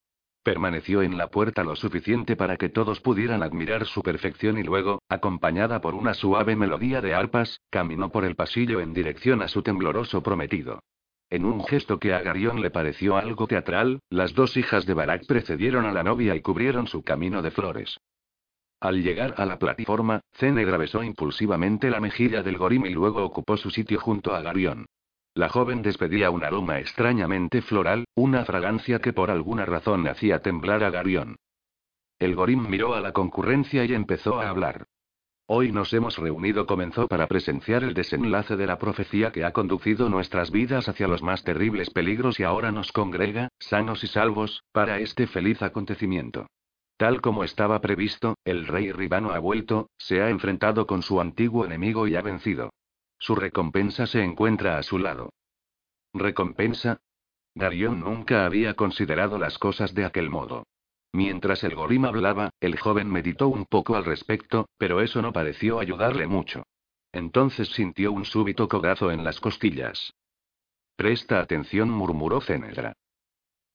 [0.48, 5.02] Permaneció en la puerta lo suficiente para que todos pudieran admirar su perfección y luego,
[5.10, 9.62] acompañada por una suave melodía de arpas, caminó por el pasillo en dirección a su
[9.62, 10.80] tembloroso prometido.
[11.28, 15.26] En un gesto que a Garión le pareció algo teatral, las dos hijas de Barak
[15.26, 18.00] precedieron a la novia y cubrieron su camino de flores.
[18.80, 23.58] Al llegar a la plataforma, Cenegra besó impulsivamente la mejilla del Gorim y luego ocupó
[23.58, 24.86] su sitio junto a Garión.
[25.38, 30.82] La joven despedía un aroma extrañamente floral, una fragancia que por alguna razón hacía temblar
[30.82, 31.36] a Garión.
[32.18, 34.86] El Gorim miró a la concurrencia y empezó a hablar.
[35.46, 40.08] Hoy nos hemos reunido, comenzó para presenciar el desenlace de la profecía que ha conducido
[40.08, 44.98] nuestras vidas hacia los más terribles peligros y ahora nos congrega, sanos y salvos, para
[44.98, 46.48] este feliz acontecimiento.
[46.96, 51.64] Tal como estaba previsto, el rey Ribano ha vuelto, se ha enfrentado con su antiguo
[51.64, 52.70] enemigo y ha vencido.
[53.18, 55.30] Su recompensa se encuentra a su lado.
[56.14, 57.00] ¿Recompensa?
[57.54, 60.64] Darion nunca había considerado las cosas de aquel modo.
[61.12, 65.80] Mientras el Gorim hablaba, el joven meditó un poco al respecto, pero eso no pareció
[65.80, 66.64] ayudarle mucho.
[67.12, 70.14] Entonces sintió un súbito codazo en las costillas.
[70.96, 72.92] Presta atención, murmuró Cenedra.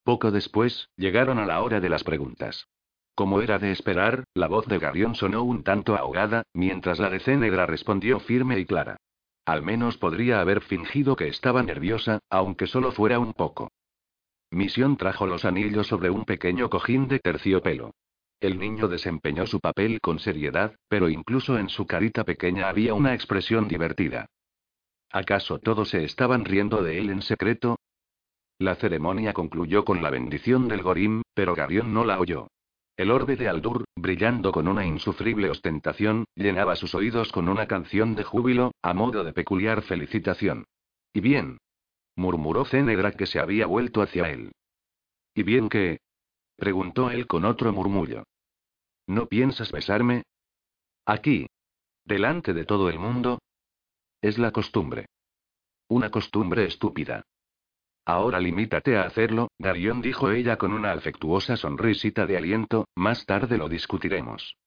[0.04, 2.68] Poco después, llegaron a la hora de las preguntas.
[3.16, 7.20] Como era de esperar, la voz de Garión sonó un tanto ahogada, mientras la de
[7.20, 8.98] Cenegra respondió firme y clara.
[9.46, 13.72] Al menos podría haber fingido que estaba nerviosa, aunque solo fuera un poco.
[14.52, 17.92] Misión trajo los anillos sobre un pequeño cojín de terciopelo.
[18.40, 23.14] El niño desempeñó su papel con seriedad, pero incluso en su carita pequeña había una
[23.14, 24.28] expresión divertida.
[25.10, 27.80] ¿Acaso todos se estaban riendo de él en secreto?
[28.60, 32.48] La ceremonia concluyó con la bendición del Gorim, pero Garión no la oyó.
[32.96, 38.14] El orbe de Aldur, brillando con una insufrible ostentación, llenaba sus oídos con una canción
[38.16, 40.66] de júbilo, a modo de peculiar felicitación.
[41.12, 41.58] ¿Y bien?
[42.16, 44.52] murmuró Cenegra que se había vuelto hacia él.
[45.34, 46.02] ¿Y bien qué?
[46.56, 48.24] preguntó él con otro murmullo.
[49.08, 50.24] ¿No piensas besarme?
[51.06, 51.48] Aquí.
[52.06, 53.40] Delante de todo el mundo.
[54.22, 55.08] Es la costumbre.
[55.88, 57.24] Una costumbre estúpida.
[58.06, 63.58] Ahora limítate a hacerlo, Darión dijo ella con una afectuosa sonrisita de aliento, más tarde
[63.58, 64.58] lo discutiremos.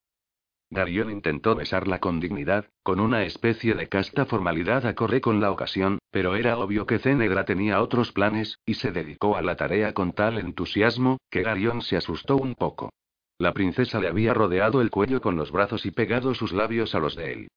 [0.70, 5.98] Darión intentó besarla con dignidad, con una especie de casta formalidad acorde con la ocasión,
[6.10, 10.12] pero era obvio que Cenegra tenía otros planes, y se dedicó a la tarea con
[10.12, 12.90] tal entusiasmo, que Darión se asustó un poco.
[13.38, 17.00] La princesa le había rodeado el cuello con los brazos y pegado sus labios a
[17.00, 17.48] los de él.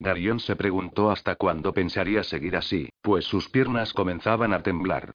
[0.00, 5.14] Darión se preguntó hasta cuándo pensaría seguir así, pues sus piernas comenzaban a temblar.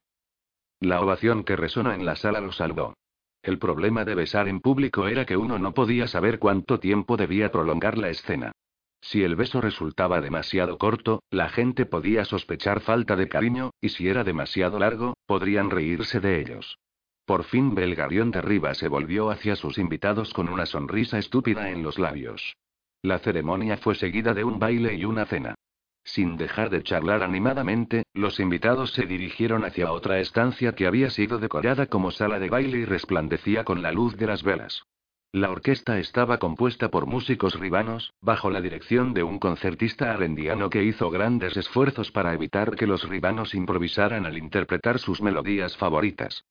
[0.84, 2.94] La ovación que resonó en la sala lo salvó.
[3.42, 7.54] El problema de besar en público era que uno no podía saber cuánto tiempo debía
[7.54, 8.52] prolongar la escena.
[9.00, 14.10] Si el beso resultaba demasiado corto, la gente podía sospechar falta de cariño, y si
[14.10, 16.78] era demasiado largo, podrían reírse de ellos.
[17.26, 21.82] Por fin Belgarión de Riva se volvió hacia sus invitados con una sonrisa estúpida en
[21.82, 22.58] los labios.
[23.02, 25.56] La ceremonia fue seguida de un baile y una cena.
[26.04, 31.40] Sin dejar de charlar animadamente, los invitados se dirigieron hacia otra estancia que había sido
[31.40, 34.84] decorada como sala de baile y resplandecía con la luz de las velas.
[35.32, 40.84] La orquesta estaba compuesta por músicos ribanos, bajo la dirección de un concertista arendiano que
[40.84, 46.44] hizo grandes esfuerzos para evitar que los ribanos improvisaran al interpretar sus melodías favoritas.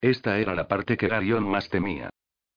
[0.00, 2.10] Esta era la parte que Garión más temía.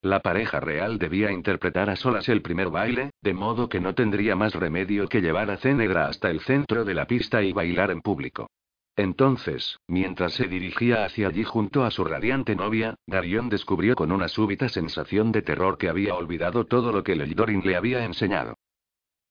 [0.04, 4.36] La pareja real debía interpretar a solas el primer baile, de modo que no tendría
[4.36, 8.02] más remedio que llevar a Cenegra hasta el centro de la pista y bailar en
[8.02, 8.50] público.
[8.98, 14.28] Entonces, mientras se dirigía hacia allí junto a su radiante novia, Darión descubrió con una
[14.28, 18.58] súbita sensación de terror que había olvidado todo lo que Leldorin le había enseñado.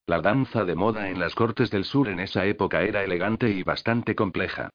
[0.06, 3.62] La danza de moda en las cortes del sur en esa época era elegante y
[3.62, 4.70] bastante compleja.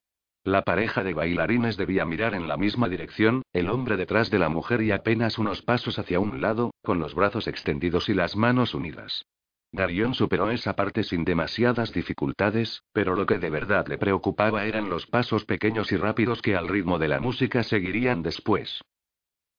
[0.47, 4.47] La pareja de bailarines debía mirar en la misma dirección, el hombre detrás de la
[4.47, 8.73] mujer y apenas unos pasos hacia un lado, con los brazos extendidos y las manos
[8.73, 9.25] unidas.
[9.73, 14.87] Darión superó esa parte sin demasiadas dificultades, pero lo que de verdad le preocupaba eran
[14.87, 18.81] los pasos pequeños y rápidos que al ritmo de la música seguirían después.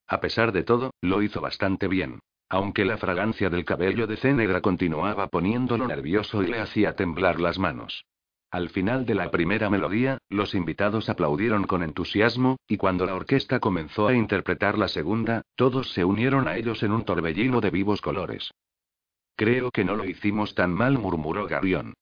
[0.07, 2.21] A pesar de todo, lo hizo bastante bien.
[2.49, 7.59] Aunque la fragancia del cabello de Cenegra continuaba poniéndolo nervioso y le hacía temblar las
[7.59, 8.07] manos.
[8.51, 13.61] Al final de la primera melodía, los invitados aplaudieron con entusiasmo, y cuando la orquesta
[13.61, 18.01] comenzó a interpretar la segunda, todos se unieron a ellos en un torbellino de vivos
[18.01, 18.51] colores.
[19.37, 21.95] Creo que no lo hicimos tan mal, murmuró Garión.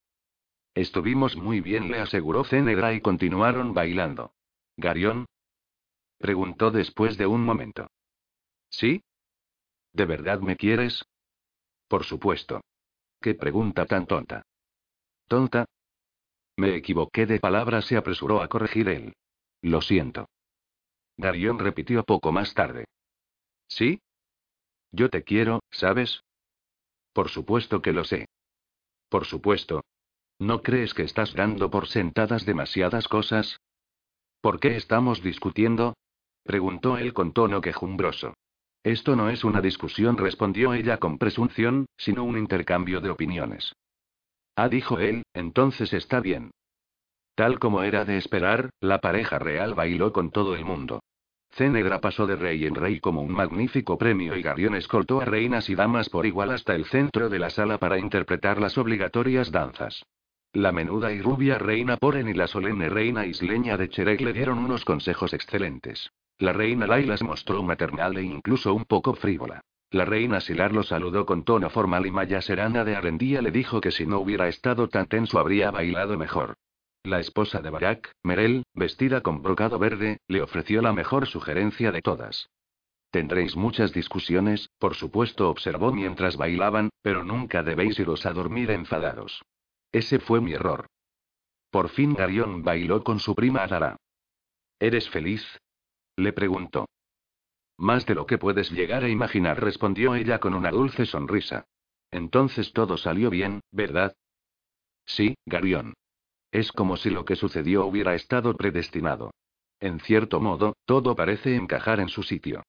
[0.74, 4.32] Estuvimos muy bien, le aseguró Cenegra y continuaron bailando.
[4.76, 5.26] ¿Garión?
[6.18, 7.88] preguntó después de un momento.
[8.70, 9.02] ¿Sí?
[9.92, 11.04] ¿De verdad me quieres?
[11.88, 12.60] Por supuesto.
[13.20, 14.42] ¿Qué pregunta tan tonta?
[15.28, 15.66] Tonta,
[16.56, 19.14] me equivoqué de palabra, se apresuró a corregir él.
[19.62, 20.28] Lo siento.
[21.16, 22.84] Darión repitió poco más tarde.
[23.68, 24.00] ¿Sí?
[24.92, 26.22] Yo te quiero, ¿sabes?
[27.12, 28.26] Por supuesto que lo sé.
[29.08, 29.82] Por supuesto.
[30.38, 33.58] ¿No crees que estás dando por sentadas demasiadas cosas?
[34.40, 35.94] ¿Por qué estamos discutiendo?
[36.42, 38.34] preguntó él con tono quejumbroso.
[38.82, 43.74] Esto no es una discusión, respondió ella con presunción, sino un intercambio de opiniones.
[44.56, 46.50] Ah, dijo él, entonces está bien.
[47.34, 51.00] Tal como era de esperar, la pareja real bailó con todo el mundo.
[51.50, 55.68] Cenegra pasó de rey en rey como un magnífico premio y Garión escoltó a reinas
[55.68, 60.02] y damas por igual hasta el centro de la sala para interpretar las obligatorias danzas.
[60.52, 64.58] La menuda y rubia reina Poren y la solemne reina isleña de Cherek le dieron
[64.58, 66.10] unos consejos excelentes.
[66.38, 69.60] La reina Laila se mostró maternal e incluso un poco frívola.
[69.90, 73.80] La reina Silar lo saludó con tono formal y Maya Serana de Arendía le dijo
[73.80, 76.56] que si no hubiera estado tan tenso habría bailado mejor.
[77.04, 82.02] La esposa de Barak, Merel, vestida con brocado verde, le ofreció la mejor sugerencia de
[82.02, 82.48] todas.
[83.10, 89.42] Tendréis muchas discusiones, por supuesto, observó mientras bailaban, pero nunca debéis iros a dormir enfadados.
[89.92, 90.88] Ese fue mi error.
[91.70, 93.96] Por fin Garión bailó con su prima Adara.
[94.80, 95.42] ¿Eres feliz?
[96.16, 96.86] Le preguntó.
[97.78, 101.66] Más de lo que puedes llegar a imaginar, respondió ella con una dulce sonrisa.
[102.10, 104.16] Entonces todo salió bien, ¿verdad?
[105.04, 105.94] Sí, Garión.
[106.50, 109.32] Es como si lo que sucedió hubiera estado predestinado.
[109.80, 112.62] En cierto modo, todo parece encajar en su sitio.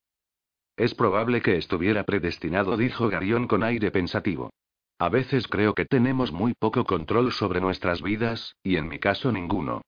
[0.75, 4.51] Es probable que estuviera predestinado, dijo Garión con aire pensativo.
[4.99, 9.31] A veces creo que tenemos muy poco control sobre nuestras vidas, y en mi caso
[9.31, 9.81] ninguno.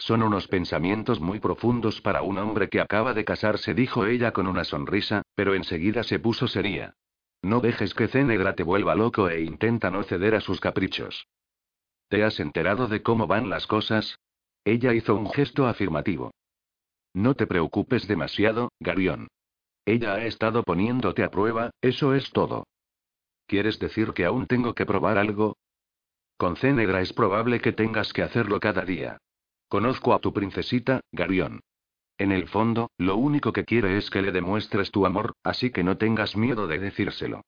[0.00, 4.46] Son unos pensamientos muy profundos para un hombre que acaba de casarse, dijo ella con
[4.46, 6.94] una sonrisa, pero enseguida se puso seria.
[7.42, 11.26] No dejes que Cenegra te vuelva loco e intenta no ceder a sus caprichos.
[12.08, 14.18] ¿Te has enterado de cómo van las cosas?
[14.64, 16.30] Ella hizo un gesto afirmativo.
[17.12, 19.28] No te preocupes demasiado, Garión.
[19.84, 22.64] Ella ha estado poniéndote a prueba, eso es todo.
[23.46, 25.58] ¿Quieres decir que aún tengo que probar algo?
[26.38, 29.18] Con Cenegra es probable que tengas que hacerlo cada día.
[29.70, 31.60] Conozco a tu princesita, Garión.
[32.18, 35.84] En el fondo, lo único que quiere es que le demuestres tu amor, así que
[35.84, 37.42] no tengas miedo de decírselo.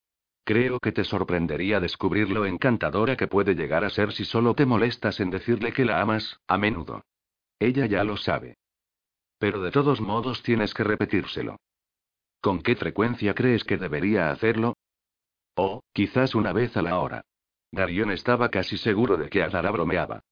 [0.44, 4.67] Creo que te sorprendería descubrir lo encantadora que puede llegar a ser si solo te
[4.67, 7.02] molestas en decirle que la amas, a menudo.
[7.59, 8.57] Ella ya lo sabe.
[9.39, 11.57] Pero de todos modos tienes que repetírselo.
[12.41, 14.76] ¿Con qué frecuencia crees que debería hacerlo?
[15.57, 17.25] Oh, quizás una vez a la hora.
[17.73, 20.23] Garión estaba casi seguro de que Adara bromeaba.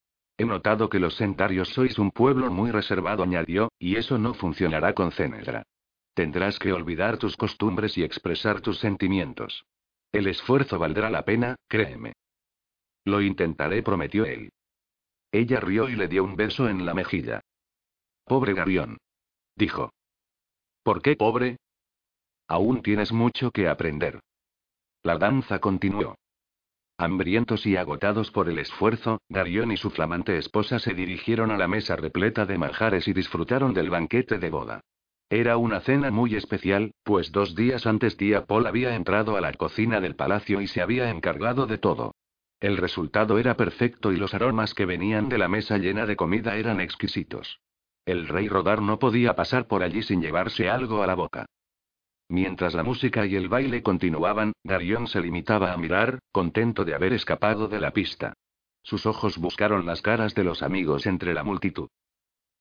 [0.40, 4.94] He notado que los centarios sois un pueblo muy reservado, añadió, y eso no funcionará
[4.94, 5.64] con Cenedra.
[6.14, 9.66] Tendrás que olvidar tus costumbres y expresar tus sentimientos.
[10.10, 12.14] El esfuerzo valdrá la pena, créeme.
[13.04, 14.48] Lo intentaré, prometió él.
[15.30, 17.42] Ella rió y le dio un beso en la mejilla.
[18.24, 18.96] Pobre Garión.
[19.56, 19.92] Dijo.
[20.82, 21.58] ¿Por qué pobre?
[22.48, 24.20] Aún tienes mucho que aprender.
[25.02, 26.16] La danza continuó.
[27.02, 31.66] Hambrientos y agotados por el esfuerzo, Darión y su flamante esposa se dirigieron a la
[31.66, 34.80] mesa repleta de manjares y disfrutaron del banquete de boda.
[35.30, 39.50] Era una cena muy especial, pues dos días antes Tía Paul había entrado a la
[39.54, 42.16] cocina del palacio y se había encargado de todo.
[42.60, 46.56] El resultado era perfecto y los aromas que venían de la mesa llena de comida
[46.56, 47.60] eran exquisitos.
[48.04, 51.46] El rey Rodar no podía pasar por allí sin llevarse algo a la boca.
[52.30, 57.12] Mientras la música y el baile continuaban, Darion se limitaba a mirar, contento de haber
[57.12, 58.34] escapado de la pista.
[58.84, 61.88] Sus ojos buscaron las caras de los amigos entre la multitud.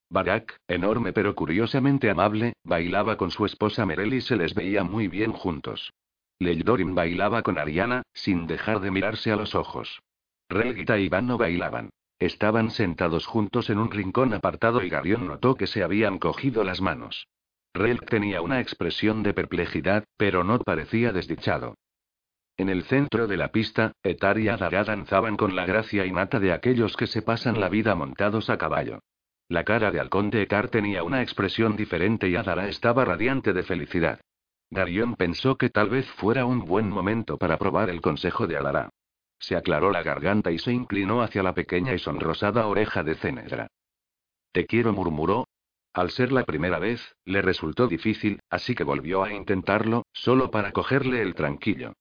[0.09, 5.07] Barak, enorme pero curiosamente amable, bailaba con su esposa Merel y se les veía muy
[5.07, 5.93] bien juntos.
[6.39, 10.01] Leydorin bailaba con Ariana, sin dejar de mirarse a los ojos.
[10.49, 11.91] Relgita y Vano bailaban.
[12.17, 16.81] Estaban sentados juntos en un rincón apartado y Garion notó que se habían cogido las
[16.81, 17.27] manos.
[17.73, 21.75] Relk tenía una expresión de perplejidad, pero no parecía desdichado.
[22.57, 26.51] En el centro de la pista, Etar y Adara danzaban con la gracia innata de
[26.51, 28.99] aquellos que se pasan la vida montados a caballo.
[29.47, 34.19] La cara de halcón Etar tenía una expresión diferente y Adara estaba radiante de felicidad.
[34.69, 38.89] Darion pensó que tal vez fuera un buen momento para probar el consejo de Adara.
[39.39, 43.67] Se aclaró la garganta y se inclinó hacia la pequeña y sonrosada oreja de Cenedra.
[44.51, 45.45] Te quiero, murmuró,
[45.99, 50.71] al ser la primera vez, le resultó difícil, así que volvió a intentarlo, solo para
[50.71, 51.93] cogerle el tranquillo.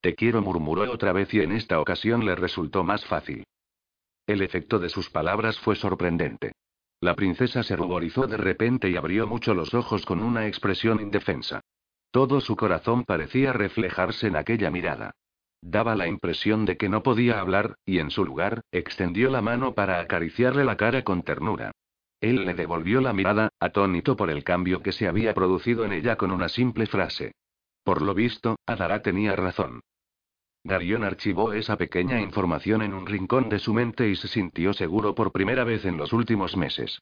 [0.00, 3.44] Te quiero, murmuró otra vez y en esta ocasión le resultó más fácil.
[4.26, 6.52] El efecto de sus palabras fue sorprendente.
[7.00, 11.60] La princesa se ruborizó de repente y abrió mucho los ojos con una expresión indefensa.
[12.10, 15.12] Todo su corazón parecía reflejarse en aquella mirada.
[15.62, 19.74] Daba la impresión de que no podía hablar, y en su lugar, extendió la mano
[19.74, 21.72] para acariciarle la cara con ternura.
[22.20, 26.16] Él le devolvió la mirada, atónito por el cambio que se había producido en ella
[26.16, 27.32] con una simple frase.
[27.84, 29.80] Por lo visto, Adara tenía razón.
[30.64, 35.14] Darion archivó esa pequeña información en un rincón de su mente y se sintió seguro
[35.14, 37.00] por primera vez en los últimos meses.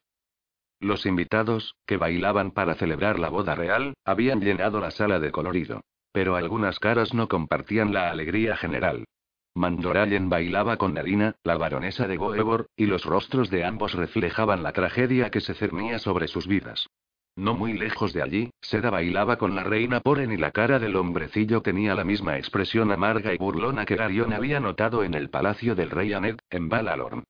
[0.81, 5.81] Los invitados, que bailaban para celebrar la boda real, habían llenado la sala de colorido.
[6.12, 9.07] Pero algunas caras no compartían la alegría general.
[9.55, 14.73] Mandorallen bailaba con Narina, la baronesa de Goebor, y los rostros de ambos reflejaban la
[14.73, 16.89] tragedia que se cernía sobre sus vidas.
[17.36, 20.97] No muy lejos de allí, Seda bailaba con la reina Poren y la cara del
[20.97, 25.74] hombrecillo tenía la misma expresión amarga y burlona que Darion había notado en el palacio
[25.74, 27.24] del rey Anet, en Balalorn.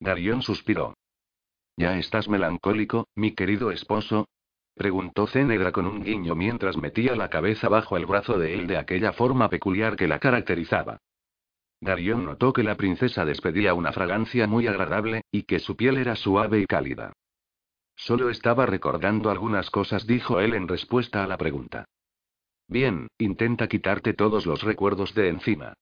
[0.00, 0.94] Darion suspiró.
[1.76, 4.28] ¿Ya estás melancólico, mi querido esposo?
[4.74, 8.76] preguntó Cenegra con un guiño mientras metía la cabeza bajo el brazo de él de
[8.76, 10.98] aquella forma peculiar que la caracterizaba.
[11.80, 16.16] Darion notó que la princesa despedía una fragancia muy agradable, y que su piel era
[16.16, 17.12] suave y cálida.
[17.94, 21.84] Solo estaba recordando algunas cosas, dijo él en respuesta a la pregunta.
[22.68, 25.74] Bien, intenta quitarte todos los recuerdos de encima.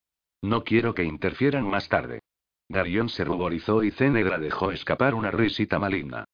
[0.42, 2.20] No quiero que interfieran más tarde.
[2.68, 6.24] Darion se ruborizó y Cenegra dejó escapar una risita maligna.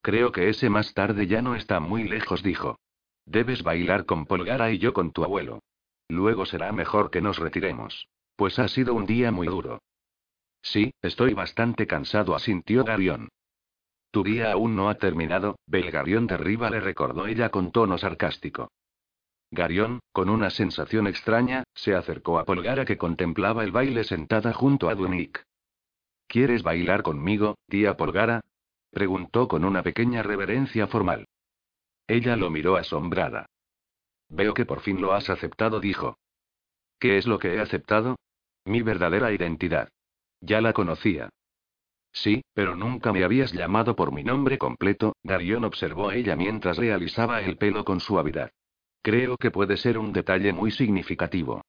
[0.00, 2.78] Creo que ese más tarde ya no está muy lejos, dijo.
[3.24, 5.60] Debes bailar con Polgara y yo con tu abuelo.
[6.08, 8.08] Luego será mejor que nos retiremos.
[8.42, 9.80] Pues ha sido un día muy duro.
[10.62, 13.28] Sí, estoy bastante cansado, asintió Garión.
[14.10, 18.72] Tu día aún no ha terminado, Belgarión de Riva le recordó ella con tono sarcástico.
[19.52, 24.88] Garión, con una sensación extraña, se acercó a Polgara que contemplaba el baile sentada junto
[24.88, 25.44] a Dunik.
[26.26, 28.40] ¿Quieres bailar conmigo, tía Polgara?
[28.90, 31.28] preguntó con una pequeña reverencia formal.
[32.08, 33.46] Ella lo miró asombrada.
[34.28, 36.18] Veo que por fin lo has aceptado, dijo.
[36.98, 38.16] ¿Qué es lo que he aceptado?
[38.64, 39.88] Mi verdadera identidad.
[40.40, 41.28] Ya la conocía.
[42.12, 47.40] Sí, pero nunca me habías llamado por mi nombre completo, Darion observó ella mientras realizaba
[47.40, 48.50] el pelo con suavidad.
[49.02, 51.62] Creo que puede ser un detalle muy significativo.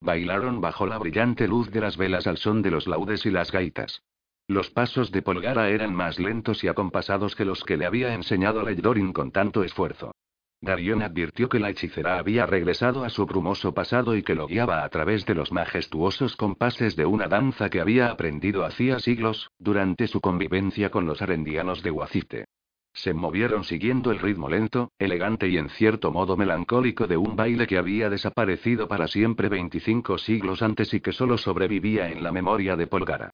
[0.00, 3.52] Bailaron bajo la brillante luz de las velas al son de los laudes y las
[3.52, 4.02] gaitas.
[4.46, 8.62] Los pasos de Polgara eran más lentos y acompasados que los que le había enseñado
[8.62, 10.12] Leiddorin con tanto esfuerzo.
[10.60, 14.82] Darion advirtió que la hechicera había regresado a su brumoso pasado y que lo guiaba
[14.82, 20.08] a través de los majestuosos compases de una danza que había aprendido hacía siglos, durante
[20.08, 22.44] su convivencia con los arendianos de Huacite.
[22.92, 27.68] Se movieron siguiendo el ritmo lento, elegante y en cierto modo melancólico de un baile
[27.68, 32.74] que había desaparecido para siempre 25 siglos antes y que solo sobrevivía en la memoria
[32.74, 33.30] de Polgara.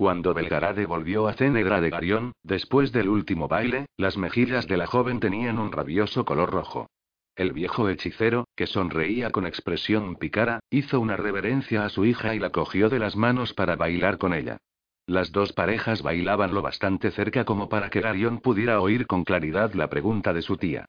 [0.00, 4.86] Cuando Belgarade volvió a Cenegra de Garión, después del último baile, las mejillas de la
[4.86, 6.88] joven tenían un rabioso color rojo.
[7.36, 12.38] El viejo hechicero, que sonreía con expresión pícara, hizo una reverencia a su hija y
[12.38, 14.56] la cogió de las manos para bailar con ella.
[15.04, 19.74] Las dos parejas bailaban lo bastante cerca como para que Garión pudiera oír con claridad
[19.74, 20.86] la pregunta de su tía.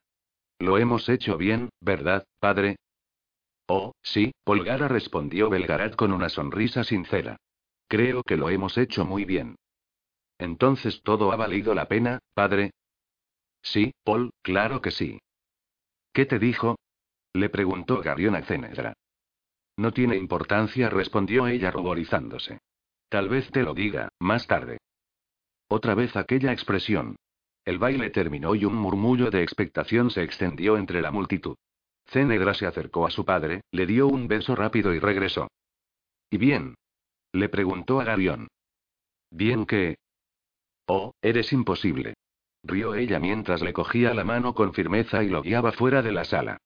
[0.57, 2.77] Lo hemos hecho bien, ¿verdad, padre?
[3.67, 7.35] Oh, sí, Polgara respondió Belgarad con una sonrisa sincera.
[7.91, 9.57] Creo que lo hemos hecho muy bien.
[10.37, 12.71] Entonces todo ha valido la pena, padre.
[13.61, 15.19] Sí, Paul, claro que sí.
[16.13, 16.77] ¿Qué te dijo?
[17.33, 18.93] Le preguntó Garion a Cenedra.
[19.75, 22.61] No tiene importancia, respondió ella ruborizándose.
[23.09, 24.77] Tal vez te lo diga, más tarde.
[25.67, 27.17] Otra vez aquella expresión.
[27.65, 31.57] El baile terminó y un murmullo de expectación se extendió entre la multitud.
[32.05, 35.49] Cenedra se acercó a su padre, le dio un beso rápido y regresó.
[36.29, 36.75] ¿Y bien?
[37.33, 38.47] Le preguntó a Garión.
[39.29, 39.97] Bien que.
[40.87, 42.15] Oh, eres imposible.
[42.63, 46.25] Rió ella mientras le cogía la mano con firmeza y lo guiaba fuera de la
[46.25, 46.57] sala.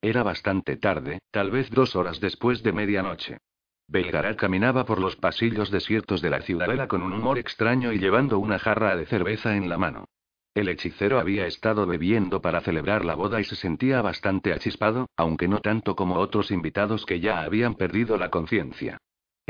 [0.00, 3.38] Era bastante tarde, tal vez dos horas después de medianoche.
[3.86, 8.38] Belgarat caminaba por los pasillos desiertos de la ciudadela con un humor extraño y llevando
[8.38, 10.06] una jarra de cerveza en la mano.
[10.54, 15.48] El hechicero había estado bebiendo para celebrar la boda y se sentía bastante achispado, aunque
[15.48, 18.98] no tanto como otros invitados que ya habían perdido la conciencia.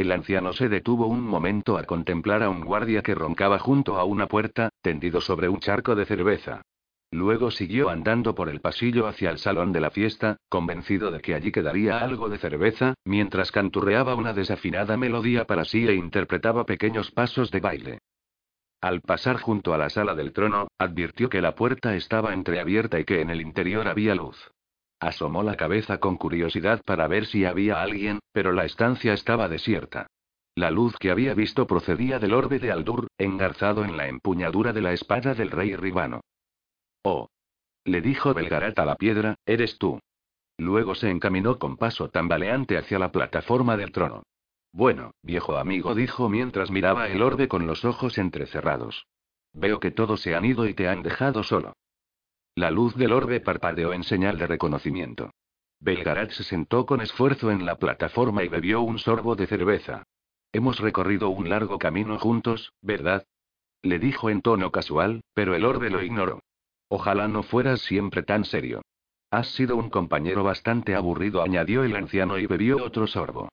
[0.03, 4.05] El anciano se detuvo un momento a contemplar a un guardia que roncaba junto a
[4.05, 6.63] una puerta, tendido sobre un charco de cerveza.
[7.13, 11.37] Luego siguió andando por el pasillo hacia el salón de la fiesta, convencido de que
[11.37, 17.13] allí quedaría algo de cerveza, mientras canturreaba una desafinada melodía para sí e interpretaba pequeños
[17.13, 17.99] pasos de baile.
[18.81, 23.05] Al pasar junto a la sala del trono, advirtió que la puerta estaba entreabierta y
[23.05, 24.51] que en el interior había luz.
[25.03, 30.07] Asomó la cabeza con curiosidad para ver si había alguien, pero la estancia estaba desierta.
[30.55, 34.81] La luz que había visto procedía del orbe de Aldur, engarzado en la empuñadura de
[34.81, 36.21] la espada del rey Ribano.
[37.03, 37.27] Oh.
[37.85, 39.99] Le dijo Belgarat a la piedra, eres tú.
[40.57, 44.23] Luego se encaminó con paso tambaleante hacia la plataforma del trono.
[44.71, 49.09] Bueno, viejo amigo, dijo mientras miraba el orbe con los ojos entrecerrados.
[49.53, 51.73] Veo que todos se han ido y te han dejado solo.
[52.55, 55.31] La luz del orbe parpadeó en señal de reconocimiento.
[55.81, 60.03] Belgarat se sentó con esfuerzo en la plataforma y bebió un sorbo de cerveza.
[60.53, 63.25] Hemos recorrido un largo camino juntos, ¿verdad?
[63.81, 66.41] Le dijo en tono casual, pero el orbe lo ignoró.
[66.89, 68.83] Ojalá no fueras siempre tan serio.
[69.31, 73.49] Has sido un compañero bastante aburrido, añadió el anciano y bebió otro sorbo.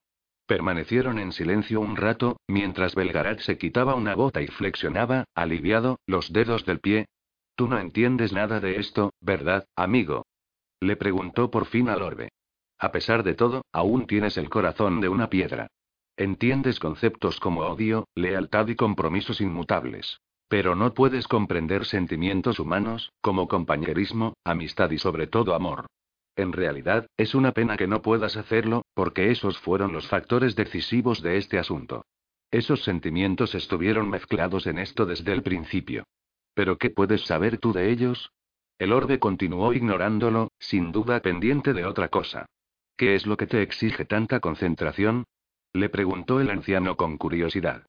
[0.46, 6.34] Permanecieron en silencio un rato, mientras Belgarat se quitaba una bota y flexionaba, aliviado, los
[6.34, 7.06] dedos del pie,
[7.60, 10.26] Tú no entiendes nada de esto, ¿verdad, amigo?
[10.80, 12.30] Le preguntó por fin al orbe.
[12.78, 15.68] A pesar de todo, aún tienes el corazón de una piedra.
[16.16, 20.22] Entiendes conceptos como odio, lealtad y compromisos inmutables.
[20.48, 25.86] Pero no puedes comprender sentimientos humanos, como compañerismo, amistad y sobre todo amor.
[26.38, 31.22] En realidad, es una pena que no puedas hacerlo, porque esos fueron los factores decisivos
[31.22, 32.06] de este asunto.
[32.52, 36.06] Esos sentimientos estuvieron mezclados en esto desde el principio.
[36.60, 38.34] ¿Pero qué puedes saber tú de ellos?
[38.80, 42.48] El orbe continuó ignorándolo, sin duda pendiente de otra cosa.
[42.98, 45.24] ¿Qué es lo que te exige tanta concentración?
[45.72, 47.86] Le preguntó el anciano con curiosidad.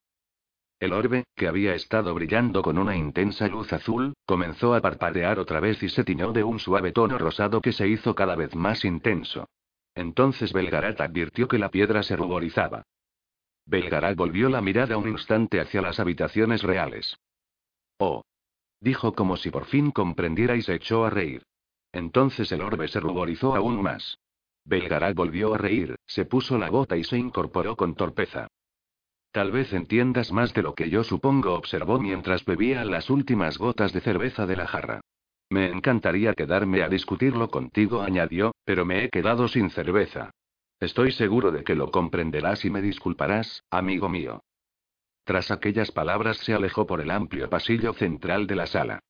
[0.79, 5.59] El orbe, que había estado brillando con una intensa luz azul, comenzó a parpadear otra
[5.59, 8.85] vez y se tiñó de un suave tono rosado que se hizo cada vez más
[8.85, 9.49] intenso.
[9.97, 12.85] Entonces Belgarat advirtió que la piedra se ruborizaba.
[13.67, 17.19] Belgarat volvió la mirada un instante hacia las habitaciones reales.
[17.99, 18.23] Oh.
[18.81, 21.43] Dijo como si por fin comprendiera y se echó a reír.
[21.93, 24.19] Entonces el orbe se ruborizó aún más.
[24.65, 28.49] Belgarat volvió a reír, se puso la bota y se incorporó con torpeza.
[29.33, 33.93] Tal vez entiendas más de lo que yo supongo, observó mientras bebía las últimas gotas
[33.93, 35.01] de cerveza de la jarra.
[35.51, 40.31] Me encantaría quedarme a discutirlo contigo, añadió, pero me he quedado sin cerveza.
[40.81, 44.43] Estoy seguro de que lo comprenderás y me disculparás, amigo mío.
[45.25, 49.01] Tras aquellas palabras se alejó por el amplio pasillo central de la sala.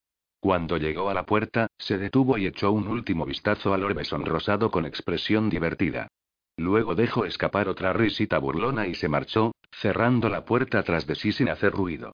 [0.40, 4.70] Cuando llegó a la puerta, se detuvo y echó un último vistazo al orbe sonrosado
[4.70, 6.08] con expresión divertida.
[6.56, 11.32] Luego dejó escapar otra risita burlona y se marchó, cerrando la puerta tras de sí
[11.32, 12.12] sin hacer ruido.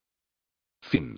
[0.82, 1.16] Fin.